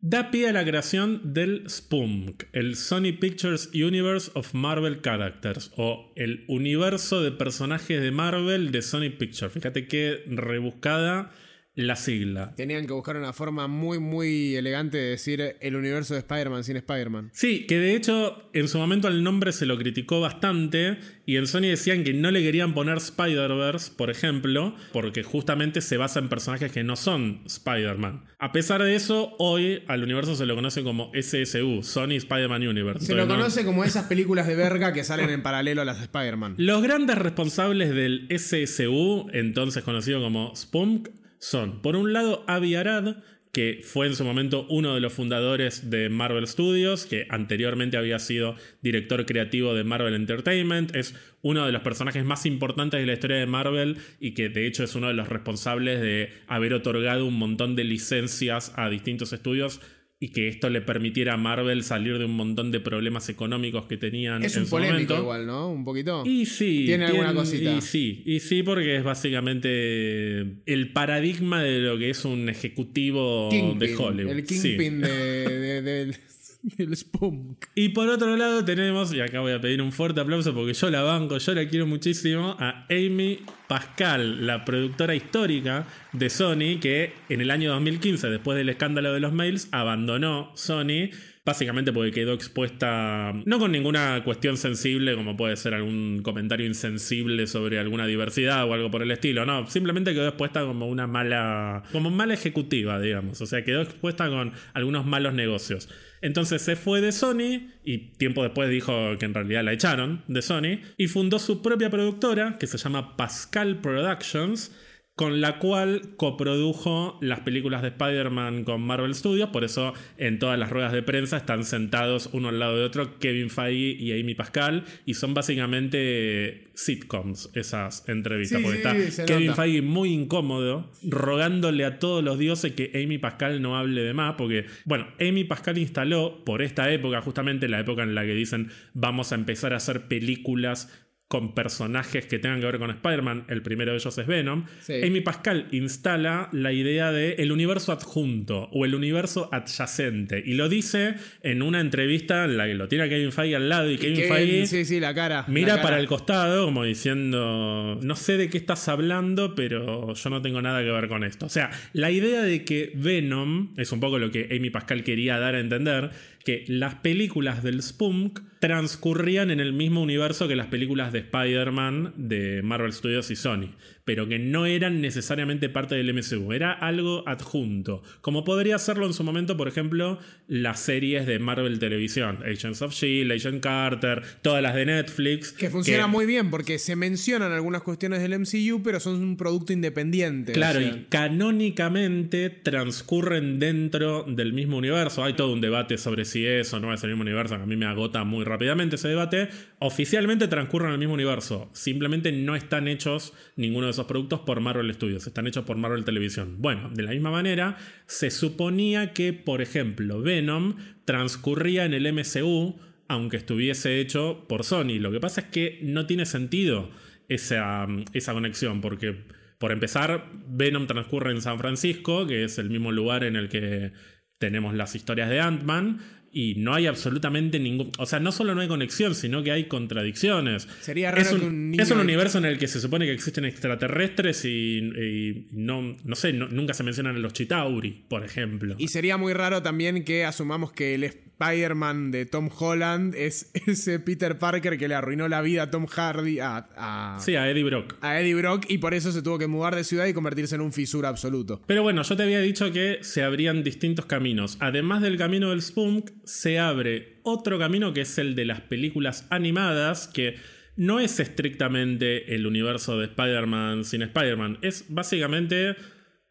da 0.02 0.32
pie 0.32 0.48
a 0.48 0.54
la 0.54 0.64
creación 0.64 1.34
del 1.34 1.70
SPUMC, 1.70 2.48
el 2.54 2.76
Sony 2.76 3.18
Pictures 3.20 3.70
Universe 3.74 4.32
of 4.34 4.54
Marvel 4.54 5.02
Characters, 5.02 5.72
o 5.76 6.12
el 6.16 6.46
universo 6.48 7.22
de 7.22 7.32
personajes 7.32 8.02
de 8.02 8.12
Marvel 8.12 8.72
de 8.72 8.82
Sony 8.82 9.10
Pictures. 9.18 9.52
Fíjate 9.52 9.88
qué 9.88 10.24
rebuscada 10.28 11.32
la 11.80 11.96
sigla. 11.96 12.54
Tenían 12.56 12.86
que 12.88 12.94
buscar 12.94 13.16
una 13.18 13.32
forma 13.34 13.68
muy, 13.68 14.00
muy 14.00 14.56
elegante 14.56 14.98
de 14.98 15.10
decir 15.12 15.56
el 15.62 15.76
universo 15.76 16.14
de 16.14 16.20
Spider-Man 16.20 16.64
sin 16.64 16.76
Spider-Man. 16.78 17.30
Sí, 17.34 17.66
que 17.68 17.80
de 17.80 17.96
hecho 17.96 18.50
en 18.54 18.68
su 18.68 18.78
momento 18.78 19.08
al 19.08 19.24
nombre 19.24 19.52
se 19.54 19.66
lo 19.66 19.78
criticó 19.78 20.20
bastante 20.20 20.98
y 21.26 21.38
en 21.38 21.48
Sony 21.48 21.62
decían 21.70 22.04
que 22.04 22.14
no 22.14 22.32
le 22.32 22.42
querían 22.42 22.74
poner 22.74 22.98
Spider-Verse, 22.98 23.92
por 23.96 24.10
ejemplo, 24.10 24.76
porque 24.92 25.24
justamente 25.24 25.80
se 25.82 25.96
basa 25.98 26.20
en 26.20 26.28
personajes 26.28 26.72
que 26.72 26.84
no 26.84 26.96
son 26.96 27.42
Spider-Man. 27.46 28.26
A 28.40 28.52
pesar 28.52 28.82
de 28.84 28.96
eso, 28.96 29.36
hoy 29.38 29.84
al 29.88 30.04
universo 30.04 30.36
se 30.36 30.46
lo 30.46 30.56
conoce 30.56 30.84
como 30.84 31.12
SSU, 31.14 31.84
Sony 31.84 32.14
Spider-Man 32.18 32.68
Universe. 32.68 33.06
Se 33.06 33.16
lo 33.16 33.26
no- 33.26 33.36
conoce 33.36 33.64
como 33.64 33.84
esas 33.84 34.06
películas 34.08 34.48
de 34.48 34.56
verga 34.56 34.92
que 34.92 35.04
salen 35.06 35.30
en 35.30 35.44
paralelo 35.44 35.82
a 35.82 35.86
las 35.86 35.98
de 36.00 36.04
Spider-Man. 36.04 36.56
Los 36.58 36.82
grandes 36.82 37.18
responsables 37.18 37.94
del 37.94 38.28
SSU, 38.30 39.30
entonces 39.34 39.84
conocido 39.84 40.20
como 40.22 40.56
Spunk, 40.56 41.10
son, 41.40 41.82
por 41.82 41.96
un 41.96 42.14
lado, 42.14 42.44
Avi 42.48 42.76
Arad, 42.76 43.16
que 43.52 43.82
fue 43.84 44.06
en 44.06 44.16
su 44.16 44.24
momento 44.24 44.68
uno 44.70 44.94
de 44.94 45.02
los 45.02 45.14
fundadores 45.14 45.90
de 45.90 46.10
Marvel 46.10 46.48
Studios, 46.48 47.06
que 47.06 47.26
anteriormente 47.30 47.98
había 47.98 48.20
sido 48.20 48.56
director 48.82 49.26
creativo 49.26 49.74
de 49.74 49.84
Marvel 49.84 50.14
Entertainment, 50.14 50.96
es 50.96 51.16
uno 51.42 51.66
de 51.66 51.72
los 51.72 51.82
personajes 51.82 52.24
más 52.24 52.46
importantes 52.46 53.00
de 53.00 53.08
la 53.08 53.14
historia 53.14 53.38
de 53.38 53.48
Marvel 53.48 53.98
y 54.20 54.34
que 54.34 54.50
de 54.50 54.68
hecho 54.68 54.84
es 54.84 54.94
uno 54.94 55.08
de 55.08 55.16
los 55.16 55.30
responsables 55.30 56.00
de 56.00 56.32
haber 56.48 56.74
otorgado 56.74 57.26
un 57.26 57.40
montón 57.40 57.76
de 57.76 57.86
licencias 57.86 58.72
a 58.76 58.90
distintos 58.90 59.34
estudios 59.34 59.82
y 60.22 60.30
que 60.34 60.50
esto 60.50 60.70
le 60.70 60.82
permitiera 60.82 61.36
a 61.36 61.38
Marvel 61.38 61.82
salir 61.84 62.18
de 62.18 62.26
un 62.26 62.36
montón 62.36 62.72
de 62.72 62.82
problemas 62.82 63.30
económicos 63.30 63.86
que 63.86 63.96
tenían 63.96 64.44
Es 64.44 64.56
en 64.56 64.62
un 64.64 64.66
su 64.68 64.72
polémico 64.72 65.14
momento. 65.14 65.18
igual, 65.22 65.46
¿no? 65.48 65.72
Un 65.72 65.86
poquito. 65.86 66.24
Y 66.26 66.46
sí. 66.46 66.84
Tiene 66.88 67.06
alguna 67.06 67.34
cosita. 67.34 67.72
Y 67.78 67.82
sí, 67.82 68.22
y 68.26 68.40
sí, 68.42 68.62
porque 68.64 68.98
es 68.98 69.04
básicamente 69.04 70.42
el 70.66 70.92
paradigma 70.94 71.64
de 71.64 71.80
lo 71.80 71.98
que 71.98 72.10
es 72.10 72.26
un 72.26 72.50
ejecutivo 72.50 73.50
de 73.52 73.96
Hollywood. 73.96 74.32
El 74.32 74.46
Sí. 74.48 74.62
Kingpin 74.62 75.02
de, 75.02 75.10
de- 75.82 76.16
del 76.78 76.96
Spunk. 76.96 77.66
Y 77.76 77.90
por 77.90 78.10
otro 78.10 78.36
lado 78.36 78.64
tenemos, 78.66 79.14
y 79.14 79.22
acá 79.22 79.40
voy 79.40 79.54
a 79.54 79.62
pedir 79.62 79.82
un 79.82 79.92
fuerte 79.92 80.22
aplauso 80.22 80.54
porque 80.54 80.74
yo 80.74 80.90
la 80.90 81.02
banco, 81.02 81.38
yo 81.38 81.54
la 81.54 81.68
quiero 81.68 81.88
muchísimo, 81.88 82.56
a 82.60 82.86
Amy 82.90 83.40
Pascal, 83.68 84.46
la 84.46 84.66
productora 84.66 85.16
histórica 85.16 85.88
de 86.14 86.30
Sony, 86.30 86.80
que 86.82 87.14
en 87.30 87.42
el 87.42 87.52
año 87.52 87.72
2015, 87.72 88.30
después 88.30 88.58
del 88.58 88.70
escándalo 88.70 89.14
de 89.14 89.20
los 89.20 89.34
mails, 89.34 89.70
abandonó 89.72 90.52
Sony. 90.56 91.10
Básicamente 91.46 91.94
porque 91.94 92.12
quedó 92.12 92.34
expuesta, 92.34 93.34
no 93.46 93.60
con 93.60 93.72
ninguna 93.72 94.24
cuestión 94.24 94.58
sensible, 94.58 95.16
como 95.16 95.38
puede 95.38 95.56
ser 95.56 95.74
algún 95.74 96.22
comentario 96.22 96.68
insensible 96.68 97.48
sobre 97.48 97.80
alguna 97.80 98.06
diversidad 98.06 98.68
o 98.68 98.74
algo 98.74 98.92
por 98.92 99.02
el 99.02 99.10
estilo, 99.10 99.46
no, 99.46 99.66
simplemente 99.68 100.14
quedó 100.14 100.28
expuesta 100.28 100.66
como 100.66 100.88
una 100.88 101.08
mala, 101.08 101.84
como 101.92 102.12
mala 102.12 102.34
ejecutiva, 102.34 103.00
digamos, 103.00 103.42
o 103.42 103.46
sea, 103.46 103.64
quedó 103.64 103.82
expuesta 103.82 104.30
con 104.30 104.52
algunos 104.74 105.06
malos 105.06 105.34
negocios. 105.34 105.90
Entonces 106.22 106.62
se 106.62 106.76
fue 106.76 107.02
de 107.02 107.14
Sony 107.14 107.70
y 107.84 108.10
tiempo 108.18 108.44
después 108.44 108.70
dijo 108.70 109.18
que 109.18 109.26
en 109.26 109.34
realidad 109.34 109.64
la 109.64 109.74
echaron 109.74 110.24
de 110.28 110.42
Sony 110.42 110.82
y 110.98 111.08
fundó 111.08 111.40
su 111.40 111.62
propia 111.62 111.90
productora 111.90 112.58
que 112.60 112.68
se 112.68 112.78
llama 112.78 113.16
Pascal 113.16 113.80
Productions 113.80 114.76
con 115.20 115.42
la 115.42 115.60
cual 115.60 116.14
coprodujo 116.16 117.18
las 117.20 117.42
películas 117.42 117.82
de 117.82 117.90
Spider-Man 117.90 118.64
con 118.64 118.80
Marvel 118.80 119.14
Studios, 119.14 119.50
por 119.50 119.66
eso 119.66 119.94
en 120.18 120.40
todas 120.40 120.58
las 120.58 120.70
ruedas 120.70 120.94
de 120.94 121.04
prensa 121.04 121.36
están 121.36 121.66
sentados 121.66 122.30
uno 122.32 122.48
al 122.48 122.58
lado 122.58 122.78
de 122.78 122.86
otro 122.86 123.20
Kevin 123.20 123.50
Feige 123.50 124.02
y 124.02 124.18
Amy 124.18 124.34
Pascal 124.34 124.86
y 125.06 125.16
son 125.16 125.34
básicamente 125.34 126.70
sitcoms 126.74 127.50
esas 127.54 128.08
entrevistas, 128.08 128.62
Sí, 128.62 128.64
porque 128.64 129.02
sí, 129.02 129.08
está 129.10 129.26
Kevin 129.26 129.48
nota. 129.48 129.62
Feige 129.62 129.82
muy 129.82 130.14
incómodo, 130.14 130.90
rogándole 131.04 131.84
a 131.84 132.00
todos 132.00 132.24
los 132.24 132.40
dioses 132.40 132.72
que 132.72 132.90
Amy 132.96 133.18
Pascal 133.18 133.62
no 133.62 133.78
hable 133.78 134.04
de 134.04 134.14
más, 134.14 134.36
porque, 134.38 134.68
bueno, 134.86 135.06
Amy 135.20 135.44
Pascal 135.44 135.78
instaló 135.80 136.46
por 136.46 136.62
esta 136.62 136.94
época, 136.94 137.20
justamente 137.20 137.68
la 137.68 137.82
época 137.82 138.04
en 138.04 138.16
la 138.16 138.24
que 138.24 138.36
dicen 138.36 138.70
vamos 138.94 139.34
a 139.34 139.36
empezar 139.36 139.74
a 139.74 139.78
hacer 139.78 140.08
películas 140.08 141.09
con 141.30 141.54
personajes 141.54 142.26
que 142.26 142.40
tengan 142.40 142.60
que 142.60 142.66
ver 142.66 142.80
con 142.80 142.90
Spider-Man, 142.90 143.46
el 143.50 143.62
primero 143.62 143.92
de 143.92 143.98
ellos 144.00 144.18
es 144.18 144.26
Venom, 144.26 144.66
Sí. 144.82 144.96
Amy 145.04 145.22
Pascal 145.22 145.68
instala 145.72 146.50
la 146.52 146.74
idea 146.74 147.12
de 147.12 147.34
el 147.34 147.52
universo 147.52 147.92
adjunto 147.92 148.68
o 148.72 148.84
el 148.84 148.96
universo 148.96 149.48
adyacente 149.52 150.42
y 150.44 150.56
lo 150.56 150.68
dice 150.70 151.14
en 151.44 151.62
una 151.62 151.82
entrevista 151.82 152.46
en 152.46 152.58
la 152.58 152.66
que 152.66 152.74
lo 152.74 152.88
tiene 152.88 153.04
a 153.04 153.10
Kevin 153.10 153.32
Feige 153.32 153.56
al 153.56 153.70
lado 153.70 153.92
y 153.92 153.98
Kevin 154.00 154.16
Kevin, 154.16 154.34
Feige 154.34 154.66
sí, 154.66 154.86
sí, 154.86 155.00
la 155.00 155.14
cara. 155.14 155.46
Mira 155.48 155.68
la 155.68 155.74
cara. 155.76 155.84
para 155.84 156.00
el 156.00 156.08
costado, 156.08 156.66
como 156.66 156.84
diciendo, 156.84 158.00
no 158.02 158.16
sé 158.16 158.38
de 158.38 158.50
qué 158.50 158.58
estás 158.58 158.88
hablando, 158.88 159.54
pero 159.54 160.16
yo 160.16 160.30
no 160.32 160.42
tengo 160.42 160.62
nada 160.64 160.82
que 160.84 160.90
ver 160.90 161.08
con 161.08 161.24
esto. 161.24 161.46
O 161.46 161.50
sea, 161.50 161.70
la 161.94 162.10
idea 162.10 162.42
de 162.42 162.64
que 162.66 162.92
Venom, 162.96 163.70
es 163.78 163.92
un 163.92 164.00
poco 164.00 164.18
lo 164.18 164.32
que 164.32 164.50
Amy 164.52 164.72
Pascal 164.72 165.04
quería 165.04 165.38
dar 165.38 165.54
a 165.54 165.60
entender, 165.60 166.10
que 166.50 166.66
las 166.68 166.96
películas 166.96 167.62
del 167.62 167.84
Spunk 167.84 168.40
transcurrían 168.60 169.52
en 169.52 169.60
el 169.60 169.72
mismo 169.72 170.02
universo 170.02 170.48
que 170.48 170.56
las 170.56 170.66
películas 170.66 171.14
de 171.14 171.20
Spider-Man 171.20 172.16
de 172.18 172.64
Marvel 172.64 172.92
Studios 172.92 173.30
y 173.30 173.36
Sony, 173.36 173.76
pero 174.10 174.28
que 174.28 174.40
no 174.40 174.66
eran 174.66 175.02
necesariamente 175.02 175.70
parte 175.70 175.94
del 175.94 176.12
MCU, 176.16 176.52
era 176.52 176.72
algo 176.72 177.24
adjunto, 177.30 178.02
como 178.22 178.44
podría 178.44 178.80
serlo 178.80 179.06
en 179.06 179.14
su 179.14 179.24
momento, 179.24 179.56
por 179.56 179.68
ejemplo, 179.68 180.18
las 180.48 180.80
series 180.80 181.28
de 181.28 181.38
Marvel 181.38 181.78
Televisión, 181.78 182.40
Agents 182.44 182.82
of 182.82 182.92
Shield, 182.92 183.32
Agent 183.32 183.62
Carter, 183.62 184.24
todas 184.42 184.64
las 184.64 184.74
de 184.74 184.88
Netflix, 184.88 185.52
Que 185.52 185.70
funciona 185.70 186.08
muy 186.08 186.26
bien 186.26 186.50
porque 186.50 186.80
se 186.80 186.96
mencionan 186.96 187.52
algunas 187.52 187.84
cuestiones 187.84 188.20
del 188.20 188.40
MCU, 188.40 188.82
pero 188.82 189.00
son 189.00 189.22
un 189.22 189.38
producto 189.38 189.74
independiente. 189.74 190.54
Claro, 190.54 190.80
o 190.80 190.82
sea. 190.82 190.92
y 190.92 191.06
canónicamente 191.10 192.50
transcurren 192.50 193.60
dentro 193.60 194.24
del 194.24 194.54
mismo 194.54 194.78
universo. 194.78 195.24
Hay 195.24 195.34
todo 195.34 195.54
un 195.54 195.62
debate 195.62 196.00
sobre 196.00 196.26
si 196.26 196.48
es 196.48 196.74
o 196.74 196.80
no 196.80 196.92
es 196.96 197.04
el 197.04 197.12
mismo 197.12 197.22
universo, 197.22 197.58
que 197.58 197.62
a 197.62 197.68
mí 197.68 197.76
me 197.76 197.86
agota 197.86 198.24
muy 198.24 198.44
rápidamente 198.44 198.96
ese 198.96 199.10
debate. 199.10 199.50
Oficialmente 199.78 200.48
transcurren 200.48 200.88
en 200.88 200.94
el 200.94 201.00
mismo 201.00 201.14
universo. 201.14 201.70
Simplemente 201.74 202.32
no 202.32 202.56
están 202.56 202.88
hechos 202.88 203.34
ninguno 203.56 203.86
de 203.86 203.92
esos 203.92 203.99
productos 204.06 204.42
por 204.42 204.60
Marvel 204.60 204.94
Studios, 204.94 205.26
están 205.26 205.48
hechos 205.48 205.66
por 205.66 205.78
Marvel 205.78 206.06
Televisión. 206.06 206.56
Bueno, 206.60 206.90
de 206.94 207.04
la 207.04 207.12
misma 207.12 207.32
manera, 207.32 207.78
se 208.06 208.32
suponía 208.32 209.14
que, 209.14 209.34
por 209.34 209.62
ejemplo, 209.62 210.22
Venom 210.22 210.76
transcurría 211.06 211.86
en 211.86 211.94
el 211.94 212.12
MCU, 212.14 212.80
aunque 213.08 213.38
estuviese 213.38 214.00
hecho 214.00 214.46
por 214.48 214.64
Sony. 214.64 215.00
Lo 215.00 215.12
que 215.12 215.20
pasa 215.20 215.42
es 215.42 215.48
que 215.48 215.80
no 215.84 216.06
tiene 216.06 216.26
sentido 216.26 216.90
esa, 217.28 217.88
esa 218.14 218.34
conexión, 218.34 218.82
porque 218.82 219.24
por 219.60 219.74
empezar, 219.74 220.32
Venom 220.48 220.88
transcurre 220.88 221.32
en 221.32 221.42
San 221.42 221.60
Francisco, 221.60 222.26
que 222.26 222.46
es 222.46 222.58
el 222.58 222.70
mismo 222.70 222.94
lugar 222.94 223.26
en 223.26 223.36
el 223.36 223.50
que 223.50 223.92
tenemos 224.40 224.74
las 224.74 224.96
historias 224.96 225.30
de 225.30 225.42
Ant-Man, 225.42 226.00
y 226.32 226.56
no 226.56 226.74
hay 226.74 226.88
absolutamente 226.88 227.60
ningún... 227.60 227.92
O 227.98 228.06
sea, 228.06 228.20
no 228.20 228.32
solo 228.32 228.54
no 228.56 228.62
hay 228.62 228.68
conexión, 228.68 229.16
sino 229.16 229.44
que 229.44 229.52
hay 229.52 229.66
contradicciones. 229.68 230.68
Sería 230.82 231.12
raro 231.12 231.22
es 231.22 231.32
un, 231.32 231.40
que 231.40 231.46
un 231.48 231.72
niño 231.72 231.84
es 231.84 231.92
un 231.92 232.00
universo 232.00 232.38
en 232.38 232.46
el 232.46 232.58
que 232.60 232.68
se 232.68 232.80
supone 232.80 233.06
que 233.06 233.12
existen 233.14 233.46
extraterrestres 233.46 234.46
y, 234.46 234.78
y 234.80 235.48
no, 235.52 235.96
no 236.04 236.16
sé, 236.16 236.34
no- 236.34 236.48
nunca 236.48 236.74
se 236.74 236.84
mencionan 236.84 237.16
a 237.16 237.20
los 237.20 237.34
Chitauri, 237.34 238.04
por 238.08 238.24
ejemplo. 238.24 238.76
Y 238.78 238.90
sería 238.90 239.18
muy 239.18 239.34
raro 239.34 239.62
también 239.64 240.04
que 240.04 240.26
asumamos 240.26 240.72
que 240.72 240.96
el 240.96 241.04
Spider-Man 241.40 242.12
de 242.12 242.26
Tom 242.26 242.50
Holland 242.58 243.16
es 243.16 243.52
ese 243.68 244.00
Peter 244.00 244.38
Parker 244.38 244.78
que 244.78 244.88
le 244.88 244.96
arruinó 244.96 245.28
la 245.28 245.42
vida 245.42 245.64
a 245.64 245.72
Tom 245.72 245.86
Hardy, 245.88 246.40
a, 246.40 246.68
a, 246.76 247.20
Sí, 247.20 247.36
a 247.36 247.50
Eddie 247.50 247.64
Brock. 247.64 247.96
a 248.02 248.20
Eddie 248.20 248.36
Brock, 248.36 248.66
y 248.68 248.78
por 248.80 248.94
eso 248.94 249.12
se 249.12 249.22
tuvo 249.22 249.38
que 249.38 249.48
mudar 249.48 249.76
de 249.76 249.84
ciudad 249.84 250.06
y 250.06 250.14
convertirse 250.14 250.56
en 250.56 250.62
un 250.62 250.74
fisura 250.74 251.10
absoluto. 251.10 251.62
Pero 251.66 251.84
bueno, 251.84 252.02
yo 252.04 252.16
te 252.18 252.24
había 252.24 252.42
dicho 252.42 252.72
que 252.72 253.00
se 253.02 253.24
abrían 253.24 253.64
distintos 253.64 254.06
caminos. 254.06 254.58
Además 254.60 255.02
del 255.02 255.18
camino 255.18 255.50
del 255.52 255.62
Spunk, 255.62 256.12
se 256.26 256.60
abre 256.60 257.20
otro 257.24 257.58
camino 257.58 257.94
que 257.94 258.02
es 258.02 258.18
el 258.18 258.36
de 258.36 258.46
las 258.46 258.62
películas 258.62 259.26
animadas, 259.30 260.08
que 260.08 260.36
no 260.76 261.00
es 261.00 261.20
estrictamente 261.20 262.36
el 262.36 262.48
universo 262.48 262.98
de 262.98 263.06
Spider-Man 263.06 263.84
sin 263.84 264.02
Spider-Man. 264.02 264.60
Es 264.62 264.86
básicamente 264.90 265.76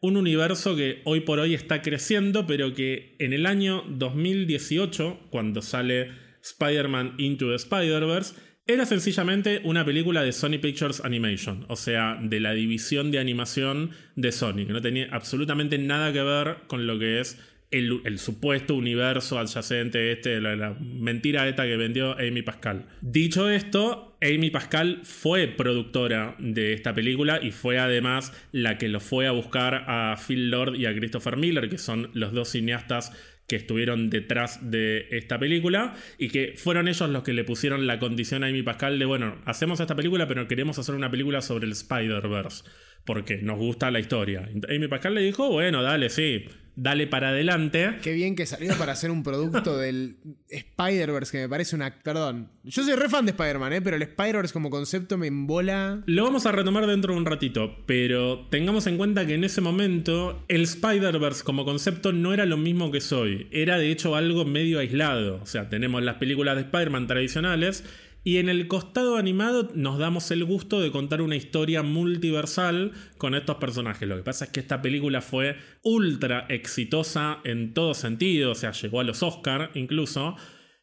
un 0.01 0.17
universo 0.17 0.75
que 0.75 1.01
hoy 1.05 1.21
por 1.21 1.39
hoy 1.39 1.53
está 1.53 1.81
creciendo, 1.81 2.47
pero 2.47 2.73
que 2.73 3.15
en 3.19 3.33
el 3.33 3.45
año 3.45 3.83
2018, 3.89 5.27
cuando 5.29 5.61
sale 5.61 6.11
Spider-Man 6.41 7.15
Into 7.17 7.49
the 7.49 7.55
Spider-Verse, 7.55 8.35
era 8.65 8.85
sencillamente 8.85 9.61
una 9.63 9.83
película 9.83 10.21
de 10.21 10.31
Sony 10.31 10.59
Pictures 10.61 11.03
Animation, 11.03 11.65
o 11.69 11.75
sea, 11.75 12.19
de 12.21 12.39
la 12.39 12.53
división 12.53 13.09
de 13.11 13.19
animación 13.19 13.91
de 14.15 14.31
Sony, 14.31 14.67
que 14.67 14.73
no 14.73 14.81
tenía 14.81 15.09
absolutamente 15.11 15.77
nada 15.79 16.13
que 16.13 16.21
ver 16.21 16.57
con 16.67 16.85
lo 16.85 16.99
que 16.99 17.19
es 17.19 17.39
el, 17.71 18.19
supuesto 18.19 18.75
universo 18.75 19.39
adyacente, 19.39 20.11
este, 20.11 20.39
la, 20.39 20.55
la 20.55 20.77
mentira 20.79 21.47
esta 21.47 21.65
que 21.65 21.77
vendió 21.77 22.17
Amy 22.19 22.41
Pascal. 22.41 22.85
Dicho 23.01 23.49
esto, 23.49 24.08
Amy 24.21 24.49
Pascal 24.49 24.99
fue 25.03 25.47
productora 25.47 26.35
de 26.39 26.73
esta 26.73 26.93
película 26.93 27.39
y 27.41 27.51
fue 27.51 27.79
además 27.79 28.33
la 28.51 28.77
que 28.77 28.89
lo 28.89 28.99
fue 28.99 29.27
a 29.27 29.31
buscar 29.31 29.85
a 29.87 30.17
Phil 30.17 30.51
Lord 30.51 30.75
y 30.75 30.85
a 30.85 30.93
Christopher 30.93 31.37
Miller, 31.37 31.69
que 31.69 31.77
son 31.77 32.09
los 32.13 32.33
dos 32.33 32.49
cineastas 32.49 33.13
que 33.47 33.55
estuvieron 33.55 34.09
detrás 34.09 34.69
de 34.69 35.07
esta 35.11 35.39
película 35.39 35.95
y 36.17 36.29
que 36.29 36.53
fueron 36.55 36.87
ellos 36.87 37.09
los 37.09 37.23
que 37.23 37.33
le 37.33 37.43
pusieron 37.43 37.87
la 37.87 37.97
condición 37.97 38.43
a 38.43 38.47
Amy 38.47 38.61
Pascal 38.61 38.99
de, 38.99 39.05
bueno, 39.05 39.41
hacemos 39.45 39.79
esta 39.79 39.95
película 39.95 40.27
pero 40.27 40.47
queremos 40.47 40.77
hacer 40.77 40.95
una 40.95 41.09
película 41.09 41.41
sobre 41.41 41.65
el 41.65 41.71
Spider-Verse 41.71 42.63
porque 43.05 43.37
nos 43.37 43.57
gusta 43.57 43.91
la 43.91 43.99
historia. 43.99 44.49
Amy 44.69 44.87
Pascal 44.87 45.15
le 45.15 45.21
dijo, 45.21 45.49
bueno, 45.49 45.81
dale, 45.81 46.09
sí, 46.09 46.45
dale 46.81 47.07
para 47.07 47.29
adelante. 47.29 47.97
Qué 48.01 48.13
bien 48.13 48.35
que 48.35 48.45
salió 48.45 48.73
para 48.77 48.93
hacer 48.93 49.11
un 49.11 49.23
producto 49.23 49.77
del 49.77 50.17
Spider-Verse, 50.47 51.31
que 51.31 51.43
me 51.43 51.49
parece 51.49 51.75
una... 51.75 51.99
Perdón, 52.01 52.49
yo 52.63 52.83
soy 52.83 52.95
re 52.95 53.09
fan 53.09 53.25
de 53.25 53.31
Spider-Man, 53.31 53.73
¿eh? 53.73 53.81
pero 53.81 53.97
el 53.97 54.01
Spider-Verse 54.03 54.53
como 54.53 54.69
concepto 54.69 55.17
me 55.17 55.27
embola... 55.27 56.01
Lo 56.05 56.23
vamos 56.23 56.45
a 56.45 56.51
retomar 56.51 56.87
dentro 56.87 57.13
de 57.13 57.19
un 57.19 57.25
ratito, 57.25 57.83
pero 57.85 58.47
tengamos 58.49 58.87
en 58.87 58.97
cuenta 58.97 59.25
que 59.25 59.33
en 59.33 59.43
ese 59.43 59.61
momento 59.61 60.45
el 60.47 60.63
Spider-Verse 60.63 61.43
como 61.43 61.65
concepto 61.65 62.13
no 62.13 62.33
era 62.33 62.45
lo 62.45 62.57
mismo 62.57 62.91
que 62.91 63.01
soy, 63.01 63.47
era 63.51 63.77
de 63.77 63.91
hecho 63.91 64.15
algo 64.15 64.45
medio 64.45 64.79
aislado. 64.79 65.39
O 65.41 65.45
sea, 65.45 65.69
tenemos 65.69 66.01
las 66.03 66.15
películas 66.15 66.55
de 66.55 66.61
Spider-Man 66.61 67.07
tradicionales 67.07 67.83
y 68.29 68.37
en 68.37 68.47
el 68.47 68.67
costado 68.67 69.17
animado 69.17 69.71
nos 69.73 69.97
damos 69.97 70.29
el 70.29 70.45
gusto 70.45 70.79
de 70.81 70.91
contar 70.91 71.23
una 71.23 71.35
historia 71.35 71.81
multiversal 71.81 72.91
con 73.17 73.33
estos 73.33 73.55
personajes. 73.55 74.07
Lo 74.07 74.17
que 74.17 74.21
pasa 74.21 74.45
es 74.45 74.51
que 74.51 74.59
esta 74.59 74.83
película 74.83 75.21
fue 75.21 75.55
ultra 75.81 76.45
exitosa 76.47 77.39
en 77.43 77.73
todo 77.73 77.95
sentido, 77.95 78.51
o 78.51 78.55
sea, 78.55 78.71
llegó 78.71 78.99
a 78.99 79.03
los 79.03 79.23
Oscar 79.23 79.71
incluso. 79.73 80.35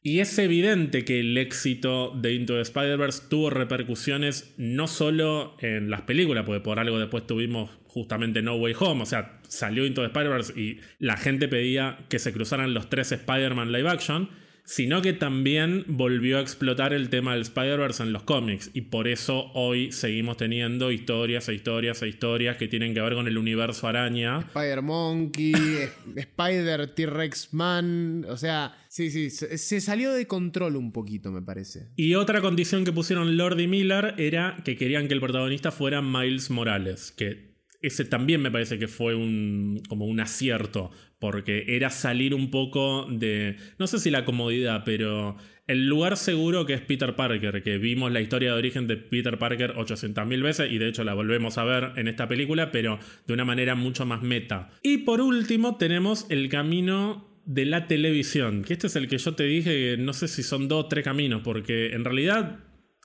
Y 0.02 0.18
es 0.18 0.36
evidente 0.40 1.04
que 1.04 1.20
el 1.20 1.38
éxito 1.38 2.10
de 2.20 2.34
Into 2.34 2.54
the 2.54 2.62
Spider-Verse 2.62 3.28
tuvo 3.30 3.50
repercusiones 3.50 4.52
no 4.56 4.88
solo 4.88 5.56
en 5.60 5.88
las 5.88 6.02
películas, 6.02 6.44
porque 6.44 6.62
por 6.62 6.80
algo 6.80 6.98
después 6.98 7.28
tuvimos 7.28 7.70
justamente 7.84 8.42
No 8.42 8.56
Way 8.56 8.74
Home, 8.80 9.04
o 9.04 9.06
sea, 9.06 9.40
salió 9.46 9.86
Into 9.86 10.00
the 10.00 10.08
Spider-Verse 10.08 10.60
y 10.60 10.80
la 10.98 11.16
gente 11.16 11.46
pedía 11.46 12.06
que 12.08 12.18
se 12.18 12.32
cruzaran 12.32 12.74
los 12.74 12.90
tres 12.90 13.12
Spider-Man 13.12 13.70
live 13.70 13.88
action 13.88 14.30
sino 14.66 15.00
que 15.00 15.12
también 15.12 15.84
volvió 15.86 16.38
a 16.38 16.40
explotar 16.40 16.92
el 16.92 17.08
tema 17.08 17.32
del 17.32 17.42
Spider-Verse 17.42 18.02
en 18.02 18.12
los 18.12 18.24
cómics 18.24 18.70
y 18.74 18.82
por 18.82 19.06
eso 19.06 19.52
hoy 19.54 19.92
seguimos 19.92 20.36
teniendo 20.36 20.90
historias 20.90 21.48
e 21.48 21.54
historias 21.54 22.02
e 22.02 22.08
historias 22.08 22.56
que 22.56 22.66
tienen 22.66 22.92
que 22.92 23.00
ver 23.00 23.14
con 23.14 23.28
el 23.28 23.38
universo 23.38 23.86
araña. 23.86 24.40
Spider-Monkey, 24.40 25.54
Spider 26.16 26.88
T-Rex 26.88 27.54
Man, 27.54 28.26
o 28.28 28.36
sea, 28.36 28.76
sí, 28.88 29.10
sí, 29.10 29.30
se 29.30 29.80
salió 29.80 30.12
de 30.12 30.26
control 30.26 30.74
un 30.74 30.90
poquito 30.90 31.30
me 31.30 31.42
parece. 31.42 31.88
Y 31.94 32.14
otra 32.14 32.40
condición 32.40 32.84
que 32.84 32.92
pusieron 32.92 33.36
Lord 33.36 33.60
y 33.60 33.68
Miller 33.68 34.14
era 34.18 34.56
que 34.64 34.76
querían 34.76 35.06
que 35.06 35.14
el 35.14 35.20
protagonista 35.20 35.70
fuera 35.70 36.02
Miles 36.02 36.50
Morales, 36.50 37.12
que 37.12 37.56
ese 37.82 38.04
también 38.04 38.42
me 38.42 38.50
parece 38.50 38.78
que 38.78 38.88
fue 38.88 39.14
un, 39.14 39.80
como 39.88 40.06
un 40.06 40.18
acierto, 40.18 40.90
porque 41.18 41.64
era 41.68 41.90
salir 41.90 42.34
un 42.34 42.50
poco 42.50 43.06
de, 43.10 43.56
no 43.78 43.86
sé 43.86 43.98
si 43.98 44.10
la 44.10 44.24
comodidad, 44.24 44.82
pero 44.84 45.36
el 45.66 45.86
lugar 45.86 46.16
seguro 46.16 46.66
que 46.66 46.74
es 46.74 46.80
Peter 46.80 47.16
Parker, 47.16 47.62
que 47.62 47.78
vimos 47.78 48.12
la 48.12 48.20
historia 48.20 48.52
de 48.52 48.58
origen 48.58 48.86
de 48.86 48.96
Peter 48.96 49.38
Parker 49.38 49.74
800.000 49.74 50.42
veces 50.42 50.70
y 50.70 50.78
de 50.78 50.88
hecho 50.88 51.04
la 51.04 51.14
volvemos 51.14 51.58
a 51.58 51.64
ver 51.64 51.92
en 51.96 52.08
esta 52.08 52.28
película, 52.28 52.70
pero 52.70 52.98
de 53.26 53.34
una 53.34 53.44
manera 53.44 53.74
mucho 53.74 54.06
más 54.06 54.22
meta. 54.22 54.70
Y 54.82 54.98
por 54.98 55.20
último 55.20 55.76
tenemos 55.76 56.26
el 56.28 56.48
camino 56.48 57.42
de 57.46 57.64
la 57.64 57.86
televisión, 57.86 58.62
que 58.62 58.74
este 58.74 58.88
es 58.88 58.96
el 58.96 59.08
que 59.08 59.18
yo 59.18 59.34
te 59.34 59.44
dije, 59.44 59.96
no 59.98 60.12
sé 60.12 60.28
si 60.28 60.42
son 60.42 60.68
dos 60.68 60.84
o 60.84 60.88
tres 60.88 61.04
caminos, 61.04 61.42
porque 61.42 61.94
en 61.94 62.04
realidad 62.04 62.58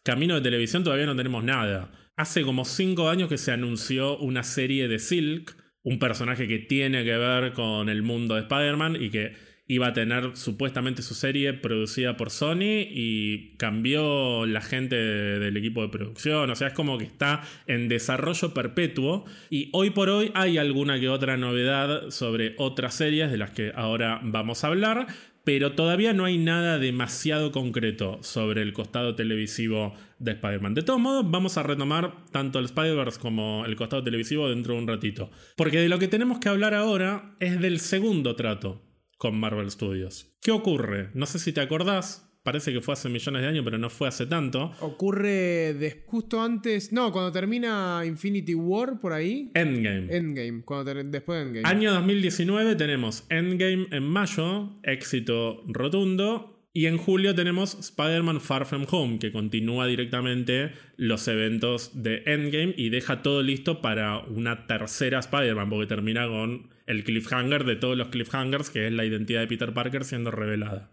camino 0.03 0.35
de 0.35 0.41
televisión 0.41 0.83
todavía 0.83 1.05
no 1.05 1.15
tenemos 1.15 1.43
nada. 1.43 1.91
Hace 2.17 2.43
como 2.43 2.65
cinco 2.65 3.09
años 3.09 3.29
que 3.29 3.37
se 3.37 3.51
anunció 3.51 4.17
una 4.17 4.43
serie 4.43 4.87
de 4.87 4.99
Silk, 4.99 5.55
un 5.83 5.99
personaje 5.99 6.47
que 6.47 6.59
tiene 6.59 7.03
que 7.03 7.17
ver 7.17 7.53
con 7.53 7.89
el 7.89 8.03
mundo 8.03 8.35
de 8.35 8.41
Spider-Man 8.41 8.97
y 8.99 9.09
que 9.09 9.51
iba 9.71 9.87
a 9.87 9.93
tener 9.93 10.35
supuestamente 10.35 11.01
su 11.01 11.13
serie 11.13 11.53
producida 11.53 12.17
por 12.17 12.29
Sony 12.29 12.83
y 12.89 13.55
cambió 13.55 14.45
la 14.45 14.59
gente 14.59 14.97
del 14.97 15.55
equipo 15.55 15.81
de 15.81 15.87
producción, 15.87 16.49
o 16.49 16.55
sea, 16.55 16.67
es 16.67 16.73
como 16.73 16.97
que 16.97 17.05
está 17.05 17.41
en 17.67 17.87
desarrollo 17.87 18.53
perpetuo. 18.53 19.23
Y 19.49 19.69
hoy 19.71 19.91
por 19.91 20.09
hoy 20.09 20.31
hay 20.35 20.57
alguna 20.57 20.99
que 20.99 21.07
otra 21.07 21.37
novedad 21.37 22.09
sobre 22.09 22.53
otras 22.57 22.95
series 22.95 23.31
de 23.31 23.37
las 23.37 23.51
que 23.51 23.71
ahora 23.73 24.19
vamos 24.23 24.65
a 24.65 24.67
hablar, 24.67 25.07
pero 25.43 25.73
todavía 25.73 26.13
no 26.13 26.25
hay 26.25 26.37
nada 26.37 26.77
demasiado 26.77 27.51
concreto 27.51 28.19
sobre 28.21 28.61
el 28.61 28.73
costado 28.73 29.15
televisivo 29.15 29.93
de 30.19 30.31
Spider-Man. 30.33 30.73
De 30.73 30.83
todos 30.83 30.99
modos, 30.99 31.29
vamos 31.29 31.57
a 31.57 31.63
retomar 31.63 32.25
tanto 32.31 32.59
el 32.59 32.65
Spider-Verse 32.65 33.19
como 33.19 33.65
el 33.65 33.75
costado 33.75 34.03
televisivo 34.03 34.49
dentro 34.49 34.75
de 34.75 34.81
un 34.81 34.87
ratito. 34.87 35.31
Porque 35.55 35.79
de 35.79 35.89
lo 35.89 35.99
que 35.99 36.07
tenemos 36.07 36.39
que 36.39 36.49
hablar 36.49 36.73
ahora 36.73 37.35
es 37.39 37.59
del 37.59 37.79
segundo 37.79 38.35
trato 38.35 38.81
con 39.17 39.39
Marvel 39.39 39.69
Studios. 39.69 40.35
¿Qué 40.41 40.51
ocurre? 40.51 41.09
No 41.13 41.25
sé 41.25 41.39
si 41.39 41.53
te 41.53 41.61
acordás, 41.61 42.30
parece 42.43 42.73
que 42.73 42.81
fue 42.81 42.93
hace 42.93 43.09
millones 43.09 43.41
de 43.41 43.47
años, 43.47 43.63
pero 43.63 43.77
no 43.77 43.89
fue 43.89 44.07
hace 44.07 44.25
tanto. 44.25 44.71
Ocurre 44.79 46.03
justo 46.05 46.41
antes. 46.41 46.91
No, 46.91 47.11
cuando 47.11 47.31
termina 47.31 48.03
Infinity 48.05 48.55
War 48.55 48.99
por 48.99 49.13
ahí. 49.13 49.51
Endgame. 49.53 50.15
Endgame, 50.15 50.63
cuando 50.63 50.93
después 50.93 51.39
de 51.39 51.59
Endgame. 51.59 51.67
Año 51.67 51.93
2019 51.93 52.75
tenemos 52.75 53.25
Endgame 53.29 53.87
en 53.91 54.03
mayo, 54.03 54.79
éxito 54.83 55.63
rotundo. 55.67 56.57
Y 56.73 56.85
en 56.85 56.97
julio 56.97 57.35
tenemos 57.35 57.77
Spider-Man 57.77 58.39
Far 58.39 58.65
From 58.65 58.85
Home, 58.89 59.19
que 59.19 59.33
continúa 59.33 59.87
directamente 59.87 60.71
los 60.95 61.27
eventos 61.27 62.01
de 62.01 62.23
Endgame 62.25 62.73
y 62.77 62.87
deja 62.87 63.21
todo 63.21 63.43
listo 63.43 63.81
para 63.81 64.19
una 64.19 64.67
tercera 64.67 65.19
Spider-Man, 65.19 65.69
porque 65.69 65.87
termina 65.87 66.29
con 66.29 66.69
el 66.87 67.03
cliffhanger 67.03 67.65
de 67.65 67.75
todos 67.75 67.97
los 67.97 68.07
cliffhangers, 68.07 68.69
que 68.69 68.87
es 68.87 68.93
la 68.93 69.03
identidad 69.03 69.41
de 69.41 69.47
Peter 69.47 69.73
Parker 69.73 70.05
siendo 70.05 70.31
revelada. 70.31 70.89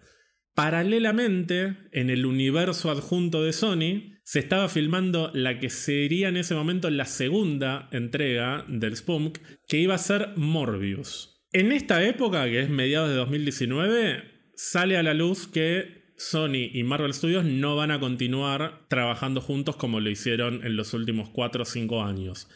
Paralelamente, 0.59 1.77
en 1.93 2.11
el 2.11 2.27
universo 2.27 2.91
adjunto 2.91 3.45
de 3.45 3.53
Sony, 3.53 4.19
se 4.25 4.41
estaba 4.41 4.69
filmando 4.69 5.31
la 5.33 5.61
que 5.61 5.71
sería 5.71 6.31
en 6.31 6.37
ese 6.37 6.57
momento 6.57 6.91
la 6.91 7.05
segunda 7.05 7.89
entrega 7.93 8.65
del 8.67 8.97
Spunk, 8.97 9.39
que 9.69 9.79
iba 9.79 9.95
a 9.95 9.99
ser 9.99 10.33
Morbius. 10.35 11.47
En 11.53 11.71
esta 11.71 12.03
época, 12.03 12.47
que 12.47 12.59
es 12.59 12.71
mediados 12.71 13.09
de 13.09 13.15
2019, 13.15 14.25
sale 14.57 14.97
a 14.97 15.05
la 15.05 15.15
luz 15.15 15.47
que 15.47 16.13
Sony 16.17 16.73
y 16.73 16.83
Marvel 16.83 17.15
Studios 17.15 17.45
no 17.45 17.77
van 17.77 17.93
a 17.93 18.01
continuar 18.01 18.89
trabajando 18.89 19.41
juntos 19.41 19.77
como 19.77 20.01
lo 20.01 20.11
hicieron 20.11 20.67
en 20.67 20.75
los 20.75 20.93
últimos 20.93 21.31
4 21.31 21.63
o 21.63 21.67
5 21.67 22.03
años. 22.03 22.49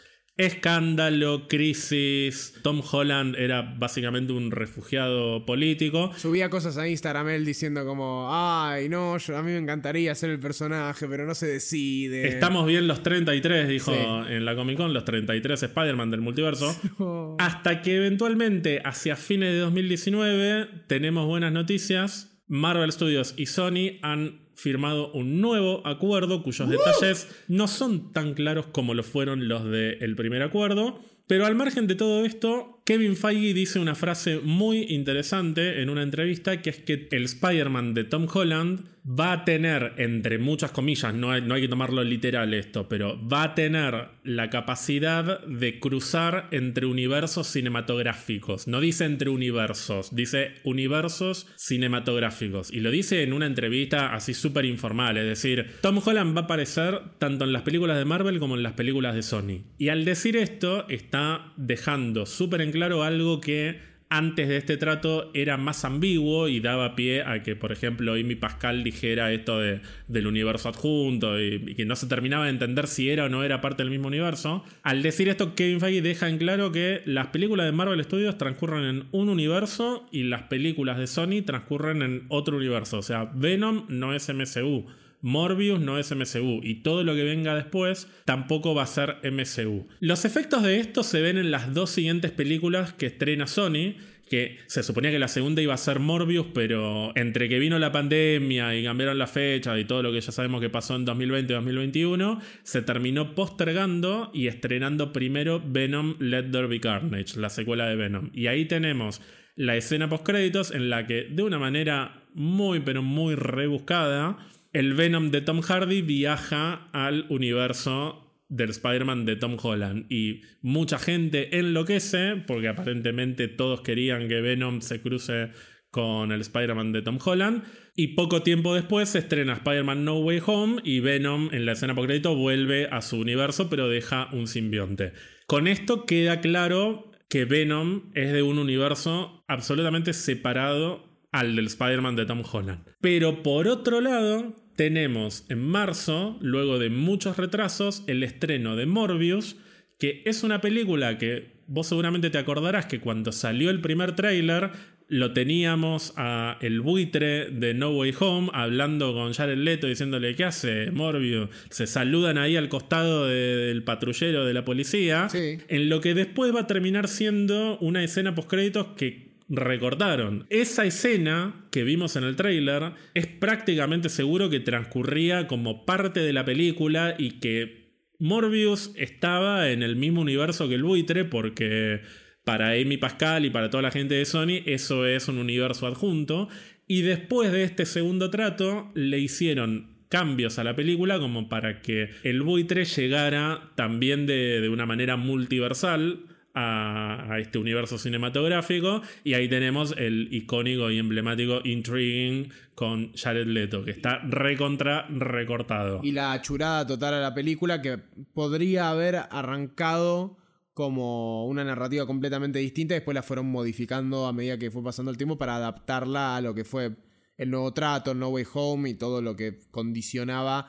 Escándalo, 0.43 1.47
crisis. 1.47 2.55
Tom 2.63 2.83
Holland 2.91 3.37
era 3.37 3.63
básicamente 3.63 4.33
un 4.33 4.51
refugiado 4.51 5.47
político. 5.47 6.11
Subía 6.17 6.51
cosas 6.51 6.77
a 6.79 6.89
Instagram 6.89 7.29
él 7.29 7.45
diciendo 7.45 7.87
como, 7.87 8.27
ay, 8.29 8.89
no, 8.89 9.15
a 9.15 9.43
mí 9.43 9.53
me 9.53 9.59
encantaría 9.59 10.13
ser 10.17 10.31
el 10.31 10.41
personaje, 10.41 11.07
pero 11.07 11.27
no 11.27 11.37
se 11.37 11.47
decide. 11.47 12.27
Estamos 12.27 12.67
bien 12.67 12.89
los 12.89 13.05
33, 13.05 13.69
dijo 13.69 13.93
en 13.93 14.45
la 14.45 14.57
Comic 14.57 14.79
Con, 14.79 14.93
los 14.93 15.05
33 15.05 15.63
Spider-Man 15.63 16.11
del 16.11 16.23
multiverso. 16.23 16.77
Hasta 17.39 17.81
que 17.81 17.99
eventualmente, 17.99 18.83
hacia 18.85 19.15
fines 19.15 19.53
de 19.53 19.59
2019, 19.59 20.69
tenemos 20.89 21.25
buenas 21.27 21.53
noticias. 21.53 22.32
Marvel 22.53 22.93
Studios 22.93 23.33
y 23.39 23.47
Sony 23.47 23.99
han 24.03 24.43
firmado 24.55 25.11
un 25.13 25.41
nuevo 25.41 25.81
acuerdo 25.87 26.43
cuyos 26.43 26.69
detalles 26.69 27.27
no 27.49 27.67
son 27.67 28.13
tan 28.13 28.35
claros 28.35 28.67
como 28.67 28.93
lo 28.93 29.03
fueron 29.03 29.49
los 29.49 29.65
del 29.65 30.15
primer 30.17 30.43
acuerdo. 30.43 31.01
Pero 31.27 31.47
al 31.47 31.55
margen 31.55 31.87
de 31.87 31.95
todo 31.95 32.27
esto, 32.27 32.83
Kevin 32.85 33.17
Feige 33.17 33.55
dice 33.55 33.79
una 33.79 33.95
frase 33.95 34.39
muy 34.41 34.83
interesante 34.91 35.81
en 35.81 35.89
una 35.89 36.03
entrevista 36.03 36.61
que 36.61 36.69
es 36.69 36.77
que 36.77 37.09
el 37.13 37.25
Spider-Man 37.25 37.95
de 37.95 38.05
Tom 38.05 38.27
Holland 38.31 38.85
va 39.05 39.33
a 39.33 39.45
tener, 39.45 39.95
entre 39.97 40.39
muchas 40.39 40.71
comillas, 40.71 41.13
no 41.15 41.31
hay, 41.33 41.43
no 41.43 41.55
hay 41.55 41.63
que 41.63 41.69
tomarlo 41.69 42.05
literal 42.05 42.55
esto, 42.55 42.89
pero 42.89 43.19
va 43.29 43.43
a 43.43 43.55
tener 43.55 44.09
la 44.25 44.51
capacidad 44.51 45.45
de 45.45 45.81
cruzar 45.81 46.49
entre 46.53 46.87
universos 46.87 47.49
cinematográficos. 47.49 48.69
No 48.69 48.81
dice 48.81 49.05
entre 49.05 49.31
universos, 49.31 50.15
dice 50.15 50.55
universos 50.65 51.49
cinematográficos. 51.57 52.73
Y 52.73 52.81
lo 52.81 52.91
dice 52.91 53.23
en 53.23 53.33
una 53.33 53.47
entrevista 53.47 54.15
así 54.15 54.35
súper 54.35 54.65
informal, 54.65 55.17
es 55.17 55.27
decir, 55.27 55.67
Tom 55.81 56.01
Holland 56.05 56.37
va 56.37 56.43
a 56.43 56.45
aparecer 56.45 57.01
tanto 57.19 57.45
en 57.45 57.53
las 57.53 57.63
películas 57.63 57.99
de 57.99 58.05
Marvel 58.05 58.39
como 58.39 58.57
en 58.57 58.63
las 58.63 58.75
películas 58.75 59.15
de 59.15 59.23
Sony. 59.23 59.65
Y 59.79 59.89
al 59.89 60.05
decir 60.05 60.37
esto, 60.37 60.89
está 60.89 61.53
dejando 61.57 62.27
súper 62.27 62.61
en 62.61 62.73
claro 62.73 63.03
algo 63.03 63.41
que 63.41 63.92
antes 64.13 64.47
de 64.47 64.59
este 64.59 64.77
trato 64.77 65.31
era 65.33 65.57
más 65.57 65.87
ambiguo 65.87 66.47
y 66.47 66.61
daba 66.61 66.95
pie 66.95 67.23
a 67.23 67.43
que, 67.43 67.57
por 67.57 67.73
ejemplo, 67.73 68.13
Amy 68.13 68.35
Pascal 68.35 68.85
dijera 68.85 69.33
esto 69.33 69.59
de, 69.59 69.81
del 70.07 70.27
universo 70.27 70.69
adjunto 70.69 71.41
y, 71.41 71.75
que 71.75 71.87
no 71.87 71.97
se 71.97 72.07
terminaba 72.07 72.45
de 72.45 72.51
entender 72.51 72.89
si 72.89 73.09
era 73.09 73.25
o 73.25 73.29
no 73.31 73.43
era 73.43 73.63
parte 73.63 73.83
del 73.83 73.91
mismo 73.91 74.09
universo. 74.09 74.65
Al 74.83 75.03
decir 75.03 75.31
esto, 75.31 75.55
Kevin 75.55 75.81
Feige 75.81 76.03
deja 76.03 76.29
en 76.29 76.37
claro 76.37 76.73
que 76.73 77.01
las 77.07 77.29
películas 77.29 77.65
de 77.65 77.73
Marvel 77.73 78.05
Studios 78.05 78.37
transcurren 78.37 78.85
en 78.85 79.05
un 79.13 79.31
universo 79.31 80.07
y 80.13 80.25
las 80.25 80.43
películas 80.43 80.99
de 80.99 81.07
Sony 81.07 81.41
transcurren 81.47 82.03
en 82.03 82.27
otro 82.29 82.59
universo. 82.59 82.99
O 82.99 83.03
sea, 83.03 83.33
Venom 83.35 83.87
no 83.89 84.13
es 84.13 84.29
MCU. 84.29 84.85
Morbius 85.23 85.81
no 85.81 85.99
es 85.99 86.15
MCU 86.15 86.61
y 86.63 86.83
todo 86.83 87.05
lo 87.05 87.15
que 87.15 87.23
venga 87.23 87.55
después 87.55 88.09
tampoco 88.25 88.75
va 88.75 88.83
a 88.83 88.87
ser 88.87 89.19
MCU. 89.23 89.87
Los 90.01 90.25
efectos 90.25 90.63
de 90.63 90.81
esto 90.81 91.03
se 91.03 91.23
ven 91.23 91.39
en 91.39 91.51
las 91.51 91.73
dos 91.73 91.91
siguientes 91.91 92.33
películas 92.33 92.93
que 92.93 93.07
estrena 93.07 93.47
Sony, 93.47 93.95
que 94.29 94.59
se 94.67 94.83
suponía 94.83 95.11
que 95.11 95.19
la 95.19 95.29
segunda 95.29 95.63
iba 95.63 95.75
a 95.75 95.79
ser 95.79 96.01
Morbius, 96.01 96.47
pero 96.53 97.13
entre 97.17 97.49
que 97.49 97.59
vino 97.59 97.79
la 97.79 97.93
pandemia 97.93 98.75
y 98.75 98.83
cambiaron 98.83 99.19
la 99.19 99.27
fecha 99.27 99.79
y 99.79 99.85
todo 99.85 100.03
lo 100.03 100.11
que 100.11 100.21
ya 100.21 100.33
sabemos 100.33 100.61
que 100.61 100.71
pasó 100.71 100.97
en 100.97 101.05
2020 101.05 101.53
y 101.53 101.55
2021, 101.55 102.41
se 102.63 102.83
terminó 102.83 103.35
postergando 103.35 104.31
y 104.35 104.49
estrenando 104.49 105.13
primero 105.13 105.63
Venom 105.65 106.17
Let 106.19 106.51
There 106.51 106.67
Be 106.67 106.81
Carnage, 106.81 107.39
la 107.39 107.51
secuela 107.51 107.87
de 107.87 107.97
Venom. 107.97 108.31
Y 108.33 108.49
ahí 108.49 108.65
tenemos 108.65 109.21
la 109.55 109.77
escena 109.77 110.09
post 110.09 110.25
créditos 110.25 110.71
en 110.71 110.89
la 110.89 111.07
que 111.07 111.29
de 111.31 111.43
una 111.43 111.59
manera 111.59 112.23
muy 112.35 112.81
pero 112.81 113.03
muy 113.03 113.35
rebuscada 113.35 114.39
el 114.73 114.95
Venom 114.95 115.31
de 115.31 115.43
Tom 115.43 115.61
Hardy 115.61 116.03
viaja 116.03 116.89
al 116.93 117.27
universo 117.29 118.23
del 118.49 118.71
Spider-Man 118.71 119.25
de 119.25 119.37
Tom 119.37 119.57
Holland. 119.63 120.11
Y 120.11 120.43
mucha 120.61 120.99
gente 120.99 121.59
enloquece 121.59 122.37
porque 122.47 122.69
aparentemente 122.69 123.49
todos 123.49 123.81
querían 123.81 124.29
que 124.29 124.41
Venom 124.41 124.81
se 124.81 125.01
cruce 125.01 125.51
con 125.91 126.33
el 126.33 126.41
Spider-Man 126.41 126.93
de 126.93 127.03
Tom 127.03 127.19
Holland. 127.23 127.65
Y 127.95 128.09
poco 128.09 128.43
tiempo 128.43 128.75
después 128.75 129.11
se 129.11 129.19
estrena 129.19 129.55
Spider-Man 129.55 130.05
No 130.05 130.19
Way 130.19 130.43
Home 130.47 130.81
y 130.85 131.01
Venom 131.01 131.51
en 131.53 131.67
la 131.67 131.73
escena 131.73 131.95
por 131.95 132.07
crédito 132.07 132.35
vuelve 132.35 132.89
a 132.91 133.03
su 133.03 133.19
universo 133.19 133.69
pero 133.69 133.89
deja 133.89 134.29
un 134.33 134.47
simbionte. 134.47 135.13
Con 135.47 135.67
esto 135.67 136.07
queda 136.07 136.41
claro 136.41 137.11
que 137.29 137.45
Venom 137.45 138.11
es 138.15 138.33
de 138.33 138.43
un 138.43 138.59
universo 138.59 139.45
absolutamente 139.49 140.15
separado 140.15 141.13
al 141.33 141.57
del 141.57 141.67
Spider-Man 141.67 142.17
de 142.17 142.27
Tom 142.27 142.43
Holland. 142.51 142.85
Pero 143.01 143.43
por 143.43 143.69
otro 143.69 144.01
lado, 144.01 144.62
tenemos 144.77 145.45
en 145.49 145.61
marzo, 145.61 146.39
luego 146.41 146.79
de 146.79 146.91
muchos 146.91 147.37
retrasos, 147.37 148.05
el 148.07 148.23
estreno 148.23 148.77
de 148.77 148.87
Morbius, 148.87 149.57
que 149.99 150.23
es 150.25 150.43
una 150.43 150.61
película 150.61 151.19
que 151.19 151.53
vos 151.67 151.87
seguramente 151.87 152.31
te 152.31 152.39
acordarás 152.39 152.87
que 152.87 153.01
cuando 153.01 153.33
salió 153.33 153.71
el 153.71 153.81
primer 153.81 154.15
tráiler 154.17 154.71
lo 155.09 155.33
teníamos 155.35 156.15
a 156.17 156.57
el 156.63 156.81
buitre 156.81 157.51
de 157.51 157.75
No 157.75 157.91
Way 157.91 158.15
Home 158.19 158.51
hablando 158.55 159.13
con 159.13 159.33
Jared 159.35 159.59
Leto 159.59 159.87
diciéndole 159.87 160.35
qué 160.35 160.45
hace 160.45 160.91
Morbius 160.91 161.51
se 161.69 161.87
saludan 161.87 162.39
ahí 162.39 162.57
al 162.57 162.69
costado 162.71 163.27
de- 163.27 163.57
del 163.67 163.85
patrullero 163.85 164.47
de 164.47 164.55
la 164.55 164.65
policía 164.65 165.29
Sí. 165.29 165.59
en 165.69 165.89
lo 165.91 166.01
que 166.01 166.15
después 166.15 166.55
va 166.55 166.61
a 166.61 166.67
terminar 166.67 167.09
siendo 167.09 167.77
una 167.81 168.03
escena 168.03 168.35
post 168.35 168.49
créditos 168.49 168.87
que 168.97 169.32
recortaron. 169.53 170.47
Esa 170.49 170.87
escena 170.87 171.67
que 171.71 171.85
vimos 171.85 172.17
en 172.17 172.25
el 172.25 172.37
tráiler 172.37 172.95
es 173.13 173.27
prácticamente 173.27 174.09
seguro 174.09 174.49
que 174.49 174.61
transcurría 174.61 175.47
como 175.47 175.85
parte 175.85 176.21
de 176.21 176.33
la 176.33 176.45
película 176.45 177.15
y 177.19 177.33
que 177.33 177.83
Morbius 178.19 178.93
estaba 178.97 179.69
en 179.69 179.83
el 179.83 179.97
mismo 179.97 180.23
universo 180.23 180.69
que 180.69 180.77
el 180.77 180.85
buitre 180.85 181.27
porque 181.27 182.01
para 182.45 182.71
Amy 182.71 182.97
Pascal 182.97 183.45
y 183.45 183.51
para 183.51 183.69
toda 183.69 183.83
la 183.83 183.91
gente 183.91 184.15
de 184.15 184.25
Sony 184.25 184.63
eso 184.65 185.07
es 185.07 185.29
un 185.29 185.37
universo 185.39 185.87
adjunto 185.87 186.49
y 186.89 187.03
después 187.03 187.53
de 187.53 187.65
este 187.65 187.85
segundo 187.85 188.31
trato 188.31 188.91
le 188.95 189.19
hicieron 189.19 189.99
cambios 190.09 190.59
a 190.59 190.65
la 190.65 190.75
película 190.75 191.19
como 191.19 191.49
para 191.49 191.83
que 191.83 192.11
el 192.23 192.43
buitre 192.43 192.85
llegara 192.87 193.73
también 193.77 194.27
de, 194.27 194.61
de 194.63 194.69
una 194.71 194.87
manera 194.87 195.17
multiversal 195.17 196.32
a, 196.55 197.37
este 197.39 197.59
universo 197.59 197.99
cinematográfico 197.99 199.03
y 199.25 199.35
ahí 199.35 199.49
tenemos 199.49 199.95
el 199.97 200.29
icónico 200.33 200.91
y 200.91 200.99
emblemático 200.99 201.61
Intriguing 201.65 202.53
con 202.75 203.13
Jared 203.15 203.47
Leto 203.47 203.85
que 203.85 203.91
está 203.91 204.19
recontra 204.19 205.07
recortado. 205.09 206.01
Y 206.03 206.13
la 206.13 206.33
achurada 206.33 206.87
total 206.87 207.15
a 207.15 207.21
la 207.21 207.35
película 207.35 207.81
que 207.81 207.99
podría 208.35 208.91
haber 208.91 209.17
arrancado 209.17 210.37
como 210.75 211.47
una 211.47 211.65
narrativa 211.65 212.07
completamente 212.07 212.59
distinta 212.59 212.95
y 212.95 212.99
después 212.99 213.15
la 213.15 213.23
fueron 213.23 213.47
modificando 213.47 214.27
a 214.27 214.33
medida 214.33 214.59
que 214.59 214.71
fue 214.71 214.83
pasando 214.83 215.11
el 215.11 215.19
tiempo 215.19 215.37
para 215.37 215.57
adaptarla 215.57 216.37
a 216.37 216.41
lo 216.41 216.55
que 216.55 216.65
fue 216.65 216.97
el 217.37 217.51
nuevo 217.51 217.73
trato, 217.73 218.15
No 218.15 218.29
Way 218.29 218.47
Home 218.55 218.91
y 218.91 218.95
todo 218.95 219.21
lo 219.21 219.37
que 219.37 219.59
condicionaba 219.71 220.69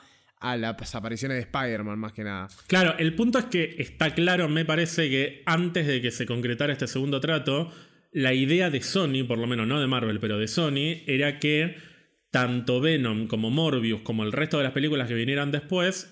a 0.50 0.56
las 0.56 0.94
apariciones 0.94 1.36
de 1.36 1.42
Spider-Man 1.42 1.98
más 1.98 2.12
que 2.12 2.24
nada. 2.24 2.48
Claro, 2.66 2.94
el 2.98 3.14
punto 3.14 3.38
es 3.38 3.46
que 3.46 3.76
está 3.78 4.14
claro, 4.14 4.48
me 4.48 4.64
parece 4.64 5.08
que 5.10 5.42
antes 5.46 5.86
de 5.86 6.00
que 6.00 6.10
se 6.10 6.26
concretara 6.26 6.72
este 6.72 6.86
segundo 6.86 7.20
trato, 7.20 7.72
la 8.12 8.32
idea 8.32 8.70
de 8.70 8.80
Sony, 8.82 9.24
por 9.26 9.38
lo 9.38 9.46
menos 9.46 9.66
no 9.66 9.80
de 9.80 9.86
Marvel, 9.86 10.20
pero 10.20 10.38
de 10.38 10.46
Sony, 10.48 11.02
era 11.06 11.38
que 11.40 11.76
tanto 12.30 12.80
Venom 12.80 13.26
como 13.26 13.50
Morbius, 13.50 14.02
como 14.02 14.24
el 14.24 14.32
resto 14.32 14.58
de 14.58 14.64
las 14.64 14.72
películas 14.72 15.08
que 15.08 15.14
vinieran 15.14 15.50
después, 15.50 16.10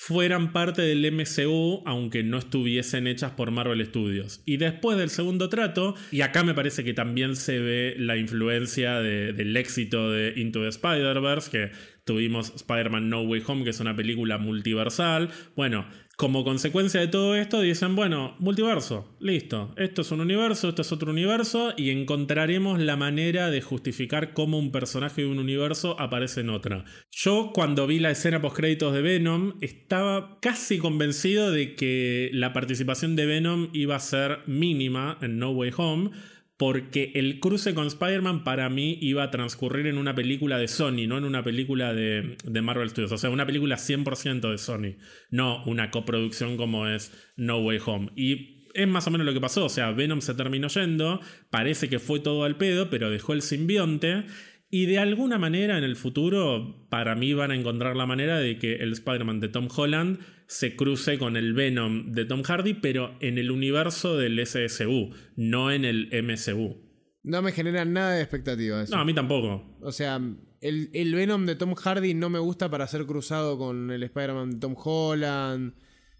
fueran 0.00 0.52
parte 0.52 0.82
del 0.82 1.04
MCU, 1.10 1.82
aunque 1.84 2.22
no 2.22 2.38
estuviesen 2.38 3.08
hechas 3.08 3.32
por 3.32 3.50
Marvel 3.50 3.84
Studios. 3.84 4.42
Y 4.46 4.56
después 4.56 4.96
del 4.96 5.10
segundo 5.10 5.48
trato, 5.48 5.96
y 6.12 6.20
acá 6.20 6.44
me 6.44 6.54
parece 6.54 6.84
que 6.84 6.94
también 6.94 7.34
se 7.34 7.58
ve 7.58 7.94
la 7.98 8.16
influencia 8.16 9.00
de- 9.00 9.32
del 9.32 9.56
éxito 9.56 10.10
de 10.12 10.34
Into 10.36 10.62
the 10.62 10.68
Spider-Verse, 10.68 11.50
que 11.50 11.70
tuvimos 12.08 12.54
Spider-Man 12.54 13.10
No 13.10 13.20
Way 13.20 13.42
Home, 13.46 13.64
que 13.64 13.70
es 13.70 13.80
una 13.80 13.94
película 13.94 14.38
multiversal. 14.38 15.28
Bueno, 15.54 15.84
como 16.16 16.42
consecuencia 16.42 17.00
de 17.00 17.08
todo 17.08 17.36
esto, 17.36 17.60
dicen, 17.60 17.94
bueno, 17.94 18.34
multiverso, 18.38 19.14
listo, 19.20 19.74
esto 19.76 20.00
es 20.00 20.10
un 20.10 20.20
universo, 20.20 20.70
esto 20.70 20.80
es 20.80 20.90
otro 20.90 21.12
universo, 21.12 21.74
y 21.76 21.90
encontraremos 21.90 22.80
la 22.80 22.96
manera 22.96 23.50
de 23.50 23.60
justificar 23.60 24.32
cómo 24.32 24.58
un 24.58 24.72
personaje 24.72 25.20
de 25.22 25.28
un 25.28 25.38
universo 25.38 26.00
aparece 26.00 26.40
en 26.40 26.48
otra. 26.48 26.86
Yo 27.12 27.52
cuando 27.54 27.86
vi 27.86 27.98
la 27.98 28.10
escena 28.10 28.40
post 28.40 28.56
créditos 28.56 28.94
de 28.94 29.02
Venom, 29.02 29.58
estaba 29.60 30.38
casi 30.40 30.78
convencido 30.78 31.52
de 31.52 31.74
que 31.74 32.30
la 32.32 32.54
participación 32.54 33.14
de 33.14 33.26
Venom 33.26 33.68
iba 33.74 33.94
a 33.94 34.00
ser 34.00 34.38
mínima 34.46 35.18
en 35.20 35.38
No 35.38 35.50
Way 35.50 35.72
Home, 35.76 36.10
porque 36.58 37.12
el 37.14 37.38
cruce 37.38 37.72
con 37.72 37.86
Spider-Man 37.86 38.42
para 38.42 38.68
mí 38.68 38.98
iba 39.00 39.22
a 39.22 39.30
transcurrir 39.30 39.86
en 39.86 39.96
una 39.96 40.16
película 40.16 40.58
de 40.58 40.66
Sony, 40.66 41.06
no 41.06 41.16
en 41.16 41.24
una 41.24 41.44
película 41.44 41.94
de, 41.94 42.36
Marvel 42.60 42.90
Studios. 42.90 43.12
O 43.12 43.16
sea, 43.16 43.30
una 43.30 43.46
película 43.46 43.76
100% 43.76 44.50
de 44.50 44.58
Sony, 44.58 44.96
no 45.30 45.62
una 45.66 45.92
coproducción 45.92 46.56
como 46.56 46.88
es 46.88 47.12
No 47.36 47.58
Way 47.58 47.78
Home. 47.86 48.10
Y 48.16 48.66
es 48.74 48.88
más 48.88 49.06
o 49.06 49.12
menos 49.12 49.24
lo 49.24 49.32
que 49.32 49.40
pasó. 49.40 49.66
O 49.66 49.68
sea, 49.68 49.92
Venom 49.92 50.20
se 50.20 50.34
terminó 50.34 50.66
yendo, 50.66 51.20
parece 51.48 51.88
que 51.88 52.00
fue 52.00 52.18
todo 52.18 52.42
al 52.42 52.56
pedo, 52.56 52.90
pero 52.90 53.08
dejó 53.08 53.34
el 53.34 53.42
simbionte. 53.42 54.24
Y 54.68 54.86
de 54.86 54.98
alguna 54.98 55.38
manera 55.38 55.78
en 55.78 55.84
el 55.84 55.94
futuro, 55.94 56.88
para 56.90 57.14
mí 57.14 57.34
van 57.34 57.52
a 57.52 57.54
encontrar 57.54 57.94
la 57.94 58.04
manera 58.04 58.40
de 58.40 58.58
que 58.58 58.74
el 58.76 58.92
Spider-Man 58.92 59.38
de 59.38 59.48
Tom 59.48 59.68
Holland 59.74 60.18
se 60.48 60.74
cruce 60.76 61.18
con 61.18 61.36
el 61.36 61.52
Venom 61.52 62.12
de 62.12 62.24
Tom 62.24 62.42
Hardy, 62.42 62.74
pero 62.74 63.14
en 63.20 63.36
el 63.36 63.50
universo 63.50 64.16
del 64.16 64.44
SSU, 64.44 65.10
no 65.36 65.70
en 65.70 65.84
el 65.84 66.08
MCU. 66.22 66.88
No 67.22 67.42
me 67.42 67.52
genera 67.52 67.84
nada 67.84 68.14
de 68.14 68.22
expectativa 68.22 68.82
eso. 68.82 68.94
No, 68.94 69.02
a 69.02 69.04
mí 69.04 69.14
tampoco. 69.14 69.76
O 69.82 69.92
sea, 69.92 70.18
el, 70.62 70.90
el 70.94 71.14
Venom 71.14 71.44
de 71.44 71.54
Tom 71.54 71.74
Hardy 71.74 72.14
no 72.14 72.30
me 72.30 72.38
gusta 72.38 72.70
para 72.70 72.86
ser 72.86 73.04
cruzado 73.04 73.58
con 73.58 73.90
el 73.90 74.02
Spider-Man 74.02 74.52
de 74.52 74.58
Tom 74.58 74.74
Holland. 74.82 75.74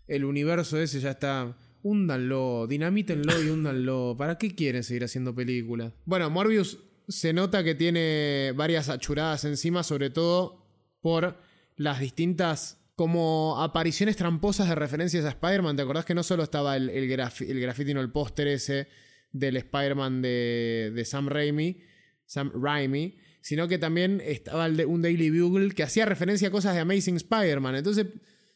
El 0.07 0.26
universo 0.26 0.79
ese 0.79 1.01
ya 1.01 1.12
está. 1.12 1.57
Húndanlo, 1.83 2.66
dinamítenlo 2.68 3.43
y 3.43 3.49
húndanlo. 3.49 4.14
¿Para 4.18 4.37
qué 4.37 4.55
quieren 4.55 4.85
seguir 4.85 5.05
haciendo 5.05 5.35
películas? 5.35 5.95
Bueno, 6.05 6.29
Morbius 6.29 6.79
se 7.09 7.33
nota 7.33 7.64
que 7.64 7.74
tiene 7.74 8.53
varias 8.55 8.91
achuradas 8.91 9.47
encima, 9.47 9.83
sobre 9.83 10.11
todo 10.11 10.66
por 11.01 11.39
las 11.76 12.01
distintas 12.01 12.78
como 12.99 13.63
apariciones 13.63 14.17
tramposas 14.17 14.69
de 14.69 14.75
referencias 14.75 15.25
a 15.25 15.29
Spider-Man. 15.29 15.77
¿Te 15.77 15.83
acordás 15.83 16.05
que 16.05 16.17
no 16.17 16.25
solo 16.25 16.43
estaba 16.43 16.77
el, 16.77 16.91
el, 16.91 17.09
grafi- 17.09 17.49
el 17.49 17.61
grafiti, 17.61 17.95
no 17.95 18.01
el 18.01 18.11
póster 18.11 18.49
ese 18.49 18.89
del 19.31 19.57
Spider-Man 19.57 20.21
de, 20.21 20.91
de 20.93 21.05
Sam 21.05 21.29
Raimi, 21.29 21.81
Sam 22.27 22.51
Raimi, 22.61 23.17
sino 23.41 23.69
que 23.69 23.79
también 23.79 24.21
estaba 24.21 24.67
el 24.67 24.77
de 24.77 24.85
un 24.85 25.01
Daily 25.01 25.31
Bugle 25.31 25.77
que 25.77 25.85
hacía 25.85 26.07
referencia 26.07 26.49
a 26.49 26.51
cosas 26.51 26.75
de 26.75 26.81
Amazing 26.81 27.15
Spider-Man. 27.19 27.77
Entonces 27.77 28.07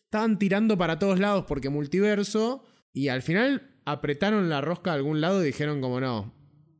estaban 0.07 0.41
tirando 0.41 0.77
para 0.77 0.99
todos 0.99 1.21
lados 1.21 1.45
porque 1.47 1.69
multiverso 1.69 2.65
y 2.93 3.09
al 3.09 3.23
final 3.23 3.77
apretaron 3.85 4.49
la 4.49 4.61
rosca 4.61 4.91
a 4.91 4.95
algún 4.95 5.21
lado 5.21 5.41
y 5.41 5.47
dijeron 5.47 5.81
como 5.81 6.01
no, 6.01 6.35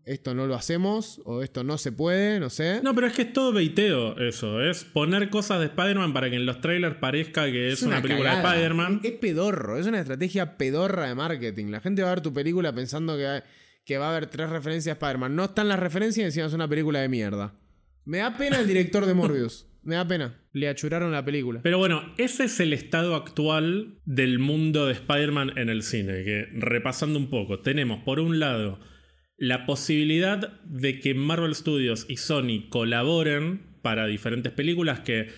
esto 0.05 0.35
no 0.35 0.47
lo 0.47 0.55
hacemos 0.55 1.21
o 1.25 1.43
esto 1.43 1.65
no 1.65 1.79
se 1.79 1.93
puede, 1.93 2.41
no 2.41 2.51
sé. 2.51 2.81
No, 2.83 2.95
pero 2.95 3.07
es 3.07 3.13
que 3.13 3.23
es 3.23 3.33
todo 3.33 3.53
beiteo 3.53 4.19
eso. 4.19 4.61
Es 4.63 4.85
poner 4.85 5.31
cosas 5.31 5.61
de 5.61 5.67
Spider-Man 5.67 6.13
para 6.13 6.29
que 6.31 6.37
en 6.37 6.47
los 6.47 6.61
trailers 6.61 6.97
parezca 6.97 7.45
que 7.51 7.71
es, 7.73 7.83
una, 7.83 8.03
película 8.03 8.31
cagada. 8.31 8.51
de 8.53 8.57
Spider-Man. 8.59 9.01
Es 9.05 9.13
pedorro, 9.13 9.79
es 9.79 9.87
una 9.87 10.01
estrategia 10.01 10.57
pedorra 10.57 11.09
de 11.09 11.15
marketing. 11.15 11.67
La 11.67 11.81
gente 11.81 12.03
va 12.03 12.09
a 12.11 12.15
ver 12.15 12.23
tu 12.23 12.33
película 12.33 12.75
pensando 12.75 13.17
que, 13.17 13.27
hay- 13.27 13.43
que 13.85 13.99
va 13.99 14.07
a 14.07 14.11
haber 14.11 14.27
tres 14.27 14.51
referencias 14.51 14.93
a 14.95 14.99
Spider-Man. 14.99 15.37
No 15.37 15.45
están 15.45 15.69
las 15.69 15.79
referencias 15.79 16.23
y 16.23 16.27
encima 16.27 16.47
es 16.47 16.53
una 16.53 16.69
película 16.69 17.01
de 17.01 17.09
mierda. 17.09 17.55
Me 18.05 18.19
da 18.19 18.37
pena 18.37 18.59
el 18.61 18.67
director 18.67 19.07
de 19.07 19.15
Morbius. 19.15 19.67
Me 19.85 19.97
da 19.97 20.07
pena. 20.07 20.41
Le 20.53 20.69
achuraron 20.69 21.11
la 21.11 21.25
película. 21.25 21.61
Pero 21.63 21.79
bueno, 21.79 22.15
ese 22.17 22.45
es 22.45 22.61
el 22.61 22.73
estado 22.73 23.17
actual 23.17 23.99
del 24.05 24.39
mundo 24.39 24.87
de 24.87 24.93
Spider-Man 24.93 25.59
en 25.59 25.69
el 25.71 25.83
cine. 25.83 26.23
Que 26.25 26.47
repasando 26.53 27.19
un 27.19 27.31
poco, 27.31 27.61
tenemos 27.61 28.03
por 28.05 28.21
un 28.21 28.39
lado 28.39 28.79
la 29.43 29.67
posibilidad 29.67 30.63
de 30.63 31.01
que 31.01 31.15
Marvel 31.15 31.57
Studios 31.57 32.07
y 32.09 32.19
Sony 32.19 32.69
colaboren 32.69 33.75
para 33.83 34.07
diferentes 34.07 34.53
películas 34.53 35.01
que 35.01 35.31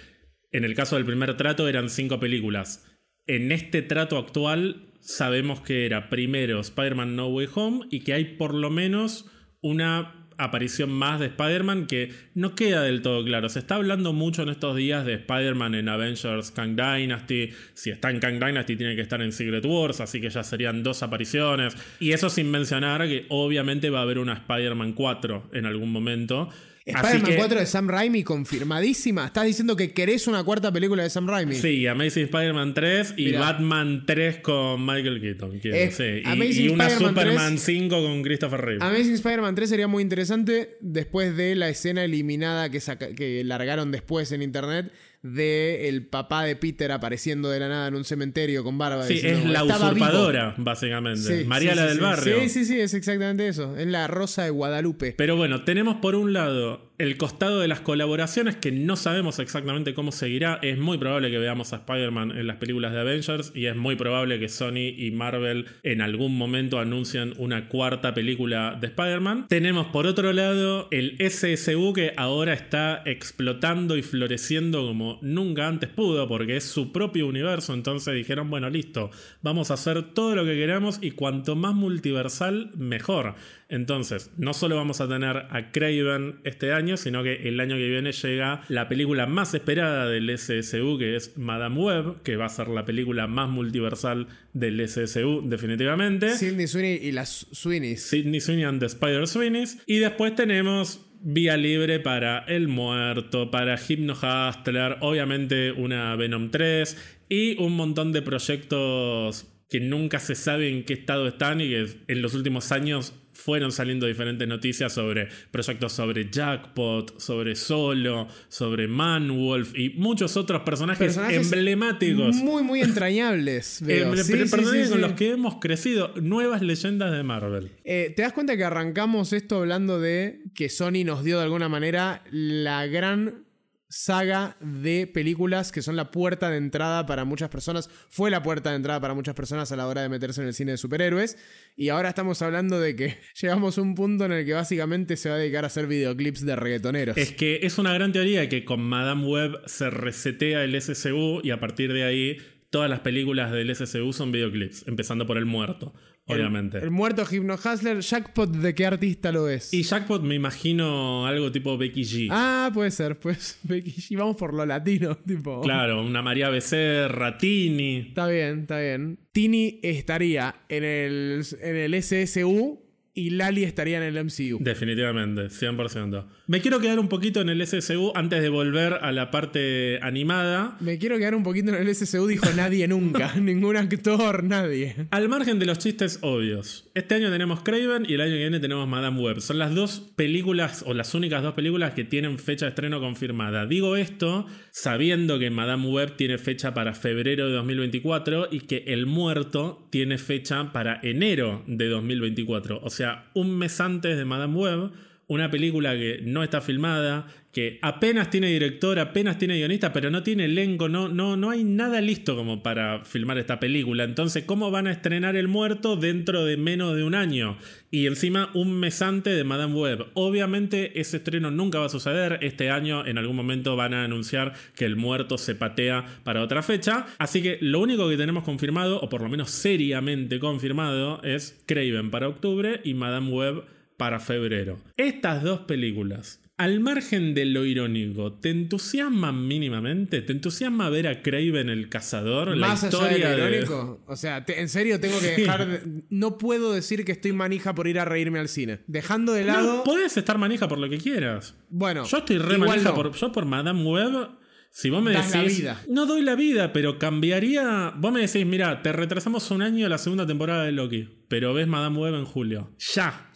en 0.52 0.64
el 0.64 0.74
caso 0.74 0.96
del 0.96 1.06
primer 1.06 1.38
trato 1.38 1.68
eran 1.68 1.88
cinco 1.88 2.20
películas. 2.20 2.84
En 3.26 3.50
este 3.50 3.80
trato 3.80 4.18
actual 4.18 4.92
sabemos 5.00 5.62
que 5.62 5.86
era 5.86 6.10
primero 6.10 6.60
Spider-Man 6.60 7.16
No 7.16 7.28
Way 7.28 7.48
Home 7.54 7.86
y 7.90 8.00
que 8.00 8.12
hay 8.12 8.36
por 8.36 8.52
lo 8.52 8.68
menos 8.68 9.30
una 9.62 10.23
aparición 10.38 10.90
más 10.90 11.20
de 11.20 11.26
Spider-Man 11.26 11.86
que 11.86 12.12
no 12.34 12.54
queda 12.54 12.82
del 12.82 13.02
todo 13.02 13.24
claro. 13.24 13.48
Se 13.48 13.58
está 13.58 13.76
hablando 13.76 14.12
mucho 14.12 14.42
en 14.42 14.48
estos 14.48 14.76
días 14.76 15.04
de 15.04 15.14
Spider-Man 15.14 15.74
en 15.74 15.88
Avengers 15.88 16.50
Kang 16.50 16.76
Dynasty. 16.76 17.50
Si 17.74 17.90
está 17.90 18.10
en 18.10 18.20
Kang 18.20 18.38
Dynasty 18.38 18.76
tiene 18.76 18.96
que 18.96 19.02
estar 19.02 19.20
en 19.22 19.32
Secret 19.32 19.64
Wars, 19.64 20.00
así 20.00 20.20
que 20.20 20.30
ya 20.30 20.42
serían 20.42 20.82
dos 20.82 21.02
apariciones. 21.02 21.76
Y 22.00 22.12
eso 22.12 22.30
sin 22.30 22.50
mencionar 22.50 23.06
que 23.06 23.26
obviamente 23.28 23.90
va 23.90 24.00
a 24.00 24.02
haber 24.02 24.18
una 24.18 24.34
Spider-Man 24.34 24.92
4 24.92 25.50
en 25.52 25.66
algún 25.66 25.90
momento. 25.90 26.50
Spider-Man 26.86 27.30
que- 27.30 27.36
4 27.36 27.60
de 27.60 27.66
Sam 27.66 27.88
Raimi 27.88 28.22
confirmadísima. 28.24 29.26
Estás 29.26 29.46
diciendo 29.46 29.74
que 29.74 29.92
querés 29.92 30.26
una 30.26 30.44
cuarta 30.44 30.70
película 30.70 31.02
de 31.02 31.08
Sam 31.10 31.26
Raimi. 31.26 31.54
Sí, 31.54 31.86
Amazing 31.86 32.24
Spider-Man 32.24 32.74
3 32.74 33.14
y 33.16 33.24
Mirá. 33.26 33.40
Batman 33.40 34.04
3 34.06 34.36
con 34.38 34.84
Michael 34.84 35.20
Keaton. 35.20 35.58
quiero, 35.60 35.76
Eh, 35.76 35.90
sí. 35.90 36.02
Y- 36.22 36.22
Amazing 36.26 36.64
y, 36.64 36.68
una 36.68 36.90
Superman 36.90 37.54
3 37.56 37.60
5 37.62 38.02
con 38.02 38.22
Christopher 38.22 38.60
Reeve. 38.60 38.84
Amazing 38.84 39.14
Spider-Man 39.14 39.54
3 39.54 39.70
sería 39.70 39.88
muy 39.88 40.02
interesante 40.02 40.76
después 40.80 41.36
de 41.36 41.54
la 41.54 41.68
escena 41.70 42.04
eliminada 42.04 42.68
que, 42.70 42.80
que 43.16 43.42
largaron 43.44 43.90
después 43.90 44.30
en 44.32 44.42
internet 44.42 44.92
de 45.24 45.88
el 45.88 46.06
papá 46.06 46.44
de 46.44 46.54
Peter 46.54 46.92
apareciendo 46.92 47.48
de 47.48 47.58
la 47.58 47.68
nada 47.68 47.88
en 47.88 47.94
un 47.94 48.04
cementerio 48.04 48.62
con 48.62 48.76
barba. 48.76 49.04
Sí, 49.04 49.14
diciendo, 49.14 49.40
es 49.40 49.46
la 49.46 49.64
usurpadora, 49.64 50.54
básicamente. 50.58 51.40
Sí, 51.40 51.44
María 51.46 51.70
sí, 51.70 51.76
la 51.76 51.82
sí, 51.84 51.88
del 51.88 52.00
barrio. 52.00 52.40
Sí, 52.40 52.48
sí, 52.50 52.64
sí, 52.66 52.78
es 52.78 52.92
exactamente 52.92 53.48
eso. 53.48 53.74
Es 53.74 53.86
la 53.86 54.06
rosa 54.06 54.44
de 54.44 54.50
Guadalupe. 54.50 55.14
Pero 55.16 55.36
bueno, 55.36 55.64
tenemos 55.64 55.96
por 55.96 56.14
un 56.14 56.34
lado 56.34 56.83
el 57.04 57.18
costado 57.18 57.60
de 57.60 57.68
las 57.68 57.80
colaboraciones, 57.80 58.56
que 58.56 58.72
no 58.72 58.96
sabemos 58.96 59.38
exactamente 59.38 59.92
cómo 59.92 60.10
seguirá. 60.10 60.58
Es 60.62 60.78
muy 60.78 60.96
probable 60.96 61.30
que 61.30 61.38
veamos 61.38 61.74
a 61.74 61.76
Spider-Man 61.76 62.30
en 62.30 62.46
las 62.46 62.56
películas 62.56 62.92
de 62.92 63.00
Avengers 63.00 63.52
y 63.54 63.66
es 63.66 63.76
muy 63.76 63.94
probable 63.94 64.40
que 64.40 64.48
Sony 64.48 64.88
y 64.96 65.10
Marvel 65.10 65.66
en 65.82 66.00
algún 66.00 66.34
momento 66.38 66.78
anuncien 66.78 67.34
una 67.36 67.68
cuarta 67.68 68.14
película 68.14 68.78
de 68.80 68.86
Spider-Man. 68.86 69.48
Tenemos 69.48 69.88
por 69.88 70.06
otro 70.06 70.32
lado 70.32 70.88
el 70.90 71.18
SSU 71.20 71.92
que 71.92 72.14
ahora 72.16 72.54
está 72.54 73.02
explotando 73.04 73.98
y 73.98 74.02
floreciendo 74.02 74.86
como 74.86 75.18
nunca 75.20 75.68
antes 75.68 75.90
pudo 75.90 76.26
porque 76.26 76.56
es 76.56 76.64
su 76.64 76.90
propio 76.90 77.26
universo. 77.26 77.74
Entonces 77.74 78.14
dijeron, 78.14 78.48
bueno, 78.48 78.70
listo, 78.70 79.10
vamos 79.42 79.70
a 79.70 79.74
hacer 79.74 80.14
todo 80.14 80.34
lo 80.34 80.46
que 80.46 80.54
queramos 80.54 81.00
y 81.02 81.10
cuanto 81.10 81.54
más 81.54 81.74
multiversal, 81.74 82.70
mejor. 82.78 83.34
Entonces, 83.68 84.30
no 84.36 84.54
solo 84.54 84.76
vamos 84.76 85.00
a 85.00 85.08
tener 85.08 85.36
a 85.50 85.70
Craven 85.72 86.40
este 86.44 86.72
año, 86.72 86.96
sino 86.96 87.22
que 87.22 87.48
el 87.48 87.58
año 87.60 87.76
que 87.76 87.88
viene 87.88 88.12
llega 88.12 88.62
la 88.68 88.88
película 88.88 89.26
más 89.26 89.54
esperada 89.54 90.08
del 90.08 90.30
SSU, 90.36 90.98
que 90.98 91.16
es 91.16 91.36
Madame 91.36 91.80
Web, 91.80 92.22
que 92.22 92.36
va 92.36 92.46
a 92.46 92.50
ser 92.50 92.68
la 92.68 92.84
película 92.84 93.26
más 93.26 93.48
multiversal 93.48 94.28
del 94.52 94.86
SSU, 94.86 95.42
definitivamente. 95.44 96.30
Sidney 96.30 96.66
Sweeney 96.66 97.00
y 97.02 97.12
las 97.12 97.46
Sweeneys. 97.52 98.02
Sidney 98.02 98.40
Sweeney 98.40 98.64
and 98.64 98.80
the 98.80 98.86
Spider 98.86 99.26
Sweeneys. 99.26 99.78
Y 99.86 99.98
después 99.98 100.34
tenemos 100.34 101.00
vía 101.26 101.56
libre 101.56 102.00
para 102.00 102.40
El 102.40 102.68
Muerto, 102.68 103.50
para 103.50 103.76
Hypno 103.76 104.12
Hustler, 104.12 104.98
obviamente 105.00 105.72
una 105.72 106.14
Venom 106.16 106.50
3 106.50 107.22
y 107.30 107.60
un 107.62 107.74
montón 107.76 108.12
de 108.12 108.20
proyectos 108.20 109.46
que 109.70 109.80
nunca 109.80 110.20
se 110.20 110.34
sabe 110.34 110.68
en 110.68 110.84
qué 110.84 110.92
estado 110.92 111.26
están 111.26 111.62
y 111.62 111.70
que 111.70 111.86
en 112.08 112.22
los 112.22 112.34
últimos 112.34 112.70
años 112.72 113.14
fueron 113.34 113.72
saliendo 113.72 114.06
diferentes 114.06 114.46
noticias 114.48 114.92
sobre 114.92 115.28
proyectos 115.50 115.92
sobre 115.92 116.30
Jackpot, 116.30 117.20
sobre 117.20 117.54
Solo, 117.56 118.28
sobre 118.48 118.88
Manwolf 118.88 119.76
y 119.76 119.90
muchos 119.90 120.36
otros 120.36 120.62
personajes, 120.62 121.16
emblemáticos. 121.16 122.36
Muy, 122.36 122.62
muy 122.62 122.80
entrañables. 122.80 123.80
Veo. 123.84 124.10
personajes 124.10 124.90
con 124.90 125.00
los 125.00 125.12
que 125.12 125.32
hemos 125.32 125.56
crecido. 125.56 126.12
Nuevas 126.20 126.62
leyendas 126.62 127.12
de 127.12 127.22
Marvel. 127.22 127.70
Eh, 127.84 128.12
¿Te 128.14 128.22
das 128.22 128.32
cuenta 128.32 128.56
que 128.56 128.64
arrancamos 128.64 129.32
esto 129.32 129.58
hablando 129.58 130.00
de 130.00 130.40
que 130.54 130.68
Sony 130.68 131.04
nos 131.04 131.24
dio 131.24 131.38
de 131.38 131.44
alguna 131.44 131.68
manera 131.68 132.22
la 132.30 132.86
gran 132.86 133.44
saga 133.88 134.56
de 134.60 135.06
películas 135.06 135.70
que 135.72 135.82
son 135.82 135.96
la 135.96 136.10
puerta 136.10 136.50
de 136.50 136.56
entrada 136.56 137.06
para 137.06 137.24
muchas 137.24 137.48
personas. 137.48 137.88
Fue 138.08 138.30
la 138.30 138.42
puerta 138.42 138.70
de 138.70 138.76
entrada 138.76 139.00
para 139.00 139.14
muchas 139.14 139.34
personas 139.34 139.70
a 139.72 139.76
la 139.76 139.86
hora 139.86 140.02
de 140.02 140.08
meterse 140.08 140.40
en 140.40 140.48
el 140.48 140.54
cine 140.54 140.72
de 140.72 140.78
superhéroes. 140.78 141.36
Y 141.76 141.90
ahora 141.90 142.08
estamos 142.08 142.42
hablando 142.42 142.80
de 142.80 142.96
que 142.96 143.18
llegamos 143.40 143.78
a 143.78 143.82
un 143.82 143.94
punto 143.94 144.24
en 144.24 144.32
el 144.32 144.44
que 144.44 144.54
básicamente 144.54 145.16
se 145.16 145.28
va 145.28 145.36
a 145.36 145.38
dedicar 145.38 145.64
a 145.64 145.68
hacer 145.68 145.86
videoclips 145.86 146.44
de 146.44 146.56
reggaetoneros. 146.56 147.16
Es 147.16 147.32
que 147.32 147.60
es 147.62 147.78
una 147.78 147.92
gran 147.92 148.12
teoría 148.12 148.48
que 148.48 148.64
con 148.64 148.80
Madame 148.80 149.26
Web 149.26 149.60
se 149.66 149.90
resetea 149.90 150.64
el 150.64 150.80
SSU 150.80 151.40
y 151.42 151.50
a 151.50 151.60
partir 151.60 151.92
de 151.92 152.04
ahí 152.04 152.38
todas 152.70 152.90
las 152.90 153.00
películas 153.00 153.52
del 153.52 153.74
SSU 153.74 154.12
son 154.12 154.32
videoclips, 154.32 154.88
empezando 154.88 155.26
por 155.26 155.38
El 155.38 155.46
Muerto. 155.46 155.94
Obviamente. 156.26 156.78
El, 156.78 156.90
muerto 156.90 157.24
Hypno 157.30 157.54
Hustler, 157.54 158.00
Jackpot, 158.00 158.50
¿de 158.50 158.74
qué 158.74 158.86
artista 158.86 159.30
lo 159.30 159.48
es? 159.48 159.74
Y 159.74 159.82
Jackpot 159.82 160.22
me 160.22 160.34
imagino 160.34 161.26
algo 161.26 161.52
tipo 161.52 161.76
Becky 161.76 162.02
G. 162.02 162.28
Ah, 162.30 162.70
puede 162.72 162.90
ser, 162.90 163.18
pues 163.18 163.58
Becky 163.64 163.90
G. 163.90 164.16
Vamos 164.16 164.36
por 164.36 164.54
lo 164.54 164.64
latino, 164.64 165.16
tipo. 165.26 165.60
Claro, 165.60 166.02
una 166.02 166.22
María 166.22 166.48
Becerra, 166.48 167.36
Tini. 167.36 168.06
Está 168.08 168.26
bien, 168.26 168.60
está 168.60 168.78
bien. 168.78 169.18
Tini 169.32 169.80
estaría 169.82 170.54
en 170.68 170.84
el, 170.84 171.44
en 171.60 171.76
el 171.76 172.02
SSU 172.02 172.80
y 173.12 173.30
Lali 173.30 173.64
estaría 173.64 173.98
en 173.98 174.16
el 174.16 174.24
MCU. 174.24 174.58
Definitivamente, 174.60 175.42
100%. 175.48 176.26
Me 176.46 176.60
quiero 176.60 176.78
quedar 176.78 176.98
un 176.98 177.08
poquito 177.08 177.40
en 177.40 177.48
el 177.48 177.66
SSU 177.66 178.12
antes 178.14 178.42
de 178.42 178.50
volver 178.50 178.98
a 179.00 179.12
la 179.12 179.30
parte 179.30 179.98
animada. 180.02 180.76
Me 180.78 180.98
quiero 180.98 181.16
quedar 181.16 181.34
un 181.34 181.42
poquito 181.42 181.70
en 181.70 181.76
el 181.76 181.94
SSU, 181.94 182.26
dijo 182.26 182.44
nadie 182.56 182.86
nunca. 182.86 183.34
Ningún 183.40 183.78
actor, 183.78 184.44
nadie. 184.44 184.94
Al 185.10 185.30
margen 185.30 185.58
de 185.58 185.64
los 185.64 185.78
chistes 185.78 186.18
obvios. 186.20 186.90
Este 186.92 187.14
año 187.14 187.30
tenemos 187.30 187.62
Craven 187.62 188.04
y 188.06 188.12
el 188.12 188.20
año 188.20 188.32
que 188.32 188.40
viene 188.40 188.60
tenemos 188.60 188.86
Madame 188.86 189.22
Web. 189.22 189.40
Son 189.40 189.58
las 189.58 189.74
dos 189.74 190.00
películas, 190.16 190.84
o 190.86 190.92
las 190.92 191.14
únicas 191.14 191.42
dos 191.42 191.54
películas 191.54 191.94
que 191.94 192.04
tienen 192.04 192.38
fecha 192.38 192.66
de 192.66 192.70
estreno 192.70 193.00
confirmada. 193.00 193.64
Digo 193.64 193.96
esto 193.96 194.46
sabiendo 194.70 195.38
que 195.38 195.48
Madame 195.48 195.88
Web 195.88 196.16
tiene 196.16 196.36
fecha 196.36 196.74
para 196.74 196.92
febrero 196.92 197.46
de 197.46 197.54
2024 197.54 198.48
y 198.50 198.60
que 198.60 198.84
El 198.88 199.06
Muerto 199.06 199.88
tiene 199.90 200.18
fecha 200.18 200.72
para 200.74 201.00
enero 201.02 201.64
de 201.66 201.88
2024. 201.88 202.80
O 202.82 202.90
sea, 202.90 203.30
un 203.32 203.56
mes 203.56 203.80
antes 203.80 204.18
de 204.18 204.26
Madame 204.26 204.54
Web, 204.54 204.90
una 205.26 205.50
película 205.50 205.94
que 205.94 206.20
no 206.22 206.42
está 206.42 206.60
filmada, 206.60 207.26
que 207.54 207.78
apenas 207.82 208.30
tiene 208.30 208.48
director, 208.48 208.98
apenas 208.98 209.38
tiene 209.38 209.56
guionista, 209.56 209.92
pero 209.92 210.10
no 210.10 210.24
tiene 210.24 210.46
elenco, 210.46 210.88
no, 210.88 211.08
no, 211.08 211.36
no 211.36 211.50
hay 211.50 211.62
nada 211.62 212.00
listo 212.00 212.34
como 212.34 212.64
para 212.64 213.04
filmar 213.04 213.38
esta 213.38 213.60
película. 213.60 214.02
Entonces, 214.02 214.42
¿cómo 214.44 214.72
van 214.72 214.88
a 214.88 214.92
estrenar 214.92 215.36
El 215.36 215.46
Muerto 215.46 215.96
dentro 215.96 216.44
de 216.44 216.56
menos 216.56 216.96
de 216.96 217.04
un 217.04 217.14
año? 217.14 217.56
Y 217.92 218.06
encima 218.08 218.50
un 218.54 218.72
mes 218.72 219.00
antes 219.02 219.36
de 219.36 219.44
Madame 219.44 219.72
Web. 219.72 220.06
Obviamente 220.14 221.00
ese 221.00 221.18
estreno 221.18 221.52
nunca 221.52 221.78
va 221.78 221.86
a 221.86 221.90
suceder. 221.90 222.40
Este 222.42 222.70
año 222.70 223.06
en 223.06 223.18
algún 223.18 223.36
momento 223.36 223.76
van 223.76 223.94
a 223.94 224.02
anunciar 224.02 224.54
que 224.74 224.84
El 224.84 224.96
Muerto 224.96 225.38
se 225.38 225.54
patea 225.54 226.04
para 226.24 226.42
otra 226.42 226.60
fecha. 226.62 227.06
Así 227.18 227.40
que 227.40 227.58
lo 227.60 227.78
único 227.78 228.08
que 228.08 228.16
tenemos 228.16 228.42
confirmado, 228.42 229.00
o 229.00 229.08
por 229.08 229.22
lo 229.22 229.28
menos 229.28 229.52
seriamente 229.52 230.40
confirmado, 230.40 231.22
es 231.22 231.62
Craven 231.66 232.10
para 232.10 232.28
octubre 232.28 232.80
y 232.82 232.94
Madame 232.94 233.30
Web 233.30 233.73
para 233.96 234.20
febrero. 234.20 234.78
Estas 234.96 235.42
dos 235.42 235.60
películas, 235.60 236.40
al 236.56 236.80
margen 236.80 237.34
de 237.34 237.46
lo 237.46 237.64
irónico, 237.64 238.34
¿te 238.34 238.50
entusiasman 238.50 239.46
mínimamente? 239.48 240.22
¿Te 240.22 240.32
entusiasma 240.32 240.88
ver 240.88 241.08
a 241.08 241.22
Craven 241.22 241.68
el 241.68 241.88
cazador? 241.88 242.56
Más 242.56 242.82
la 242.82 242.88
historia 242.88 243.16
allá 243.16 243.30
de 243.30 243.36
lo 243.36 243.48
irónico. 243.48 244.04
O 244.06 244.16
sea, 244.16 244.44
en 244.46 244.68
serio 244.68 245.00
tengo 245.00 245.18
que 245.20 245.32
dejar. 245.32 245.82
No 246.10 246.38
puedo 246.38 246.72
decir 246.72 247.04
que 247.04 247.12
estoy 247.12 247.32
manija 247.32 247.74
por 247.74 247.88
ir 247.88 247.98
a 247.98 248.04
reírme 248.04 248.38
al 248.38 248.48
cine. 248.48 248.80
Dejando 248.86 249.32
de 249.32 249.44
lado. 249.44 249.78
No, 249.78 249.84
puedes 249.84 250.16
estar 250.16 250.38
manija 250.38 250.68
por 250.68 250.78
lo 250.78 250.88
que 250.88 250.98
quieras. 250.98 251.54
Bueno. 251.68 252.04
Yo 252.04 252.18
estoy 252.18 252.38
re 252.38 252.58
manija 252.58 252.94
por. 252.94 253.12
Yo 253.12 253.32
por 253.32 253.46
Madame 253.46 253.82
Web 253.82 254.28
si 254.76 254.90
vos 254.90 255.00
me 255.00 255.12
decís, 255.12 255.64
no 255.88 256.04
doy 256.04 256.22
la 256.22 256.34
vida, 256.34 256.72
pero 256.72 256.98
cambiaría. 256.98 257.92
Vos 257.96 258.12
me 258.12 258.22
decís, 258.22 258.44
mira, 258.44 258.82
te 258.82 258.92
retrasamos 258.92 259.48
un 259.52 259.62
año 259.62 259.88
la 259.88 259.98
segunda 259.98 260.26
temporada 260.26 260.64
de 260.64 260.72
Loki, 260.72 261.08
pero 261.28 261.54
ves 261.54 261.66
Madame 261.66 261.98
Web 261.98 262.14
en 262.14 262.24
julio. 262.24 262.70
Ya. 262.94 263.30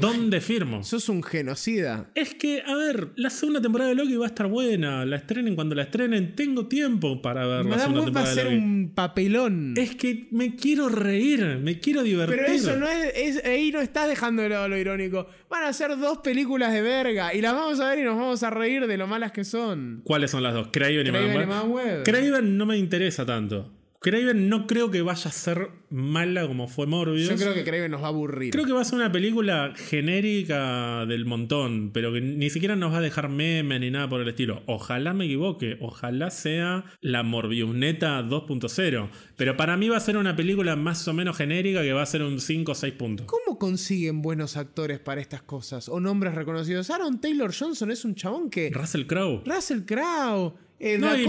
¿Dónde 0.00 0.40
firmo? 0.40 0.82
Sos 0.82 1.08
un 1.08 1.22
genocida. 1.22 2.10
Es 2.14 2.34
que, 2.34 2.62
a 2.62 2.74
ver, 2.74 3.12
la 3.16 3.30
segunda 3.30 3.60
temporada 3.60 3.90
de 3.90 3.96
Loki 3.96 4.16
va 4.16 4.26
a 4.26 4.28
estar 4.28 4.46
buena. 4.46 5.04
La 5.04 5.16
estrenen 5.16 5.54
cuando 5.54 5.74
la 5.74 5.82
estrenen. 5.82 6.34
Tengo 6.34 6.66
tiempo 6.66 7.22
para 7.22 7.46
ver 7.46 7.66
la 7.66 7.78
segunda 7.78 8.04
temporada 8.04 8.26
va 8.26 8.32
a 8.32 8.34
ser 8.34 8.46
un 8.48 8.92
papelón. 8.94 9.74
Es 9.76 9.94
que 9.96 10.28
me 10.30 10.56
quiero 10.56 10.88
reír, 10.88 11.58
me 11.62 11.78
quiero 11.80 12.02
divertir. 12.02 12.38
Pero 12.38 12.52
eso 12.52 12.76
no 12.76 12.88
es, 12.88 13.44
ahí 13.44 13.70
no 13.70 13.80
estás 13.80 14.08
dejando 14.08 14.42
de 14.42 14.50
lado 14.50 14.68
lo 14.68 14.76
irónico. 14.76 15.28
Van 15.48 15.64
a 15.64 15.72
ser 15.72 15.96
dos 15.98 16.18
películas 16.18 16.72
de 16.72 16.82
verga 16.82 17.34
y 17.34 17.40
las 17.40 17.52
vamos 17.54 17.80
a 17.80 17.90
ver 17.90 18.00
y 18.00 18.02
nos 18.02 18.16
vamos 18.16 18.42
a 18.42 18.50
reír 18.50 18.86
de 18.86 18.96
lo 18.96 19.06
malas 19.06 19.32
que 19.32 19.44
son. 19.44 20.02
¿Cuáles 20.04 20.30
son 20.30 20.42
las 20.42 20.54
dos? 20.54 20.68
Craven 20.72 21.06
y 21.06 21.10
Madame 21.10 21.60
Web. 21.68 22.02
Craven 22.04 22.56
no 22.56 22.66
me 22.66 22.76
interesa 22.76 23.24
tanto. 23.24 23.75
Craven 24.06 24.48
no 24.48 24.68
creo 24.68 24.92
que 24.92 25.02
vaya 25.02 25.28
a 25.28 25.32
ser 25.32 25.68
mala 25.90 26.46
como 26.46 26.68
fue 26.68 26.86
Morbius. 26.86 27.28
Yo 27.28 27.34
creo 27.34 27.54
que 27.54 27.64
Craven 27.64 27.90
nos 27.90 28.02
va 28.02 28.06
a 28.06 28.10
aburrir. 28.10 28.52
Creo 28.52 28.64
que 28.64 28.72
va 28.72 28.82
a 28.82 28.84
ser 28.84 29.00
una 29.00 29.10
película 29.10 29.72
genérica 29.74 31.04
del 31.06 31.24
montón, 31.24 31.90
pero 31.92 32.12
que 32.12 32.20
ni 32.20 32.48
siquiera 32.48 32.76
nos 32.76 32.92
va 32.92 32.98
a 32.98 33.00
dejar 33.00 33.28
meme 33.28 33.80
ni 33.80 33.90
nada 33.90 34.08
por 34.08 34.20
el 34.20 34.28
estilo. 34.28 34.62
Ojalá 34.66 35.12
me 35.12 35.24
equivoque, 35.24 35.76
ojalá 35.80 36.30
sea 36.30 36.84
la 37.00 37.24
Morbius 37.24 37.74
neta 37.74 38.22
2.0. 38.22 39.08
Pero 39.36 39.56
para 39.56 39.76
mí 39.76 39.88
va 39.88 39.96
a 39.96 40.00
ser 40.00 40.16
una 40.16 40.36
película 40.36 40.76
más 40.76 41.08
o 41.08 41.12
menos 41.12 41.36
genérica 41.36 41.82
que 41.82 41.92
va 41.92 42.02
a 42.02 42.06
ser 42.06 42.22
un 42.22 42.38
5 42.38 42.70
o 42.70 42.74
6 42.76 42.94
puntos. 42.94 43.26
¿Cómo 43.26 43.58
consiguen 43.58 44.22
buenos 44.22 44.56
actores 44.56 45.00
para 45.00 45.20
estas 45.20 45.42
cosas? 45.42 45.88
O 45.88 45.98
nombres 45.98 46.36
reconocidos. 46.36 46.90
Aaron 46.90 47.20
Taylor 47.20 47.52
Johnson 47.52 47.90
es 47.90 48.04
un 48.04 48.14
chabón 48.14 48.50
que. 48.50 48.70
Russell 48.70 49.06
Crowe. 49.06 49.42
Russell 49.44 49.80
Crowe. 49.80 50.54
Eh, 50.78 50.98
no, 50.98 51.16
y 51.16 51.26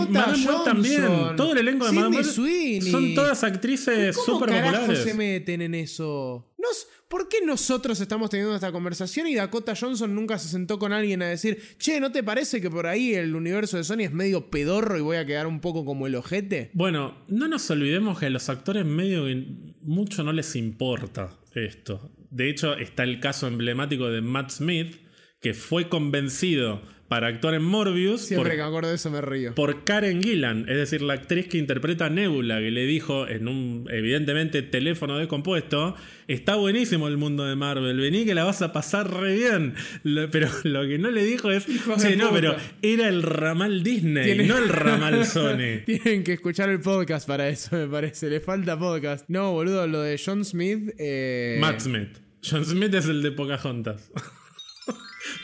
también. 0.66 1.36
Todo 1.36 1.54
el 1.54 1.60
elenco 1.60 1.86
de 1.86 1.92
Madame 1.94 2.24
son 2.24 3.16
todas 3.16 3.44
actrices 3.44 4.16
súper 4.16 4.50
populares. 4.50 5.00
se 5.00 5.14
meten 5.14 5.62
en 5.62 5.76
eso? 5.76 6.48
¿Por 7.08 7.30
qué 7.30 7.38
nosotros 7.46 8.02
estamos 8.02 8.30
teniendo 8.30 8.54
esta 8.54 8.72
conversación 8.72 9.28
y 9.28 9.36
Dakota 9.36 9.76
Johnson 9.80 10.14
nunca 10.14 10.38
se 10.38 10.50
sentó 10.50 10.78
con 10.78 10.92
alguien 10.92 11.22
a 11.22 11.28
decir, 11.28 11.58
che, 11.78 12.02
¿no 12.02 12.12
te 12.12 12.22
parece 12.22 12.60
que 12.60 12.70
por 12.70 12.86
ahí 12.86 13.14
el 13.14 13.34
universo 13.34 13.78
de 13.78 13.86
Sony 13.86 14.02
es 14.02 14.12
medio 14.12 14.50
pedorro 14.50 14.98
y 14.98 15.02
voy 15.02 15.16
a 15.16 15.26
quedar 15.26 15.48
un 15.48 15.62
poco 15.62 15.86
como 15.86 16.08
el 16.08 16.16
ojete? 16.16 16.70
Bueno, 16.74 17.24
no 17.30 17.48
nos 17.48 17.70
olvidemos 17.70 18.20
que 18.20 18.26
a 18.26 18.30
los 18.30 18.50
actores 18.50 18.86
medio 18.86 19.24
mucho 19.82 20.24
no 20.24 20.34
les 20.34 20.56
importa 20.58 21.40
esto. 21.54 22.12
De 22.30 22.50
hecho, 22.50 22.76
está 22.76 23.04
el 23.04 23.22
caso 23.22 23.48
emblemático 23.48 24.10
de 24.10 24.22
Matt 24.22 24.52
Smith, 24.52 24.98
que 25.40 25.54
fue 25.54 25.88
convencido 25.88 26.82
para 27.08 27.28
actuar 27.28 27.54
en 27.54 27.64
Morbius 27.64 28.22
Siempre 28.22 28.50
por, 28.50 28.58
que 28.58 28.62
me 28.64 28.68
acuerdo 28.68 28.90
de 28.90 28.96
eso 28.96 29.10
me 29.10 29.22
río. 29.22 29.56
por 29.56 29.84
Karen 29.86 30.22
Gillan, 30.22 30.66
es 30.68 30.76
decir, 30.78 31.02
la 31.02 31.14
actriz 31.14 31.48
que 31.48 31.58
interpreta 31.58 32.08
a 32.08 32.10
Nebula, 32.10 32.60
que 32.60 32.70
le 32.72 32.86
dijo 32.86 33.28
en 33.28 33.48
un, 33.48 33.88
evidentemente, 33.90 34.62
teléfono 34.62 35.18
descompuesto, 35.18 35.96
está 36.28 36.56
buenísimo 36.56 37.08
el 37.08 37.18
mundo 37.18 37.46
de 37.46 37.56
Marvel, 37.56 37.98
vení 37.98 38.26
que 38.26 38.36
la 38.36 38.44
vas 38.44 38.62
a 38.62 38.74
pasar 38.74 39.10
re 39.14 39.36
bien. 39.36 39.74
Lo- 40.04 40.30
pero 40.30 40.50
lo 40.64 40.82
que 40.88 40.98
no 40.98 41.10
le 41.10 41.24
dijo 41.24 41.50
es, 41.52 41.66
"Che, 41.66 42.16
no, 42.18 42.30
puta". 42.30 42.34
pero 42.34 42.56
era 42.82 43.08
el 43.08 43.24
ramal 43.24 43.84
Disney, 43.84 44.46
no 44.48 44.58
el 44.58 44.68
ramal 44.70 45.26
Sony. 45.26 45.84
Tienen 45.86 46.24
que 46.24 46.34
escuchar 46.34 46.70
el 46.70 46.82
podcast 46.82 47.28
para 47.28 47.48
eso, 47.48 47.76
me 47.78 47.88
parece. 47.88 48.30
Le 48.30 48.40
falta 48.42 48.78
podcast. 48.78 49.26
No, 49.30 49.54
boludo, 49.54 49.88
lo 49.88 50.02
de 50.02 50.20
John 50.24 50.44
Smith. 50.44 50.90
Eh... 50.98 51.58
Matt 51.62 51.80
Smith. 51.80 52.18
John 52.44 52.66
Smith 52.66 52.94
es 52.94 53.06
el 53.08 53.22
de 53.22 53.32
Pocahontas. 53.32 54.12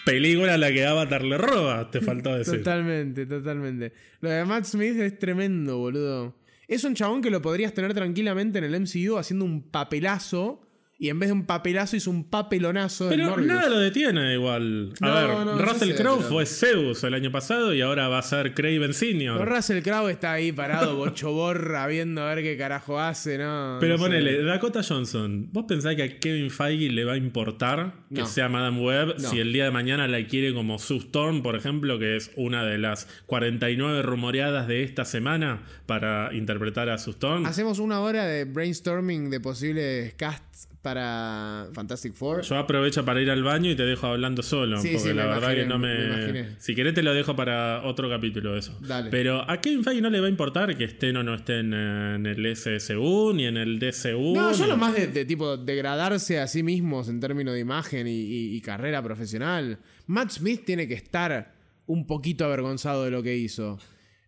Película 0.05 0.55
a 0.55 0.57
la 0.57 0.71
que 0.71 0.85
Avatar 0.85 1.23
le 1.23 1.37
roba, 1.37 1.89
te 1.89 2.01
faltó 2.01 2.35
decir. 2.37 2.57
Totalmente, 2.57 3.25
totalmente. 3.25 3.93
Lo 4.21 4.29
de 4.29 4.43
Matt 4.45 4.65
Smith 4.65 4.99
es 4.99 5.17
tremendo, 5.17 5.77
boludo. 5.77 6.35
Es 6.67 6.83
un 6.83 6.95
chabón 6.95 7.21
que 7.21 7.29
lo 7.29 7.41
podrías 7.41 7.73
tener 7.73 7.93
tranquilamente 7.93 8.57
en 8.59 8.65
el 8.65 8.79
MCU 8.81 9.17
haciendo 9.17 9.45
un 9.45 9.63
papelazo. 9.69 10.61
Y 11.03 11.09
en 11.09 11.19
vez 11.19 11.27
de 11.27 11.33
un 11.33 11.45
papelazo 11.45 11.97
hizo 11.97 12.09
un 12.09 12.23
papelonazo 12.23 13.09
Pero 13.09 13.35
nada 13.35 13.67
lo 13.67 13.77
detiene 13.77 14.35
igual. 14.35 14.93
A 15.01 15.05
No, 15.05 15.13
ver, 15.13 15.45
no, 15.47 15.57
Russell 15.57 15.95
Crowe 15.95 16.19
pero- 16.19 16.29
fue 16.29 16.45
Zeus 16.45 17.03
el 17.03 17.13
año 17.13 17.29
pasado 17.29 17.73
y 17.73 17.81
ahora 17.81 18.07
va 18.07 18.19
a 18.19 18.21
ser 18.21 18.53
Craven 18.53 18.79
Pero 18.79 18.93
Senior. 18.93 19.45
Russell 19.45 19.81
Crowe 19.81 20.09
está 20.09 20.31
ahí 20.31 20.53
parado, 20.53 20.95
bochoborra, 21.27 21.87
viendo 21.87 22.21
a 22.21 22.33
ver 22.33 22.41
qué 22.41 22.55
carajo 22.55 23.01
hace, 23.01 23.37
¿no? 23.37 23.79
Pero 23.81 23.97
sé. 23.97 24.01
ponele, 24.01 24.43
Dakota 24.43 24.81
Johnson, 24.81 25.49
¿vos 25.51 25.65
pensás 25.67 25.93
que 25.97 26.03
a 26.03 26.19
Kevin 26.21 26.49
Feige 26.49 26.89
le 26.89 27.03
va 27.03 27.13
a 27.13 27.17
importar 27.17 27.95
que 28.15 28.25
sea 28.25 28.47
Madame 28.47 28.79
Web 28.81 29.15
si 29.17 29.39
el 29.41 29.51
día 29.51 29.65
de 29.65 29.71
mañana 29.71 30.07
la 30.07 30.25
quiere 30.25 30.53
como 30.53 30.79
Sue 30.79 30.99
Storm, 30.99 31.43
por 31.43 31.57
ejemplo, 31.57 31.99
que 31.99 32.15
es 32.15 32.31
una 32.37 32.63
de 32.63 32.77
las 32.77 33.09
49 33.25 34.03
rumoreadas 34.03 34.69
de 34.69 34.83
esta 34.83 35.03
semana 35.03 35.63
para 35.85 36.33
interpretar 36.33 36.87
a 36.87 36.97
Sue 36.97 37.11
Storm? 37.11 37.45
Hacemos 37.45 37.79
una 37.79 37.99
hora 37.99 38.25
de 38.25 38.45
brainstorming 38.45 39.29
de 39.29 39.41
posibles 39.41 40.13
casts 40.13 40.69
para 40.83 41.67
Fantastic 41.73 42.13
Four. 42.13 42.41
Yo 42.43 42.57
aprovecho 42.57 43.03
para 43.05 43.21
ir 43.21 43.31
al 43.31 43.41
baño 43.41 43.71
y 43.71 43.75
te 43.75 43.83
dejo 43.83 44.05
hablando 44.07 44.43
solo. 44.43 44.77
Sí, 44.79 44.89
porque 44.93 45.09
sí, 45.09 45.13
la 45.15 45.25
verdad 45.25 45.53
imaginé, 45.53 45.63
que 45.63 45.67
no 45.69 45.79
me. 45.79 46.31
me 46.33 46.59
si 46.59 46.75
querés, 46.75 46.93
te 46.93 47.01
lo 47.01 47.13
dejo 47.13 47.35
para 47.35 47.81
otro 47.83 48.09
capítulo 48.09 48.55
eso. 48.57 48.77
Dale. 48.81 49.09
Pero 49.09 49.49
a 49.49 49.59
Kevin 49.61 49.83
Feige 49.83 50.01
no 50.01 50.09
le 50.09 50.19
va 50.19 50.27
a 50.27 50.29
importar 50.29 50.77
que 50.77 50.83
estén 50.83 51.15
o 51.17 51.23
no 51.23 51.33
estén 51.35 51.73
en 51.73 52.25
el 52.25 52.45
SSU 52.55 53.33
ni 53.33 53.45
en 53.45 53.57
el 53.57 53.79
DCU. 53.79 54.35
No, 54.35 54.51
yo 54.53 54.65
ni- 54.65 54.69
lo 54.69 54.77
más 54.77 54.93
de, 54.93 55.07
de 55.07 55.25
tipo 55.25 55.57
degradarse 55.57 56.39
a 56.39 56.47
sí 56.47 56.61
mismos 56.63 57.07
en 57.09 57.19
términos 57.19 57.53
de 57.53 57.61
imagen 57.61 58.05
y, 58.07 58.11
y- 58.11 58.55
y 58.55 58.61
carrera 58.61 59.01
profesional. 59.01 59.79
Matt 60.05 60.31
Smith 60.31 60.63
tiene 60.65 60.87
que 60.87 60.93
estar 60.95 61.53
un 61.85 62.05
poquito 62.05 62.45
avergonzado 62.45 63.05
de 63.05 63.11
lo 63.11 63.23
que 63.23 63.35
hizo. 63.37 63.79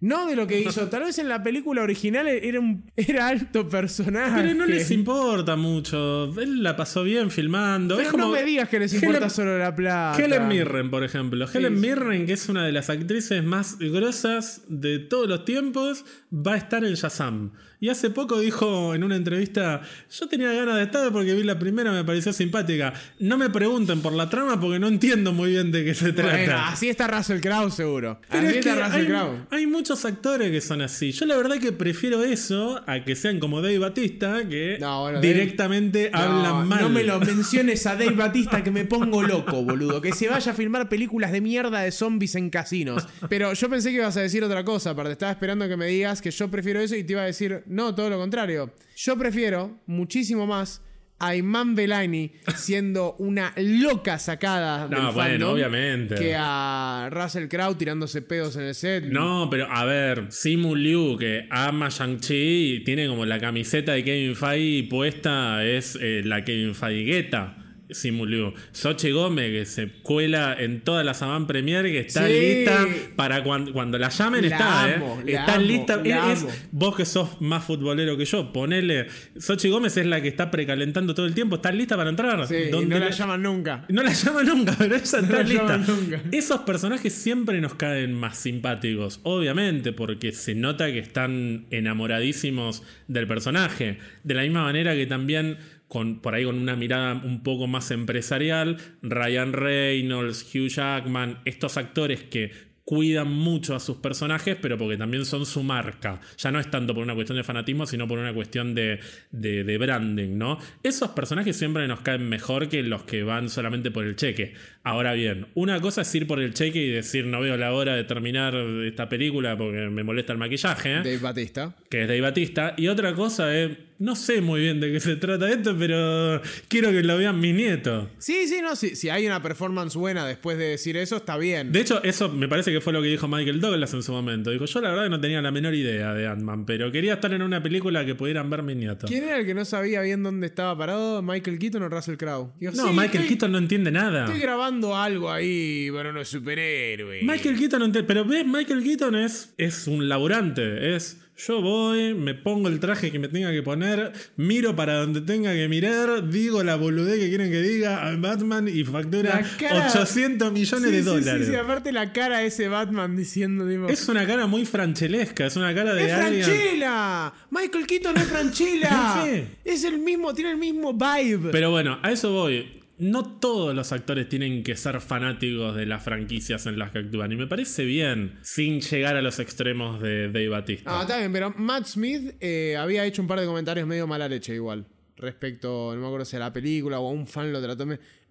No 0.01 0.27
de 0.27 0.35
lo 0.35 0.45
que 0.45 0.59
hizo, 0.59 0.87
tal 0.89 1.03
vez 1.03 1.17
en 1.19 1.29
la 1.29 1.41
película 1.41 1.81
original 1.81 2.27
era 2.27 2.59
un 2.59 2.91
era 2.95 3.29
alto 3.29 3.67
personaje. 3.69 4.41
Pero 4.41 4.53
no 4.53 4.65
les 4.65 4.91
importa 4.91 5.55
mucho. 5.55 6.25
Él 6.39 6.61
la 6.61 6.75
pasó 6.75 7.03
bien 7.03 7.31
filmando. 7.31 7.95
Pero 7.95 8.07
es 8.07 8.11
como 8.11 8.25
no 8.25 8.31
me 8.31 8.43
digas 8.43 8.67
que 8.69 8.79
les 8.79 8.93
Helen- 8.93 9.05
importa 9.05 9.29
solo 9.29 9.57
la 9.57 9.73
plata. 9.73 10.21
Helen 10.23 10.47
Mirren, 10.47 10.91
por 10.91 11.03
ejemplo. 11.03 11.47
Helen 11.51 11.75
sí. 11.75 11.87
Mirren, 11.87 12.25
que 12.25 12.33
es 12.33 12.49
una 12.49 12.65
de 12.65 12.71
las 12.73 12.89
actrices 12.89 13.43
más 13.43 13.79
grosas 13.79 14.63
de 14.67 14.99
todos 14.99 15.27
los 15.29 15.45
tiempos, 15.45 16.03
va 16.31 16.53
a 16.53 16.57
estar 16.57 16.83
en 16.83 16.93
Shazam. 16.93 17.53
Y 17.85 17.89
hace 17.89 18.09
poco 18.09 18.39
dijo 18.39 18.95
en 18.95 19.03
una 19.03 19.15
entrevista, 19.15 19.79
yo 20.11 20.27
tenía 20.27 20.51
ganas 20.53 20.77
de 20.77 20.83
estar 20.85 21.11
porque 21.11 21.35
vi 21.35 21.43
la 21.43 21.59
primera, 21.59 21.91
me 21.91 22.03
pareció 22.03 22.33
simpática. 22.33 22.91
No 23.19 23.37
me 23.37 23.51
pregunten 23.51 24.01
por 24.01 24.11
la 24.13 24.27
trama 24.27 24.59
porque 24.59 24.79
no 24.79 24.87
entiendo 24.87 25.33
muy 25.33 25.51
bien 25.51 25.71
de 25.71 25.85
qué 25.85 25.93
se 25.93 26.11
trata. 26.11 26.31
Bueno, 26.35 26.55
así 26.65 26.89
está 26.89 27.05
Russell 27.05 27.39
Crowe 27.41 27.69
seguro. 27.69 28.19
Pero 28.27 28.47
así 28.47 28.57
es 28.57 28.65
está 28.65 28.87
Russell 28.87 29.05
Crowe. 29.05 29.45
hay 29.51 29.67
muchos 29.67 30.03
actores 30.03 30.49
que 30.49 30.61
son 30.61 30.81
así. 30.81 31.11
Yo 31.11 31.27
la 31.27 31.37
verdad 31.37 31.57
que 31.59 31.73
prefiero 31.73 32.23
eso 32.23 32.81
a 32.87 33.03
que 33.03 33.15
sean 33.15 33.39
como 33.39 33.61
Dave 33.61 33.77
Batista, 33.77 34.47
que 34.49 34.77
No, 34.81 35.01
bueno, 35.03 35.19
Dave- 35.21 35.33
directamente 35.33 36.09
No, 36.11 36.17
hablan 36.17 36.67
mal. 36.67 36.81
No 36.81 36.89
me 36.89 37.03
lo 37.03 37.19
menciones 37.19 37.85
a 37.85 37.91
Dave 37.95 38.15
Batista 38.15 38.63
que 38.63 38.71
me 38.71 38.85
pongo 38.85 39.21
loco, 39.21 39.61
boludo. 39.61 40.01
Que 40.01 40.11
se 40.11 40.27
vaya 40.27 40.53
a 40.53 40.55
filmar 40.55 40.89
películas 40.89 41.31
de 41.31 41.39
mierda 41.39 41.81
de 41.81 41.91
zombies 41.91 42.33
en 42.33 42.49
casinos. 42.49 43.07
Pero 43.29 43.53
yo 43.53 43.69
pensé 43.69 43.89
que 43.91 43.97
ibas 43.97 44.17
a 44.17 44.21
decir 44.21 44.43
otra 44.43 44.65
cosa, 44.65 44.89
aparte. 44.89 45.11
Estaba 45.11 45.31
esperando 45.31 45.67
que 45.67 45.77
me 45.77 45.85
digas 45.85 46.19
que 46.19 46.31
yo 46.31 46.49
prefiero 46.49 46.79
eso 46.79 46.95
y 46.95 47.03
te 47.03 47.13
iba 47.13 47.21
a 47.21 47.25
decir, 47.25 47.61
no, 47.75 47.93
todo 47.93 48.09
lo 48.09 48.17
contrario. 48.17 48.73
Yo 48.95 49.17
prefiero 49.17 49.79
muchísimo 49.85 50.47
más 50.47 50.81
a 51.19 51.35
Iman 51.35 51.75
Belaini 51.75 52.31
siendo 52.55 53.15
una 53.19 53.53
loca 53.57 54.19
sacada 54.19 54.87
del 54.89 54.99
No, 55.01 55.13
bueno, 55.13 55.51
obviamente. 55.51 56.15
que 56.15 56.35
a 56.37 57.09
Russell 57.11 57.47
Crowe 57.47 57.75
tirándose 57.75 58.21
pedos 58.21 58.55
en 58.57 58.63
el 58.63 58.75
set. 58.75 59.05
No, 59.05 59.47
pero 59.49 59.67
a 59.71 59.85
ver, 59.85 60.27
Simu 60.29 60.75
Liu, 60.75 61.17
que 61.17 61.47
ama 61.51 61.89
Shang-Chi 61.89 62.75
y 62.75 62.83
tiene 62.83 63.07
como 63.07 63.25
la 63.25 63.39
camiseta 63.39 63.93
de 63.93 64.03
Kevin 64.03 64.35
Feige 64.35 64.89
puesta, 64.89 65.63
es 65.65 65.97
eh, 66.01 66.21
la 66.23 66.43
Kevin 66.43 66.75
Feigueta. 66.75 67.57
Simu 67.89 68.25
Liu. 68.25 68.53
Sochi 68.71 69.11
Gómez, 69.11 69.51
que 69.51 69.65
se 69.65 69.87
cuela 70.01 70.55
en 70.59 70.81
toda 70.81 71.03
la 71.03 71.13
Saban 71.13 71.47
Premier, 71.47 71.83
que 71.85 71.99
está 71.99 72.25
Sí. 72.27 72.33
lista 72.33 72.85
para 73.15 73.43
cuando, 73.43 73.73
cuando 73.73 73.97
la 73.97 74.09
llamen, 74.09 74.41
La 74.49 74.55
está, 74.55 74.83
amo, 74.95 75.21
¿eh? 75.25 75.31
Está 75.33 75.55
amo, 75.55 75.63
lista. 75.65 76.01
Es- 76.03 76.41
amo. 76.43 76.51
vos 76.71 76.95
que 76.95 77.05
sos 77.05 77.41
más 77.41 77.63
futbolero 77.63 78.17
que 78.17 78.25
yo, 78.25 78.51
ponele. 78.51 79.07
Sochi 79.37 79.69
Gómez 79.69 79.97
es 79.97 80.05
la 80.05 80.21
que 80.21 80.27
está 80.27 80.49
precalentando 80.51 81.13
todo 81.13 81.25
el 81.25 81.33
tiempo, 81.33 81.57
está 81.57 81.71
lista 81.71 81.95
para 81.95 82.09
entrar. 82.09 82.47
Sí, 82.47 82.55
y 82.69 82.85
no 82.85 82.97
la 82.99 83.09
llaman 83.11 83.41
nunca. 83.41 83.85
no 83.89 84.01
la 84.03 84.13
llama 84.13 84.43
nunca, 84.43 84.75
pero 84.77 84.95
esa 84.95 85.19
está 85.21 85.37
la 85.37 85.43
lista. 85.43 85.77
nunca. 85.77 86.21
Esos 86.31 86.61
personajes 86.61 87.13
siempre 87.13 87.61
nos 87.61 87.75
caen 87.75 88.13
más 88.13 88.37
simpáticos, 88.37 89.19
obviamente, 89.23 89.93
porque 89.93 90.31
se 90.31 90.55
nota 90.55 90.91
que 90.91 90.99
están 90.99 91.65
enamoradísimos 91.69 92.83
del 93.07 93.27
personaje. 93.27 93.99
De 94.23 94.33
la 94.33 94.41
misma 94.43 94.63
manera 94.63 94.95
que 94.95 95.05
también, 95.05 95.57
con, 95.87 96.19
por 96.21 96.33
ahí 96.35 96.43
con 96.45 96.55
una 96.57 96.75
mirada 96.75 97.13
un 97.13 97.43
poco 97.43 97.67
más 97.67 97.91
empresarial, 97.91 98.77
Ryan 99.01 99.53
Reynolds, 99.53 100.43
Hugh 100.53 100.67
Jackman, 100.69 101.39
estos 101.45 101.77
actores 101.77 102.23
que 102.23 102.51
cuidan 102.87 103.31
mucho 103.31 103.73
a 103.75 103.79
sus 103.79 103.97
personajes, 103.97 104.57
pero 104.61 104.77
porque 104.77 104.95
también 104.95 105.25
son 105.25 105.47
su 105.47 105.63
marca. 105.63 106.21
Ya 106.37 106.51
no 106.51 106.59
es 106.59 106.69
tanto 106.69 106.93
por 106.93 107.01
una 107.01 107.15
cuestión 107.15 107.35
de 107.35 107.43
fanatismo, 107.43 107.87
sino 107.87 108.07
por 108.07 108.19
una 108.19 108.31
cuestión 108.31 108.75
de, 108.75 108.99
de- 109.31 109.63
de 109.63 109.77
branding, 109.79 110.37
¿no? 110.37 110.59
Esos 110.83 111.09
personajes 111.09 111.57
siempre 111.57 111.87
nos 111.87 112.01
caen 112.01 112.29
mejor 112.29 112.69
que 112.69 112.83
los 112.83 113.01
que 113.03 113.23
van 113.23 113.49
solamente 113.49 113.89
por 113.89 114.05
el 114.05 114.15
cheque. 114.15 114.53
Ahora 114.83 115.13
bien, 115.13 115.47
una 115.55 115.81
cosa 115.81 116.01
es 116.03 116.13
ir 116.13 116.27
por 116.27 116.39
el 116.39 116.53
cheque 116.53 116.77
y 116.85 116.89
decir 116.91 117.25
no 117.25 117.41
veo 117.41 117.57
la 117.57 117.73
hora 117.73 117.95
de 117.95 118.03
terminar 118.03 118.53
esta 118.55 119.09
película 119.09 119.57
porque 119.57 119.89
me 119.89 120.03
molesta 120.03 120.33
el 120.33 120.37
maquillaje. 120.37 120.97
Dave 120.97 121.17
Batista. 121.17 121.75
que 121.89 122.03
es 122.03 122.07
Dave 122.07 122.21
Batista. 122.21 122.75
Y 122.77 122.87
otra 122.89 123.15
cosa 123.15 123.57
es, 123.57 123.71
no 123.97 124.15
sé 124.15 124.41
muy 124.41 124.61
bien 124.61 124.79
de 124.79 124.91
qué 124.91 124.99
se 124.99 125.15
trata 125.15 125.49
esto, 125.49 125.75
pero 125.77 126.41
quiero 126.67 126.91
que 126.91 127.01
lo 127.03 127.17
vean 127.17 127.39
mis 127.39 127.55
nietos. 127.55 128.07
Sí, 128.17 128.47
sí, 128.47 128.59
no, 128.61 128.75
si, 128.75 128.95
si 128.95 129.09
hay 129.09 129.25
una 129.25 129.41
performance 129.41 129.95
buena 129.95 130.25
después 130.25 130.57
de 130.57 130.65
decir 130.65 130.97
eso, 130.97 131.15
está 131.17 131.37
bien. 131.37 131.71
De 131.71 131.79
hecho, 131.81 132.03
eso 132.03 132.29
me 132.29 132.47
parece 132.47 132.71
que 132.71 132.81
fue 132.81 132.91
lo 132.93 133.01
que 133.01 133.07
dijo 133.07 133.27
Michael 133.27 133.61
Douglas 133.61 133.93
en 133.93 134.03
su 134.03 134.11
momento. 134.11 134.51
Dijo, 134.51 134.65
yo 134.65 134.81
la 134.81 134.89
verdad 134.89 135.03
que 135.05 135.09
no 135.09 135.21
tenía 135.21 135.41
la 135.41 135.51
menor 135.51 135.73
idea 135.75 136.13
de 136.13 136.27
Ant-Man, 136.27 136.65
pero 136.65 136.91
quería 136.91 137.13
estar 137.13 137.31
en 137.33 137.41
una 137.41 137.63
película 137.63 138.05
que 138.05 138.15
pudieran 138.15 138.49
ver 138.49 138.63
mis 138.63 138.75
nietos. 138.75 139.09
¿Quién 139.09 139.23
era 139.23 139.37
el 139.39 139.45
que 139.45 139.53
no 139.53 139.63
sabía 139.65 140.01
bien 140.01 140.23
dónde 140.23 140.47
estaba 140.47 140.77
parado? 140.77 141.21
¿Michael 141.21 141.57
Keaton 141.59 141.83
o 141.83 141.89
Russell 141.89 142.15
Crowe? 142.17 142.51
Digo, 142.59 142.73
No, 142.75 142.87
sí, 142.87 142.89
Michael 142.91 143.09
estoy- 143.23 143.27
Keaton 143.29 143.51
no 143.51 143.57
entiende 143.57 143.91
nada. 143.91 144.25
Estoy 144.25 144.39
grabando 144.41 144.95
algo 144.95 145.31
ahí, 145.31 145.89
pero 145.91 146.11
no 146.11 146.19
es 146.21 146.27
superhéroe. 146.27 147.21
Michael 147.23 147.57
Keaton 147.57 147.79
no 147.79 147.85
entiende. 147.85 148.07
Pero 148.07 148.25
ves, 148.25 148.45
Michael 148.45 148.83
Keaton 148.83 149.15
es, 149.15 149.53
es 149.57 149.87
un 149.87 150.07
laburante. 150.09 150.95
Es 150.95 151.21
yo 151.37 151.61
voy, 151.61 152.13
me 152.13 152.33
pongo 152.33 152.69
el 152.69 152.79
traje 152.79 153.11
que 153.11 153.19
me 153.19 153.27
tenga 153.27 153.51
que 153.51 153.61
poner, 153.61 154.13
miro 154.37 154.75
para 154.75 154.95
donde 154.99 155.19
tenga 155.21 155.53
que 155.53 155.67
mirar, 155.67 156.29
digo 156.29 156.63
la 156.63 156.75
boludez 156.77 157.19
que 157.19 157.27
quieren 157.29 157.51
que 157.51 157.61
diga 157.61 158.07
a 158.07 158.15
Batman 158.15 158.67
y 158.67 158.83
factura 158.85 159.41
cara- 159.59 159.87
800 159.89 160.51
millones 160.53 160.85
Sí, 160.89 160.95
de 160.95 160.99
sí, 161.01 161.05
dólares. 161.05 161.45
Sí, 161.47 161.51
sí, 161.51 161.57
aparte 161.57 161.91
la 161.91 162.13
cara 162.13 162.39
de 162.39 162.47
ese 162.47 162.67
Batman 162.69 163.15
diciendo, 163.17 163.67
tipo, 163.67 163.87
Es 163.89 164.07
una 164.07 164.25
cara 164.25 164.47
muy 164.47 164.65
franchelesca, 164.65 165.45
es 165.47 165.55
una 165.57 165.75
cara 165.75 165.93
de 165.93 166.05
¡Es 166.05 166.13
alguien. 166.13 166.43
Franchella! 166.45 167.33
Michael 167.51 167.85
Keaton 167.85 168.17
es 168.17 168.23
Franchella. 168.27 169.25
Es 169.65 169.83
el 169.83 169.99
mismo, 169.99 170.33
tiene 170.33 170.51
el 170.51 170.57
mismo 170.57 170.93
vibe. 170.93 171.49
Pero 171.51 171.69
bueno, 171.71 171.99
a 172.01 172.11
eso 172.11 172.31
voy. 172.31 172.81
No 172.97 173.39
todos 173.39 173.75
los 173.75 173.91
actores 173.91 174.29
tienen 174.29 174.63
que 174.63 174.75
ser 174.77 175.01
fanáticos 175.01 175.75
de 175.75 175.85
las 175.85 176.03
franquicias 176.03 176.65
en 176.65 176.79
las 176.79 176.91
que 176.91 176.99
actúan. 176.99 177.31
Y 177.31 177.35
me 177.35 177.47
parece 177.47 177.83
bien, 177.83 178.39
sin 178.41 178.79
llegar 178.79 179.17
a 179.17 179.21
los 179.21 179.39
extremos 179.39 180.01
de 180.01 180.27
Dave 180.27 180.49
Batista. 180.49 180.99
Ah, 180.99 181.01
está 181.01 181.17
bien, 181.17 181.33
pero 181.33 181.51
Matt 181.51 181.85
Smith 181.85 182.35
eh, 182.39 182.77
había 182.77 183.05
hecho 183.05 183.21
un 183.21 183.27
par 183.27 183.39
de 183.39 183.45
comentarios 183.45 183.87
medio 183.87 184.07
mala 184.07 184.29
leche 184.29 184.55
igual 184.55 184.85
respecto, 185.17 185.93
no 185.95 186.01
me 186.01 186.07
acuerdo 186.07 186.25
si 186.25 186.35
a 186.35 186.39
la 186.39 186.53
película 186.53 186.99
o 186.99 187.07
a 187.07 187.11
un 187.11 187.27
fan 187.27 187.51
lo 187.51 187.61
trató. 187.61 187.85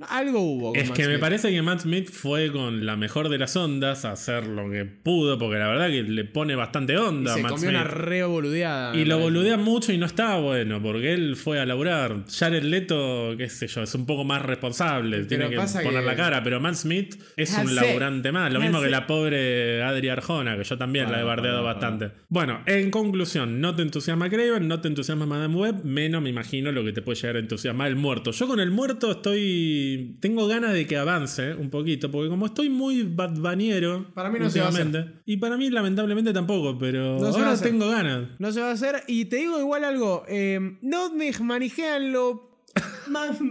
Algo 0.09 0.40
hubo. 0.40 0.72
con 0.72 0.80
Es 0.80 0.88
Matt 0.88 0.97
que 0.99 1.09
me 1.09 1.18
parece 1.18 1.51
que 1.51 1.62
Matt 1.62 1.80
Smith 1.80 2.11
fue 2.11 2.51
con 2.51 2.84
la 2.84 2.97
mejor 2.97 3.28
de 3.28 3.38
las 3.38 3.57
ondas 3.57 4.05
a 4.05 4.12
hacer 4.12 4.47
lo 4.47 4.68
que 4.70 4.84
pudo, 4.84 5.38
porque 5.38 5.57
la 5.59 5.68
verdad 5.68 5.88
que 5.88 6.03
le 6.03 6.24
pone 6.24 6.55
bastante 6.57 6.95
Y 6.95 6.97
onda 6.97 7.32
a 7.32 7.36
se 7.36 7.42
Matt 7.42 7.53
comió 7.53 7.68
Smith. 7.70 7.80
una 7.80 7.84
re 7.84 8.24
boludeada. 8.24 8.97
Y 8.97 9.05
lo 9.05 9.18
boludea 9.18 9.57
mucho 9.57 9.92
y 9.92 9.99
no 9.99 10.07
está 10.07 10.36
bueno, 10.38 10.82
porque 10.82 11.12
él 11.14 11.36
fue 11.36 11.61
a 11.61 11.66
laburar. 11.66 12.24
Jared 12.28 12.64
Leto, 12.64 13.34
qué 13.38 13.49
sé 13.49 13.66
yo, 13.68 13.82
es 13.82 13.95
un 13.95 14.05
poco 14.07 14.24
más 14.24 14.42
responsable, 14.42 15.16
Pero 15.18 15.28
tiene 15.28 15.49
que 15.51 15.57
poner 15.57 16.01
que- 16.01 16.07
la 16.07 16.16
cara, 16.16 16.42
pero 16.42 16.61
Matt 16.61 16.74
Smith 16.74 17.14
es 17.36 17.57
un 17.57 17.74
laburante 17.74 18.32
más. 18.32 18.53
Lo 18.53 18.61
mismo 18.61 18.80
que 18.82 18.90
la 18.90 19.07
pobre 19.07 19.82
Adri 19.82 20.09
Arjona, 20.09 20.57
que 20.57 20.64
yo 20.64 20.76
también 20.76 21.11
la 21.12 21.20
he 21.20 21.24
bardeado 21.24 21.62
bastante. 21.62 22.11
Bueno, 22.28 22.61
en 22.66 22.90
conclusión, 22.90 23.61
no 23.61 23.74
te 23.76 23.82
entusiasma 23.82 24.28
Craven, 24.28 24.66
no 24.68 24.80
te 24.80 24.88
entusiasma 24.88 25.24
Madame 25.26 25.55
Web, 25.55 25.84
menos 25.84 26.20
me 26.20 26.30
imagino 26.30 26.72
lo 26.72 26.84
que 26.84 26.92
te 26.92 27.01
puede 27.03 27.16
llegar 27.20 27.36
a 27.36 27.38
entusiasmar 27.38 27.88
el 27.88 27.97
muerto. 27.97 28.32
Yo 28.32 28.47
con 28.49 28.59
el 28.61 28.70
muerto 28.70 29.12
estoy. 29.12 29.84
Tengo 30.20 30.47
ganas 30.47 30.72
de 30.72 30.87
que 30.87 30.97
avance 30.97 31.55
un 31.55 31.70
poquito, 31.70 32.11
porque 32.11 32.28
como 32.28 32.47
estoy 32.47 32.68
muy 32.68 33.03
badbaniero. 33.03 34.07
Para 34.14 34.30
mí 34.30 34.39
no 34.39 34.51
se 34.51 34.61
va 34.61 34.66
a 34.66 34.68
hacer. 34.70 35.22
Y 35.26 35.37
para 35.39 35.57
mí, 35.57 35.70
lamentablemente, 35.70 36.32
tampoco, 36.32 36.78
pero 36.78 37.18
No 37.18 37.26
ahora 37.28 37.57
tengo 37.59 37.89
ganas. 37.89 38.28
No 38.39 38.53
se 38.53 38.61
va 38.61 38.70
a 38.70 38.72
hacer. 38.72 39.03
Y 39.07 39.26
te 39.26 39.37
digo 39.37 39.59
igual 39.61 39.85
algo. 39.85 40.24
eh, 40.28 40.76
no 40.82 41.12
me 41.14 41.30
manejean 41.41 42.12
lo. 42.12 42.59
más. 43.09 43.39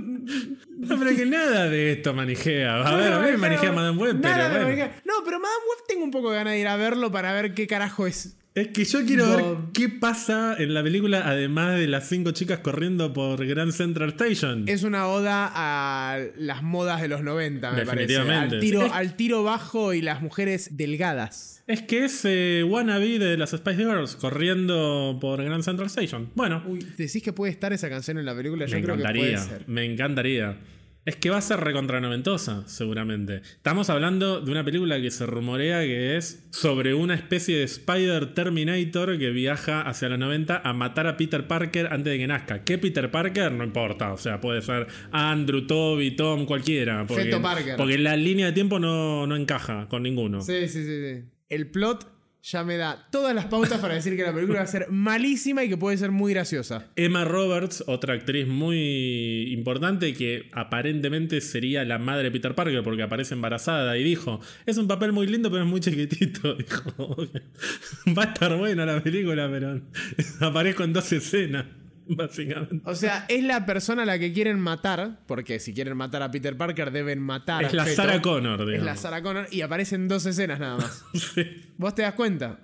No, 0.83 0.99
pero 0.99 1.15
que 1.15 1.25
nada 1.25 1.69
de 1.69 1.93
esto 1.93 2.13
manijea. 2.13 2.85
A 2.85 2.95
ver, 2.97 3.13
a 3.13 3.19
mí 3.19 3.31
me 3.31 3.37
manijea 3.37 3.71
Madame 3.71 3.97
Web, 3.97 4.19
pero 4.21 4.49
bueno. 4.49 4.91
No, 5.05 5.13
pero 5.23 5.39
Madame 5.39 5.63
Web 5.69 5.85
tengo 5.87 6.03
un 6.03 6.11
poco 6.11 6.29
de 6.31 6.35
ganas 6.35 6.53
de 6.53 6.59
ir 6.59 6.67
a 6.67 6.75
verlo 6.75 7.09
para 7.09 7.31
ver 7.31 7.53
qué 7.53 7.67
carajo 7.67 8.05
es. 8.05 8.37
Es 8.55 8.67
que 8.67 8.85
yo 8.85 9.03
quiero 9.03 9.35
ver 9.35 9.45
qué 9.73 9.89
pasa 9.89 10.55
en 10.59 10.75
la 10.75 10.83
película, 10.83 11.23
además 11.27 11.75
de 11.79 11.87
las 11.87 12.07
cinco 12.07 12.31
chicas 12.31 12.59
corriendo 12.59 13.11
por 13.11 13.43
Grand 13.47 13.71
Central 13.71 14.09
Station. 14.09 14.65
Es 14.67 14.83
una 14.83 15.07
oda 15.07 15.51
a 15.51 16.19
las 16.37 16.61
modas 16.61 17.01
de 17.01 17.07
los 17.07 17.23
90, 17.23 17.71
me 17.71 17.83
parece. 17.83 18.15
Al 18.19 18.59
tiro, 18.59 18.85
Es- 18.85 18.91
al 18.91 19.15
tiro 19.15 19.43
bajo 19.43 19.93
y 19.95 20.01
las 20.03 20.21
mujeres 20.21 20.77
delgadas. 20.77 21.63
Es 21.65 21.81
que 21.81 22.05
es 22.05 22.21
eh, 22.25 22.63
wannabe 22.67 23.17
de 23.17 23.37
las 23.37 23.51
Spice 23.51 23.77
Girls 23.77 24.15
corriendo 24.17 25.17
por 25.19 25.43
Grand 25.43 25.63
Central 25.63 25.87
Station. 25.87 26.29
Bueno, 26.35 26.61
Uy, 26.67 26.85
¿decís 26.97 27.23
que 27.23 27.33
puede 27.33 27.51
estar 27.51 27.73
esa 27.73 27.89
canción 27.89 28.19
en 28.19 28.25
la 28.25 28.35
película? 28.35 28.65
Yo 28.67 28.75
me 28.75 28.83
creo 28.83 28.95
que 28.97 29.01
encantaría. 29.01 29.37
puede 29.37 29.47
ser. 29.49 29.67
Me 29.67 29.83
encantaría. 29.85 30.57
Es 31.05 31.17
que 31.17 31.29
va 31.29 31.37
a 31.37 31.41
ser 31.41 31.59
recontranoventosa, 31.59 32.65
seguramente. 32.65 33.41
Estamos 33.43 33.89
hablando 33.89 34.39
de 34.39 34.49
una 34.49 34.63
película 34.63 35.01
que 35.01 35.11
se 35.11 35.25
rumorea 35.25 35.81
que 35.81 36.15
es 36.15 36.47
sobre 36.51 36.93
una 36.93 37.13
especie 37.13 37.57
de 37.57 37.63
Spider 37.63 38.33
Terminator 38.33 39.17
que 39.19 39.31
viaja 39.31 39.81
hacia 39.81 40.07
los 40.07 40.17
90 40.17 40.61
a 40.63 40.73
matar 40.73 41.07
a 41.07 41.17
Peter 41.17 41.45
Parker 41.45 41.87
antes 41.87 42.13
de 42.13 42.19
que 42.19 42.27
nazca. 42.27 42.63
¿Qué 42.63 42.77
Peter 42.77 43.11
Parker? 43.11 43.51
No 43.51 43.65
importa. 43.65 44.13
O 44.13 44.17
sea, 44.17 44.39
puede 44.39 44.61
ser 44.61 44.87
Andrew, 45.11 45.67
Toby, 45.67 46.11
Tom, 46.11 46.45
cualquiera. 46.45 47.05
Porque, 47.05 47.25
Feto 47.25 47.41
Parker. 47.41 47.75
porque 47.75 47.97
la 47.97 48.15
línea 48.15 48.45
de 48.45 48.53
tiempo 48.53 48.79
no, 48.79 49.27
no 49.27 49.35
encaja 49.35 49.89
con 49.89 50.03
ninguno. 50.03 50.41
Sí, 50.41 50.69
sí, 50.69 50.85
sí, 50.85 51.01
sí. 51.01 51.25
El 51.49 51.69
plot 51.69 52.12
ya 52.43 52.65
me 52.65 52.75
da 52.75 53.07
todas 53.09 53.33
las 53.33 53.45
pautas 53.45 53.79
para 53.79 53.93
decir 53.93 54.17
que 54.17 54.23
la 54.23 54.33
película 54.33 54.59
va 54.59 54.65
a 54.65 54.67
ser 54.67 54.87
malísima 54.89 55.63
y 55.63 55.69
que 55.69 55.77
puede 55.77 55.97
ser 55.97 56.11
muy 56.11 56.33
graciosa. 56.33 56.87
Emma 56.97 57.23
Roberts, 57.23 57.85
otra 57.87 58.15
actriz 58.15 58.47
muy 58.47 59.53
importante 59.53 60.13
que 60.13 60.49
aparentemente 60.51 61.39
sería 61.39 61.85
la 61.85 61.99
madre 61.99 62.23
de 62.23 62.31
Peter 62.31 62.53
Parker 62.53 62.83
porque 62.83 63.01
aparece 63.01 63.33
embarazada 63.33 63.97
y 63.97 64.03
dijo, 64.03 64.41
es 64.65 64.77
un 64.77 64.89
papel 64.89 65.13
muy 65.13 65.25
lindo 65.25 65.49
pero 65.49 65.63
es 65.63 65.69
muy 65.69 65.79
chiquitito. 65.79 66.55
Dijo, 66.63 67.15
va 68.17 68.23
a 68.23 68.25
estar 68.25 68.57
buena 68.57 68.85
la 68.85 69.01
película 69.01 69.49
pero 69.49 69.81
aparezco 70.41 70.83
en 70.83 70.93
dos 70.93 71.11
escenas, 71.13 71.65
básicamente. 72.17 72.81
O 72.89 72.95
sea, 72.95 73.25
es 73.27 73.43
la 73.43 73.65
persona 73.65 74.03
a 74.03 74.05
la 74.05 74.19
que 74.19 74.31
quieren 74.33 74.59
matar, 74.59 75.19
porque 75.27 75.59
si 75.59 75.73
quieren 75.73 75.95
matar 75.97 76.21
a 76.23 76.31
Peter 76.31 76.55
Parker 76.57 76.91
deben 76.91 77.19
matar 77.21 77.63
Es 77.65 77.73
a 77.73 77.75
la 77.75 77.83
Feto. 77.85 77.95
Sarah 77.95 78.21
Connor, 78.21 78.61
Es 78.61 78.67
digamos. 78.67 78.85
la 78.85 78.95
Sarah 78.95 79.21
Connor 79.23 79.47
y 79.51 79.61
aparecen 79.61 80.07
dos 80.07 80.25
escenas 80.25 80.59
nada 80.59 80.77
más. 80.77 81.03
Sí. 81.13 81.43
¿Vos 81.77 81.95
te 81.95 82.01
das 82.03 82.13
cuenta? 82.13 82.59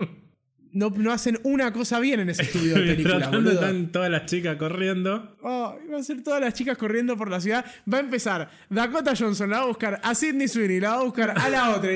No, 0.71 0.91
no 0.91 1.11
hacen 1.11 1.39
una 1.43 1.73
cosa 1.73 1.99
bien 1.99 2.19
en 2.19 2.29
ese 2.29 2.43
estudio 2.43 2.75
de 2.75 2.81
película, 2.95 3.29
boludo. 3.29 3.53
están 3.53 3.91
todas 3.91 4.11
las 4.11 4.25
chicas 4.27 4.55
corriendo. 4.57 5.35
Oh, 5.41 5.75
va 5.91 5.97
a 5.97 6.03
ser 6.03 6.21
todas 6.23 6.39
las 6.39 6.53
chicas 6.53 6.77
corriendo 6.77 7.17
por 7.17 7.29
la 7.31 7.41
ciudad. 7.41 7.65
Va 7.91 7.97
a 7.97 8.01
empezar 8.01 8.51
Dakota 8.69 9.13
Johnson, 9.17 9.49
la 9.49 9.57
va 9.57 9.63
a 9.63 9.67
buscar 9.67 9.99
a 10.03 10.13
Sidney 10.13 10.47
Sweeney, 10.47 10.79
la 10.79 10.89
va 10.91 10.99
a 11.01 11.03
buscar 11.05 11.33
a 11.39 11.49
la 11.49 11.75
otra. 11.75 11.89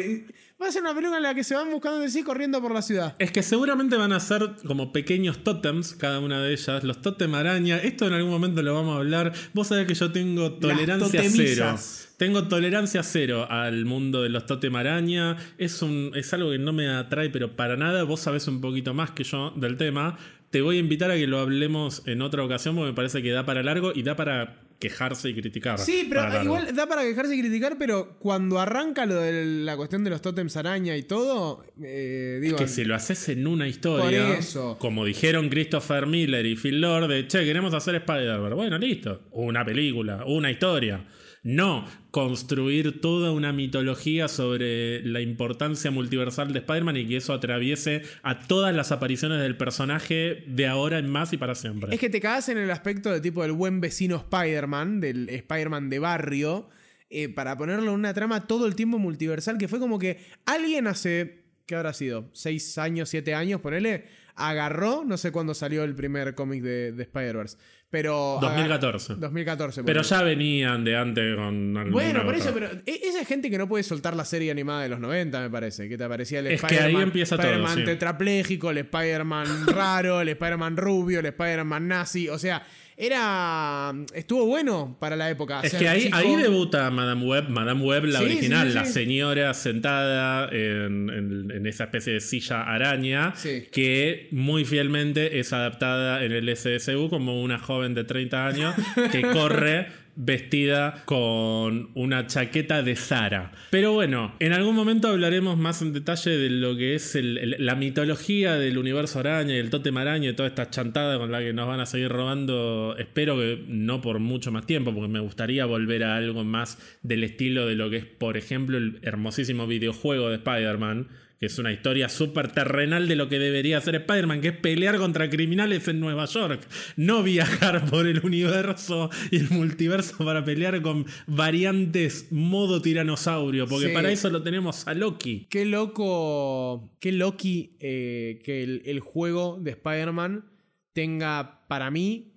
Va 0.62 0.68
a 0.68 0.72
ser 0.72 0.82
una 0.82 0.94
película 0.94 1.18
en 1.18 1.24
la 1.24 1.34
que 1.34 1.44
se 1.44 1.56
van 1.56 1.72
buscando 1.72 2.00
de 2.00 2.10
sí 2.10 2.24
corriendo 2.24 2.62
por 2.62 2.74
la 2.74 2.82
ciudad. 2.82 3.16
Es 3.20 3.32
que 3.32 3.44
seguramente 3.44 3.98
van 3.98 4.14
a 4.14 4.20
ser 4.20 4.52
como 4.66 4.94
pequeños 4.94 5.44
tótems, 5.44 5.94
cada 5.94 6.20
una 6.20 6.42
de 6.42 6.54
ellas. 6.54 6.84
Los 6.84 7.02
tótem 7.02 7.34
araña. 7.36 7.78
Esto 7.78 8.08
en 8.08 8.14
algún 8.14 8.32
momento 8.32 8.62
lo 8.62 8.74
vamos 8.74 8.96
a 8.96 9.00
hablar. 9.00 9.34
Vos 9.54 9.68
sabés 9.68 9.88
que 9.88 9.96
yo 9.96 10.12
tengo 10.12 10.54
tolerancia 10.54 11.24
cero. 11.30 11.76
Tengo 12.18 12.48
tolerancia 12.48 13.04
cero 13.04 13.48
al 13.50 13.86
mundo 13.86 14.22
de 14.22 14.30
los 14.30 14.46
tótem 14.46 14.76
araña. 14.76 15.38
Es, 15.58 15.82
un, 15.82 16.12
es 16.16 16.34
algo 16.34 16.52
que 16.52 16.60
no 16.60 16.72
me 16.72 16.88
atrae, 16.88 17.30
pero 17.30 17.56
para 17.56 17.76
nada. 17.76 18.04
Vos 18.04 18.22
sabés 18.22 18.48
un 18.48 18.62
poquito 18.62 18.94
más 18.94 19.12
que 19.12 19.24
yo 19.24 19.52
del 19.58 19.76
tema. 19.76 20.18
Te 20.54 20.62
voy 20.62 20.78
a 20.78 20.80
invitar 20.80 21.10
a 21.10 21.16
que 21.16 21.26
lo 21.26 21.40
hablemos 21.40 22.04
en 22.06 22.22
otra 22.22 22.44
ocasión 22.44 22.76
porque 22.76 22.92
me 22.92 22.96
parece 22.96 23.24
que 23.24 23.32
da 23.32 23.44
para 23.44 23.64
largo 23.64 23.92
y 23.96 24.04
da 24.04 24.16
para 24.16 24.60
quejarse 24.78 25.30
y 25.30 25.34
criticar. 25.34 25.80
Sí, 25.80 26.06
pero 26.08 26.44
igual 26.44 26.76
da 26.76 26.86
para 26.86 27.02
quejarse 27.02 27.36
y 27.36 27.40
criticar, 27.40 27.76
pero 27.80 28.20
cuando 28.20 28.60
arranca 28.60 29.08
lo 29.08 29.16
de 29.16 29.64
la 29.64 29.76
cuestión 29.76 30.04
de 30.04 30.12
los 30.12 30.22
tótems 30.22 30.56
araña 30.56 30.96
y 30.96 31.02
todo, 31.02 31.64
eh, 31.84 32.38
digo, 32.40 32.58
que 32.58 32.68
si 32.68 32.86
lo 32.86 32.94
haces 32.94 33.30
en 33.30 33.48
una 33.48 33.68
historia, 33.68 34.38
eso. 34.38 34.78
como 34.78 35.06
dijeron 35.06 35.50
Christopher 35.50 36.06
Miller 36.06 36.46
y 36.46 36.56
Phil 36.56 36.80
Lord, 36.82 37.08
de 37.08 37.28
che, 37.28 37.44
queremos 37.46 37.74
hacer 37.74 37.96
Spider-Man. 37.96 38.54
Bueno, 38.54 38.78
listo. 38.78 39.22
Una 39.32 39.66
película, 39.66 40.24
una 40.28 40.52
historia. 40.52 41.04
No 41.44 41.86
construir 42.10 43.02
toda 43.02 43.32
una 43.32 43.52
mitología 43.52 44.30
sobre 44.30 45.06
la 45.06 45.20
importancia 45.20 45.92
multiversal 45.92 46.54
de 46.54 46.60
Spider-Man 46.60 46.96
y 46.96 47.08
que 47.08 47.18
eso 47.18 47.34
atraviese 47.34 48.04
a 48.22 48.40
todas 48.48 48.74
las 48.74 48.94
apariciones 48.94 49.42
del 49.42 49.58
personaje 49.58 50.46
de 50.48 50.68
ahora 50.68 51.00
en 51.00 51.10
más 51.10 51.34
y 51.34 51.38
para 51.38 51.54
siempre. 51.56 51.94
Es 51.94 52.00
que 52.00 52.10
te 52.10 52.22
cagas 52.22 52.48
en 52.48 52.58
el 52.58 52.72
aspecto 52.72 53.12
de 53.12 53.20
tipo 53.20 53.42
del 53.42 53.52
buen 53.52 53.82
vecino 53.82 54.16
Spider-Man, 54.16 55.02
del 55.02 55.28
Spider-Man 55.28 55.90
de 55.90 56.00
barrio, 56.00 56.70
eh, 57.10 57.28
para 57.28 57.58
ponerlo 57.58 57.92
en 57.92 58.00
una 58.00 58.14
trama 58.14 58.48
todo 58.48 58.66
el 58.66 58.76
tiempo 58.76 58.98
multiversal, 58.98 59.58
que 59.58 59.68
fue 59.68 59.80
como 59.80 60.00
que 60.00 60.20
alguien 60.46 60.88
hace, 60.88 61.44
¿qué 61.66 61.76
habrá 61.76 61.94
sido? 61.94 62.30
¿Seis 62.32 62.78
años, 62.78 63.10
siete 63.10 63.36
años, 63.36 63.60
ponele? 63.60 64.06
Agarró, 64.36 65.04
no 65.06 65.18
sé 65.18 65.32
cuándo 65.32 65.54
salió 65.54 65.84
el 65.84 65.94
primer 65.94 66.36
cómic 66.36 66.64
de, 66.64 66.92
de 66.92 67.04
Spider-Verse, 67.04 67.58
pero... 67.94 68.40
2014. 68.42 69.18
2014. 69.18 69.84
Pero 69.84 70.02
ya 70.02 70.24
venían 70.24 70.84
de 70.84 70.98
antes 70.98 71.36
con 71.36 71.92
Bueno, 71.92 72.24
por 72.24 72.34
eso, 72.34 72.50
pero 72.52 72.66
e- 72.88 73.02
esa 73.04 73.22
es 73.22 73.28
gente 73.28 73.52
que 73.52 73.58
no 73.60 73.68
puede 73.68 73.84
soltar 73.84 74.16
la 74.16 74.26
serie 74.26 74.50
animada 74.50 74.82
de 74.82 74.90
los 74.90 75.00
90, 75.00 75.40
me 75.42 75.52
parece. 75.52 75.88
Que 75.88 75.96
te 75.96 76.04
aparecía 76.04 76.40
el 76.40 76.48
Spider-Man 76.48 77.12
Spider-Man 77.14 77.76
sí. 77.76 77.84
tetrapléjico, 77.84 78.72
el 78.72 78.80
Spider-Man 78.80 79.68
raro, 79.68 80.22
el 80.22 80.30
Spider-Man 80.30 80.76
rubio, 80.76 81.20
el 81.20 81.28
Spider-Man 81.28 81.88
nazi. 81.88 82.30
O 82.30 82.40
sea, 82.40 82.66
era. 82.98 83.94
Estuvo 84.14 84.46
bueno 84.46 84.96
para 85.00 85.16
la 85.16 85.30
época. 85.30 85.62
Es 85.64 85.74
que 85.74 85.88
ahí, 85.88 86.04
chico. 86.04 86.18
ahí 86.18 86.36
debuta 86.36 86.90
Madame 86.92 87.26
Web, 87.26 87.50
Madame 87.50 87.82
Web, 87.84 88.06
la 88.06 88.20
Sí, 88.20 88.26
original, 88.26 88.68
sí, 88.68 88.74
sí, 88.74 88.80
la 88.80 88.86
señora 88.86 89.54
sentada 89.54 90.50
en, 90.52 91.10
en- 91.10 91.52
en 91.52 91.66
esa 91.68 91.86
especie 91.86 92.14
de 92.14 92.20
silla 92.22 92.64
araña, 92.64 93.34
que 93.72 94.28
muy 94.32 94.66
fielmente 94.66 95.40
es 95.40 95.54
adaptada 95.54 96.24
en 96.24 96.32
el 96.32 96.50
SSU 96.56 97.10
como 97.10 97.42
una 97.42 97.60
joven 97.60 97.94
de 97.94 98.04
30 98.04 98.48
años 98.48 98.76
que 99.12 99.22
corre 99.34 99.88
vestida 100.16 101.04
con 101.06 101.90
una 101.96 102.28
chaqueta 102.28 102.84
de 102.84 102.96
Zara. 102.96 103.52
Pero 103.70 103.94
bueno, 103.94 104.36
en 104.40 104.54
algún 104.54 104.76
momento 104.76 105.08
hablaremos 105.08 105.58
más 105.58 105.82
en 105.82 105.94
detalle 105.94 106.32
de 106.32 106.50
lo 106.50 106.76
que 106.76 106.96
es 106.96 107.18
la 107.22 107.76
mitología 107.76 108.56
del 108.56 108.78
universo 108.78 109.20
araña 109.20 109.56
y 109.56 109.58
el 109.58 109.70
tótem 109.70 109.98
araña 109.98 110.30
y 110.30 110.34
toda 110.34 110.50
esta 110.50 110.70
chantada 110.70 111.18
con 111.18 111.32
la 111.32 111.40
que 111.40 111.54
nos 111.54 111.68
van 111.68 111.80
a 111.80 111.86
seguir 111.86 112.10
robando. 112.10 112.96
Espero 112.98 113.38
que 113.38 113.64
no 113.68 114.02
por 114.02 114.20
mucho 114.20 114.52
más 114.52 114.66
tiempo, 114.66 114.94
porque 114.94 115.08
me 115.10 115.20
gustaría 115.20 115.66
volver 115.66 116.04
a 116.04 116.16
algo 116.16 116.44
más 116.44 116.78
del 117.02 117.24
estilo 117.24 117.66
de 117.66 117.76
lo 117.76 117.90
que 117.90 117.98
es, 117.98 118.06
por 118.06 118.38
ejemplo, 118.38 118.78
el 118.78 119.00
hermosísimo 119.02 119.68
videojuego 119.68 120.30
de 120.30 120.36
Spider-Man. 120.36 121.08
Que 121.44 121.48
es 121.48 121.60
una 121.60 121.74
historia 121.74 122.08
súper 122.08 122.54
terrenal 122.54 123.10
de 123.10 123.18
lo 123.18 123.28
que 123.28 123.38
debería 123.38 123.78
hacer 123.78 123.96
Spider-Man, 123.96 124.40
que 124.40 124.48
es 124.48 124.58
pelear 124.58 124.96
contra 124.96 125.30
criminales 125.30 125.86
en 125.90 126.00
Nueva 126.00 126.24
York. 126.24 126.66
No 126.96 127.22
viajar 127.22 127.84
por 127.90 128.08
el 128.08 128.22
universo 128.24 129.10
y 129.30 129.40
el 129.40 129.50
multiverso 129.50 130.24
para 130.24 130.46
pelear 130.46 130.82
con 130.82 131.06
variantes 131.28 132.32
modo 132.32 132.82
tiranosaurio. 132.82 133.68
Porque 133.68 133.88
Sí. 133.88 133.94
para 133.94 134.10
eso 134.10 134.30
lo 134.30 134.42
tenemos 134.42 134.88
a 134.88 134.94
Loki. 134.94 135.46
Qué 135.50 135.66
loco. 135.66 136.96
Qué 137.02 137.12
Loki 137.12 137.76
eh, 137.82 138.40
que 138.46 138.64
el, 138.64 138.82
el 138.86 139.02
juego 139.02 139.60
de 139.62 139.72
Spider-Man 139.72 140.46
tenga 140.94 141.66
para 141.68 141.92
mí 141.92 142.33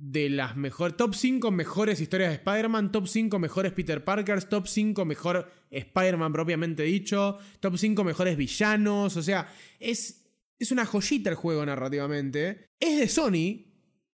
de 0.00 0.30
las 0.30 0.56
mejores. 0.56 0.96
Top 0.96 1.14
5 1.14 1.50
mejores 1.50 2.00
historias 2.00 2.30
de 2.30 2.36
Spider-Man, 2.36 2.90
top 2.90 3.06
5 3.06 3.38
mejores 3.38 3.72
Peter 3.72 4.02
Parkers, 4.02 4.48
top 4.48 4.66
5 4.66 5.04
mejor 5.04 5.50
Spider-Man 5.70 6.32
propiamente 6.32 6.82
dicho, 6.84 7.38
top 7.60 7.76
5 7.76 8.02
mejores 8.02 8.36
villanos. 8.36 9.16
O 9.16 9.22
sea, 9.22 9.52
es, 9.78 10.24
es 10.58 10.72
una 10.72 10.86
joyita 10.86 11.30
el 11.30 11.36
juego 11.36 11.64
narrativamente. 11.66 12.70
Es 12.80 12.98
de 12.98 13.08
Sony. 13.08 13.66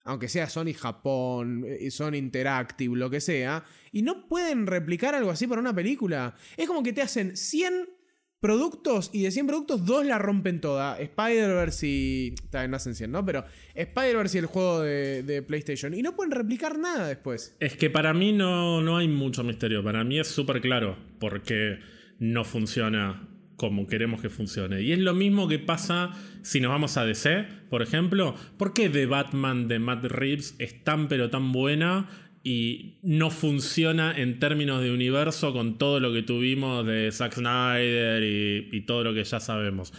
aunque 0.04 0.28
sea 0.28 0.48
Sony 0.48 0.72
Japón, 0.72 1.64
eh, 1.66 1.90
Sony 1.90 2.14
Interactive, 2.14 2.96
lo 2.96 3.10
que 3.10 3.20
sea, 3.20 3.64
y 3.90 4.02
no 4.02 4.28
pueden 4.28 4.68
replicar 4.68 5.16
algo 5.16 5.30
así 5.30 5.48
para 5.48 5.60
una 5.60 5.74
película. 5.74 6.36
Es 6.56 6.68
como 6.68 6.82
que 6.82 6.92
te 6.92 7.02
hacen 7.02 7.36
100 7.36 7.95
productos 8.40 9.10
y 9.12 9.22
de 9.22 9.30
100 9.30 9.46
productos, 9.46 9.84
dos 9.84 10.04
la 10.04 10.18
rompen 10.18 10.60
toda. 10.60 10.98
Spider-Verse 10.98 11.86
y. 11.86 12.34
También 12.50 12.70
no 12.70 12.76
hacen 12.76 12.94
100, 12.94 13.10
¿no? 13.10 13.24
Pero 13.24 13.44
Spider-Verse 13.74 14.38
y 14.38 14.40
el 14.40 14.46
juego 14.46 14.80
de, 14.80 15.44
PlayStation. 15.46 15.94
Y 15.94 16.02
no 16.02 16.14
pueden 16.14 16.32
replicar 16.32 16.78
nada 16.78 17.08
después. 17.08 17.56
Es 17.60 17.76
que 17.76 17.90
para 17.90 18.12
mí 18.14 18.32
no, 18.32 18.82
no 18.82 18.96
hay 18.96 19.08
mucho 19.08 19.44
misterio. 19.44 19.82
Para 19.82 20.04
mí 20.04 20.18
es 20.18 20.28
súper 20.28 20.60
claro 20.60 20.96
porque 21.18 21.78
no 22.18 22.44
funciona 22.44 23.28
como 23.56 23.86
queremos 23.86 24.20
que 24.20 24.28
funcione. 24.28 24.82
Y 24.82 24.92
es 24.92 24.98
lo 24.98 25.14
mismo 25.14 25.48
que 25.48 25.58
pasa 25.58 26.10
si 26.42 26.60
nos 26.60 26.70
vamos 26.70 26.96
a 26.96 27.04
DC, 27.04 27.46
por 27.70 27.82
ejemplo. 27.82 28.34
¿Por 28.58 28.72
qué 28.72 28.88
The 28.88 29.06
Batman 29.06 29.66
de 29.66 29.78
Matt 29.78 30.04
Reeves 30.04 30.54
es 30.58 30.84
tan 30.84 31.08
pero 31.08 31.30
tan 31.30 31.52
buena 31.52 32.08
y 32.48 33.00
no 33.02 33.30
funciona 33.30 34.16
en 34.16 34.38
términos 34.38 34.80
de 34.80 34.92
universo 34.92 35.52
con 35.52 35.78
todo 35.78 35.98
lo 35.98 36.12
que 36.12 36.22
tuvimos 36.22 36.86
de 36.86 37.10
Zack 37.10 37.34
Snyder 37.34 38.22
y, 38.22 38.86
todo 38.86 39.02
lo 39.02 39.12
que 39.12 39.24
ya 39.24 39.40
sabemos. 39.40 39.92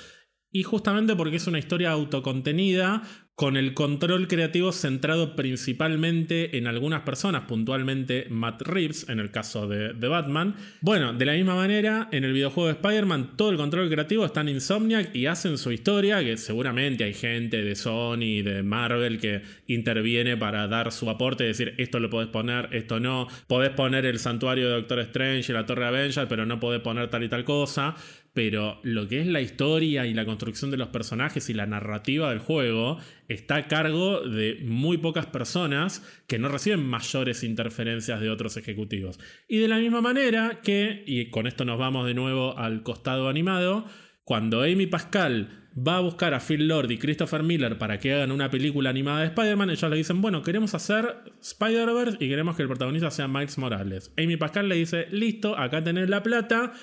Y 0.49 0.63
justamente 0.63 1.13
porque 1.17 1.35
es 1.35 1.47
una 1.47 1.59
historia 1.59 1.91
autocontenida, 1.91 3.03
con 3.37 3.55
el 3.55 3.75
control 3.75 4.27
creativo 4.27 4.71
centrado 4.71 5.35
principalmente 5.35 6.57
en 6.57 6.65
algunas 6.65 7.01
personas, 7.01 7.43
puntualmente 7.43 8.25
Matt 8.31 8.63
Reeves, 8.63 9.07
en 9.09 9.19
el 9.19 9.29
caso 9.29 9.67
de, 9.67 9.93
Batman. 9.93 10.55
Bueno, 10.81 11.13
de 11.13 11.23
la 11.23 11.33
misma 11.33 11.53
manera, 11.53 12.09
en 12.11 12.23
el 12.23 12.33
videojuego 12.33 12.65
de 12.65 12.73
Spider-Man, 12.73 13.37
todo 13.37 13.51
el 13.51 13.57
control 13.57 13.91
creativo 13.91 14.25
está 14.25 14.41
en 14.41 14.49
Insomniac 14.49 15.15
y 15.15 15.27
hacen 15.27 15.59
su 15.59 15.71
historia, 15.71 16.23
que 16.23 16.35
seguramente 16.35 17.03
hay 17.03 17.13
gente 17.13 17.61
de 17.61 17.75
Sony, 17.75 18.41
de 18.43 18.63
Marvel, 18.63 19.19
que 19.19 19.43
interviene 19.67 20.35
para 20.35 20.67
dar 20.67 20.91
su 20.91 21.07
aporte 21.07 21.43
decir, 21.43 21.75
esto 21.77 21.99
lo 21.99 22.09
podés 22.09 22.29
poner, 22.29 22.69
esto 22.71 22.99
no, 22.99 23.27
podés 23.45 23.69
poner 23.69 24.07
el 24.07 24.17
santuario 24.17 24.67
de 24.67 24.73
Doctor 24.77 24.97
Strange 25.01 25.51
y 25.51 25.53
la 25.53 25.67
Torre 25.67 25.85
Avenger, 25.85 26.27
pero 26.27 26.47
no 26.47 26.59
podés 26.59 26.81
poner 26.81 27.11
tal 27.11 27.23
y 27.23 27.29
tal 27.29 27.43
cosa 27.43 27.95
pero 28.37 28.79
lo 28.83 29.07
que 29.07 29.19
es 29.19 29.25
la 29.25 29.41
historia 29.41 30.05
y 30.05 30.13
la 30.13 30.23
construcción 30.23 30.69
de 30.69 30.77
los 30.77 30.89
personajes 30.89 31.49
y 31.49 31.55
la 31.55 31.65
narrativa 31.65 32.29
del 32.29 32.37
juego 32.37 32.99
está 33.27 33.55
a 33.55 33.67
cargo 33.67 34.21
de 34.21 34.59
muy 34.63 34.99
pocas 34.99 35.25
personas 35.25 36.05
que 36.27 36.37
no 36.37 36.47
reciben 36.47 36.85
mayores 36.85 37.43
interferencias 37.43 38.21
de 38.21 38.29
otros 38.29 38.55
ejecutivos. 38.55 39.19
Y 39.47 39.57
de 39.57 39.67
la 39.67 39.79
misma 39.79 40.01
manera 40.01 40.59
que, 40.61 41.03
y 41.07 41.31
con 41.31 41.47
esto 41.47 41.65
nos 41.65 41.79
vamos 41.79 42.05
de 42.05 42.13
nuevo 42.13 42.55
al 42.59 42.83
costado 42.83 43.27
animado, 43.27 43.87
cuando 44.23 44.61
Amy 44.61 44.85
Pascal 44.85 45.71
va 45.75 45.97
a 45.97 46.01
buscar 46.01 46.35
a 46.35 46.39
Phil 46.39 46.67
Lord 46.67 46.91
y 46.91 46.99
Christopher 46.99 47.41
Miller 47.41 47.79
para 47.79 47.97
que 47.97 48.13
hagan 48.13 48.31
una 48.31 48.51
película 48.51 48.91
animada 48.91 49.21
de 49.21 49.27
Spider-Man, 49.29 49.71
ellos 49.71 49.89
le 49.89 49.97
dicen, 49.97 50.21
bueno, 50.21 50.43
queremos 50.43 50.75
hacer 50.75 51.23
Spider-Verse 51.41 52.17
y 52.23 52.29
queremos 52.29 52.55
que 52.55 52.61
el 52.61 52.67
protagonista 52.67 53.09
sea 53.09 53.27
Miles 53.27 53.57
Morales. 53.57 54.13
Amy 54.15 54.37
Pascal 54.37 54.69
le 54.69 54.75
dice, 54.75 55.07
listo, 55.09 55.57
acá 55.57 55.83
tenés 55.83 56.07
la 56.07 56.21
plata 56.21 56.73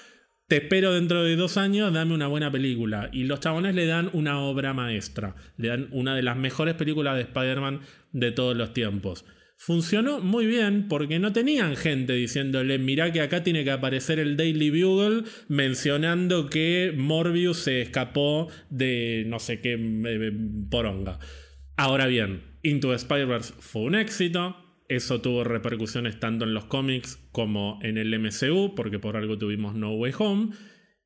te 0.47 0.57
espero 0.57 0.93
dentro 0.93 1.23
de 1.23 1.37
dos 1.37 1.57
años, 1.57 1.93
dame 1.93 2.15
una 2.15 2.27
buena 2.27 2.51
película. 2.51 3.09
Y 3.13 3.25
los 3.25 3.41
chabones 3.41 3.75
le 3.75 3.87
dan 3.87 4.11
una 4.13 4.41
obra 4.41 4.75
maestra, 4.75 5.35
le 5.57 5.69
dan 5.69 5.89
una 5.91 6.15
de 6.15 6.23
las 6.23 6.37
mejores 6.37 6.75
películas 6.75 7.17
de 7.17 7.23
Spider-Man 7.23 7.81
de 8.13 8.33
todos 8.33 8.57
los 8.57 8.73
tiempos. 8.73 9.25
Funcionó 9.57 10.21
muy 10.21 10.47
bien 10.47 10.89
porque 10.89 11.19
no 11.19 11.33
tenían 11.33 11.77
gente 11.77 12.13
diciéndole, 12.13 12.79
mirá 12.79 13.13
que 13.13 13.21
acá 13.21 13.43
tiene 13.43 13.65
que 13.65 13.71
aparecer 13.71 14.19
el 14.19 14.37
Daily 14.37 14.69
Bugle 14.71 15.23
mencionando 15.49 16.51
que 16.51 16.93
Morbius 16.95 17.59
se 17.59 17.81
escapó 17.81 18.49
de 18.69 19.25
no 19.27 19.39
sé 19.39 19.61
qué 19.61 19.79
eh, 19.79 20.33
poronga. 20.71 21.19
Ahora 21.77 22.07
bien, 22.07 22.43
Into 22.63 22.93
Spider-Verse 22.93 23.55
fue 23.59 23.83
un 23.83 23.95
éxito, 23.95 24.57
eso 24.95 25.21
tuvo 25.21 25.45
repercusiones 25.45 26.19
tanto 26.21 26.45
en 26.45 26.55
los 26.55 26.65
cómics 26.65 27.19
como 27.33 27.79
en 27.83 27.99
el 27.99 28.19
MCU, 28.19 28.75
porque 28.75 28.99
por 28.99 29.17
algo 29.17 29.39
tuvimos 29.39 29.75
No 29.75 29.93
Way 29.93 30.13
Home. 30.19 30.51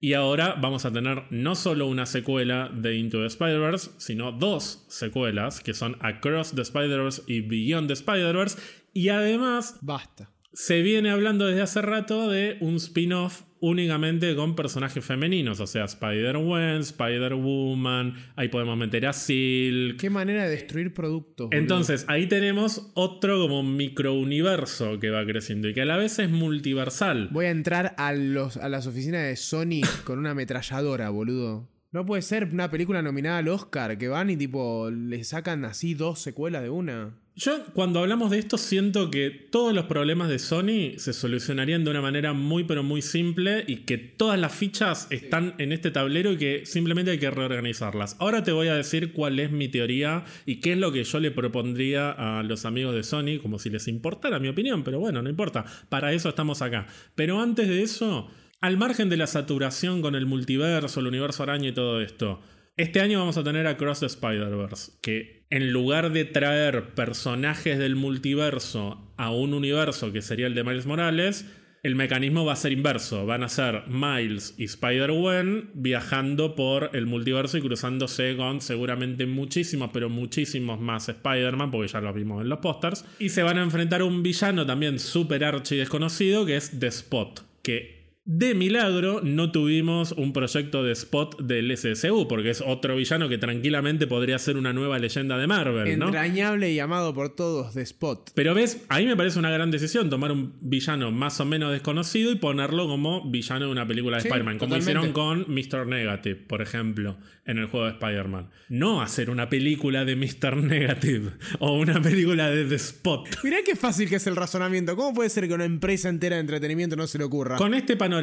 Y 0.00 0.12
ahora 0.12 0.54
vamos 0.60 0.84
a 0.84 0.92
tener 0.92 1.24
no 1.30 1.56
solo 1.56 1.86
una 1.86 2.06
secuela 2.06 2.70
de 2.72 2.96
Into 2.96 3.18
the 3.18 3.26
Spider-Verse, 3.26 3.90
sino 3.98 4.30
dos 4.30 4.86
secuelas, 4.88 5.60
que 5.60 5.74
son 5.74 5.96
Across 6.00 6.54
the 6.54 6.62
Spider-Verse 6.62 7.22
y 7.26 7.40
Beyond 7.40 7.88
the 7.88 7.94
Spider-Verse. 7.94 8.58
Y 8.92 9.08
además... 9.08 9.78
Basta. 9.82 10.32
Se 10.52 10.82
viene 10.82 11.10
hablando 11.10 11.46
desde 11.46 11.62
hace 11.62 11.82
rato 11.82 12.28
de 12.28 12.58
un 12.60 12.76
spin-off 12.76 13.42
únicamente 13.60 14.34
con 14.36 14.54
personajes 14.54 15.04
femeninos, 15.04 15.60
o 15.60 15.66
sea, 15.66 15.84
Spider-Gwen, 15.84 16.80
Spider-Woman, 16.80 18.14
ahí 18.36 18.48
podemos 18.48 18.76
meter 18.76 19.06
a 19.06 19.12
Silk. 19.12 19.98
Qué 19.98 20.10
manera 20.10 20.44
de 20.44 20.50
destruir 20.50 20.94
productos. 20.94 21.48
Entonces, 21.52 22.04
ahí 22.08 22.26
tenemos 22.26 22.90
otro 22.94 23.38
como 23.40 23.62
microuniverso 23.62 24.98
que 24.98 25.10
va 25.10 25.24
creciendo 25.24 25.68
y 25.68 25.74
que 25.74 25.82
a 25.82 25.86
la 25.86 25.96
vez 25.96 26.18
es 26.18 26.30
multiversal. 26.30 27.28
Voy 27.30 27.46
a 27.46 27.50
entrar 27.50 27.94
a, 27.98 28.12
los, 28.12 28.56
a 28.56 28.68
las 28.68 28.86
oficinas 28.86 29.22
de 29.22 29.36
Sony 29.36 29.80
con 30.04 30.18
una 30.18 30.30
ametralladora, 30.30 31.10
boludo. 31.10 31.68
No 31.90 32.04
puede 32.04 32.20
ser 32.20 32.50
una 32.52 32.70
película 32.70 33.00
nominada 33.00 33.38
al 33.38 33.48
Oscar 33.48 33.96
que 33.96 34.08
van 34.08 34.28
y 34.28 34.36
tipo 34.36 34.90
le 34.90 35.24
sacan 35.24 35.64
así 35.64 35.94
dos 35.94 36.18
secuelas 36.18 36.62
de 36.62 36.68
una. 36.68 37.18
Yo 37.38 37.64
cuando 37.72 38.00
hablamos 38.00 38.32
de 38.32 38.40
esto 38.40 38.58
siento 38.58 39.12
que 39.12 39.30
todos 39.30 39.72
los 39.72 39.84
problemas 39.84 40.28
de 40.28 40.40
Sony 40.40 40.98
se 40.98 41.12
solucionarían 41.12 41.84
de 41.84 41.92
una 41.92 42.00
manera 42.00 42.32
muy 42.32 42.64
pero 42.64 42.82
muy 42.82 43.00
simple 43.00 43.62
y 43.68 43.84
que 43.84 43.96
todas 43.96 44.40
las 44.40 44.52
fichas 44.52 45.06
están 45.10 45.54
en 45.58 45.70
este 45.70 45.92
tablero 45.92 46.32
y 46.32 46.36
que 46.36 46.66
simplemente 46.66 47.12
hay 47.12 47.18
que 47.20 47.30
reorganizarlas. 47.30 48.16
Ahora 48.18 48.42
te 48.42 48.50
voy 48.50 48.66
a 48.66 48.74
decir 48.74 49.12
cuál 49.12 49.38
es 49.38 49.52
mi 49.52 49.68
teoría 49.68 50.24
y 50.46 50.56
qué 50.56 50.72
es 50.72 50.78
lo 50.78 50.90
que 50.90 51.04
yo 51.04 51.20
le 51.20 51.30
propondría 51.30 52.10
a 52.10 52.42
los 52.42 52.64
amigos 52.64 52.92
de 52.96 53.04
Sony, 53.04 53.38
como 53.40 53.60
si 53.60 53.70
les 53.70 53.86
importara 53.86 54.40
mi 54.40 54.48
opinión, 54.48 54.82
pero 54.82 54.98
bueno, 54.98 55.22
no 55.22 55.30
importa, 55.30 55.64
para 55.88 56.12
eso 56.12 56.30
estamos 56.30 56.60
acá. 56.60 56.88
Pero 57.14 57.40
antes 57.40 57.68
de 57.68 57.82
eso, 57.82 58.28
al 58.60 58.78
margen 58.78 59.08
de 59.10 59.16
la 59.16 59.28
saturación 59.28 60.02
con 60.02 60.16
el 60.16 60.26
multiverso, 60.26 60.98
el 60.98 61.06
universo 61.06 61.44
araña 61.44 61.68
y 61.68 61.72
todo 61.72 62.00
esto, 62.00 62.40
este 62.78 63.00
año 63.00 63.18
vamos 63.18 63.36
a 63.36 63.44
tener 63.44 63.66
a 63.66 63.76
Cross 63.76 64.04
Spider-Verse, 64.04 64.92
que 65.02 65.44
en 65.50 65.72
lugar 65.72 66.12
de 66.12 66.24
traer 66.24 66.94
personajes 66.94 67.76
del 67.76 67.96
multiverso 67.96 69.12
a 69.16 69.32
un 69.32 69.52
universo 69.52 70.12
que 70.12 70.22
sería 70.22 70.46
el 70.46 70.54
de 70.54 70.62
Miles 70.62 70.86
Morales, 70.86 71.44
el 71.82 71.96
mecanismo 71.96 72.44
va 72.44 72.52
a 72.52 72.56
ser 72.56 72.70
inverso. 72.70 73.26
Van 73.26 73.42
a 73.42 73.48
ser 73.48 73.82
Miles 73.88 74.54
y 74.58 74.64
Spider-Gwen 74.64 75.70
viajando 75.74 76.54
por 76.54 76.90
el 76.92 77.06
multiverso 77.06 77.58
y 77.58 77.62
cruzándose 77.62 78.36
con 78.36 78.60
seguramente 78.60 79.26
muchísimos, 79.26 79.90
pero 79.92 80.08
muchísimos 80.08 80.78
más 80.78 81.08
Spider-Man, 81.08 81.72
porque 81.72 81.88
ya 81.88 82.00
los 82.00 82.14
vimos 82.14 82.42
en 82.42 82.48
los 82.48 82.60
pósters. 82.60 83.04
Y 83.18 83.30
se 83.30 83.42
van 83.42 83.58
a 83.58 83.62
enfrentar 83.62 84.02
a 84.02 84.04
un 84.04 84.22
villano 84.22 84.64
también 84.66 85.00
súper 85.00 85.44
archi 85.44 85.76
desconocido 85.76 86.46
que 86.46 86.56
es 86.56 86.78
The 86.78 86.86
Spot, 86.86 87.40
que 87.62 87.97
de 88.28 88.54
milagro 88.54 89.22
no 89.22 89.52
tuvimos 89.52 90.12
un 90.12 90.34
proyecto 90.34 90.84
de 90.84 90.92
spot 90.92 91.40
del 91.40 91.74
SSU, 91.74 92.28
porque 92.28 92.50
es 92.50 92.60
otro 92.60 92.94
villano 92.94 93.26
que 93.30 93.38
tranquilamente 93.38 94.06
podría 94.06 94.38
ser 94.38 94.58
una 94.58 94.74
nueva 94.74 94.98
leyenda 94.98 95.38
de 95.38 95.46
Marvel, 95.46 95.98
¿no? 95.98 96.08
Entrañable 96.08 96.70
y 96.70 96.78
amado 96.78 97.14
por 97.14 97.34
todos 97.34 97.72
de 97.72 97.80
Spot. 97.80 98.32
Pero 98.34 98.54
ves, 98.54 98.84
ahí 98.90 99.06
me 99.06 99.16
parece 99.16 99.38
una 99.38 99.50
gran 99.50 99.70
decisión 99.70 100.10
tomar 100.10 100.30
un 100.30 100.52
villano 100.60 101.10
más 101.10 101.40
o 101.40 101.46
menos 101.46 101.72
desconocido 101.72 102.30
y 102.30 102.34
ponerlo 102.34 102.86
como 102.86 103.30
villano 103.30 103.64
de 103.64 103.72
una 103.72 103.86
película 103.86 104.18
de 104.18 104.24
Spider-Man, 104.24 104.58
como 104.58 104.76
hicieron 104.76 105.12
con 105.12 105.46
Mr. 105.48 105.86
Negative, 105.86 106.36
por 106.36 106.60
ejemplo, 106.60 107.16
en 107.46 107.56
el 107.56 107.66
juego 107.68 107.86
de 107.86 107.92
Spider-Man. 107.92 108.50
No 108.68 109.00
hacer 109.00 109.30
una 109.30 109.48
película 109.48 110.04
de 110.04 110.16
Mr. 110.16 110.54
Negative 110.58 111.30
o 111.60 111.78
una 111.78 112.02
película 112.02 112.50
de 112.50 112.66
The 112.66 112.74
Spot. 112.74 113.26
Mirá 113.42 113.56
qué 113.64 113.74
fácil 113.74 114.06
que 114.06 114.16
es 114.16 114.26
el 114.26 114.36
razonamiento. 114.36 114.96
¿Cómo 114.96 115.14
puede 115.14 115.30
ser 115.30 115.48
que 115.48 115.54
una 115.54 115.64
empresa 115.64 116.10
entera 116.10 116.36
de 116.36 116.40
entretenimiento 116.40 116.94
no 116.94 117.06
se 117.06 117.16
le 117.16 117.24
ocurra? 117.24 117.56
Con 117.56 117.72
este 117.72 117.96
panorama 117.96 118.17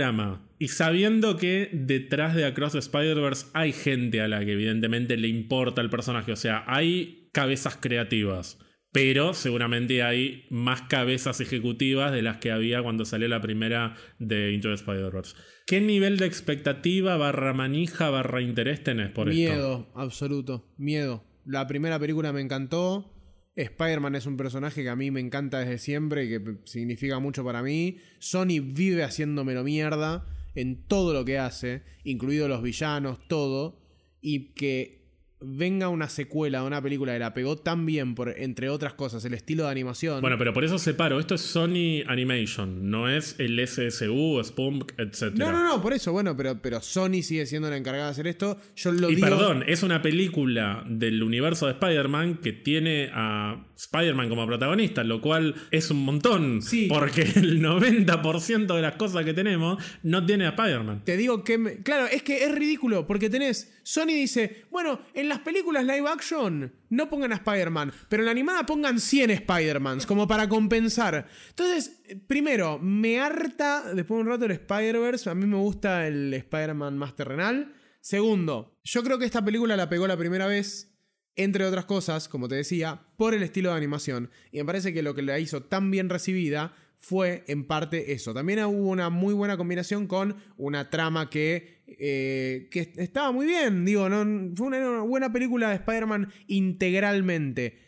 y 0.57 0.67
sabiendo 0.69 1.37
que 1.37 1.69
detrás 1.73 2.35
de 2.35 2.45
Across 2.45 2.73
the 2.73 2.79
Spider-Verse 2.79 3.47
hay 3.53 3.71
gente 3.71 4.21
a 4.21 4.27
la 4.27 4.43
que 4.45 4.53
evidentemente 4.53 5.17
le 5.17 5.27
importa 5.27 5.81
el 5.81 5.89
personaje, 5.89 6.31
o 6.31 6.35
sea, 6.35 6.63
hay 6.67 7.29
cabezas 7.33 7.77
creativas. 7.79 8.57
Pero 8.91 9.33
seguramente 9.33 10.03
hay 10.03 10.45
más 10.49 10.83
cabezas 10.83 11.41
ejecutivas 11.41 12.13
de 12.13 12.21
las 12.21 12.37
que 12.37 12.51
había 12.51 12.81
cuando 12.81 13.03
salió 13.03 13.27
la 13.27 13.41
primera 13.41 13.95
de 14.19 14.53
Into 14.53 14.69
the 14.69 14.75
Spider-Verse. 14.75 15.35
¿Qué 15.67 15.81
nivel 15.81 16.17
de 16.17 16.27
expectativa 16.27 17.17
barra 17.17 17.53
manija 17.53 18.09
barra 18.09 18.41
interés 18.41 18.81
tenés 18.83 19.09
por 19.09 19.27
esto? 19.27 19.37
Miedo, 19.37 19.91
absoluto. 19.95 20.73
Miedo. 20.77 21.25
La 21.43 21.67
primera 21.67 21.99
película 21.99 22.31
me 22.31 22.39
encantó. 22.39 23.14
Spider-Man 23.55 24.15
es 24.15 24.25
un 24.25 24.35
personaje 24.35 24.83
que 24.83 24.89
a 24.89 24.95
mí 24.95 25.11
me 25.11 25.21
encanta 25.21 25.59
desde 25.59 25.77
siempre 25.77 26.25
y 26.25 26.29
que 26.29 26.57
significa 26.65 27.19
mucho 27.19 27.43
para 27.43 27.63
mí. 27.63 27.97
Sony 28.19 28.61
vive 28.61 29.03
haciéndomelo 29.03 29.63
mierda 29.63 30.25
en 30.55 30.83
todo 30.87 31.13
lo 31.13 31.23
que 31.23 31.39
hace, 31.39 31.83
incluido 32.03 32.47
los 32.47 32.61
villanos, 32.61 33.19
todo. 33.27 33.81
Y 34.21 34.53
que 34.53 35.04
venga 35.45 35.89
una 35.89 36.09
secuela 36.09 36.61
de 36.61 36.67
una 36.67 36.81
película 36.81 37.13
que 37.13 37.19
la 37.19 37.33
pegó 37.33 37.57
tan 37.57 37.85
bien, 37.85 38.15
por, 38.15 38.33
entre 38.37 38.69
otras 38.69 38.93
cosas, 38.93 39.23
el 39.25 39.33
estilo 39.33 39.65
de 39.65 39.71
animación. 39.71 40.21
Bueno, 40.21 40.37
pero 40.37 40.53
por 40.53 40.63
eso 40.63 40.77
separo. 40.79 41.19
Esto 41.19 41.35
es 41.35 41.41
Sony 41.41 42.03
Animation, 42.07 42.89
no 42.89 43.09
es 43.09 43.35
el 43.39 43.65
SSU, 43.65 44.41
Spunk, 44.43 44.93
etc. 44.97 45.33
No, 45.35 45.51
no, 45.51 45.63
no, 45.63 45.81
por 45.81 45.93
eso, 45.93 46.11
bueno, 46.11 46.35
pero, 46.35 46.61
pero 46.61 46.81
Sony 46.81 47.21
sigue 47.21 47.45
siendo 47.45 47.69
la 47.69 47.77
encargada 47.77 48.05
de 48.05 48.11
hacer 48.11 48.27
esto. 48.27 48.57
Yo 48.75 48.91
lo 48.91 49.09
y 49.09 49.17
perdón, 49.17 49.63
es 49.67 49.83
una 49.83 50.01
película 50.01 50.83
del 50.87 51.21
universo 51.23 51.67
de 51.67 51.73
Spider-Man 51.73 52.39
que 52.41 52.53
tiene 52.53 53.09
a 53.13 53.65
Spider-Man 53.75 54.29
como 54.29 54.47
protagonista, 54.47 55.03
lo 55.03 55.21
cual 55.21 55.55
es 55.71 55.91
un 55.91 56.03
montón. 56.05 56.61
Sí. 56.61 56.87
Porque 56.89 57.21
el 57.21 57.61
90% 57.61 58.75
de 58.75 58.81
las 58.81 58.95
cosas 58.95 59.25
que 59.25 59.33
tenemos 59.33 59.83
no 60.03 60.25
tiene 60.25 60.45
a 60.45 60.49
Spider-Man. 60.49 61.03
Te 61.05 61.17
digo 61.17 61.43
que. 61.43 61.57
me- 61.57 61.77
Claro, 61.83 62.07
es 62.07 62.23
que 62.23 62.43
es 62.43 62.53
ridículo, 62.53 63.05
porque 63.07 63.29
tenés. 63.29 63.73
Sony 63.83 64.07
dice: 64.07 64.63
Bueno, 64.71 64.99
en 65.13 65.29
las 65.29 65.39
películas 65.39 65.83
live 65.85 66.07
action 66.09 66.73
no 66.89 67.09
pongan 67.09 67.33
a 67.33 67.35
Spider-Man, 67.35 67.91
pero 68.09 68.21
en 68.21 68.25
la 68.25 68.31
animada 68.31 68.65
pongan 68.65 68.99
100 68.99 69.29
Spider-Mans, 69.31 70.05
como 70.05 70.27
para 70.27 70.47
compensar. 70.47 71.27
Entonces, 71.49 72.01
primero, 72.27 72.79
me 72.79 73.19
harta 73.19 73.93
después 73.93 74.17
de 74.17 74.21
un 74.23 74.27
rato 74.29 74.45
el 74.45 74.51
Spider-Verse. 74.51 75.29
A 75.29 75.35
mí 75.35 75.45
me 75.45 75.57
gusta 75.57 76.07
el 76.07 76.33
Spider-Man 76.33 76.97
más 76.97 77.15
terrenal. 77.15 77.73
Segundo, 78.01 78.77
yo 78.83 79.03
creo 79.03 79.17
que 79.17 79.25
esta 79.25 79.43
película 79.43 79.75
la 79.75 79.89
pegó 79.89 80.07
la 80.07 80.15
primera 80.15 80.45
vez. 80.47 80.94
Entre 81.35 81.65
otras 81.65 81.85
cosas, 81.85 82.29
como 82.29 82.47
te 82.47 82.55
decía, 82.55 83.01
por 83.17 83.33
el 83.33 83.43
estilo 83.43 83.71
de 83.71 83.77
animación. 83.77 84.29
Y 84.51 84.57
me 84.57 84.65
parece 84.65 84.93
que 84.93 85.03
lo 85.03 85.13
que 85.13 85.21
la 85.21 85.37
hizo 85.39 85.63
tan 85.63 85.91
bien 85.91 86.09
recibida 86.09 86.73
fue 86.97 87.43
en 87.47 87.67
parte 87.67 88.13
eso. 88.13 88.33
También 88.33 88.63
hubo 88.65 88.89
una 88.89 89.09
muy 89.09 89.33
buena 89.33 89.57
combinación 89.57 90.07
con 90.07 90.37
una 90.57 90.89
trama 90.89 91.29
que, 91.29 91.83
eh, 91.87 92.67
que 92.71 92.93
estaba 92.97 93.31
muy 93.31 93.45
bien. 93.45 93.85
Digo, 93.85 94.09
no, 94.09 94.55
fue 94.55 94.67
una, 94.67 95.01
buena 95.01 95.31
película 95.31 95.69
de 95.69 95.75
Spider-Man 95.75 96.31
integralmente. 96.47 97.79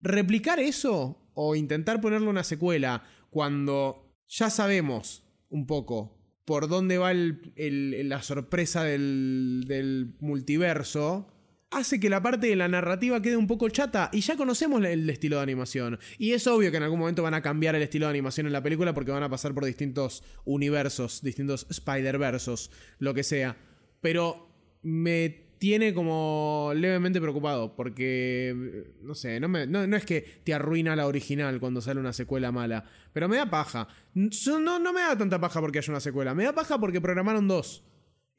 Replicar 0.00 0.58
eso 0.58 1.30
o 1.34 1.54
intentar 1.54 2.00
ponerle 2.00 2.28
una 2.28 2.44
secuela 2.44 3.04
cuando 3.30 4.16
ya 4.26 4.50
sabemos 4.50 5.22
un 5.48 5.66
poco 5.66 6.18
por 6.44 6.66
dónde 6.66 6.98
va 6.98 7.12
la 7.14 8.22
sorpresa 8.22 8.82
del 8.82 10.16
multiverso, 10.18 11.28
hace 11.70 12.00
que 12.00 12.10
la 12.10 12.20
parte 12.22 12.48
de 12.48 12.56
la 12.56 12.68
narrativa 12.68 13.22
quede 13.22 13.36
un 13.36 13.46
poco 13.46 13.68
chata 13.68 14.10
y 14.12 14.20
ya 14.20 14.36
conocemos 14.36 14.84
el 14.84 15.08
estilo 15.08 15.36
de 15.36 15.42
animación. 15.42 15.98
Y 16.18 16.32
es 16.32 16.46
obvio 16.46 16.70
que 16.70 16.76
en 16.78 16.82
algún 16.82 16.98
momento 16.98 17.22
van 17.22 17.34
a 17.34 17.42
cambiar 17.42 17.74
el 17.76 17.82
estilo 17.82 18.06
de 18.06 18.10
animación 18.10 18.46
en 18.46 18.52
la 18.52 18.62
película 18.62 18.92
porque 18.92 19.12
van 19.12 19.22
a 19.22 19.28
pasar 19.30 19.54
por 19.54 19.64
distintos 19.64 20.22
universos, 20.44 21.22
distintos 21.22 21.66
Spider-Versos, 21.70 22.70
lo 22.98 23.14
que 23.14 23.22
sea. 23.22 23.56
Pero 24.00 24.48
me 24.82 25.48
tiene 25.58 25.92
como 25.92 26.72
levemente 26.74 27.20
preocupado 27.20 27.76
porque, 27.76 28.86
no 29.02 29.14
sé, 29.14 29.38
no, 29.40 29.46
me- 29.48 29.66
no- 29.66 29.86
no 29.86 29.96
es 29.96 30.06
que 30.06 30.22
te 30.42 30.54
arruina 30.54 30.96
la 30.96 31.06
original 31.06 31.60
cuando 31.60 31.82
sale 31.82 32.00
una 32.00 32.14
secuela 32.14 32.50
mala, 32.50 32.84
pero 33.12 33.28
me 33.28 33.36
da 33.36 33.48
paja. 33.50 33.86
No, 34.14 34.78
no 34.78 34.92
me 34.92 35.02
da 35.02 35.16
tanta 35.18 35.38
paja 35.38 35.60
porque 35.60 35.78
haya 35.78 35.92
una 35.92 36.00
secuela, 36.00 36.34
me 36.34 36.44
da 36.44 36.54
paja 36.54 36.78
porque 36.80 37.00
programaron 37.00 37.46
dos. 37.46 37.84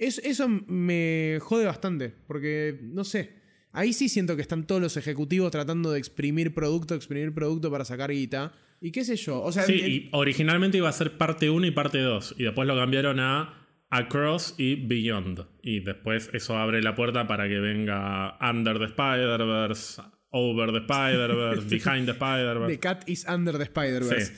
Es- 0.02 0.18
eso 0.23 0.48
me 0.49 1.38
jode 1.41 1.65
bastante, 1.65 2.14
porque, 2.28 2.80
no 2.82 3.03
sé, 3.03 3.34
ahí 3.72 3.94
sí 3.94 4.10
siento 4.10 4.36
que 4.36 4.41
están 4.41 4.65
todos 4.65 4.82
los 4.82 4.98
ejecutivos 4.98 5.52
tratando 5.52 5.91
de 5.91 5.99
exprimir 5.99 6.53
producto, 6.53 6.95
exprimir 6.95 7.34
producto 7.34 7.69
para 7.69 7.86
sacar 7.86 8.10
guita. 8.11 8.52
Y 8.82 8.91
qué 8.91 9.03
sé 9.06 9.15
yo, 9.15 9.41
o 9.41 9.52
sea, 9.52 9.64
Sí, 9.64 9.73
el- 9.80 9.91
y 9.91 10.10
originalmente 10.11 10.78
iba 10.78 10.90
a 10.90 10.91
ser 10.91 11.18
parte 11.18 11.52
1 11.52 11.68
y 11.68 11.72
parte 11.72 11.99
2. 11.99 12.34
Y 12.40 12.44
después 12.45 12.68
lo 12.68 12.76
cambiaron 12.76 13.19
a 13.19 13.68
Across 13.91 14.56
y 14.57 14.76
Beyond. 14.88 15.45
Y 15.61 15.82
después 15.82 16.30
eso 16.34 16.57
abre 16.57 16.82
la 16.82 16.95
puerta 16.95 17.28
para 17.28 17.48
que 17.48 17.60
venga 17.60 18.38
Under 18.41 18.80
the 18.80 18.86
Spider-Verse, 18.86 20.02
Over 20.32 20.72
the 20.72 20.78
Spider-Verse, 20.80 21.68
Behind 21.69 22.06
the 22.07 22.14
The 22.14 22.18
Spider-Verse. 22.18 22.80
Cat 22.80 23.03
is 23.07 23.26
Under 23.28 23.56
the 23.57 23.65
Spider-Verse. 23.65 24.26
Sí. 24.26 24.34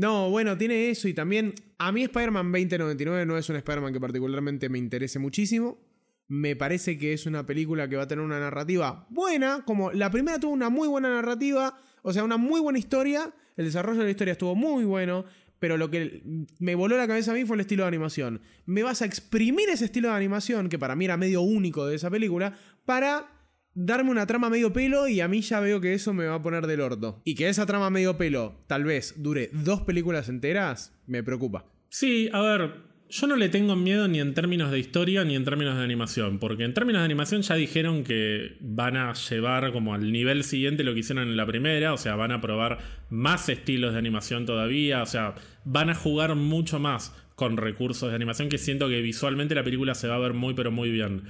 No, 0.00 0.30
bueno, 0.30 0.56
tiene 0.56 0.88
eso 0.88 1.08
y 1.08 1.12
también 1.12 1.52
a 1.76 1.92
mí 1.92 2.04
Spider-Man 2.04 2.50
2099 2.50 3.26
no 3.26 3.36
es 3.36 3.50
un 3.50 3.56
Spider-Man 3.56 3.92
que 3.92 4.00
particularmente 4.00 4.70
me 4.70 4.78
interese 4.78 5.18
muchísimo. 5.18 5.78
Me 6.26 6.56
parece 6.56 6.96
que 6.96 7.12
es 7.12 7.26
una 7.26 7.44
película 7.44 7.86
que 7.86 7.96
va 7.96 8.04
a 8.04 8.08
tener 8.08 8.24
una 8.24 8.40
narrativa 8.40 9.06
buena, 9.10 9.62
como 9.66 9.92
la 9.92 10.10
primera 10.10 10.40
tuvo 10.40 10.52
una 10.52 10.70
muy 10.70 10.88
buena 10.88 11.10
narrativa, 11.10 11.78
o 12.00 12.14
sea, 12.14 12.24
una 12.24 12.38
muy 12.38 12.62
buena 12.62 12.78
historia, 12.78 13.30
el 13.58 13.66
desarrollo 13.66 13.98
de 13.98 14.06
la 14.06 14.10
historia 14.12 14.32
estuvo 14.32 14.54
muy 14.54 14.84
bueno, 14.84 15.26
pero 15.58 15.76
lo 15.76 15.90
que 15.90 16.22
me 16.58 16.74
voló 16.74 16.96
la 16.96 17.06
cabeza 17.06 17.32
a 17.32 17.34
mí 17.34 17.44
fue 17.44 17.56
el 17.56 17.60
estilo 17.60 17.82
de 17.82 17.88
animación. 17.88 18.40
Me 18.64 18.82
vas 18.82 19.02
a 19.02 19.04
exprimir 19.04 19.68
ese 19.68 19.84
estilo 19.84 20.08
de 20.08 20.14
animación, 20.14 20.70
que 20.70 20.78
para 20.78 20.96
mí 20.96 21.04
era 21.04 21.18
medio 21.18 21.42
único 21.42 21.84
de 21.84 21.96
esa 21.96 22.08
película, 22.08 22.56
para 22.86 23.26
darme 23.74 24.10
una 24.10 24.26
trama 24.26 24.50
medio 24.50 24.72
pelo 24.72 25.08
y 25.08 25.20
a 25.20 25.28
mí 25.28 25.40
ya 25.40 25.60
veo 25.60 25.80
que 25.80 25.94
eso 25.94 26.12
me 26.12 26.26
va 26.26 26.36
a 26.36 26.42
poner 26.42 26.66
del 26.66 26.80
orto. 26.80 27.20
Y 27.24 27.34
que 27.34 27.48
esa 27.48 27.66
trama 27.66 27.90
medio 27.90 28.16
pelo 28.16 28.64
tal 28.66 28.84
vez 28.84 29.14
dure 29.16 29.50
dos 29.52 29.82
películas 29.82 30.28
enteras, 30.28 30.98
me 31.06 31.22
preocupa. 31.22 31.66
Sí, 31.88 32.28
a 32.32 32.40
ver, 32.40 32.90
yo 33.10 33.26
no 33.26 33.34
le 33.34 33.48
tengo 33.48 33.74
miedo 33.74 34.06
ni 34.06 34.20
en 34.20 34.34
términos 34.34 34.70
de 34.70 34.78
historia 34.78 35.24
ni 35.24 35.34
en 35.34 35.44
términos 35.44 35.76
de 35.76 35.82
animación, 35.82 36.38
porque 36.38 36.64
en 36.64 36.74
términos 36.74 37.00
de 37.00 37.06
animación 37.06 37.42
ya 37.42 37.56
dijeron 37.56 38.04
que 38.04 38.56
van 38.60 38.96
a 38.96 39.12
llevar 39.14 39.72
como 39.72 39.94
al 39.94 40.12
nivel 40.12 40.44
siguiente 40.44 40.84
lo 40.84 40.94
que 40.94 41.00
hicieron 41.00 41.26
en 41.26 41.36
la 41.36 41.46
primera, 41.46 41.92
o 41.92 41.96
sea, 41.96 42.14
van 42.14 42.30
a 42.30 42.40
probar 42.40 42.78
más 43.08 43.48
estilos 43.48 43.92
de 43.92 43.98
animación 43.98 44.46
todavía, 44.46 45.02
o 45.02 45.06
sea, 45.06 45.34
van 45.64 45.90
a 45.90 45.94
jugar 45.94 46.36
mucho 46.36 46.78
más 46.78 47.12
con 47.34 47.56
recursos 47.56 48.10
de 48.10 48.14
animación 48.14 48.48
que 48.48 48.58
siento 48.58 48.88
que 48.88 49.00
visualmente 49.00 49.56
la 49.56 49.64
película 49.64 49.94
se 49.94 50.06
va 50.06 50.14
a 50.14 50.20
ver 50.20 50.34
muy 50.34 50.54
pero 50.54 50.70
muy 50.70 50.90
bien. 50.90 51.24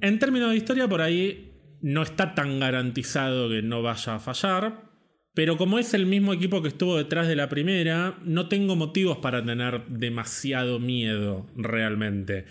En 0.00 0.18
términos 0.18 0.50
de 0.50 0.56
historia 0.56 0.88
por 0.88 1.02
ahí 1.02 1.47
no 1.80 2.02
está 2.02 2.34
tan 2.34 2.60
garantizado 2.60 3.48
que 3.48 3.62
no 3.62 3.82
vaya 3.82 4.16
a 4.16 4.20
fallar, 4.20 4.88
pero 5.34 5.56
como 5.56 5.78
es 5.78 5.94
el 5.94 6.06
mismo 6.06 6.32
equipo 6.32 6.62
que 6.62 6.68
estuvo 6.68 6.96
detrás 6.96 7.28
de 7.28 7.36
la 7.36 7.48
primera, 7.48 8.18
no 8.24 8.48
tengo 8.48 8.74
motivos 8.74 9.18
para 9.18 9.44
tener 9.44 9.86
demasiado 9.86 10.80
miedo 10.80 11.46
realmente. 11.54 12.46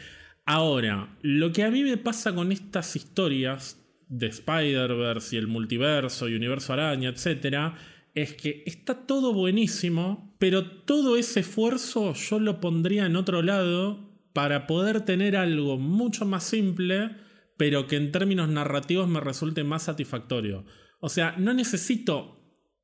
Ahora, 0.46 1.18
lo 1.22 1.52
que 1.52 1.64
a 1.64 1.72
mí 1.72 1.84
me 1.84 1.98
pasa 1.98 2.34
con 2.34 2.54
estas 2.54 2.96
historias 2.96 3.84
de 4.08 4.28
Spider-Verse 4.28 5.36
y 5.36 5.40
el 5.40 5.48
multiverso 5.48 6.30
y 6.30 6.36
universo 6.36 6.72
araña, 6.72 7.10
etc., 7.10 7.74
es 8.16 8.34
que 8.34 8.64
está 8.66 9.06
todo 9.06 9.34
buenísimo, 9.34 10.34
pero 10.40 10.66
todo 10.66 11.18
ese 11.18 11.42
esfuerzo 11.42 12.14
yo 12.14 12.40
lo 12.40 12.62
pondría 12.62 13.06
en 13.06 13.16
otro 13.16 13.42
lado 13.42 14.00
para 14.34 14.66
poder 14.66 15.02
tener 15.02 15.36
algo 15.36 15.78
mucho 15.78 16.26
más 16.26 16.44
simple, 16.44 17.12
pero 17.58 17.88
que 17.88 17.98
en 17.98 18.12
términos 18.12 18.50
narrativos 18.50 19.08
me 19.08 19.20
resulte 19.20 19.64
más 19.64 19.84
satisfactorio. 19.84 20.66
O 21.00 21.10
sea, 21.10 21.36
no 21.38 21.54
necesito 21.54 22.38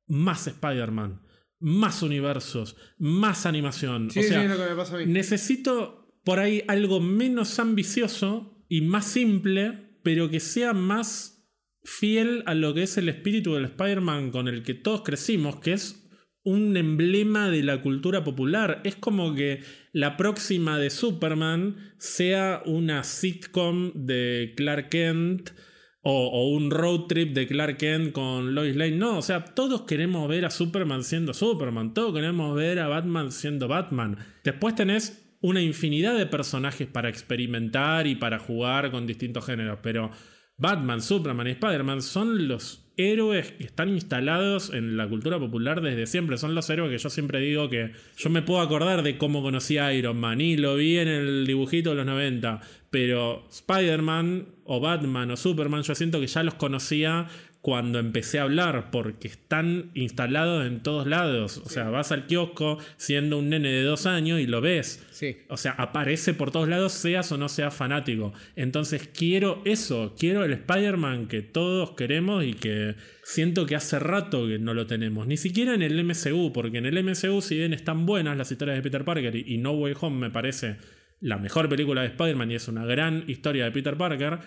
más 0.06 0.46
Spider-Man, 0.46 1.22
más 1.60 2.02
universos, 2.02 2.76
más 2.98 3.46
animación. 3.46 4.08
o 4.08 4.10
sea, 4.10 4.44
lo 4.44 4.56
que 4.56 4.70
me 4.70 4.76
pasa 4.76 4.96
a 4.96 4.98
mí. 4.98 5.06
necesito 5.06 6.18
por 6.24 6.38
ahí 6.38 6.62
algo 6.68 7.00
menos 7.00 7.58
ambicioso 7.58 8.64
y 8.68 8.80
más 8.80 9.06
simple, 9.06 9.98
pero 10.02 10.28
que 10.28 10.40
sea 10.40 10.72
más 10.72 11.34
fiel 11.84 12.42
a 12.46 12.54
lo 12.54 12.74
que 12.74 12.82
es 12.82 12.96
el 12.96 13.08
espíritu 13.08 13.54
del 13.54 13.66
Spider-Man 13.66 14.30
con 14.30 14.48
el 14.48 14.62
que 14.62 14.74
todos 14.74 15.02
crecimos, 15.02 15.56
que 15.60 15.74
es 15.74 16.03
un 16.44 16.76
emblema 16.76 17.48
de 17.50 17.62
la 17.62 17.80
cultura 17.80 18.22
popular. 18.22 18.80
Es 18.84 18.96
como 18.96 19.34
que 19.34 19.62
la 19.92 20.16
próxima 20.16 20.78
de 20.78 20.90
Superman 20.90 21.76
sea 21.98 22.62
una 22.66 23.02
sitcom 23.02 23.92
de 23.94 24.52
Clark 24.56 24.90
Kent 24.90 25.50
o, 26.02 26.50
un 26.50 26.70
road 26.70 27.06
trip 27.08 27.32
de 27.32 27.46
Clark 27.46 27.78
Kent 27.78 28.12
con 28.12 28.54
Lois 28.54 28.76
Lane. 28.76 28.96
No, 28.96 29.18
o 29.18 29.22
sea, 29.22 29.42
todos 29.44 29.82
queremos 29.82 30.28
ver 30.28 30.44
a 30.44 30.50
Superman 30.50 31.02
siendo 31.02 31.32
Superman, 31.32 31.94
todos 31.94 32.14
queremos 32.14 32.54
ver 32.54 32.78
a 32.78 32.88
Batman 32.88 33.32
siendo 33.32 33.68
Batman. 33.68 34.18
Después 34.44 34.74
tenés 34.74 35.24
una 35.40 35.62
infinidad 35.62 36.16
de 36.16 36.26
personajes 36.26 36.86
para 36.86 37.08
experimentar 37.08 38.06
y 38.06 38.16
para 38.16 38.38
jugar 38.38 38.90
con 38.90 39.06
distintos 39.06 39.46
géneros, 39.46 39.78
pero 39.82 40.10
Batman, 40.56 41.02
Superman 41.02 41.48
y 41.48 41.50
Spider-Man 41.50 42.00
son 42.00 42.46
los 42.48 42.84
héroes 42.96 43.52
que 43.52 43.64
están 43.64 43.88
instalados 43.88 44.72
en 44.72 44.96
la 44.96 45.08
cultura 45.08 45.38
popular 45.38 45.80
desde 45.80 46.06
siempre. 46.06 46.38
Son 46.38 46.54
los 46.54 46.70
héroes 46.70 46.92
que 46.92 46.98
yo 46.98 47.10
siempre 47.10 47.40
digo 47.40 47.68
que 47.68 47.92
yo 48.16 48.30
me 48.30 48.42
puedo 48.42 48.60
acordar 48.60 49.02
de 49.02 49.18
cómo 49.18 49.42
conocí 49.42 49.78
a 49.78 49.92
Iron 49.92 50.18
Man 50.18 50.40
y 50.40 50.56
lo 50.56 50.76
vi 50.76 50.98
en 50.98 51.08
el 51.08 51.46
dibujito 51.46 51.90
de 51.90 51.96
los 51.96 52.06
90. 52.06 52.60
Pero 52.90 53.44
Spider-Man 53.50 54.46
o 54.64 54.78
Batman 54.78 55.32
o 55.32 55.36
Superman 55.36 55.82
yo 55.82 55.94
siento 55.96 56.20
que 56.20 56.28
ya 56.28 56.44
los 56.44 56.54
conocía 56.54 57.26
cuando 57.64 57.98
empecé 57.98 58.38
a 58.38 58.42
hablar, 58.42 58.90
porque 58.90 59.26
están 59.26 59.90
instalados 59.94 60.66
en 60.66 60.82
todos 60.82 61.06
lados. 61.06 61.56
O 61.64 61.70
sea, 61.70 61.88
vas 61.88 62.12
al 62.12 62.26
kiosco 62.26 62.76
siendo 62.98 63.38
un 63.38 63.48
nene 63.48 63.70
de 63.70 63.82
dos 63.84 64.04
años 64.04 64.38
y 64.40 64.46
lo 64.46 64.60
ves. 64.60 65.02
Sí. 65.12 65.38
O 65.48 65.56
sea, 65.56 65.72
aparece 65.72 66.34
por 66.34 66.50
todos 66.50 66.68
lados, 66.68 66.92
seas 66.92 67.32
o 67.32 67.38
no 67.38 67.48
seas 67.48 67.74
fanático. 67.74 68.34
Entonces 68.54 69.08
quiero 69.08 69.62
eso, 69.64 70.14
quiero 70.18 70.44
el 70.44 70.52
Spider-Man 70.52 71.26
que 71.26 71.40
todos 71.40 71.92
queremos 71.92 72.44
y 72.44 72.52
que 72.52 72.96
siento 73.22 73.64
que 73.64 73.76
hace 73.76 73.98
rato 73.98 74.46
que 74.46 74.58
no 74.58 74.74
lo 74.74 74.86
tenemos. 74.86 75.26
Ni 75.26 75.38
siquiera 75.38 75.72
en 75.72 75.80
el 75.80 76.04
MCU, 76.04 76.52
porque 76.52 76.76
en 76.76 76.84
el 76.84 77.02
MCU, 77.02 77.40
si 77.40 77.56
bien 77.56 77.72
están 77.72 78.04
buenas 78.04 78.36
las 78.36 78.52
historias 78.52 78.76
de 78.76 78.82
Peter 78.82 79.06
Parker 79.06 79.34
y 79.36 79.54
y 79.54 79.56
No 79.56 79.72
Way 79.72 79.94
Home 80.02 80.18
me 80.18 80.30
parece 80.30 80.76
la 81.24 81.38
mejor 81.38 81.70
película 81.70 82.02
de 82.02 82.08
Spider-Man 82.08 82.50
y 82.50 82.56
es 82.56 82.68
una 82.68 82.84
gran 82.84 83.24
historia 83.26 83.64
de 83.64 83.70
Peter 83.70 83.96
Parker, 83.96 84.40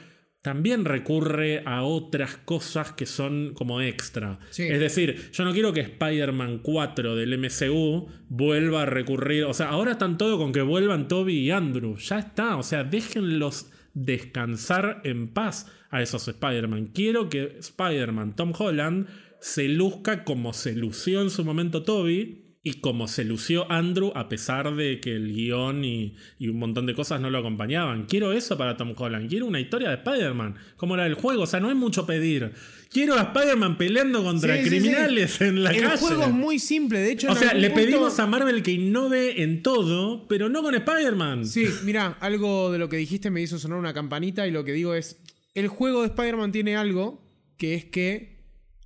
también 0.47 0.85
recurre 0.85 1.61
a 1.65 1.83
otras 1.83 2.37
cosas 2.37 2.93
que 2.93 3.05
son 3.05 3.51
como 3.53 3.81
extra. 3.81 4.39
Sí. 4.49 4.63
Es 4.63 4.79
decir, 4.79 5.29
yo 5.33 5.43
no 5.43 5.51
quiero 5.51 5.73
que 5.73 5.81
Spider-Man 5.81 6.59
4 6.59 7.17
del 7.17 7.37
MCU 7.37 8.07
vuelva 8.29 8.83
a 8.83 8.85
recurrir. 8.85 9.43
O 9.43 9.53
sea, 9.53 9.67
ahora 9.67 9.91
están 9.91 10.17
todo 10.17 10.37
con 10.37 10.53
que 10.53 10.61
vuelvan 10.61 11.09
Toby 11.09 11.37
y 11.37 11.51
Andrew. 11.51 11.97
Ya 11.97 12.19
está. 12.19 12.55
O 12.55 12.63
sea, 12.63 12.85
déjenlos 12.85 13.69
descansar 13.93 15.01
en 15.03 15.27
paz. 15.27 15.69
a 15.89 16.01
esos 16.01 16.25
Spider-Man. 16.25 16.91
Quiero 16.93 17.27
que 17.27 17.57
Spider-Man, 17.59 18.37
Tom 18.37 18.53
Holland, 18.57 19.07
se 19.41 19.67
luzca 19.67 20.23
como 20.23 20.53
se 20.53 20.75
lució 20.75 21.21
en 21.21 21.29
su 21.29 21.43
momento 21.43 21.83
Toby 21.83 22.46
y 22.67 22.81
como 22.81 23.07
se 23.07 23.23
lució 23.23 23.71
Andrew 23.71 24.11
a 24.13 24.27
pesar 24.27 24.75
de 24.75 24.99
que 24.99 25.15
el 25.15 25.33
guion 25.33 25.85
y, 25.85 26.17
un 26.41 26.59
montón 26.59 26.85
de 26.85 26.93
cosas 26.93 27.21
no 27.21 27.29
lo 27.29 27.37
acompañaban. 27.37 28.07
Quiero 28.07 28.33
eso 28.33 28.57
para 28.57 28.75
Tom 28.75 28.93
Holland. 28.93 29.29
Quiero 29.29 29.45
una 29.45 29.61
historia 29.61 29.87
de 29.87 29.95
Spider-Man, 29.95 30.55
como 30.75 30.95
era 30.95 31.05
el 31.05 31.13
juego. 31.13 31.43
O 31.43 31.47
sea, 31.47 31.61
no 31.61 31.69
hay 31.69 31.75
mucho 31.75 32.05
pedir. 32.05 32.51
Quiero 32.91 33.15
a 33.15 33.21
Spider-Man 33.21 33.77
peleando 33.77 34.21
contra 34.21 34.61
criminales 34.61 35.39
en 35.39 35.63
la 35.63 35.69
calle. 35.69 35.93
El 35.93 35.97
juego 35.97 36.23
es 36.23 36.31
muy 36.31 36.59
simple, 36.59 36.99
de 36.99 37.13
hecho. 37.13 37.31
O 37.31 37.35
sea, 37.35 37.53
le 37.53 37.69
pedimos 37.69 38.19
a 38.19 38.27
Marvel 38.27 38.61
que 38.63 38.71
innove 38.71 39.41
en 39.41 39.63
todo, 39.63 40.27
pero 40.27 40.49
no 40.49 40.61
con 40.61 40.75
Spider-Man. 40.75 41.45
Sí, 41.45 41.69
mira, 41.85 42.17
algo 42.19 42.69
de 42.69 42.79
lo 42.79 42.89
que 42.89 42.97
dijiste 42.97 43.31
me 43.31 43.41
hizo 43.41 43.57
sonar 43.59 43.79
una 43.79 43.93
campanita 43.93 44.45
y 44.45 44.51
lo 44.51 44.65
que 44.65 44.73
digo 44.73 44.93
es, 44.93 45.21
el 45.53 45.69
juego 45.69 46.01
de 46.01 46.07
Spider-Man 46.07 46.51
tiene 46.51 46.75
algo 46.75 47.25
que 47.55 47.75
es 47.75 47.85
que 47.85 48.43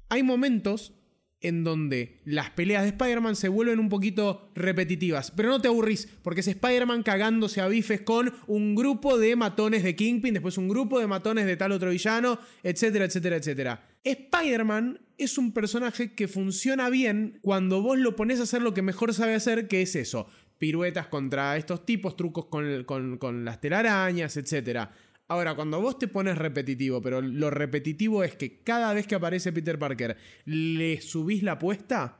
hay 0.10 0.22
momentos 0.22 0.94
en 1.42 1.64
donde 1.64 2.20
las 2.24 2.52
peleas 2.52 2.84
de 2.84 2.90
Spider-Man 2.90 3.36
se 3.36 3.50
vuelven 3.50 3.80
un 3.80 3.90
poquito 3.90 4.52
repetitivas. 4.56 5.32
Pero 5.32 5.50
no 5.50 5.62
te 5.62 5.68
aburrís, 5.68 6.08
porque 6.22 6.42
es 6.42 6.48
Spider-Man 6.48 7.04
cagándose 7.04 7.62
a 7.62 7.68
bifes 7.68 8.02
con 8.02 8.34
un 8.48 8.76
grupo 8.76 9.18
de 9.18 9.36
matones 9.36 9.84
de 9.84 9.96
Kingpin, 9.96 10.36
después 10.36 10.58
un 10.58 10.70
grupo 10.70 11.00
de 11.00 11.08
matones 11.08 11.46
de 11.46 11.58
tal 11.58 11.72
otro 11.72 11.90
villano, 11.90 12.40
etcétera, 12.64 13.06
etcétera, 13.06 13.36
etcétera. 13.38 13.88
Spider-Man 14.04 15.00
es 15.18 15.38
un 15.38 15.52
personaje 15.52 16.14
que 16.14 16.28
funciona 16.28 16.90
bien 16.90 17.40
cuando 17.42 17.82
vos 17.82 17.98
lo 17.98 18.16
pones 18.16 18.40
a 18.40 18.44
hacer 18.44 18.62
lo 18.62 18.74
que 18.74 18.82
mejor 18.82 19.14
sabe 19.14 19.36
hacer, 19.36 19.68
que 19.68 19.82
es 19.82 19.96
eso. 19.96 20.28
Piruetas 20.58 21.08
contra 21.08 21.58
estos 21.58 21.86
tipos, 21.86 22.16
trucos 22.16 22.46
con, 22.46 22.84
con, 22.84 23.18
con 23.18 23.46
las 23.46 23.60
telarañas, 23.60 24.38
etcétera. 24.38 24.92
Ahora, 25.32 25.56
cuando 25.56 25.80
vos 25.80 25.98
te 25.98 26.10
pones 26.10 26.38
repetitivo, 26.38 27.02
pero 27.02 27.22
lo 27.22 27.50
repetitivo 27.50 28.22
es 28.22 28.36
que 28.36 28.60
cada 28.64 28.94
vez 28.94 29.08
que 29.08 29.16
aparece 29.16 29.54
Peter 29.54 29.80
Parker 29.80 30.18
le 30.44 31.00
subís 31.00 31.42
la 31.42 31.54
apuesta, 31.54 32.20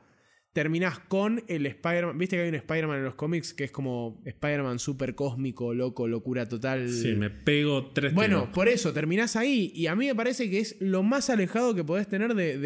terminás 0.54 0.98
con 0.98 1.44
el 1.46 1.66
Spider-Man. 1.66 2.16
¿Viste 2.16 2.36
que 2.36 2.42
hay 2.44 2.48
un 2.48 2.54
Spider-Man 2.54 3.00
en 3.00 3.04
los 3.04 3.14
cómics 3.14 3.52
que 3.52 3.64
es 3.64 3.70
como 3.70 4.22
Spider-Man 4.24 4.78
super 4.78 5.14
cósmico, 5.14 5.74
loco, 5.74 6.08
locura 6.08 6.48
total? 6.48 6.88
Sí, 6.88 7.12
me 7.12 7.28
pego 7.28 7.90
tres 7.90 8.14
Bueno, 8.14 8.50
por 8.50 8.66
eso, 8.66 8.94
terminás 8.94 9.36
ahí. 9.36 9.70
Y 9.74 9.88
a 9.88 9.94
mí 9.94 10.06
me 10.06 10.14
parece 10.14 10.48
que 10.48 10.60
es 10.60 10.76
lo 10.80 11.02
más 11.02 11.28
alejado 11.28 11.74
que 11.74 11.84
podés 11.84 12.08
tener 12.08 12.34
de, 12.34 12.56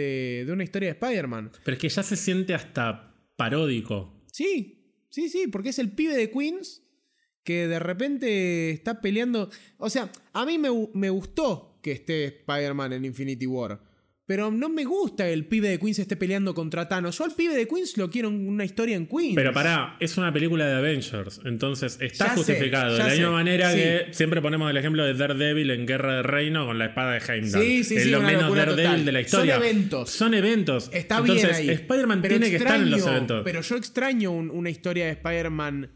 de 0.45 0.53
una 0.53 0.63
historia 0.63 0.91
de 0.91 0.93
Spider-Man. 0.93 1.51
Pero 1.65 1.75
es 1.75 1.81
que 1.81 1.89
ya 1.89 2.05
se 2.05 2.15
siente 2.15 2.55
hasta 2.55 3.17
paródico. 3.35 4.23
Sí, 4.31 4.95
sí, 5.09 5.29
sí, 5.29 5.49
porque 5.49 5.71
es 5.71 5.81
el 5.81 5.91
pibe 5.91 6.17
de 6.17 6.31
Queens 6.31 6.86
que 7.47 7.69
de 7.69 7.79
repente 7.79 8.71
está 8.71 9.01
peleando. 9.01 9.49
O 9.79 9.89
sea, 9.89 10.11
a 10.33 10.45
mí 10.45 10.59
me, 10.59 10.69
me 10.95 11.11
gustó 11.11 11.79
que 11.81 11.93
esté 11.93 12.25
Spider-Man 12.25 12.93
en 12.95 13.05
Infinity 13.05 13.47
War. 13.47 13.81
Pero 14.27 14.51
no 14.51 14.69
me 14.69 14.85
gusta 14.85 15.29
el 15.29 15.47
pibe 15.47 15.69
de 15.69 15.79
Queens 15.79 16.01
esté 16.01 16.17
peleando 16.17 16.53
contra 16.53 16.89
Thanos. 16.89 17.17
Yo 17.17 17.25
al 17.25 17.33
pibe 17.33 17.55
de 17.55 17.69
Queens 17.69 17.97
lo 17.97 18.11
quiero 18.11 18.27
en 18.27 18.49
una 18.49 18.65
historia 18.65 18.97
en 18.97 19.07
Queens. 19.07 19.37
Pero 19.37 19.53
pará, 19.53 19.97
es 20.01 20.19
una 20.19 20.33
película 20.33 20.67
de 20.67 20.75
Avengers. 20.75 21.41
Entonces 21.45 21.99
está 22.01 22.31
justificado. 22.31 22.95
de 22.95 22.99
la 22.99 23.11
misma 23.11 23.31
manera 23.31 23.73
que 23.73 24.09
siempre 24.11 24.43
ponemos 24.43 24.69
el 24.69 24.77
ejemplo 24.77 25.05
de 25.05 25.15
Daredevil 25.15 25.71
en 25.71 25.87
Guerra 25.87 26.17
de 26.17 26.23
Reino 26.25 26.67
con 26.67 26.77
la 26.79 26.87
espada 26.87 27.13
de 27.13 27.19
Heimdall. 27.19 27.63
Sí, 27.63 27.85
sí, 27.85 27.95
es 27.95 28.07
lo 28.09 28.21
menos 28.21 28.53
Daredevil 28.53 29.05
de 29.05 29.13
la 29.13 29.21
historia. 29.21 29.55
Son 29.55 29.63
eventos. 29.65 30.11
Son 30.11 30.35
eventos. 30.35 30.91
Está 30.93 31.19
Entonces, 31.19 31.63
bien 31.63 31.75
Spider-Man 31.75 32.23
tiene 32.23 32.51
que 32.51 32.57
estar 32.57 32.81
en 32.81 32.91
los 32.91 33.07
eventos. 33.07 33.43
Pero 33.45 33.61
yo 33.61 33.77
extraño 33.77 34.33
una 34.33 34.71
historia 34.71 35.05
de 35.05 35.13
Spider-Man 35.13 35.91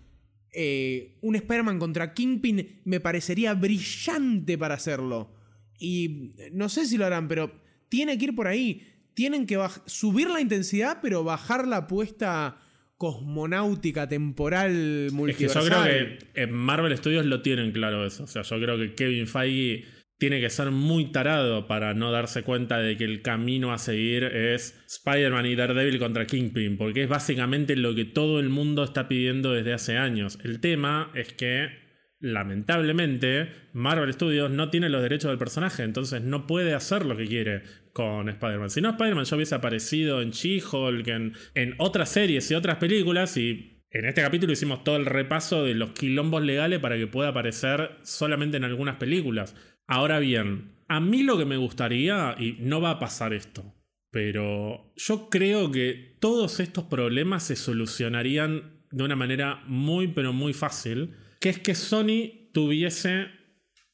eh, 0.52 1.16
un 1.20 1.36
Spider-Man 1.36 1.78
contra 1.78 2.12
Kingpin 2.12 2.80
me 2.84 3.00
parecería 3.00 3.54
brillante 3.54 4.58
para 4.58 4.74
hacerlo. 4.74 5.32
Y 5.78 6.34
no 6.52 6.68
sé 6.68 6.86
si 6.86 6.98
lo 6.98 7.06
harán, 7.06 7.28
pero 7.28 7.52
tiene 7.88 8.18
que 8.18 8.26
ir 8.26 8.34
por 8.34 8.46
ahí. 8.46 8.86
Tienen 9.14 9.46
que 9.46 9.58
subir 9.86 10.28
la 10.30 10.40
intensidad, 10.40 10.98
pero 11.02 11.24
bajar 11.24 11.66
la 11.66 11.78
apuesta 11.78 12.58
cosmonáutica, 12.96 14.08
temporal, 14.08 15.08
multiversal. 15.12 15.62
yo 15.62 15.68
creo 15.70 15.84
que 15.84 16.42
en 16.42 16.52
Marvel 16.52 16.96
Studios 16.98 17.24
lo 17.24 17.40
tienen 17.40 17.72
claro 17.72 18.04
eso. 18.06 18.24
O 18.24 18.26
sea, 18.26 18.42
yo 18.42 18.60
creo 18.60 18.78
que 18.78 18.94
Kevin 18.94 19.26
Feige 19.26 19.84
tiene 20.20 20.38
que 20.38 20.50
ser 20.50 20.70
muy 20.70 21.12
tarado 21.12 21.66
para 21.66 21.94
no 21.94 22.12
darse 22.12 22.42
cuenta 22.42 22.78
de 22.78 22.98
que 22.98 23.04
el 23.04 23.22
camino 23.22 23.72
a 23.72 23.78
seguir 23.78 24.22
es 24.24 24.78
Spider-Man 24.86 25.46
y 25.46 25.56
Daredevil 25.56 25.98
contra 25.98 26.26
Kingpin, 26.26 26.76
porque 26.76 27.04
es 27.04 27.08
básicamente 27.08 27.74
lo 27.74 27.94
que 27.94 28.04
todo 28.04 28.38
el 28.38 28.50
mundo 28.50 28.84
está 28.84 29.08
pidiendo 29.08 29.52
desde 29.52 29.72
hace 29.72 29.96
años. 29.96 30.38
El 30.44 30.60
tema 30.60 31.10
es 31.14 31.32
que, 31.32 31.70
lamentablemente, 32.20 33.48
Marvel 33.72 34.12
Studios 34.12 34.50
no 34.50 34.68
tiene 34.68 34.90
los 34.90 35.02
derechos 35.02 35.30
del 35.30 35.38
personaje, 35.38 35.84
entonces 35.84 36.20
no 36.20 36.46
puede 36.46 36.74
hacer 36.74 37.06
lo 37.06 37.16
que 37.16 37.26
quiere 37.26 37.62
con 37.94 38.28
Spider-Man. 38.28 38.68
Si 38.68 38.82
no, 38.82 38.90
Spider-Man 38.90 39.24
ya 39.24 39.36
hubiese 39.36 39.54
aparecido 39.54 40.20
en 40.20 40.32
She-Hulk, 40.32 41.08
en, 41.08 41.32
en 41.54 41.74
otras 41.78 42.10
series 42.10 42.50
y 42.50 42.54
otras 42.54 42.76
películas 42.76 43.38
y 43.38 43.80
en 43.92 44.04
este 44.04 44.22
capítulo 44.22 44.52
hicimos 44.52 44.84
todo 44.84 44.94
el 44.94 45.04
repaso 45.04 45.64
de 45.64 45.74
los 45.74 45.90
quilombos 45.90 46.44
legales 46.44 46.78
para 46.78 46.96
que 46.96 47.08
pueda 47.08 47.30
aparecer 47.30 47.90
solamente 48.02 48.56
en 48.56 48.62
algunas 48.62 48.96
películas. 48.96 49.56
Ahora 49.90 50.20
bien, 50.20 50.76
a 50.86 51.00
mí 51.00 51.24
lo 51.24 51.36
que 51.36 51.44
me 51.44 51.56
gustaría, 51.56 52.36
y 52.38 52.58
no 52.60 52.80
va 52.80 52.90
a 52.90 52.98
pasar 53.00 53.34
esto, 53.34 53.74
pero 54.12 54.92
yo 54.94 55.28
creo 55.28 55.72
que 55.72 56.16
todos 56.20 56.60
estos 56.60 56.84
problemas 56.84 57.42
se 57.42 57.56
solucionarían 57.56 58.84
de 58.92 59.02
una 59.02 59.16
manera 59.16 59.64
muy, 59.66 60.06
pero 60.06 60.32
muy 60.32 60.52
fácil, 60.52 61.16
que 61.40 61.48
es 61.48 61.58
que 61.58 61.74
Sony 61.74 62.52
tuviese 62.52 63.32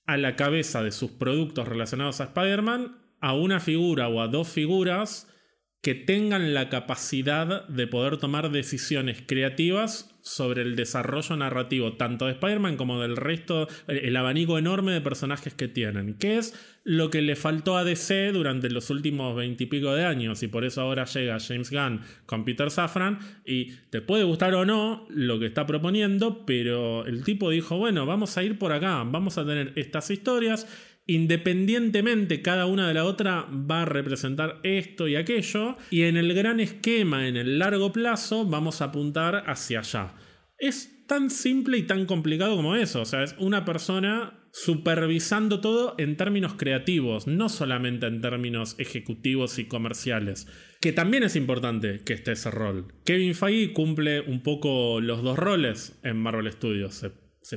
a 0.04 0.18
la 0.18 0.36
cabeza 0.36 0.82
de 0.82 0.92
sus 0.92 1.12
productos 1.12 1.66
relacionados 1.66 2.20
a 2.20 2.24
Spider-Man 2.24 2.98
a 3.22 3.32
una 3.32 3.58
figura 3.58 4.08
o 4.08 4.20
a 4.20 4.28
dos 4.28 4.48
figuras 4.48 5.32
que 5.80 5.94
tengan 5.94 6.52
la 6.52 6.68
capacidad 6.68 7.66
de 7.68 7.86
poder 7.86 8.18
tomar 8.18 8.50
decisiones 8.50 9.22
creativas 9.26 10.14
sobre 10.26 10.62
el 10.62 10.74
desarrollo 10.74 11.36
narrativo 11.36 11.92
tanto 11.92 12.26
de 12.26 12.32
Spider-Man 12.32 12.76
como 12.76 13.00
del 13.00 13.16
resto, 13.16 13.68
el 13.86 14.16
abanico 14.16 14.58
enorme 14.58 14.90
de 14.90 15.00
personajes 15.00 15.54
que 15.54 15.68
tienen, 15.68 16.14
que 16.14 16.36
es 16.38 16.52
lo 16.82 17.10
que 17.10 17.22
le 17.22 17.36
faltó 17.36 17.76
a 17.76 17.84
DC 17.84 18.32
durante 18.32 18.68
los 18.68 18.90
últimos 18.90 19.36
veintipico 19.36 19.94
de 19.94 20.04
años 20.04 20.42
y 20.42 20.48
por 20.48 20.64
eso 20.64 20.80
ahora 20.80 21.04
llega 21.04 21.38
James 21.38 21.70
Gunn 21.70 22.00
con 22.26 22.44
Peter 22.44 22.72
Safran 22.72 23.20
y 23.44 23.66
te 23.90 24.00
puede 24.00 24.24
gustar 24.24 24.52
o 24.54 24.64
no 24.64 25.06
lo 25.10 25.38
que 25.38 25.46
está 25.46 25.64
proponiendo, 25.64 26.44
pero 26.44 27.06
el 27.06 27.22
tipo 27.22 27.50
dijo, 27.50 27.78
bueno, 27.78 28.04
vamos 28.04 28.36
a 28.36 28.42
ir 28.42 28.58
por 28.58 28.72
acá, 28.72 29.04
vamos 29.06 29.38
a 29.38 29.46
tener 29.46 29.72
estas 29.76 30.10
historias 30.10 30.66
independientemente 31.06 32.42
cada 32.42 32.66
una 32.66 32.88
de 32.88 32.94
la 32.94 33.04
otra 33.04 33.46
va 33.50 33.82
a 33.82 33.86
representar 33.86 34.60
esto 34.62 35.08
y 35.08 35.16
aquello 35.16 35.76
y 35.90 36.02
en 36.02 36.16
el 36.16 36.34
gran 36.34 36.60
esquema, 36.60 37.28
en 37.28 37.36
el 37.36 37.58
largo 37.58 37.92
plazo, 37.92 38.44
vamos 38.44 38.80
a 38.80 38.86
apuntar 38.86 39.44
hacia 39.46 39.80
allá. 39.80 40.14
Es 40.58 41.06
tan 41.06 41.30
simple 41.30 41.78
y 41.78 41.82
tan 41.84 42.06
complicado 42.06 42.56
como 42.56 42.74
eso, 42.74 43.02
o 43.02 43.04
sea, 43.04 43.22
es 43.22 43.34
una 43.38 43.64
persona 43.64 44.42
supervisando 44.52 45.60
todo 45.60 45.94
en 45.98 46.16
términos 46.16 46.54
creativos, 46.54 47.26
no 47.26 47.50
solamente 47.50 48.06
en 48.06 48.22
términos 48.22 48.74
ejecutivos 48.78 49.58
y 49.58 49.66
comerciales, 49.66 50.48
que 50.80 50.92
también 50.92 51.24
es 51.24 51.36
importante 51.36 52.00
que 52.04 52.14
esté 52.14 52.32
ese 52.32 52.50
rol. 52.50 52.86
Kevin 53.04 53.34
Feige 53.34 53.74
cumple 53.74 54.22
un 54.22 54.42
poco 54.42 55.00
los 55.02 55.22
dos 55.22 55.38
roles 55.38 56.00
en 56.02 56.16
Marvel 56.16 56.50
Studios 56.50 57.04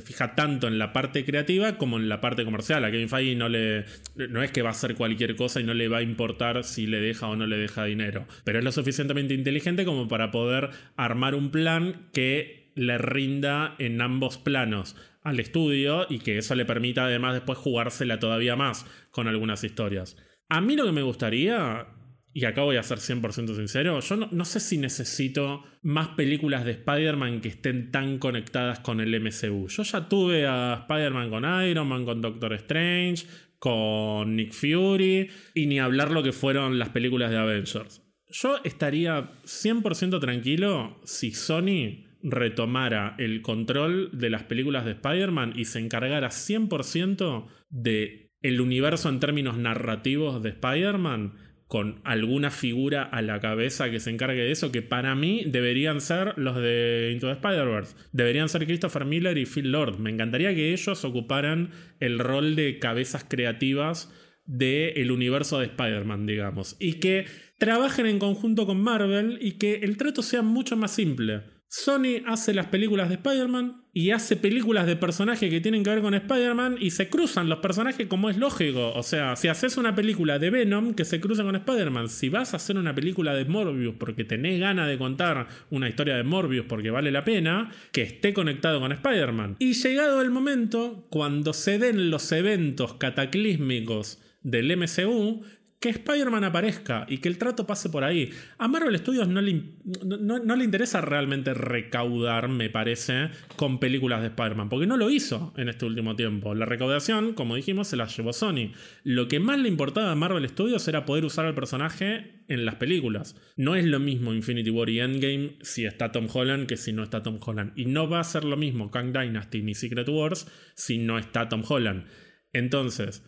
fija 0.00 0.36
tanto 0.36 0.68
en 0.68 0.78
la 0.78 0.92
parte 0.92 1.24
creativa 1.24 1.76
como 1.76 1.96
en 1.96 2.08
la 2.08 2.20
parte 2.20 2.44
comercial. 2.44 2.84
A 2.84 2.92
Kevin 2.92 3.08
Feige 3.08 3.34
no 3.34 3.48
le 3.48 3.84
no 4.14 4.42
es 4.42 4.52
que 4.52 4.62
va 4.62 4.68
a 4.68 4.72
hacer 4.72 4.94
cualquier 4.94 5.34
cosa 5.34 5.60
y 5.60 5.64
no 5.64 5.74
le 5.74 5.88
va 5.88 5.98
a 5.98 6.02
importar 6.02 6.62
si 6.62 6.86
le 6.86 7.00
deja 7.00 7.26
o 7.26 7.34
no 7.34 7.46
le 7.46 7.56
deja 7.56 7.84
dinero, 7.84 8.26
pero 8.44 8.58
es 8.58 8.64
lo 8.64 8.70
suficientemente 8.70 9.34
inteligente 9.34 9.84
como 9.84 10.06
para 10.06 10.30
poder 10.30 10.70
armar 10.96 11.34
un 11.34 11.50
plan 11.50 12.08
que 12.12 12.70
le 12.76 12.98
rinda 12.98 13.74
en 13.78 14.00
ambos 14.00 14.38
planos 14.38 14.94
al 15.22 15.40
estudio 15.40 16.06
y 16.08 16.20
que 16.20 16.38
eso 16.38 16.54
le 16.54 16.64
permita 16.64 17.04
además 17.04 17.34
después 17.34 17.58
jugársela 17.58 18.20
todavía 18.20 18.56
más 18.56 18.86
con 19.10 19.26
algunas 19.28 19.64
historias. 19.64 20.16
A 20.48 20.60
mí 20.60 20.76
lo 20.76 20.86
que 20.86 20.92
me 20.92 21.02
gustaría 21.02 21.86
y 22.32 22.44
acá 22.44 22.62
voy 22.62 22.76
a 22.76 22.82
ser 22.82 22.98
100% 22.98 23.56
sincero, 23.56 24.00
yo 24.00 24.16
no, 24.16 24.44
sé 24.44 24.60
si 24.60 24.78
necesito 24.78 25.64
más 25.82 26.08
películas 26.08 26.64
de 26.64 26.72
Spider-Man 26.72 27.40
que 27.40 27.48
estén 27.48 27.90
tan 27.90 28.18
conectadas 28.18 28.80
con 28.80 29.00
el 29.00 29.18
MCU. 29.20 29.68
Yo 29.68 29.82
ya 29.82 30.08
tuve 30.08 30.46
a 30.46 30.86
Spider-Man 30.86 31.30
con 31.30 31.44
Iron 31.64 31.88
Man, 31.88 32.04
con 32.04 32.20
Doctor 32.20 32.52
Strange, 32.54 33.26
con 33.58 34.36
Nick 34.36 34.52
Fury, 34.52 35.28
y 35.54 35.66
ni 35.66 35.80
hablar 35.80 36.12
lo 36.12 36.22
que 36.22 36.32
fueron 36.32 36.78
las 36.78 36.90
películas 36.90 37.30
de 37.30 37.38
Avengers. 37.38 38.02
Yo 38.28 38.60
estaría 38.62 39.32
100% 39.42 40.20
tranquilo 40.20 41.00
si 41.04 41.32
Sony 41.32 42.06
retomara 42.22 43.16
el 43.18 43.42
control 43.42 44.10
de 44.12 44.30
las 44.30 44.44
películas 44.44 44.84
de 44.84 44.92
Spider-Man 44.92 45.54
y 45.56 45.64
se 45.64 45.80
encargara 45.80 46.28
100% 46.28 47.46
de 47.70 48.30
el 48.42 48.60
universo 48.60 49.08
en 49.08 49.20
términos 49.20 49.58
narrativos 49.58 50.42
de 50.42 50.50
Spider-Man 50.50 51.34
con 51.70 52.00
alguna 52.02 52.50
figura 52.50 53.04
a 53.04 53.22
la 53.22 53.38
cabeza 53.38 53.92
que 53.92 54.00
se 54.00 54.10
encargue 54.10 54.42
de 54.42 54.50
eso, 54.50 54.72
que 54.72 54.82
para 54.82 55.14
mí 55.14 55.44
deberían 55.46 56.00
ser 56.00 56.36
los 56.36 56.56
de 56.56 57.10
Into 57.12 57.28
the 57.28 57.34
Spider-Verse. 57.34 57.94
Deberían 58.10 58.48
ser 58.48 58.66
Christopher 58.66 59.04
Miller 59.04 59.38
y 59.38 59.46
Phil 59.46 59.70
Lord. 59.70 60.00
Me 60.00 60.10
encantaría 60.10 60.52
que 60.52 60.72
ellos 60.72 61.04
ocuparan 61.04 61.70
el 62.00 62.18
rol 62.18 62.56
de 62.56 62.80
cabezas 62.80 63.22
creativas 63.22 64.12
del 64.46 65.12
universo 65.12 65.60
de 65.60 65.66
Spider-Man, 65.66 66.26
digamos. 66.26 66.76
Y 66.80 66.94
que 66.94 67.26
trabajen 67.56 68.06
en 68.06 68.18
conjunto 68.18 68.66
con 68.66 68.80
Marvel 68.80 69.38
y 69.40 69.52
que 69.52 69.76
el 69.76 69.96
trato 69.96 70.22
sea 70.22 70.42
mucho 70.42 70.76
más 70.76 70.90
simple. 70.90 71.42
Sony 71.72 72.24
hace 72.26 72.52
las 72.52 72.66
películas 72.66 73.08
de 73.08 73.14
Spider-Man 73.14 73.84
y 73.92 74.10
hace 74.10 74.36
películas 74.36 74.88
de 74.88 74.96
personajes 74.96 75.48
que 75.48 75.60
tienen 75.60 75.84
que 75.84 75.90
ver 75.90 76.02
con 76.02 76.14
Spider-Man 76.14 76.78
y 76.80 76.90
se 76.90 77.08
cruzan 77.08 77.48
los 77.48 77.60
personajes 77.60 78.08
como 78.08 78.28
es 78.28 78.36
lógico. 78.36 78.92
O 78.92 79.04
sea, 79.04 79.36
si 79.36 79.46
haces 79.46 79.76
una 79.76 79.94
película 79.94 80.40
de 80.40 80.50
Venom 80.50 80.94
que 80.94 81.04
se 81.04 81.20
cruza 81.20 81.44
con 81.44 81.54
Spider-Man, 81.54 82.08
si 82.08 82.28
vas 82.28 82.54
a 82.54 82.56
hacer 82.56 82.76
una 82.76 82.92
película 82.92 83.34
de 83.34 83.44
Morbius 83.44 83.94
porque 84.00 84.24
tenés 84.24 84.58
ganas 84.58 84.88
de 84.88 84.98
contar 84.98 85.46
una 85.70 85.88
historia 85.88 86.16
de 86.16 86.24
Morbius 86.24 86.66
porque 86.68 86.90
vale 86.90 87.12
la 87.12 87.22
pena, 87.22 87.70
que 87.92 88.02
esté 88.02 88.34
conectado 88.34 88.80
con 88.80 88.90
Spider-Man. 88.90 89.54
Y 89.60 89.74
llegado 89.74 90.22
el 90.22 90.30
momento, 90.30 91.06
cuando 91.08 91.52
se 91.52 91.78
den 91.78 92.10
los 92.10 92.32
eventos 92.32 92.94
cataclísmicos 92.94 94.20
del 94.42 94.76
MCU, 94.76 95.44
que 95.80 95.88
Spider-Man 95.88 96.44
aparezca 96.44 97.06
y 97.08 97.18
que 97.18 97.28
el 97.28 97.38
trato 97.38 97.66
pase 97.66 97.88
por 97.88 98.04
ahí. 98.04 98.30
A 98.58 98.68
Marvel 98.68 98.98
Studios 98.98 99.28
no 99.28 99.40
le, 99.40 99.62
no, 100.04 100.56
le 100.56 100.64
interesa 100.64 101.00
realmente 101.00 101.54
recaudar, 101.54 102.48
me 102.48 102.68
parece, 102.68 103.30
con 103.56 103.80
películas 103.80 104.20
de 104.20 104.26
Spider-Man, 104.26 104.68
porque 104.68 104.86
no 104.86 104.98
lo 104.98 105.08
hizo 105.08 105.54
en 105.56 105.70
este 105.70 105.86
último 105.86 106.16
tiempo. 106.16 106.54
La 106.54 106.66
recaudación, 106.66 107.32
como 107.32 107.56
dijimos, 107.56 107.88
se 107.88 107.96
la 107.96 108.06
llevó 108.06 108.34
Sony. 108.34 108.72
Lo 109.04 109.26
que 109.26 109.40
más 109.40 109.58
le 109.58 109.68
importaba 109.68 110.12
a 110.12 110.14
Marvel 110.14 110.46
Studios 110.46 110.86
era 110.86 111.06
poder 111.06 111.24
usar 111.24 111.46
al 111.46 111.54
personaje 111.54 112.44
en 112.48 112.66
las 112.66 112.74
películas. 112.74 113.36
No 113.56 113.74
es 113.74 113.86
lo 113.86 114.00
mismo 114.00 114.34
Infinity 114.34 114.68
War 114.68 114.90
y 114.90 115.00
Endgame 115.00 115.56
si 115.62 115.86
está 115.86 116.12
Tom 116.12 116.28
Holland 116.30 116.66
que 116.66 116.76
si 116.76 116.92
no 116.92 117.02
está 117.02 117.22
Tom 117.22 117.38
Holland. 117.40 117.72
Y 117.74 117.86
no 117.86 118.06
va 118.06 118.20
a 118.20 118.24
ser 118.24 118.44
lo 118.44 118.58
mismo 118.58 118.90
Kang 118.90 119.12
Dynasty 119.12 119.62
ni 119.62 119.74
Secret 119.74 120.08
Wars 120.10 120.46
si 120.74 120.98
no 120.98 121.18
está 121.18 121.48
Tom 121.48 121.62
Holland. 121.66 122.04
Entonces, 122.52 123.24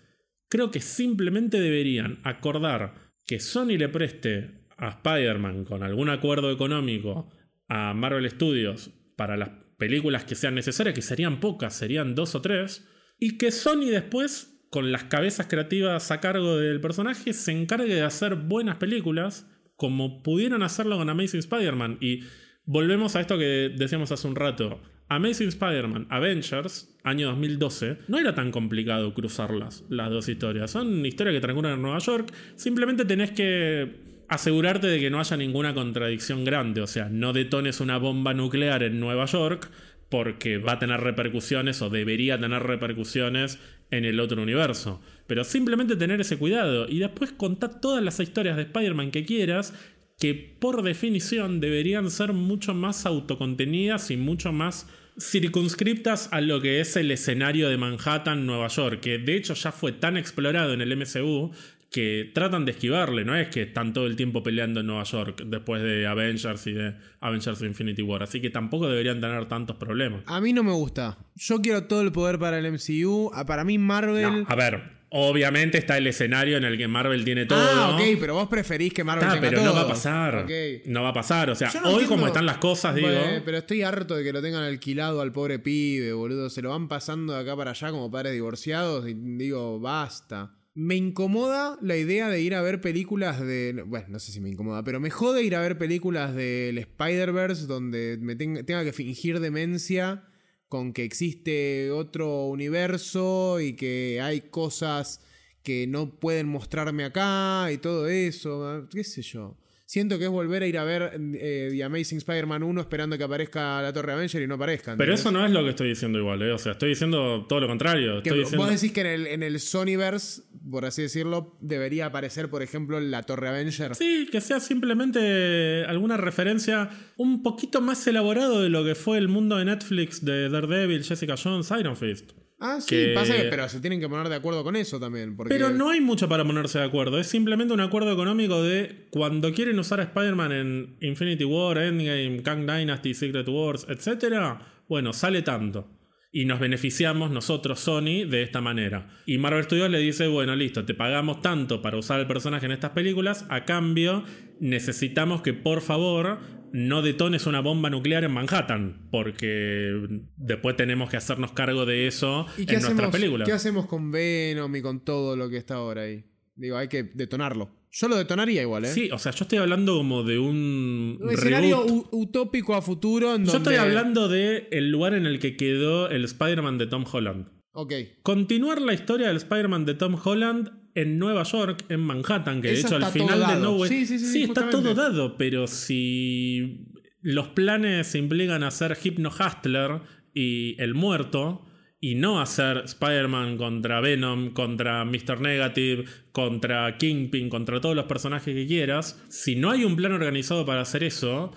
Creo 0.53 0.70
que 0.70 0.83
simplemente 0.83 1.59
deberían 1.59 2.19
acordar 2.24 2.93
que 3.24 3.41
Sony 3.41 3.79
le 3.79 3.89
preste 3.89 4.66
a 4.77 4.91
Spider-Man 4.91 5.65
con 5.65 5.83
algún 5.83 6.11
acuerdo 6.11 6.53
económico 6.53 7.31
a 7.69 7.95
Marvel 7.95 8.31
Studios 8.31 8.91
para 9.16 9.39
las 9.39 9.49
películas 9.79 10.24
que 10.24 10.35
sean 10.35 10.55
necesarias, 10.55 10.95
que 10.95 11.01
serían 11.01 11.41
pocas, 11.41 11.74
serían 11.74 12.15
dos 12.15 12.35
o 12.35 12.43
tres, 12.43 12.87
y 13.19 13.39
que 13.39 13.51
Sony 13.51 13.87
después, 13.87 14.62
con 14.69 14.93
las 14.93 15.05
cabezas 15.05 15.47
creativas 15.47 16.11
a 16.11 16.20
cargo 16.20 16.59
del 16.59 16.83
personaje, 16.83 17.33
se 17.33 17.53
encargue 17.53 17.95
de 17.95 18.03
hacer 18.03 18.35
buenas 18.35 18.77
películas 18.77 19.47
como 19.77 20.23
pudieron 20.23 20.62
hacerlo 20.62 20.99
con 20.99 21.09
Amazing 21.09 21.41
Spider-Man. 21.41 21.97
Y 22.03 22.24
volvemos 22.66 23.16
a 23.16 23.23
esto 23.23 23.39
que 23.39 23.74
decíamos 23.74 24.12
hace 24.12 24.29
un 24.29 24.37
rato. 24.37 24.83
Amazing 25.17 25.49
Spider-Man, 25.49 26.07
Avengers, 26.09 26.95
año 27.05 27.29
2012, 27.29 27.99
no 28.09 28.19
era 28.19 28.35
tan 28.35 28.51
complicado 28.51 29.13
cruzarlas, 29.13 29.85
las 29.89 30.11
dos 30.11 30.29
historias. 30.29 30.71
Son 30.71 31.05
historias 31.05 31.35
que 31.35 31.41
transcurren 31.41 31.75
en 31.75 31.83
Nueva 31.83 31.99
York. 31.99 32.33
Simplemente 32.57 33.05
tenés 33.05 33.33
que 33.33 34.13
asegurarte 34.29 34.87
de 34.87 34.99
que 34.99 35.11
no 35.11 35.21
haya 35.21 35.37
ninguna 35.37 35.75
contradicción 35.75 36.45
grande. 36.45 36.81
O 36.81 36.87
sea, 36.87 37.09
no 37.11 37.33
detones 37.33 37.81
una 37.81 37.99
bomba 37.99 38.33
nuclear 38.33 38.83
en 38.83 38.99
Nueva 39.01 39.27
York 39.27 39.71
porque 40.09 40.59
va 40.59 40.73
a 40.73 40.79
tener 40.79 41.01
repercusiones 41.01 41.81
o 41.83 41.91
debería 41.91 42.39
tener 42.39 42.63
repercusiones 42.63 43.59
en 43.91 44.05
el 44.05 44.21
otro 44.21 44.43
universo. 44.43 45.01
Pero 45.27 45.45
simplemente 45.45 45.97
tener 45.97 46.21
ese 46.21 46.39
cuidado 46.39 46.89
y 46.89 46.99
después 46.99 47.33
contar 47.33 47.81
todas 47.81 48.03
las 48.03 48.21
historias 48.21 48.57
de 48.57 48.63
Spider-Man 48.63 49.11
que 49.11 49.25
quieras 49.25 49.75
que 50.19 50.35
por 50.35 50.83
definición 50.83 51.61
deberían 51.61 52.11
ser 52.11 52.33
mucho 52.33 52.75
más 52.75 53.07
autocontenidas 53.07 54.11
y 54.11 54.17
mucho 54.17 54.53
más 54.53 54.87
circunscriptas 55.19 56.29
a 56.33 56.41
lo 56.41 56.61
que 56.61 56.81
es 56.81 56.97
el 56.97 57.11
escenario 57.11 57.69
de 57.69 57.77
Manhattan, 57.77 58.47
Nueva 58.47 58.69
York, 58.69 59.01
que 59.01 59.19
de 59.19 59.37
hecho 59.37 59.55
ya 59.55 59.73
fue 59.73 59.93
tan 59.93 60.17
explorado 60.17 60.73
en 60.73 60.81
el 60.81 60.97
MCU 60.97 61.53
que 61.91 62.31
tratan 62.33 62.65
de 62.65 62.73
esquivarle, 62.73 63.25
no 63.25 63.37
es 63.37 63.49
que 63.49 63.63
están 63.63 63.93
todo 63.93 64.07
el 64.07 64.17
tiempo 64.17 64.43
peleando 64.43 64.81
en 64.81 64.87
Nueva 64.87 65.05
York 65.05 65.43
después 65.45 65.83
de 65.83 66.07
Avengers 66.07 66.67
y 66.67 66.73
de 66.73 66.95
Avengers 67.21 67.61
Infinity 67.61 68.01
War, 68.01 68.23
así 68.23 68.41
que 68.41 68.49
tampoco 68.49 68.89
deberían 68.89 69.21
tener 69.21 69.47
tantos 69.47 69.77
problemas. 69.77 70.23
A 70.27 70.41
mí 70.41 70.55
no 70.55 70.63
me 70.63 70.73
gusta. 70.73 71.19
Yo 71.35 71.61
quiero 71.61 71.85
todo 71.85 72.01
el 72.01 72.11
poder 72.11 72.39
para 72.39 72.59
el 72.59 72.73
MCU, 72.73 73.31
para 73.47 73.65
mí 73.65 73.77
Marvel... 73.77 74.47
a 74.49 74.55
ver, 74.55 75.02
Obviamente 75.15 75.77
está 75.77 75.99
el 75.99 76.07
escenario 76.07 76.57
en 76.57 76.65
el 76.65 76.79
que 76.79 76.89
Marvel 76.89 77.23
tiene 77.23 77.45
todo. 77.45 77.59
Ah, 77.61 77.95
ok, 77.95 78.19
pero 78.19 78.33
vos 78.33 78.49
preferís 78.49 78.95
que 78.95 79.05
Marvel 79.05 79.29
tenga 79.29 79.41
pero 79.43 79.63
no 79.63 79.75
va 79.75 79.83
a 79.83 79.89
pasar. 79.89 80.47
No 80.87 81.03
va 81.03 81.11
a 81.11 81.13
pasar. 81.13 81.51
O 81.51 81.55
sea, 81.55 81.71
hoy 81.85 82.07
como 82.07 82.27
están 82.27 82.47
las 82.47 82.57
cosas, 82.57 82.95
digo. 82.95 83.09
pero 83.45 83.59
estoy 83.59 83.83
harto 83.83 84.17
de 84.17 84.25
que 84.25 84.33
lo 84.33 84.41
tengan 84.41 84.63
alquilado 84.63 85.21
al 85.21 85.31
pobre 85.31 85.59
pibe, 85.59 86.15
boludo. 86.15 86.49
Se 86.49 86.63
lo 86.63 86.71
van 86.71 86.89
pasando 86.89 87.35
de 87.35 87.41
acá 87.41 87.55
para 87.55 87.73
allá 87.73 87.91
como 87.91 88.11
padres 88.11 88.33
divorciados 88.33 89.07
y 89.07 89.13
digo, 89.13 89.79
basta. 89.81 90.57
Me 90.75 90.95
incomoda 90.95 91.77
la 91.83 91.99
idea 91.99 92.31
de 92.31 92.41
ir 92.41 92.55
a 92.55 92.63
ver 92.63 92.81
películas 92.81 93.39
de. 93.39 93.85
Bueno, 93.87 94.07
no 94.09 94.19
sé 94.19 94.33
si 94.33 94.41
me 94.41 94.49
incomoda, 94.49 94.83
pero 94.83 94.99
me 94.99 95.11
jode 95.11 95.43
ir 95.43 95.55
a 95.55 95.61
ver 95.61 95.77
películas 95.77 96.35
del 96.35 96.79
Spider-Verse 96.79 97.67
donde 97.67 98.17
me 98.19 98.35
tenga 98.35 98.83
que 98.83 98.95
fingir 98.95 99.41
demencia 99.41 100.25
con 100.73 100.94
que 100.94 101.05
existe 101.05 101.90
otro 101.90 102.47
universo 102.47 103.61
y 103.61 103.74
que 103.74 104.23
hay 104.23 104.40
cosas 104.40 105.20
que 105.62 105.86
no 105.86 106.19
pueden 106.19 106.49
mostrarme 106.49 107.05
acá 107.05 107.70
y 107.70 107.77
todo 107.77 108.09
eso, 108.09 108.89
qué 108.90 109.05
sé 109.05 109.20
yo. 109.20 109.55
Siento 109.85 110.19
que 110.19 110.24
es 110.24 110.31
volver 110.31 110.62
a 110.62 110.66
ir 110.66 110.78
a 110.78 110.85
ver 110.85 111.20
eh, 111.35 111.69
The 111.73 111.85
Amazing 111.85 112.16
Spider-Man 112.16 112.62
1 112.62 112.81
esperando 112.81 113.19
que 113.19 113.24
aparezca 113.24 113.82
la 113.82 113.93
Torre 113.93 114.15
Avenger 114.15 114.40
y 114.40 114.47
no 114.47 114.55
aparezca. 114.55 114.97
Pero 114.97 115.12
eso 115.12 115.31
no 115.31 115.44
es 115.44 115.53
lo 115.53 115.62
que 115.62 115.69
estoy 115.69 115.90
diciendo 115.90 116.19
igual, 116.19 116.40
¿eh? 116.40 116.53
O 116.53 116.59
sea, 116.59 116.73
estoy 116.73 116.89
diciendo 116.89 117.44
todo 117.47 117.61
lo 117.61 117.69
contrario. 117.69 118.23
Vos 118.57 118.70
decís 118.70 118.93
que 118.93 119.03
en 119.03 119.07
el, 119.09 119.27
en 119.27 119.43
el 119.43 119.61
Sonyverse, 119.61 120.40
por 120.71 120.85
así 120.85 121.03
decirlo, 121.03 121.57
debería 121.61 122.07
aparecer, 122.07 122.49
por 122.49 122.63
ejemplo, 122.63 123.01
la 123.01 123.23
Torre 123.23 123.49
Avenger. 123.49 123.95
Sí, 123.95 124.29
que 124.31 124.41
sea 124.41 124.61
simplemente 124.61 125.85
alguna 125.87 126.17
referencia 126.17 126.91
un 127.17 127.43
poquito 127.43 127.81
más 127.81 128.07
elaborado 128.07 128.63
de 128.63 128.69
lo 128.69 128.85
que 128.85 128.95
fue 128.95 129.19
el 129.19 129.29
mundo 129.29 129.57
de 129.57 129.65
Netflix 129.65 130.25
de 130.25 130.49
Daredevil, 130.49 131.05
Jessica 131.05 131.35
Jones, 131.43 131.73
Iron 131.79 131.97
Fist. 131.97 132.33
Ah, 132.65 132.79
sí, 132.81 133.07
pasa 133.13 133.37
que, 133.37 133.45
pero 133.45 133.69
se 133.69 133.81
tienen 133.81 133.99
que 133.99 134.09
poner 134.09 134.29
de 134.29 134.37
acuerdo 134.37 134.63
con 134.63 134.77
eso 134.77 135.01
también. 135.01 135.37
Pero 135.49 135.71
no 135.71 135.91
hay 135.91 136.01
mucho 136.01 136.29
para 136.29 136.45
ponerse 136.45 136.79
de 136.79 136.85
acuerdo. 136.85 137.19
Es 137.19 137.27
simplemente 137.27 137.75
un 137.75 137.81
acuerdo 137.81 138.13
económico 138.13 138.63
de 138.63 139.09
cuando 139.11 139.53
quieren 139.53 139.81
usar 139.81 139.99
a 139.99 140.05
Spider-Man 140.05 140.53
en 140.53 140.97
Infinity 141.01 141.43
War, 141.45 141.77
Endgame, 141.79 142.41
Kang 142.45 142.61
Dynasty, 142.61 143.15
Secret 143.15 143.49
Wars, 143.49 143.85
etc. 143.89 144.61
Bueno, 144.89 145.13
sale 145.13 145.43
tanto. 145.43 145.89
Y 146.35 146.47
nos 146.47 146.61
beneficiamos 146.61 147.31
nosotros, 147.31 147.79
Sony, 147.79 148.25
de 148.27 148.43
esta 148.43 148.63
manera. 148.63 149.11
Y 149.27 149.37
Marvel 149.37 149.65
Studios 149.65 149.91
le 149.91 149.99
dice, 149.99 150.29
bueno, 150.29 150.57
listo, 150.57 150.87
te 150.87 150.95
pagamos 150.95 151.43
tanto 151.43 151.83
para 151.83 151.99
usar 151.99 152.21
el 152.21 152.27
personaje 152.27 152.65
en 152.65 152.73
estas 152.73 152.93
películas, 152.93 153.45
a 153.51 153.67
cambio 153.67 154.25
necesitamos 154.59 155.43
que 155.43 155.53
por 155.53 155.83
favor 155.83 156.39
no 156.73 157.03
detones 157.03 157.47
una 157.47 157.61
bomba 157.61 157.91
nuclear 157.91 158.25
en 158.25 158.33
Manhattan, 158.33 159.09
porque 159.11 160.23
después 160.37 160.75
tenemos 160.77 161.11
que 161.11 161.19
hacernos 161.19 161.53
cargo 161.53 161.85
de 161.85 162.07
eso 162.07 162.47
en 162.57 162.81
nuestras 162.81 163.11
películas. 163.11 163.47
¿Qué 163.47 163.53
hacemos 163.53 163.87
con 163.87 164.11
Venom 164.11 164.75
y 164.75 164.81
con 164.81 165.05
todo 165.05 165.37
lo 165.37 165.51
que 165.51 165.59
está 165.59 165.75
ahora 165.75 166.03
ahí? 166.03 166.25
Digo, 166.55 166.79
hay 166.79 166.89
que 166.89 167.03
detonarlo. 167.03 167.82
Yo 167.94 168.09
lo 168.09 168.16
detonaría 168.16 168.62
igual, 168.62 168.86
¿eh? 168.86 168.89
Sí, 168.89 169.10
o 169.12 169.19
sea, 169.19 169.32
yo 169.32 169.44
estoy 169.44 169.59
hablando 169.59 169.98
como 169.98 170.23
de 170.23 170.39
un. 170.39 171.19
Un 171.20 171.31
escenario 171.31 171.85
utópico 172.10 172.74
a 172.74 172.81
futuro. 172.81 173.36
Yo 173.36 173.59
estoy 173.59 173.74
hablando 173.74 174.28
de 174.28 174.69
el 174.73 174.90
lugar 174.90 175.12
en 175.12 175.27
el 175.27 175.39
que 175.39 175.56
quedó 175.56 176.09
el 176.09 176.24
Spider-Man 176.24 176.78
de 176.78 176.86
Tom 176.86 177.05
Holland. 177.10 177.48
Ok. 177.74 177.93
Continuar 178.23 178.81
la 178.81 178.94
historia 178.94 179.28
del 179.28 179.36
Spider-Man 179.36 179.85
de 179.85 179.94
Tom 179.94 180.16
Holland 180.23 180.73
en 180.94 181.19
Nueva 181.19 181.43
York, 181.43 181.85
en 181.90 182.01
Manhattan, 182.01 182.62
que 182.62 182.69
de 182.69 182.81
hecho 182.81 182.97
al 182.97 183.06
final 183.06 183.47
de 183.47 183.60
No 183.60 183.73
Way. 183.77 183.90
Sí, 183.90 184.06
sí, 184.06 184.19
sí, 184.19 184.27
sí 184.27 184.43
está 184.44 184.70
todo 184.70 184.94
dado, 184.94 185.36
pero 185.36 185.66
si 185.66 186.86
los 187.20 187.48
planes 187.48 188.14
implican 188.14 188.62
hacer 188.62 188.97
Hypno 189.02 189.31
Hustler 189.31 190.01
y 190.35 190.77
El 190.78 190.94
Muerto, 190.94 191.66
y 192.05 192.16
no 192.16 192.41
hacer 192.41 192.83
Spider-Man 192.85 193.57
contra 193.57 194.01
Venom, 194.01 194.53
contra 194.53 195.05
Mr. 195.05 195.41
Negative, 195.41 196.05
contra 196.33 196.99
Kingpin, 196.99 197.49
contra 197.49 197.81
todos 197.81 197.95
los 197.95 198.07
personajes 198.07 198.57
que 198.57 198.66
quieras, 198.66 199.24
si 199.29 199.55
no 199.55 199.70
hay 199.70 199.85
un 199.85 199.95
plan 199.95 200.11
organizado 200.11 200.66
para 200.66 200.81
hacer 200.81 201.05
eso, 201.05 201.53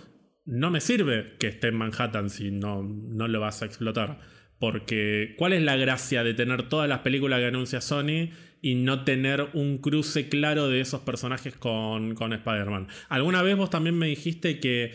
no 0.46 0.70
me 0.70 0.82
sirve 0.82 1.34
que 1.40 1.48
esté 1.48 1.70
en 1.70 1.76
Manhattan 1.78 2.30
si 2.30 2.52
no, 2.52 2.84
no 2.84 3.28
lo 3.28 3.40
vas 3.40 3.64
a 3.64 3.66
explotar. 3.66 4.20
Porque, 4.60 5.34
¿cuál 5.36 5.54
es 5.54 5.64
la 5.64 5.78
gracia 5.78 6.24
de 6.24 6.36
tener 6.36 6.70
todas 6.70 6.88
las 6.88 7.00
películas 7.00 7.40
que 7.40 7.48
anuncia 7.48 7.82
Sony 7.82 8.30
y 8.62 8.76
no 8.76 9.04
tener 9.04 9.50
un 9.54 9.80
cruce 9.80 10.30
claro 10.30 10.70
de 10.70 10.80
esos 10.80 11.02
personajes 11.02 11.56
con, 11.56 12.14
con 12.14 12.34
Spider-Man? 12.34 12.88
Alguna 13.10 13.42
vez 13.42 13.58
vos 13.58 13.72
también 13.72 13.98
me 13.98 14.06
dijiste 14.06 14.60
que 14.60 14.94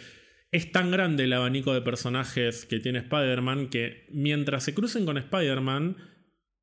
es 0.52 0.72
tan 0.72 0.90
grande 0.90 1.24
el 1.24 1.32
abanico 1.32 1.72
de 1.72 1.80
personajes 1.80 2.66
que 2.66 2.80
tiene 2.80 2.98
Spider-Man 3.00 3.68
que 3.68 4.06
mientras 4.10 4.64
se 4.64 4.74
crucen 4.74 5.06
con 5.06 5.16
Spider-Man 5.16 5.96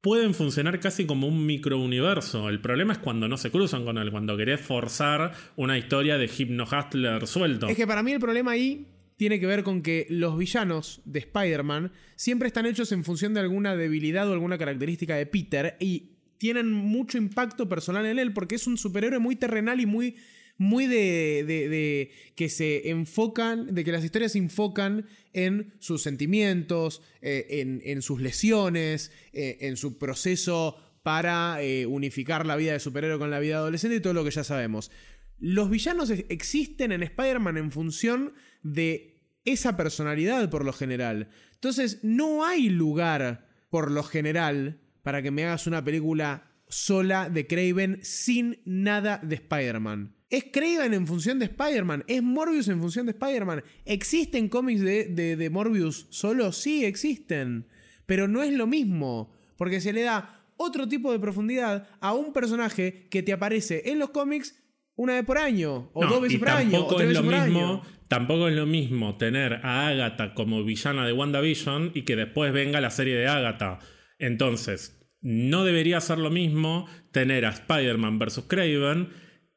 pueden 0.01 0.33
funcionar 0.33 0.79
casi 0.79 1.05
como 1.05 1.27
un 1.27 1.45
microuniverso. 1.45 2.49
El 2.49 2.61
problema 2.61 2.93
es 2.93 2.99
cuando 2.99 3.27
no 3.27 3.37
se 3.37 3.51
cruzan 3.51 3.85
con 3.85 3.97
él, 3.97 4.11
cuando 4.11 4.37
querés 4.37 4.61
forzar 4.61 5.33
una 5.55 5.77
historia 5.77 6.17
de 6.17 6.27
Hypno 6.27 6.65
Hustler 6.65 7.25
suelto. 7.27 7.67
Es 7.67 7.75
que 7.75 7.87
para 7.87 8.03
mí 8.03 8.11
el 8.11 8.19
problema 8.19 8.51
ahí 8.51 8.87
tiene 9.15 9.39
que 9.39 9.47
ver 9.47 9.63
con 9.63 9.81
que 9.81 10.05
los 10.09 10.37
villanos 10.37 11.01
de 11.05 11.19
Spider-Man 11.19 11.91
siempre 12.15 12.47
están 12.47 12.65
hechos 12.65 12.91
en 12.91 13.03
función 13.03 13.33
de 13.33 13.39
alguna 13.39 13.75
debilidad 13.75 14.29
o 14.29 14.33
alguna 14.33 14.57
característica 14.57 15.15
de 15.15 15.25
Peter 15.25 15.75
y 15.79 16.17
tienen 16.37 16.71
mucho 16.71 17.17
impacto 17.17 17.67
personal 17.67 18.05
en 18.05 18.19
él 18.19 18.31
porque 18.31 18.55
es 18.55 18.67
un 18.67 18.77
superhéroe 18.77 19.19
muy 19.19 19.35
terrenal 19.35 19.79
y 19.79 19.87
muy 19.87 20.15
muy 20.57 20.87
de, 20.87 21.43
de, 21.45 22.11
que 22.35 22.49
se 22.49 22.89
enfocan, 22.89 23.73
de 23.73 23.83
que 23.83 23.91
las 23.91 24.03
historias 24.03 24.31
se 24.31 24.39
enfocan 24.39 25.05
en 25.33 25.73
sus 25.79 26.01
sentimientos, 26.01 27.01
eh, 27.21 27.81
en, 27.83 28.01
sus 28.01 28.21
lesiones, 28.21 29.11
eh, 29.33 29.57
en 29.61 29.77
su 29.77 29.97
proceso 29.97 30.77
para 31.03 31.61
eh, 31.61 31.85
unificar 31.85 32.45
la 32.45 32.55
vida 32.55 32.73
de 32.73 32.79
superhéroe 32.79 33.19
con 33.19 33.31
la 33.31 33.39
vida 33.39 33.57
adolescente 33.57 33.97
y 33.97 34.01
todo 34.01 34.13
lo 34.13 34.23
que 34.23 34.31
ya 34.31 34.43
sabemos. 34.43 34.91
Los 35.39 35.69
villanos 35.69 36.09
existen 36.09 36.91
en 36.91 37.03
Spider-Man 37.03 37.57
en 37.57 37.71
función 37.71 38.33
de 38.63 39.23
esa 39.45 39.77
personalidad 39.77 40.49
por 40.49 40.65
lo 40.65 40.73
general. 40.73 41.29
Entonces 41.53 41.99
no 42.03 42.43
hay 42.43 42.69
lugar 42.69 43.47
por 43.69 43.91
lo 43.91 44.03
general 44.03 44.81
para 45.03 45.21
que 45.21 45.31
me 45.31 45.45
hagas 45.45 45.67
una 45.67 45.83
película 45.83 46.51
sola 46.67 47.29
de 47.29 47.47
Craven 47.47 47.99
sin 48.01 48.61
nada 48.65 49.19
de 49.23 49.35
Spider-Man. 49.35 50.16
Es 50.29 50.45
Craven 50.51 50.93
en 50.93 51.07
función 51.07 51.39
de 51.39 51.45
Spider-Man, 51.45 52.03
es 52.07 52.21
Morbius 52.21 52.67
en 52.67 52.81
función 52.81 53.05
de 53.05 53.13
Spider-Man. 53.13 53.63
¿Existen 53.85 54.49
cómics 54.49 54.81
de, 54.81 55.05
de, 55.37 55.49
Morbius 55.49 56.07
solo? 56.09 56.51
Sí, 56.51 56.83
existen. 56.83 57.67
Pero 58.05 58.27
no 58.27 58.43
es 58.43 58.51
lo 58.51 58.67
mismo, 58.67 59.31
porque 59.57 59.79
se 59.79 59.93
le 59.93 60.01
da 60.01 60.45
otro 60.57 60.87
tipo 60.87 61.11
de 61.11 61.19
profundidad 61.19 61.87
a 62.01 62.13
un 62.13 62.33
personaje 62.33 63.07
que 63.09 63.23
te 63.23 63.31
aparece 63.31 63.83
en 63.85 63.99
los 63.99 64.09
cómics 64.09 64.61
una 64.95 65.13
vez 65.13 65.23
por 65.23 65.37
año, 65.37 65.91
o 65.93 66.05
dos 66.05 66.21
veces 66.21 66.39
por 66.39 66.49
año, 66.49 66.85
o 66.85 66.95
tres 66.95 67.09
veces 67.09 67.23
por 67.23 67.33
año. 67.33 67.81
Tampoco 68.07 68.47
es 68.47 68.55
lo 68.55 68.65
mismo 68.65 69.17
tener 69.17 69.61
a 69.63 69.87
Agatha 69.87 70.33
como 70.33 70.63
villana 70.63 71.05
de 71.05 71.13
WandaVision 71.13 71.91
y 71.93 72.01
que 72.01 72.15
después 72.15 72.51
venga 72.51 72.81
la 72.81 72.89
serie 72.89 73.15
de 73.15 73.27
Agatha. 73.27 73.79
Entonces, 74.17 74.97
no 75.21 75.63
debería 75.63 76.01
ser 76.01 76.17
lo 76.17 76.31
mismo 76.31 76.87
tener 77.11 77.45
a 77.45 77.49
Spider-Man 77.49 78.17
versus 78.17 78.45
Craven 78.45 79.09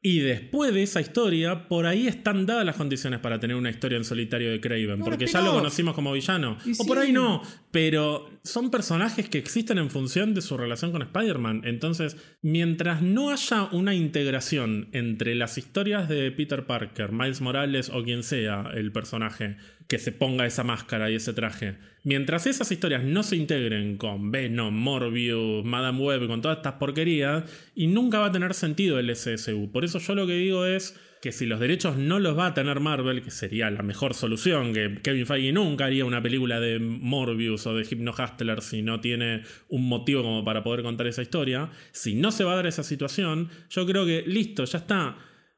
y 0.03 0.19
después 0.19 0.73
de 0.73 0.81
esa 0.81 0.99
historia, 0.99 1.67
por 1.67 1.85
ahí 1.85 2.07
están 2.07 2.47
dadas 2.47 2.65
las 2.65 2.75
condiciones 2.75 3.19
para 3.19 3.39
tener 3.39 3.55
una 3.55 3.69
historia 3.69 3.99
en 3.99 4.03
solitario 4.03 4.49
de 4.49 4.59
Craven, 4.59 4.99
porque 4.99 5.27
ya 5.27 5.41
lo 5.41 5.53
conocimos 5.53 5.93
como 5.93 6.11
villano. 6.13 6.57
o 6.79 6.85
por 6.85 6.97
ahí 6.97 7.11
no, 7.11 7.43
pero 7.69 8.27
son 8.43 8.71
personajes 8.71 9.29
que 9.29 9.37
existen 9.37 9.77
en 9.77 9.91
función 9.91 10.33
de 10.33 10.41
su 10.41 10.57
relación 10.57 10.91
con 10.91 11.03
Spider-Man. 11.03 11.61
Entonces, 11.65 12.17
mientras 12.41 13.03
no 13.03 13.29
haya 13.29 13.65
una 13.71 13.93
integración 13.93 14.89
entre 14.91 15.35
las 15.35 15.59
historias 15.59 16.09
de 16.09 16.31
Peter 16.31 16.65
Parker, 16.65 17.11
Miles 17.11 17.41
Morales 17.41 17.91
o 17.93 18.03
quien 18.03 18.23
sea 18.23 18.71
el 18.73 18.91
personaje, 18.91 19.57
que 19.91 19.99
se 19.99 20.13
ponga 20.13 20.45
esa 20.45 20.63
máscara 20.63 21.11
y 21.11 21.15
ese 21.15 21.33
traje. 21.33 21.75
Mientras 22.05 22.47
esas 22.47 22.71
historias 22.71 23.03
no 23.03 23.23
se 23.23 23.35
integren 23.35 23.97
con 23.97 24.31
Venom, 24.31 24.73
Morbius, 24.73 25.65
Madame 25.65 25.99
Web, 25.99 26.27
con 26.27 26.41
todas 26.41 26.59
estas 26.59 26.75
porquerías, 26.75 27.43
y 27.75 27.87
nunca 27.87 28.19
va 28.19 28.27
a 28.27 28.31
tener 28.31 28.53
sentido 28.53 28.99
el 28.99 29.13
SSU. 29.13 29.69
Por 29.69 29.83
eso 29.83 29.99
yo 29.99 30.15
lo 30.15 30.25
que 30.25 30.35
digo 30.35 30.65
es 30.65 30.97
que 31.21 31.33
si 31.33 31.45
los 31.45 31.59
derechos 31.59 31.97
no 31.97 32.21
los 32.21 32.39
va 32.39 32.45
a 32.45 32.53
tener 32.53 32.79
Marvel, 32.79 33.21
que 33.21 33.31
sería 33.31 33.69
la 33.69 33.83
mejor 33.83 34.13
solución, 34.13 34.73
que 34.73 35.01
Kevin 35.03 35.25
Feige 35.25 35.51
nunca 35.51 35.87
haría 35.87 36.05
una 36.05 36.21
película 36.21 36.61
de 36.61 36.79
Morbius 36.79 37.67
o 37.67 37.75
de 37.75 37.83
Hypno 37.83 38.13
Hustler 38.17 38.61
si 38.61 38.81
no 38.83 39.01
tiene 39.01 39.43
un 39.67 39.89
motivo 39.89 40.23
como 40.23 40.45
para 40.45 40.63
poder 40.63 40.83
contar 40.83 41.07
esa 41.07 41.21
historia, 41.21 41.69
si 41.91 42.15
no 42.15 42.31
se 42.31 42.45
va 42.45 42.53
a 42.53 42.55
dar 42.55 42.67
esa 42.67 42.83
situación, 42.83 43.49
yo 43.69 43.85
creo 43.85 44.05
que 44.05 44.23
listo, 44.25 44.63
ya 44.63 44.77
está. 44.77 45.17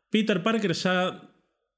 Peter 0.10 0.42
Parker 0.42 0.74
ya 0.74 1.33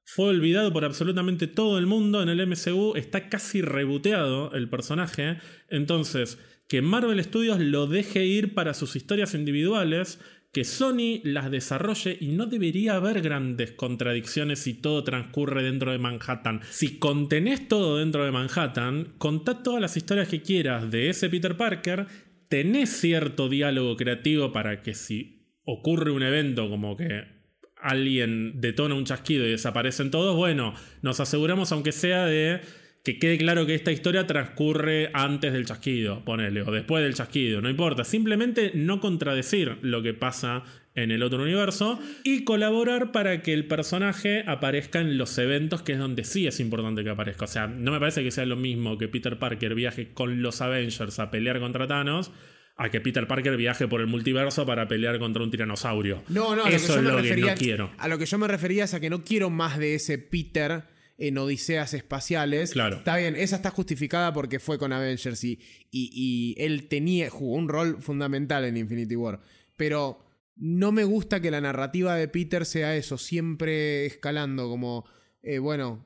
fue 0.05 0.27
olvidado 0.27 0.71
por 0.71 0.85
absolutamente 0.85 1.47
todo 1.47 1.79
el 1.79 1.87
mundo 1.87 2.21
en 2.21 2.29
el 2.29 2.47
MCU, 2.47 2.95
está 2.95 3.27
casi 3.27 3.61
reboteado 3.61 4.53
el 4.53 4.69
personaje, 4.69 5.39
entonces 5.67 6.37
que 6.69 6.81
Marvel 6.81 7.23
Studios 7.23 7.59
lo 7.59 7.87
deje 7.87 8.25
ir 8.25 8.53
para 8.53 8.73
sus 8.73 8.95
historias 8.95 9.33
individuales, 9.33 10.19
que 10.53 10.63
Sony 10.63 11.21
las 11.23 11.51
desarrolle 11.51 12.17
y 12.21 12.29
no 12.29 12.45
debería 12.45 12.95
haber 12.95 13.21
grandes 13.21 13.71
contradicciones 13.71 14.59
si 14.59 14.75
todo 14.75 15.03
transcurre 15.03 15.63
dentro 15.63 15.91
de 15.91 15.97
Manhattan. 15.97 16.61
Si 16.69 16.97
contenés 16.97 17.67
todo 17.67 17.97
dentro 17.97 18.23
de 18.23 18.31
Manhattan, 18.31 19.15
contá 19.17 19.63
todas 19.63 19.81
las 19.81 19.97
historias 19.97 20.29
que 20.29 20.41
quieras 20.41 20.89
de 20.89 21.09
ese 21.09 21.29
Peter 21.29 21.57
Parker, 21.57 22.07
tenés 22.47 22.89
cierto 22.89 23.49
diálogo 23.49 23.97
creativo 23.97 24.53
para 24.53 24.81
que 24.81 24.93
si 24.93 25.49
ocurre 25.63 26.11
un 26.11 26.23
evento 26.23 26.69
como 26.69 26.95
que 26.95 27.34
alguien 27.85 28.59
detona 28.61 28.95
un 28.95 29.05
chasquido 29.05 29.45
y 29.45 29.51
desaparecen 29.51 30.11
todos, 30.11 30.35
bueno, 30.35 30.73
nos 31.01 31.19
aseguramos 31.19 31.71
aunque 31.71 31.91
sea 31.91 32.25
de 32.25 32.61
que 33.03 33.19
quede 33.19 33.37
claro 33.37 33.67
que 33.67 33.75
esta 33.75 33.91
historia 33.91 34.25
transcurre 34.25 35.11
antes 35.13 35.53
del 35.53 35.65
chasquido, 35.65 36.25
ponele, 36.25 36.63
o 36.63 36.71
después 36.71 37.03
del 37.03 37.13
chasquido, 37.13 37.61
no 37.61 37.69
importa, 37.69 38.03
simplemente 38.03 38.71
no 38.73 38.99
contradecir 38.99 39.77
lo 39.81 40.01
que 40.01 40.15
pasa 40.15 40.63
en 40.95 41.11
el 41.11 41.21
otro 41.21 41.43
universo 41.43 41.99
y 42.23 42.43
colaborar 42.43 43.11
para 43.11 43.43
que 43.43 43.53
el 43.53 43.67
personaje 43.67 44.43
aparezca 44.47 45.01
en 45.01 45.19
los 45.19 45.37
eventos, 45.37 45.83
que 45.83 45.91
es 45.91 45.99
donde 45.99 46.23
sí 46.23 46.47
es 46.47 46.59
importante 46.59 47.03
que 47.03 47.09
aparezca. 47.11 47.45
O 47.45 47.49
sea, 47.49 47.67
no 47.67 47.91
me 47.91 47.99
parece 47.99 48.23
que 48.23 48.31
sea 48.31 48.45
lo 48.45 48.55
mismo 48.55 48.97
que 48.97 49.07
Peter 49.07 49.37
Parker 49.37 49.75
viaje 49.75 50.13
con 50.13 50.41
los 50.41 50.61
Avengers 50.61 51.19
a 51.19 51.29
pelear 51.29 51.59
contra 51.59 51.85
Thanos 51.85 52.31
a 52.77 52.89
que 52.89 52.99
Peter 52.99 53.27
Parker 53.27 53.55
viaje 53.55 53.87
por 53.87 54.01
el 54.01 54.07
multiverso 54.07 54.65
para 54.65 54.87
pelear 54.87 55.17
contra 55.19 55.43
un 55.43 55.51
tiranosaurio. 55.51 56.23
No, 56.27 56.55
no, 56.55 56.67
eso 56.67 56.97
es 56.97 57.03
lo 57.03 57.21
que 57.21 57.37
no 57.37 57.47
quiero. 57.55 57.91
A 57.97 58.07
lo 58.07 58.17
que 58.17 58.25
yo 58.25 58.37
me 58.37 58.47
refería 58.47 58.83
es 58.83 58.93
a 58.93 58.99
que 58.99 59.09
no 59.09 59.23
quiero 59.23 59.49
más 59.49 59.77
de 59.77 59.95
ese 59.95 60.17
Peter 60.17 60.83
en 61.17 61.37
Odiseas 61.37 61.93
espaciales. 61.93 62.71
Claro. 62.71 62.97
Está 62.97 63.15
bien, 63.17 63.35
esa 63.35 63.55
está 63.55 63.71
justificada 63.71 64.33
porque 64.33 64.59
fue 64.59 64.77
con 64.77 64.91
Avengers 64.91 65.43
y, 65.43 65.59
y, 65.89 66.55
él 66.57 66.87
tenía, 66.87 67.29
jugó 67.29 67.55
un 67.55 67.69
rol 67.69 68.01
fundamental 68.01 68.65
en 68.65 68.75
Infinity 68.75 69.15
War. 69.15 69.39
Pero 69.77 70.19
no 70.57 70.91
me 70.91 71.05
gusta 71.05 71.39
que 71.39 71.51
la 71.51 71.61
narrativa 71.61 72.15
de 72.15 72.27
Peter 72.27 72.65
sea 72.65 72.95
eso, 72.95 73.17
siempre 73.17 74.05
escalando, 74.05 74.67
como, 74.67 75.05
eh, 75.43 75.59
bueno, 75.59 76.05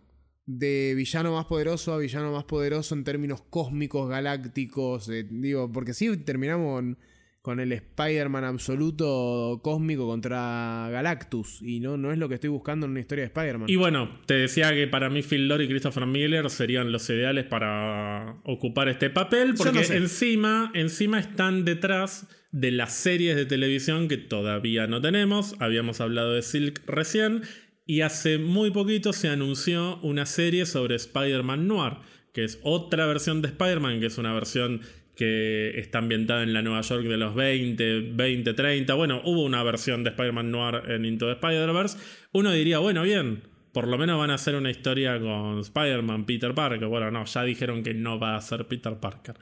de 0.49 0.95
villano 0.95 1.31
más 1.33 1.45
poderoso 1.45 1.93
a 1.93 1.99
villano 1.99 2.31
más 2.31 2.43
poderoso 2.43 2.95
en 2.95 3.03
términos 3.03 3.43
cósmicos, 3.51 4.09
galácticos, 4.09 5.07
eh, 5.09 5.27
digo, 5.29 5.71
porque 5.71 5.93
sí 5.93 6.17
terminamos 6.17 6.95
con 7.43 7.59
el 7.59 7.71
Spider-Man 7.71 8.43
absoluto 8.43 9.61
cósmico 9.63 10.07
contra 10.07 10.89
Galactus 10.91 11.61
y 11.61 11.79
no, 11.79 11.97
no 11.97 12.11
es 12.11 12.17
lo 12.17 12.27
que 12.27 12.35
estoy 12.35 12.49
buscando 12.49 12.87
en 12.87 12.93
una 12.93 12.99
historia 12.99 13.25
de 13.25 13.27
Spider-Man. 13.27 13.69
Y 13.69 13.75
bueno, 13.75 14.19
te 14.25 14.33
decía 14.33 14.73
que 14.73 14.87
para 14.87 15.11
mí 15.11 15.21
Phil 15.21 15.47
Lord 15.47 15.61
y 15.61 15.67
Christopher 15.67 16.07
Miller 16.07 16.49
serían 16.49 16.91
los 16.91 17.07
ideales 17.11 17.45
para 17.45 18.41
ocupar 18.43 18.89
este 18.89 19.11
papel 19.11 19.53
porque 19.55 19.85
encima, 19.95 20.71
encima 20.73 21.19
están 21.19 21.63
detrás 21.63 22.27
de 22.51 22.71
las 22.71 22.95
series 22.95 23.35
de 23.35 23.45
televisión 23.45 24.07
que 24.07 24.17
todavía 24.17 24.87
no 24.87 24.99
tenemos. 24.99 25.55
Habíamos 25.59 26.01
hablado 26.01 26.33
de 26.33 26.41
Silk 26.41 26.81
recién 26.87 27.43
y 27.89 28.01
hace 28.01 28.37
muy 28.37 28.69
poquito 28.69 29.13
se 29.13 29.29
anunció 29.29 29.97
una 30.03 30.27
serie 30.27 30.67
sobre 30.67 30.93
Spider-Man 30.93 31.67
Noir, 31.67 31.93
que 32.31 32.43
es 32.43 32.59
otra 32.61 33.07
versión 33.07 33.41
de 33.41 33.47
Spider-Man, 33.47 33.99
que 33.99 34.05
es 34.05 34.19
una 34.19 34.31
versión 34.31 34.81
que 35.15 35.71
está 35.75 35.97
ambientada 35.97 36.43
en 36.43 36.53
la 36.53 36.61
Nueva 36.61 36.81
York 36.81 37.05
de 37.05 37.17
los 37.17 37.33
20, 37.33 38.11
20, 38.11 38.53
30. 38.53 38.93
Bueno, 38.93 39.23
hubo 39.25 39.43
una 39.43 39.63
versión 39.63 40.03
de 40.03 40.11
Spider-Man 40.11 40.51
Noir 40.51 40.83
en 40.87 41.03
Into 41.03 41.25
the 41.25 41.31
Spider-Verse. 41.31 41.97
Uno 42.31 42.51
diría, 42.51 42.77
bueno, 42.77 43.01
bien, 43.01 43.41
por 43.73 43.87
lo 43.87 43.97
menos 43.97 44.19
van 44.19 44.29
a 44.29 44.35
hacer 44.35 44.53
una 44.53 44.69
historia 44.69 45.19
con 45.19 45.57
Spider-Man, 45.57 46.27
Peter 46.27 46.53
Parker. 46.53 46.87
Bueno, 46.87 47.09
no, 47.09 47.25
ya 47.25 47.43
dijeron 47.43 47.81
que 47.81 47.95
no 47.95 48.19
va 48.19 48.35
a 48.35 48.41
ser 48.41 48.67
Peter 48.67 48.99
Parker. 48.99 49.33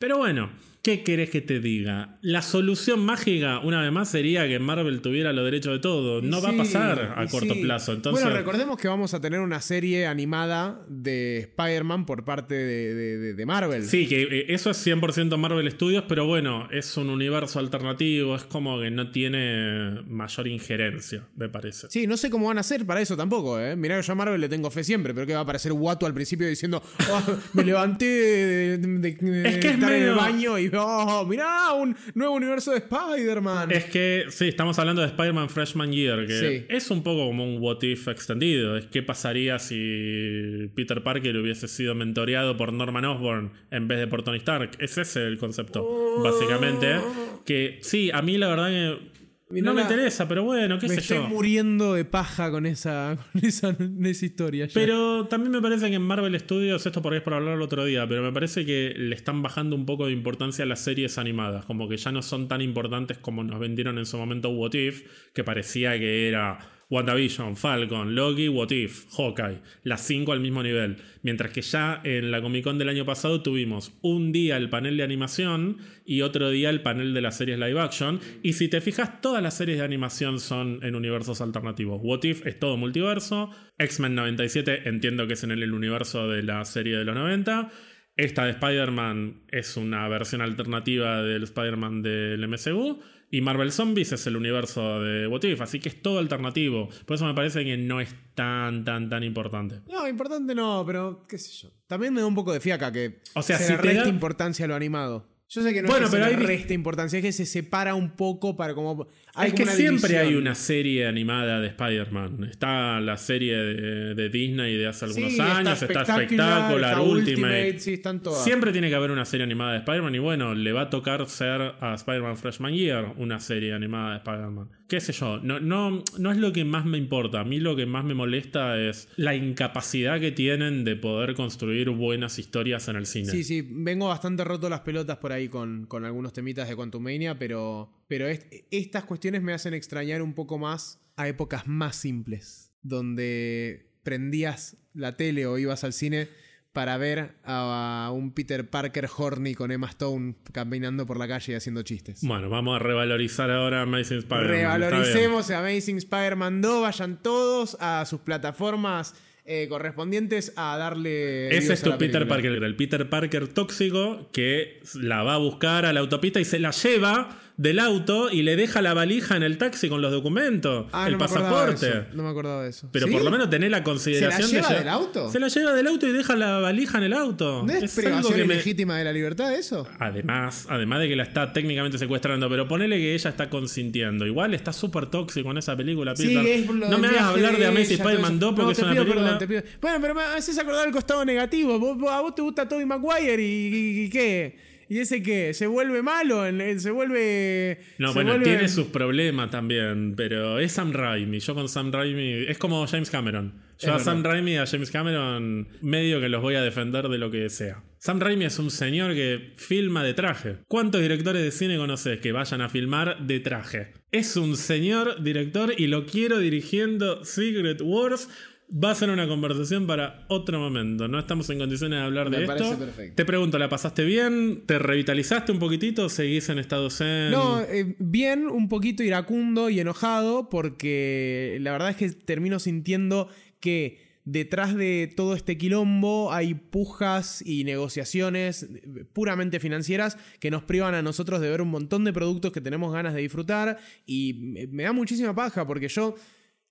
Pero 0.00 0.18
bueno, 0.18 0.50
¿Qué 0.82 1.04
querés 1.04 1.30
que 1.30 1.40
te 1.40 1.60
diga? 1.60 2.18
La 2.22 2.42
solución 2.42 3.04
mágica, 3.04 3.60
una 3.60 3.80
vez 3.80 3.92
más, 3.92 4.10
sería 4.10 4.48
que 4.48 4.58
Marvel 4.58 5.00
tuviera 5.00 5.32
los 5.32 5.44
derechos 5.44 5.74
de 5.74 5.78
todo. 5.78 6.20
No 6.22 6.42
va 6.42 6.50
a 6.50 6.56
pasar 6.56 7.14
a 7.16 7.24
corto 7.28 7.54
plazo. 7.62 7.92
Entonces... 7.92 8.24
Bueno, 8.24 8.36
recordemos 8.36 8.76
que 8.78 8.88
vamos 8.88 9.14
a 9.14 9.20
tener 9.20 9.38
una 9.38 9.60
serie 9.60 10.08
animada 10.08 10.84
de 10.88 11.38
Spider-Man 11.38 12.04
por 12.04 12.24
parte 12.24 12.56
de, 12.56 13.46
Marvel. 13.46 13.84
Sí, 13.84 14.08
que 14.08 14.22
eh, 14.22 14.46
eso 14.48 14.70
es 14.70 14.84
100% 14.84 15.36
Marvel 15.36 15.70
Studios, 15.70 16.04
pero 16.08 16.26
bueno, 16.26 16.68
es 16.72 16.96
un 16.96 17.10
universo 17.10 17.60
alternativo, 17.60 18.34
es 18.34 18.42
como 18.42 18.80
que 18.80 18.90
no 18.90 19.12
tiene 19.12 20.02
mayor 20.08 20.48
injerencia, 20.48 21.28
me 21.36 21.48
parece. 21.48 21.88
Sí, 21.90 22.08
no 22.08 22.16
sé 22.16 22.28
cómo 22.28 22.48
van 22.48 22.58
a 22.58 22.62
hacer 22.62 22.84
para 22.86 23.00
eso 23.00 23.16
tampoco, 23.16 23.60
¿eh? 23.60 23.76
Mirá 23.76 24.00
que 24.00 24.06
yo 24.06 24.12
a 24.12 24.16
Marvel 24.16 24.40
le 24.40 24.48
tengo 24.48 24.68
fe 24.68 24.82
siempre, 24.82 25.14
pero 25.14 25.28
que 25.28 25.34
va 25.34 25.40
a 25.40 25.42
aparecer 25.42 25.72
Guato 25.72 26.06
al 26.06 26.14
principio 26.14 26.48
diciendo, 26.48 26.82
oh, 27.08 27.22
me 27.52 27.62
levanté 27.62 28.78
de, 28.78 29.08
estar 29.44 29.92
en 29.92 30.02
el 30.02 30.14
baño 30.14 30.58
y 30.58 30.71
oh, 30.76 31.24
mirá, 31.26 31.72
un 31.72 31.96
nuevo 32.14 32.34
universo 32.34 32.72
de 32.72 32.78
Spider-Man. 32.78 33.70
Es 33.70 33.84
que, 33.84 34.26
sí, 34.28 34.48
estamos 34.48 34.78
hablando 34.78 35.02
de 35.02 35.08
Spider-Man 35.08 35.48
Freshman 35.48 35.92
Year, 35.92 36.26
que 36.26 36.66
es 36.68 36.90
un 36.90 37.02
poco 37.02 37.26
como 37.26 37.44
un 37.44 37.62
what 37.62 37.82
if 37.82 38.08
extendido. 38.08 38.76
Es 38.76 38.86
qué 38.86 39.02
pasaría 39.02 39.58
si 39.58 40.70
Peter 40.74 41.02
Parker 41.02 41.36
hubiese 41.36 41.68
sido 41.68 41.94
mentoreado 41.94 42.56
por 42.56 42.72
Norman 42.72 43.04
Osborn 43.04 43.52
en 43.70 43.88
vez 43.88 43.98
de 43.98 44.06
por 44.06 44.22
Tony 44.22 44.38
Stark. 44.38 44.72
Es 44.78 44.98
ese 44.98 45.26
el 45.26 45.38
concepto, 45.38 46.20
básicamente. 46.22 46.98
Que 47.44 47.78
sí, 47.82 48.10
a 48.12 48.22
mí 48.22 48.38
la 48.38 48.48
verdad 48.48 48.68
que 48.68 49.11
no 49.60 49.74
me 49.74 49.82
interesa, 49.82 50.26
pero 50.26 50.44
bueno, 50.44 50.78
qué 50.78 50.88
me 50.88 50.94
sé 50.94 51.00
estoy 51.00 51.18
yo. 51.18 51.28
muriendo 51.28 51.92
de 51.94 52.04
paja 52.04 52.50
con 52.50 52.64
esa, 52.64 53.18
con 53.32 53.44
esa, 53.44 53.74
con 53.76 54.06
esa 54.06 54.24
historia. 54.24 54.66
ya. 54.66 54.72
Pero 54.74 55.26
también 55.26 55.52
me 55.52 55.60
parece 55.60 55.88
que 55.90 55.96
en 55.96 56.02
Marvel 56.02 56.38
Studios, 56.40 56.86
esto 56.86 57.02
por 57.02 57.12
ahí 57.12 57.18
es 57.18 57.22
por 57.22 57.34
hablar 57.34 57.56
el 57.56 57.62
otro 57.62 57.84
día, 57.84 58.06
pero 58.08 58.22
me 58.22 58.32
parece 58.32 58.64
que 58.64 58.94
le 58.96 59.14
están 59.14 59.42
bajando 59.42 59.76
un 59.76 59.84
poco 59.84 60.06
de 60.06 60.12
importancia 60.12 60.64
a 60.64 60.66
las 60.66 60.80
series 60.80 61.18
animadas, 61.18 61.64
como 61.66 61.88
que 61.88 61.96
ya 61.96 62.12
no 62.12 62.22
son 62.22 62.48
tan 62.48 62.62
importantes 62.62 63.18
como 63.18 63.44
nos 63.44 63.60
vendieron 63.60 63.98
en 63.98 64.06
su 64.06 64.16
momento 64.16 64.48
What 64.50 64.74
If, 64.74 65.02
que 65.34 65.44
parecía 65.44 65.98
que 65.98 66.28
era 66.28 66.58
WandaVision, 66.92 67.56
Falcon, 67.56 68.14
Loki, 68.14 68.48
What 68.48 68.70
If, 68.70 69.06
Hawkeye, 69.16 69.62
las 69.82 70.06
cinco 70.06 70.32
al 70.32 70.40
mismo 70.40 70.62
nivel. 70.62 70.98
Mientras 71.22 71.50
que 71.50 71.62
ya 71.62 72.02
en 72.04 72.30
la 72.30 72.42
Comic 72.42 72.64
Con 72.64 72.76
del 72.76 72.90
año 72.90 73.06
pasado 73.06 73.42
tuvimos 73.42 73.98
un 74.02 74.30
día 74.30 74.58
el 74.58 74.68
panel 74.68 74.98
de 74.98 75.02
animación 75.02 75.78
y 76.04 76.20
otro 76.20 76.50
día 76.50 76.68
el 76.68 76.82
panel 76.82 77.14
de 77.14 77.22
las 77.22 77.38
series 77.38 77.58
live 77.58 77.80
action. 77.80 78.20
Y 78.42 78.52
si 78.52 78.68
te 78.68 78.82
fijas, 78.82 79.22
todas 79.22 79.42
las 79.42 79.56
series 79.56 79.78
de 79.78 79.86
animación 79.86 80.38
son 80.38 80.80
en 80.82 80.94
universos 80.94 81.40
alternativos. 81.40 81.98
What 82.02 82.24
If 82.24 82.46
es 82.46 82.58
todo 82.58 82.76
multiverso. 82.76 83.48
X-Men 83.78 84.14
97 84.14 84.86
entiendo 84.86 85.26
que 85.26 85.32
es 85.32 85.44
en 85.44 85.52
el 85.52 85.72
universo 85.72 86.28
de 86.28 86.42
la 86.42 86.62
serie 86.66 86.98
de 86.98 87.06
los 87.06 87.14
90. 87.14 87.70
Esta 88.18 88.44
de 88.44 88.50
Spider-Man 88.50 89.44
es 89.48 89.78
una 89.78 90.06
versión 90.08 90.42
alternativa 90.42 91.22
del 91.22 91.44
Spider-Man 91.44 92.02
del 92.02 92.46
MCU. 92.46 93.00
Y 93.34 93.40
Marvel 93.40 93.72
Zombies 93.72 94.12
es 94.12 94.26
el 94.26 94.36
universo 94.36 95.00
de 95.00 95.26
What 95.26 95.42
If, 95.44 95.60
así 95.62 95.80
que 95.80 95.88
es 95.88 96.02
todo 96.02 96.18
alternativo. 96.18 96.90
Por 97.06 97.14
eso 97.16 97.24
me 97.24 97.32
parece 97.32 97.64
que 97.64 97.78
no 97.78 97.98
es 97.98 98.14
tan, 98.34 98.84
tan, 98.84 99.08
tan 99.08 99.24
importante. 99.24 99.80
No, 99.90 100.06
importante 100.06 100.54
no, 100.54 100.84
pero 100.86 101.24
qué 101.26 101.38
sé 101.38 101.50
yo. 101.62 101.70
También 101.86 102.12
me 102.12 102.20
da 102.20 102.26
un 102.26 102.34
poco 102.34 102.52
de 102.52 102.60
fiaca 102.60 102.92
que 102.92 103.20
O 103.34 103.40
sea, 103.42 103.56
se 103.56 103.64
si 103.68 103.72
le 103.72 103.78
resta 103.78 104.02
da- 104.04 104.08
importancia 104.10 104.66
a 104.66 104.68
lo 104.68 104.74
animado. 104.74 105.26
Yo 105.48 105.62
sé 105.62 105.72
que 105.72 105.80
no 105.82 105.88
Bueno, 105.88 106.06
es 106.06 106.10
que 106.10 106.16
pero 106.18 106.28
se 106.30 106.34
hay- 106.36 106.46
resta 106.46 106.74
importancia, 106.74 107.18
es 107.18 107.22
que 107.24 107.32
se 107.32 107.46
separa 107.46 107.94
un 107.94 108.10
poco 108.16 108.54
para 108.54 108.74
como... 108.74 109.06
es 109.40 109.54
que 109.54 109.64
siempre 109.66 110.08
división. 110.10 110.26
hay 110.26 110.34
una 110.34 110.54
serie 110.54 111.06
animada 111.06 111.60
de 111.60 111.68
Spider-Man. 111.68 112.44
Está 112.50 113.00
la 113.00 113.16
serie 113.16 113.56
de, 113.56 114.14
de 114.14 114.28
Disney 114.28 114.76
de 114.76 114.86
hace 114.86 115.06
algunos 115.06 115.32
Sí, 115.32 115.40
años, 115.40 115.82
está 115.82 116.04
Spectacular, 116.04 116.74
está 116.74 117.00
Ultimate. 117.00 117.78
Sí, 117.78 117.94
están 117.94 118.20
todas. 118.22 118.44
Siempre 118.44 118.72
tiene 118.72 118.88
que 118.88 118.94
haber 118.94 119.10
una 119.10 119.24
serie 119.24 119.44
animada 119.44 119.72
de 119.72 119.78
Spider-Man 119.78 120.14
y 120.14 120.18
bueno, 120.18 120.54
le 120.54 120.72
va 120.72 120.82
a 120.82 120.90
tocar 120.90 121.26
ser 121.28 121.60
a 121.80 121.94
Spider-Man 121.94 122.36
Freshman 122.36 122.74
Year 122.74 123.14
una 123.16 123.40
serie 123.40 123.72
animada 123.72 124.10
de 124.10 124.16
Spider-Man. 124.18 124.68
Qué 124.88 125.00
sé 125.00 125.14
yo, 125.14 125.38
no, 125.38 125.58
no, 125.58 126.02
no 126.18 126.30
es 126.32 126.36
lo 126.36 126.52
que 126.52 126.66
más 126.66 126.84
me 126.84 126.98
importa. 126.98 127.40
A 127.40 127.44
mí 127.44 127.58
lo 127.58 127.74
que 127.74 127.86
más 127.86 128.04
me 128.04 128.12
molesta 128.12 128.78
es 128.78 129.08
la 129.16 129.34
incapacidad 129.34 130.20
que 130.20 130.32
tienen 130.32 130.84
de 130.84 130.96
poder 130.96 131.34
construir 131.34 131.88
buenas 131.88 132.38
historias 132.38 132.88
en 132.88 132.96
el 132.96 133.06
cine. 133.06 133.30
Sí, 133.30 133.42
sí, 133.42 133.66
vengo 133.66 134.08
bastante 134.08 134.44
roto 134.44 134.68
las 134.68 134.80
pelotas 134.80 135.16
por 135.16 135.32
ahí 135.32 135.48
con, 135.48 135.86
con 135.86 136.04
algunos 136.04 136.34
temitas 136.34 136.68
de 136.68 136.76
Quantumania, 136.76 137.38
pero, 137.38 137.90
pero 138.12 138.28
es- 138.28 138.44
estas 138.70 139.04
cuestiones 139.04 139.40
me 139.40 139.54
hacen 139.54 139.72
extrañar 139.72 140.20
un 140.20 140.34
poco 140.34 140.58
más 140.58 141.00
a 141.16 141.28
épocas 141.28 141.66
más 141.66 141.96
simples, 141.96 142.70
donde 142.82 143.86
prendías 144.02 144.76
la 144.92 145.16
tele 145.16 145.46
o 145.46 145.56
ibas 145.56 145.82
al 145.82 145.94
cine 145.94 146.28
para 146.74 146.98
ver 146.98 147.36
a 147.42 148.10
un 148.12 148.34
Peter 148.34 148.68
Parker 148.68 149.08
horny 149.16 149.54
con 149.54 149.70
Emma 149.70 149.88
Stone 149.88 150.34
caminando 150.52 151.06
por 151.06 151.18
la 151.18 151.26
calle 151.26 151.52
y 151.52 151.56
haciendo 151.56 151.80
chistes. 151.84 152.20
Bueno, 152.22 152.50
vamos 152.50 152.76
a 152.76 152.80
revalorizar 152.80 153.50
ahora 153.50 153.80
Amazing 153.80 154.18
Spider-Man. 154.18 154.50
bien. 154.52 154.62
Revaloricemos 154.64 155.50
a 155.50 155.60
Amazing 155.60 155.96
Spider-Man 155.96 156.60
2, 156.60 156.82
vayan 156.82 157.22
todos 157.22 157.78
a 157.80 158.04
sus 158.04 158.20
plataformas 158.20 159.14
eh, 159.44 159.66
correspondientes 159.68 160.52
a 160.54 160.76
darle... 160.76 161.48
Ese 161.56 161.72
es 161.72 161.82
tu 161.82 161.98
Peter. 161.98 162.28
Parker, 162.28 162.52
el 162.62 162.76
Peter 162.76 163.08
Parker 163.08 163.48
tóxico 163.48 164.30
que 164.32 164.80
la 164.94 165.24
va 165.24 165.34
a 165.34 165.38
buscar 165.38 165.84
a 165.84 165.92
la 165.92 165.98
autopista 165.98 166.38
y 166.40 166.44
se 166.44 166.60
la 166.60 166.70
lleva 166.70 167.40
del 167.62 167.78
auto 167.78 168.28
y 168.30 168.42
le 168.42 168.56
deja 168.56 168.82
la 168.82 168.92
valija 168.92 169.36
en 169.36 169.44
el 169.44 169.56
taxi 169.56 169.88
con 169.88 170.02
los 170.02 170.10
documentos, 170.10 170.86
Ah, 170.92 171.06
el 171.06 171.12
no 171.12 171.18
de 171.18 171.24
pasaporte. 171.24 172.04
No 172.12 172.24
me 172.24 172.30
acordaba 172.30 172.64
de 172.64 172.70
eso. 172.70 172.88
Pero 172.90 173.06
¿Sí? 173.06 173.12
por 173.12 173.22
lo 173.22 173.30
menos 173.30 173.48
tener 173.50 173.70
la 173.70 173.84
consideración 173.84 174.48
¿Se 174.48 174.56
la 174.56 174.60
lleva 174.62 174.68
de 174.68 174.74
lle- 174.74 174.78
del 174.80 174.88
auto? 174.88 175.30
Se 175.30 175.38
la 175.38 175.48
lleva 175.48 175.72
del 175.72 175.86
auto 175.86 176.06
y 176.08 176.12
deja 176.12 176.34
la 176.34 176.58
valija 176.58 176.98
en 176.98 177.04
el 177.04 177.12
auto. 177.12 177.62
¿No 177.64 177.72
es, 177.72 177.84
Es 177.84 177.94
privación 177.94 178.34
que 178.34 178.44
me- 178.44 178.96
de 178.96 179.04
la 179.04 179.12
libertad 179.12 179.54
eso? 179.54 179.86
Además, 180.00 180.66
además 180.68 181.00
de 181.00 181.08
que 181.08 181.16
la 181.16 181.22
está 181.22 181.52
técnicamente 181.52 181.98
secuestrando, 181.98 182.48
pero 182.50 182.66
ponele 182.66 182.96
que 182.96 183.14
ella 183.14 183.30
está 183.30 183.48
consintiendo. 183.48 184.26
Igual 184.26 184.54
está 184.54 184.72
súper 184.72 185.06
tóxico 185.06 185.50
en 185.52 185.58
esa 185.58 185.76
película, 185.76 186.16
Sí, 186.16 186.36
es 186.36 186.66
no 186.68 186.98
me 186.98 187.06
hagas 187.08 187.22
hablar 187.22 187.56
de 187.56 187.66
Amazing 187.66 188.00
Spider-Man 188.00 188.32
eso. 188.32 188.40
2 188.40 188.54
porque 188.54 188.64
No, 188.66 188.70
es 188.72 188.78
una 188.80 188.92
pido 188.92 189.04
película. 189.04 189.38
perdón, 189.38 189.64
Bueno, 189.80 189.98
pero 190.00 190.14
me 190.16 190.22
haces 190.22 190.58
acordar 190.58 190.86
el 190.88 190.92
costado 190.92 191.24
negativo. 191.24 191.78
Vos- 191.78 191.96
vos- 191.96 192.10
¿A 192.10 192.20
vos 192.20 192.34
te 192.34 192.42
gusta 192.42 192.68
Tobey 192.68 192.84
Maguire 192.86 193.40
y, 193.42 193.46
y- 193.46 194.04
y 194.06 194.10
qué? 194.10 194.71
¿Y 194.92 194.98
ese 194.98 195.22
qué? 195.22 195.54
¿Se 195.54 195.66
vuelve 195.66 196.02
malo? 196.02 196.44
¿Se 196.78 196.90
vuelve...? 196.90 197.78
No, 197.96 198.08
se 198.08 198.14
bueno, 198.14 198.32
vuelve- 198.32 198.44
tiene 198.44 198.68
sus 198.68 198.88
problemas 198.88 199.48
también, 199.48 200.12
pero 200.14 200.58
es 200.58 200.72
Sam 200.72 200.92
Raimi. 200.92 201.40
Yo 201.40 201.54
con 201.54 201.70
Sam 201.70 201.90
Raimi. 201.90 202.44
Es 202.46 202.58
como 202.58 202.86
James 202.86 203.08
Cameron. 203.08 203.54
Yo 203.78 203.88
Es 203.88 204.02
a 204.02 204.04
Sam. 204.04 204.22
Raimi 204.22 204.52
y 204.52 204.56
a 204.56 204.66
James 204.66 204.90
Cameron 204.90 205.66
medio 205.80 206.20
que 206.20 206.28
los 206.28 206.42
voy 206.42 206.56
a 206.56 206.62
defender 206.62 207.08
de 207.08 207.16
lo 207.16 207.30
que 207.30 207.48
sea. 207.48 207.82
Sam 208.00 208.20
Raimi 208.20 208.44
es 208.44 208.58
un 208.58 208.70
señor 208.70 209.14
que 209.14 209.52
filma 209.56 210.04
de 210.04 210.12
traje. 210.12 210.56
¿Cuántos 210.68 211.00
directores 211.00 211.42
de 211.42 211.50
cine 211.52 211.78
conoces 211.78 212.18
que 212.20 212.32
vayan 212.32 212.60
a 212.60 212.68
filmar 212.68 213.26
de 213.26 213.40
traje? 213.40 213.92
Es 214.10 214.36
un 214.36 214.58
señor 214.58 215.22
director 215.22 215.72
y 215.74 215.86
lo 215.86 216.04
quiero 216.04 216.38
dirigiendo 216.38 217.24
Secret 217.24 217.80
Wars. 217.80 218.28
Va 218.72 218.92
a 218.92 218.94
ser 218.94 219.10
una 219.10 219.28
conversación 219.28 219.86
para 219.86 220.24
otro 220.28 220.58
momento. 220.58 221.06
No 221.06 221.18
estamos 221.18 221.50
en 221.50 221.58
condiciones 221.58 221.98
de 221.98 222.04
hablar 222.06 222.30
Me 222.30 222.38
de 222.38 222.46
parece 222.46 222.70
esto. 222.70 222.78
perfecto. 222.78 223.14
Te 223.16 223.24
pregunto, 223.26 223.58
¿la 223.58 223.68
pasaste 223.68 224.02
bien? 224.04 224.62
¿Te 224.64 224.78
revitalizaste 224.78 225.52
un 225.52 225.58
poquitito? 225.58 226.08
¿Seguís 226.08 226.48
en 226.48 226.58
estado 226.58 226.88
zen? 226.88 227.32
No, 227.32 227.60
eh, 227.60 227.96
bien, 227.98 228.46
un 228.46 228.68
poquito 228.70 229.02
iracundo 229.02 229.68
y 229.68 229.78
enojado 229.78 230.48
porque 230.48 231.58
la 231.60 231.72
verdad 231.72 231.90
es 231.90 231.96
que 231.96 232.10
termino 232.12 232.58
sintiendo 232.58 233.28
que 233.60 233.98
detrás 234.24 234.74
de 234.74 235.12
todo 235.14 235.34
este 235.34 235.58
quilombo 235.58 236.32
hay 236.32 236.54
pujas 236.54 237.42
y 237.44 237.64
negociaciones 237.64 238.68
puramente 239.12 239.60
financieras 239.60 240.16
que 240.38 240.50
nos 240.50 240.62
privan 240.62 240.94
a 240.94 241.02
nosotros 241.02 241.40
de 241.40 241.50
ver 241.50 241.60
un 241.60 241.68
montón 241.68 242.04
de 242.04 242.12
productos 242.12 242.52
que 242.52 242.60
tenemos 242.60 242.92
ganas 242.92 243.14
de 243.14 243.20
disfrutar 243.20 243.78
y 244.06 244.68
me 244.70 244.84
da 244.84 244.92
muchísima 244.92 245.34
paja 245.34 245.66
porque 245.66 245.88
yo 245.88 246.14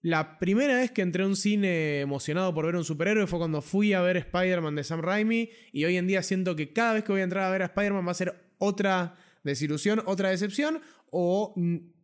la 0.03 0.39
primera 0.39 0.75
vez 0.75 0.91
que 0.91 1.01
entré 1.01 1.23
a 1.23 1.27
un 1.27 1.35
cine 1.35 1.99
emocionado 2.01 2.53
por 2.53 2.65
ver 2.65 2.75
un 2.75 2.83
superhéroe 2.83 3.27
fue 3.27 3.39
cuando 3.39 3.61
fui 3.61 3.93
a 3.93 4.01
ver 4.01 4.17
Spider-Man 4.17 4.75
de 4.75 4.83
Sam 4.83 5.01
Raimi 5.01 5.49
y 5.71 5.85
hoy 5.85 5.97
en 5.97 6.07
día 6.07 6.23
siento 6.23 6.55
que 6.55 6.73
cada 6.73 6.93
vez 6.93 7.03
que 7.03 7.11
voy 7.11 7.21
a 7.21 7.23
entrar 7.25 7.43
a 7.43 7.51
ver 7.51 7.61
a 7.61 7.65
Spider-Man 7.65 8.07
va 8.07 8.11
a 8.11 8.15
ser 8.15 8.33
otra 8.57 9.15
desilusión, 9.43 10.01
otra 10.05 10.29
decepción 10.29 10.81
o 11.11 11.53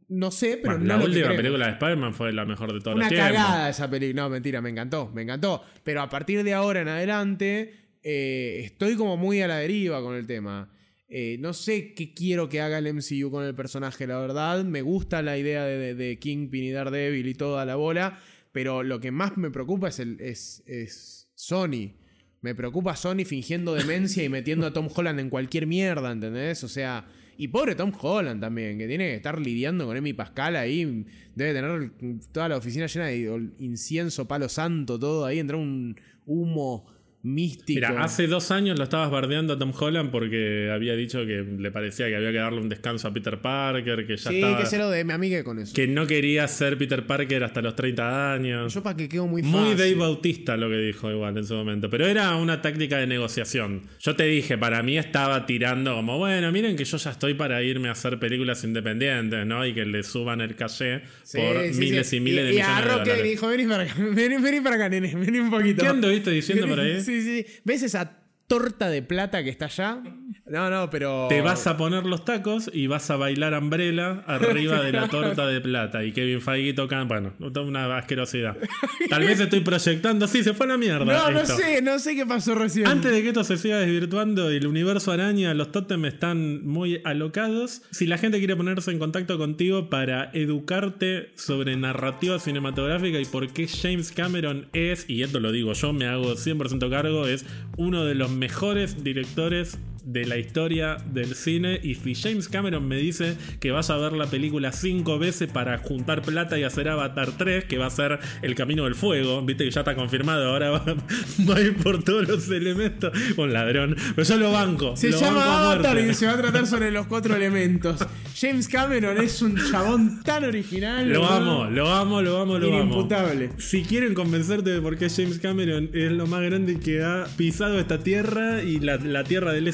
no 0.09 0.31
sé, 0.31 0.59
pero 0.61 0.75
Bueno, 0.77 0.93
no 0.93 0.99
la 0.99 1.05
última 1.05 1.29
película 1.35 1.65
de 1.65 1.71
Spider-Man 1.73 2.13
fue 2.13 2.31
la 2.31 2.45
mejor 2.45 2.71
de 2.73 2.79
todos 2.79 2.95
Una 2.95 3.05
los 3.05 3.13
tiempos. 3.13 3.31
cagada 3.35 3.69
esa 3.69 3.89
película. 3.89 4.23
No, 4.23 4.29
mentira, 4.29 4.61
me 4.61 4.69
encantó, 4.69 5.11
me 5.13 5.23
encantó. 5.23 5.63
Pero 5.83 6.01
a 6.01 6.09
partir 6.09 6.43
de 6.43 6.53
ahora 6.53 6.81
en 6.81 6.87
adelante, 6.87 7.73
eh, 8.03 8.61
estoy 8.63 8.95
como 8.95 9.17
muy 9.17 9.41
a 9.41 9.47
la 9.47 9.57
deriva 9.57 10.01
con 10.01 10.15
el 10.15 10.25
tema. 10.25 10.69
Eh, 11.09 11.37
no 11.39 11.53
sé 11.53 11.93
qué 11.93 12.13
quiero 12.13 12.49
que 12.49 12.59
haga 12.59 12.79
el 12.79 12.93
MCU 12.93 13.31
con 13.31 13.45
el 13.45 13.55
personaje, 13.55 14.07
la 14.07 14.19
verdad. 14.19 14.63
Me 14.65 14.81
gusta 14.81 15.21
la 15.21 15.37
idea 15.37 15.63
de, 15.63 15.77
de, 15.77 15.95
de 15.95 16.19
Kingpin 16.19 16.63
y 16.63 16.71
Daredevil 16.71 17.27
y 17.27 17.33
toda 17.33 17.65
la 17.65 17.75
bola. 17.75 18.19
Pero 18.51 18.83
lo 18.83 18.99
que 18.99 19.11
más 19.11 19.37
me 19.37 19.51
preocupa 19.51 19.89
es, 19.89 19.99
el, 19.99 20.19
es, 20.19 20.63
es 20.65 21.29
Sony. 21.35 21.93
Me 22.41 22.55
preocupa 22.55 22.95
Sony 22.95 23.25
fingiendo 23.25 23.73
demencia 23.73 24.23
y 24.23 24.29
metiendo 24.29 24.67
a 24.67 24.73
Tom 24.73 24.89
Holland 24.93 25.19
en 25.19 25.29
cualquier 25.29 25.67
mierda, 25.67 26.11
¿entendés? 26.11 26.63
O 26.63 26.67
sea, 26.67 27.07
y 27.37 27.49
pobre 27.49 27.75
Tom 27.75 27.91
Holland 27.99 28.41
también, 28.41 28.77
que 28.77 28.87
tiene 28.87 29.09
que 29.09 29.15
estar 29.15 29.39
lidiando 29.39 29.85
con 29.85 29.95
Emi 29.95 30.13
Pascal 30.13 30.55
ahí. 30.55 31.05
Debe 31.35 31.53
tener 31.53 31.91
toda 32.31 32.49
la 32.49 32.57
oficina 32.57 32.87
llena 32.87 33.05
de 33.07 33.49
incienso, 33.59 34.27
palo 34.27 34.49
santo, 34.49 34.97
todo 34.97 35.25
ahí. 35.25 35.39
Entra 35.39 35.57
un 35.57 35.95
humo 36.25 36.87
místico. 37.23 37.75
Mira, 37.75 38.03
hace 38.03 38.27
dos 38.27 38.51
años 38.51 38.77
lo 38.77 38.83
estabas 38.85 39.09
bardeando 39.11 39.53
a 39.53 39.57
Tom 39.59 39.73
Holland 39.77 40.11
porque 40.11 40.69
había 40.73 40.95
dicho 40.95 41.25
que 41.25 41.43
le 41.57 41.71
parecía 41.71 42.07
que 42.07 42.15
había 42.15 42.31
que 42.31 42.37
darle 42.37 42.61
un 42.61 42.69
descanso 42.69 43.07
a 43.07 43.13
Peter 43.13 43.39
Parker, 43.41 44.05
que 44.07 44.15
ya 44.15 44.29
sí, 44.29 44.35
estaba. 44.37 44.57
que 44.59 44.65
se 44.65 44.77
lo 44.77 44.89
de 44.89 45.03
mi 45.03 45.11
amiga 45.13 45.43
con 45.43 45.59
eso. 45.59 45.73
que 45.73 45.87
no 45.87 46.07
quería 46.07 46.47
ser 46.47 46.77
Peter 46.77 47.05
Parker 47.05 47.43
hasta 47.43 47.61
los 47.61 47.75
30 47.75 48.33
años. 48.33 48.73
Yo 48.73 48.81
para 48.83 48.95
que 48.95 49.09
quedo 49.09 49.27
muy 49.27 49.41
Muy 49.41 49.71
fácil. 49.71 49.77
Dave 49.77 49.95
Bautista 49.95 50.55
lo 50.57 50.69
que 50.69 50.77
dijo 50.77 51.11
igual 51.11 51.37
en 51.37 51.45
su 51.45 51.53
momento. 51.55 51.89
Pero 51.89 52.05
era 52.07 52.35
una 52.35 52.61
táctica 52.61 52.97
de 52.99 53.07
negociación. 53.07 53.81
Yo 53.99 54.15
te 54.15 54.23
dije, 54.23 54.57
para 54.57 54.81
mí 54.83 54.97
estaba 54.97 55.45
tirando 55.45 55.95
como, 55.95 56.17
bueno, 56.17 56.51
miren 56.51 56.75
que 56.77 56.85
yo 56.85 56.97
ya 56.97 57.11
estoy 57.11 57.33
para 57.33 57.61
irme 57.63 57.89
a 57.89 57.91
hacer 57.93 58.19
películas 58.19 58.63
independientes, 58.63 59.45
¿no? 59.45 59.65
Y 59.65 59.73
que 59.73 59.85
le 59.85 60.03
suban 60.03 60.39
el 60.39 60.55
caché 60.55 61.01
Sí, 61.23 61.37
por 61.39 61.61
sí, 61.73 61.79
miles 61.79 62.07
sí. 62.07 62.17
y 62.17 62.19
miles 62.21 62.45
de 62.45 62.53
y, 62.53 62.57
y 62.57 62.59
a 62.61 62.67
millones 62.67 62.85
de 62.85 62.91
dólares. 62.99 63.23
dijo, 63.23 63.47
vení 63.47 63.65
para 63.65 63.83
acá, 63.83 63.93
vení, 64.11 64.37
vení 64.41 64.61
para 64.61 64.75
acá, 64.77 64.89
nene, 64.89 65.13
vení 65.15 65.39
un 65.39 65.49
poquito. 65.49 65.81
¿Qué 65.81 65.87
anduviste 65.89 66.31
diciendo 66.31 66.67
por 66.69 66.79
ahí? 66.79 67.01
Sí, 67.07 67.21
sí. 67.21 67.45
¿Ves 67.63 67.83
esa 67.83 68.17
torta 68.47 68.89
de 68.89 69.01
plata 69.01 69.41
que 69.41 69.49
está 69.49 69.65
allá? 69.65 70.03
No, 70.49 70.69
no, 70.69 70.89
pero. 70.89 71.27
Te 71.29 71.41
vas 71.41 71.67
a 71.67 71.77
poner 71.77 72.05
los 72.05 72.23
tacos 72.23 72.69
y 72.73 72.87
vas 72.87 73.09
a 73.11 73.17
bailar 73.17 73.53
Umbrella 73.53 74.23
arriba 74.25 74.81
de 74.81 74.91
la 74.91 75.07
torta 75.09 75.45
de 75.47 75.61
plata. 75.61 76.03
Y 76.03 76.11
Kevin 76.11 76.41
Feige 76.41 76.73
toca. 76.73 77.03
Bueno, 77.03 77.33
una 77.39 77.97
asquerosidad. 77.97 78.57
Tal 79.09 79.23
vez 79.23 79.39
estoy 79.39 79.61
proyectando. 79.61 80.27
Sí, 80.27 80.43
se 80.43 80.53
fue 80.53 80.65
a 80.65 80.69
la 80.69 80.77
mierda. 80.77 81.05
No, 81.05 81.31
no 81.31 81.45
sé, 81.45 81.81
no 81.81 81.99
sé 81.99 82.15
qué 82.15 82.25
pasó 82.25 82.55
recién. 82.55 82.87
Antes 82.87 83.11
de 83.11 83.21
que 83.21 83.29
esto 83.29 83.43
se 83.43 83.57
siga 83.57 83.77
desvirtuando 83.77 84.51
y 84.51 84.57
el 84.57 84.67
universo 84.67 85.11
araña, 85.11 85.53
los 85.53 85.71
totem 85.71 86.05
están 86.05 86.65
muy 86.65 87.01
alocados. 87.03 87.81
Si 87.91 88.05
la 88.05 88.17
gente 88.17 88.39
quiere 88.39 88.55
ponerse 88.55 88.91
en 88.91 88.99
contacto 88.99 89.37
contigo 89.37 89.89
para 89.89 90.29
educarte 90.33 91.31
sobre 91.35 91.75
narrativa 91.75 92.39
cinematográfica 92.39 93.19
y 93.19 93.25
por 93.25 93.51
qué 93.51 93.67
James 93.67 94.11
Cameron 94.11 94.67
es, 94.73 95.09
y 95.09 95.23
esto 95.23 95.39
lo 95.39 95.51
digo 95.51 95.73
yo, 95.73 95.93
me 95.93 96.05
hago 96.05 96.35
100% 96.35 96.89
cargo, 96.89 97.27
es 97.27 97.45
uno 97.77 98.05
de 98.05 98.15
los 98.15 98.31
mejores 98.31 99.03
directores 99.03 99.77
de 100.07 100.25
la 100.25 100.37
historia 100.37 100.97
del 101.05 101.35
cine. 101.35 101.79
Y 101.83 101.95
si 101.95 102.15
James 102.15 102.47
Cameron 102.47 102.87
me 102.87 102.95
dice 102.95 103.35
que 103.59 103.71
vas 103.71 103.89
a 103.89 103.97
ver 103.97 104.13
la 104.13 104.25
película 104.27 104.71
cinco 104.71 105.19
veces 105.19 105.51
para 105.51 105.77
juntar 105.79 106.21
plata 106.21 106.57
y 106.57 106.63
hacer 106.63 106.87
Avatar 106.87 107.31
3, 107.37 107.65
que 107.65 107.77
va 107.77 107.87
a 107.87 107.89
ser 107.89 108.19
El 108.41 108.55
Camino 108.55 108.85
del 108.85 108.95
Fuego, 108.95 109.41
viste 109.43 109.65
que 109.65 109.71
ya 109.71 109.81
está 109.81 109.95
confirmado, 109.95 110.49
ahora 110.49 110.71
va, 110.71 110.85
a 111.55 111.61
ir 111.61 111.75
por 111.77 112.03
todos 112.03 112.27
los 112.27 112.49
elementos. 112.49 113.11
Un 113.35 113.51
ladrón, 113.51 113.95
pero 114.15 114.27
yo 114.27 114.37
lo 114.37 114.51
banco. 114.51 114.95
Se 114.95 115.11
llama 115.11 115.71
Avatar 115.71 115.99
y 115.99 116.13
se 116.13 116.25
va 116.25 116.33
a 116.33 116.37
tratar 116.37 116.65
sobre 116.65 116.89
los 116.91 117.07
cuatro 117.07 117.35
elementos. 117.35 117.99
James 118.39 118.67
Cameron 118.67 119.17
es 119.17 119.41
un 119.41 119.57
chabón 119.71 120.21
tan 120.23 120.45
original. 120.45 121.09
Lo 121.09 121.25
amo, 121.25 121.65
lo 121.65 121.89
amo, 121.91 122.21
lo 122.21 122.39
amo, 122.39 122.57
lo 122.57 122.67
Inimputable. 122.67 123.51
Si 123.57 123.83
quieren 123.83 124.13
convencerte 124.13 124.69
de 124.69 124.81
por 124.81 124.97
qué 124.97 125.09
James 125.09 125.39
Cameron 125.39 125.89
es 125.93 126.11
lo 126.11 126.27
más 126.27 126.41
grande 126.41 126.79
que 126.79 127.03
ha 127.03 127.25
pisado 127.35 127.79
esta 127.79 127.99
tierra 127.99 128.63
y 128.63 128.79
la, 128.79 128.97
la 128.97 129.23
tierra 129.23 129.51
del 129.51 129.67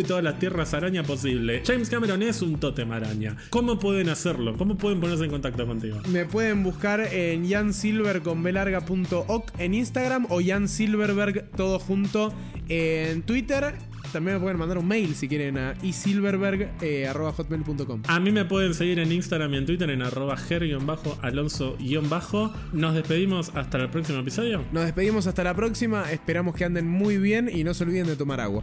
Y 0.00 0.04
todas 0.04 0.24
las 0.24 0.38
tierras 0.38 0.72
araña 0.74 1.02
posible. 1.02 1.62
James 1.66 1.88
Cameron 1.90 2.22
es 2.22 2.42
un 2.42 2.58
tótem 2.58 2.90
araña. 2.92 3.36
¿Cómo 3.50 3.78
pueden 3.78 4.08
hacerlo? 4.08 4.56
¿Cómo 4.56 4.76
pueden 4.76 5.00
ponerse 5.00 5.24
en 5.24 5.30
contacto 5.30 5.66
contigo? 5.66 5.98
Me 6.08 6.24
pueden 6.24 6.62
buscar 6.62 7.00
en 7.12 7.48
jansilver 7.48 8.22
en 9.58 9.74
Instagram 9.74 10.26
o 10.30 10.40
Jan 10.44 10.68
Silverberg 10.68 11.50
todo 11.56 11.78
junto 11.78 12.32
en 12.68 13.22
Twitter 13.22 13.74
también 14.12 14.36
me 14.36 14.40
pueden 14.40 14.58
mandar 14.58 14.78
un 14.78 14.86
mail 14.86 15.14
si 15.14 15.28
quieren 15.28 15.58
a 15.58 15.74
isilverberg.hotmail.com. 15.82 18.02
a 18.06 18.20
mí 18.20 18.30
me 18.32 18.44
pueden 18.44 18.74
seguir 18.74 18.98
en 18.98 19.12
Instagram 19.12 19.54
y 19.54 19.56
en 19.58 19.66
Twitter 19.66 19.88
en 19.90 20.02
arroba 20.02 20.36
ger-alonso- 20.36 21.76
Nos 22.72 22.94
despedimos 22.94 23.50
hasta 23.54 23.78
el 23.78 23.88
próximo 23.90 24.20
episodio. 24.20 24.62
Nos 24.72 24.84
despedimos 24.84 25.26
hasta 25.26 25.42
la 25.44 25.54
próxima. 25.54 26.10
Esperamos 26.12 26.54
que 26.54 26.64
anden 26.64 26.86
muy 26.88 27.18
bien 27.18 27.50
y 27.52 27.64
no 27.64 27.74
se 27.74 27.84
olviden 27.84 28.06
de 28.06 28.16
tomar 28.16 28.40
agua. 28.40 28.62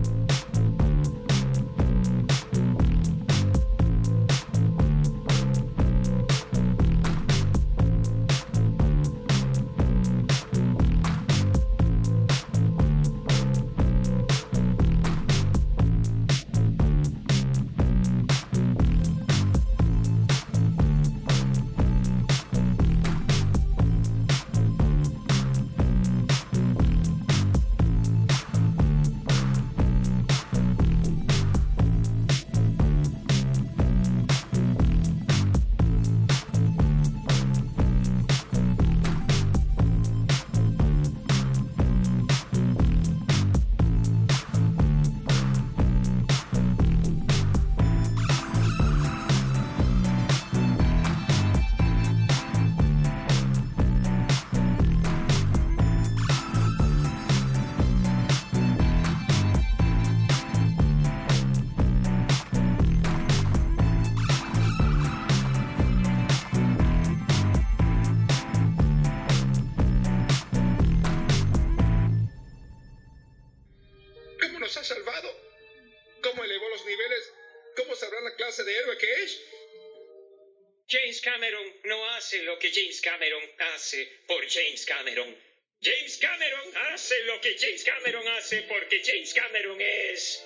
Lo 87.19 87.41
que 87.41 87.57
James 87.59 87.83
Cameron 87.83 88.27
hace 88.29 88.63
porque 88.63 89.01
James 89.03 89.33
Cameron 89.33 89.79
es 89.81 90.41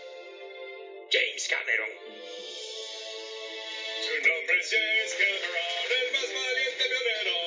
James 1.12 1.48
Cameron. 1.48 1.90
Su 4.02 4.28
nombre 4.28 4.60
es 4.60 4.70
James 4.72 5.14
Cameron, 5.14 5.92
el 6.02 6.12
más 6.12 6.34
valiente 6.34 6.86
pionero. 6.86 7.38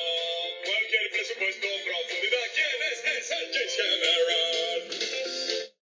Cualquier 0.63 1.09
presupuesto, 1.11 1.67
profundidad, 1.85 2.47
¿quién 2.53 2.81
es? 2.91 3.05
Es 3.05 3.31
el 3.31 3.53
James 3.53 3.75
Cameron. 3.77 5.48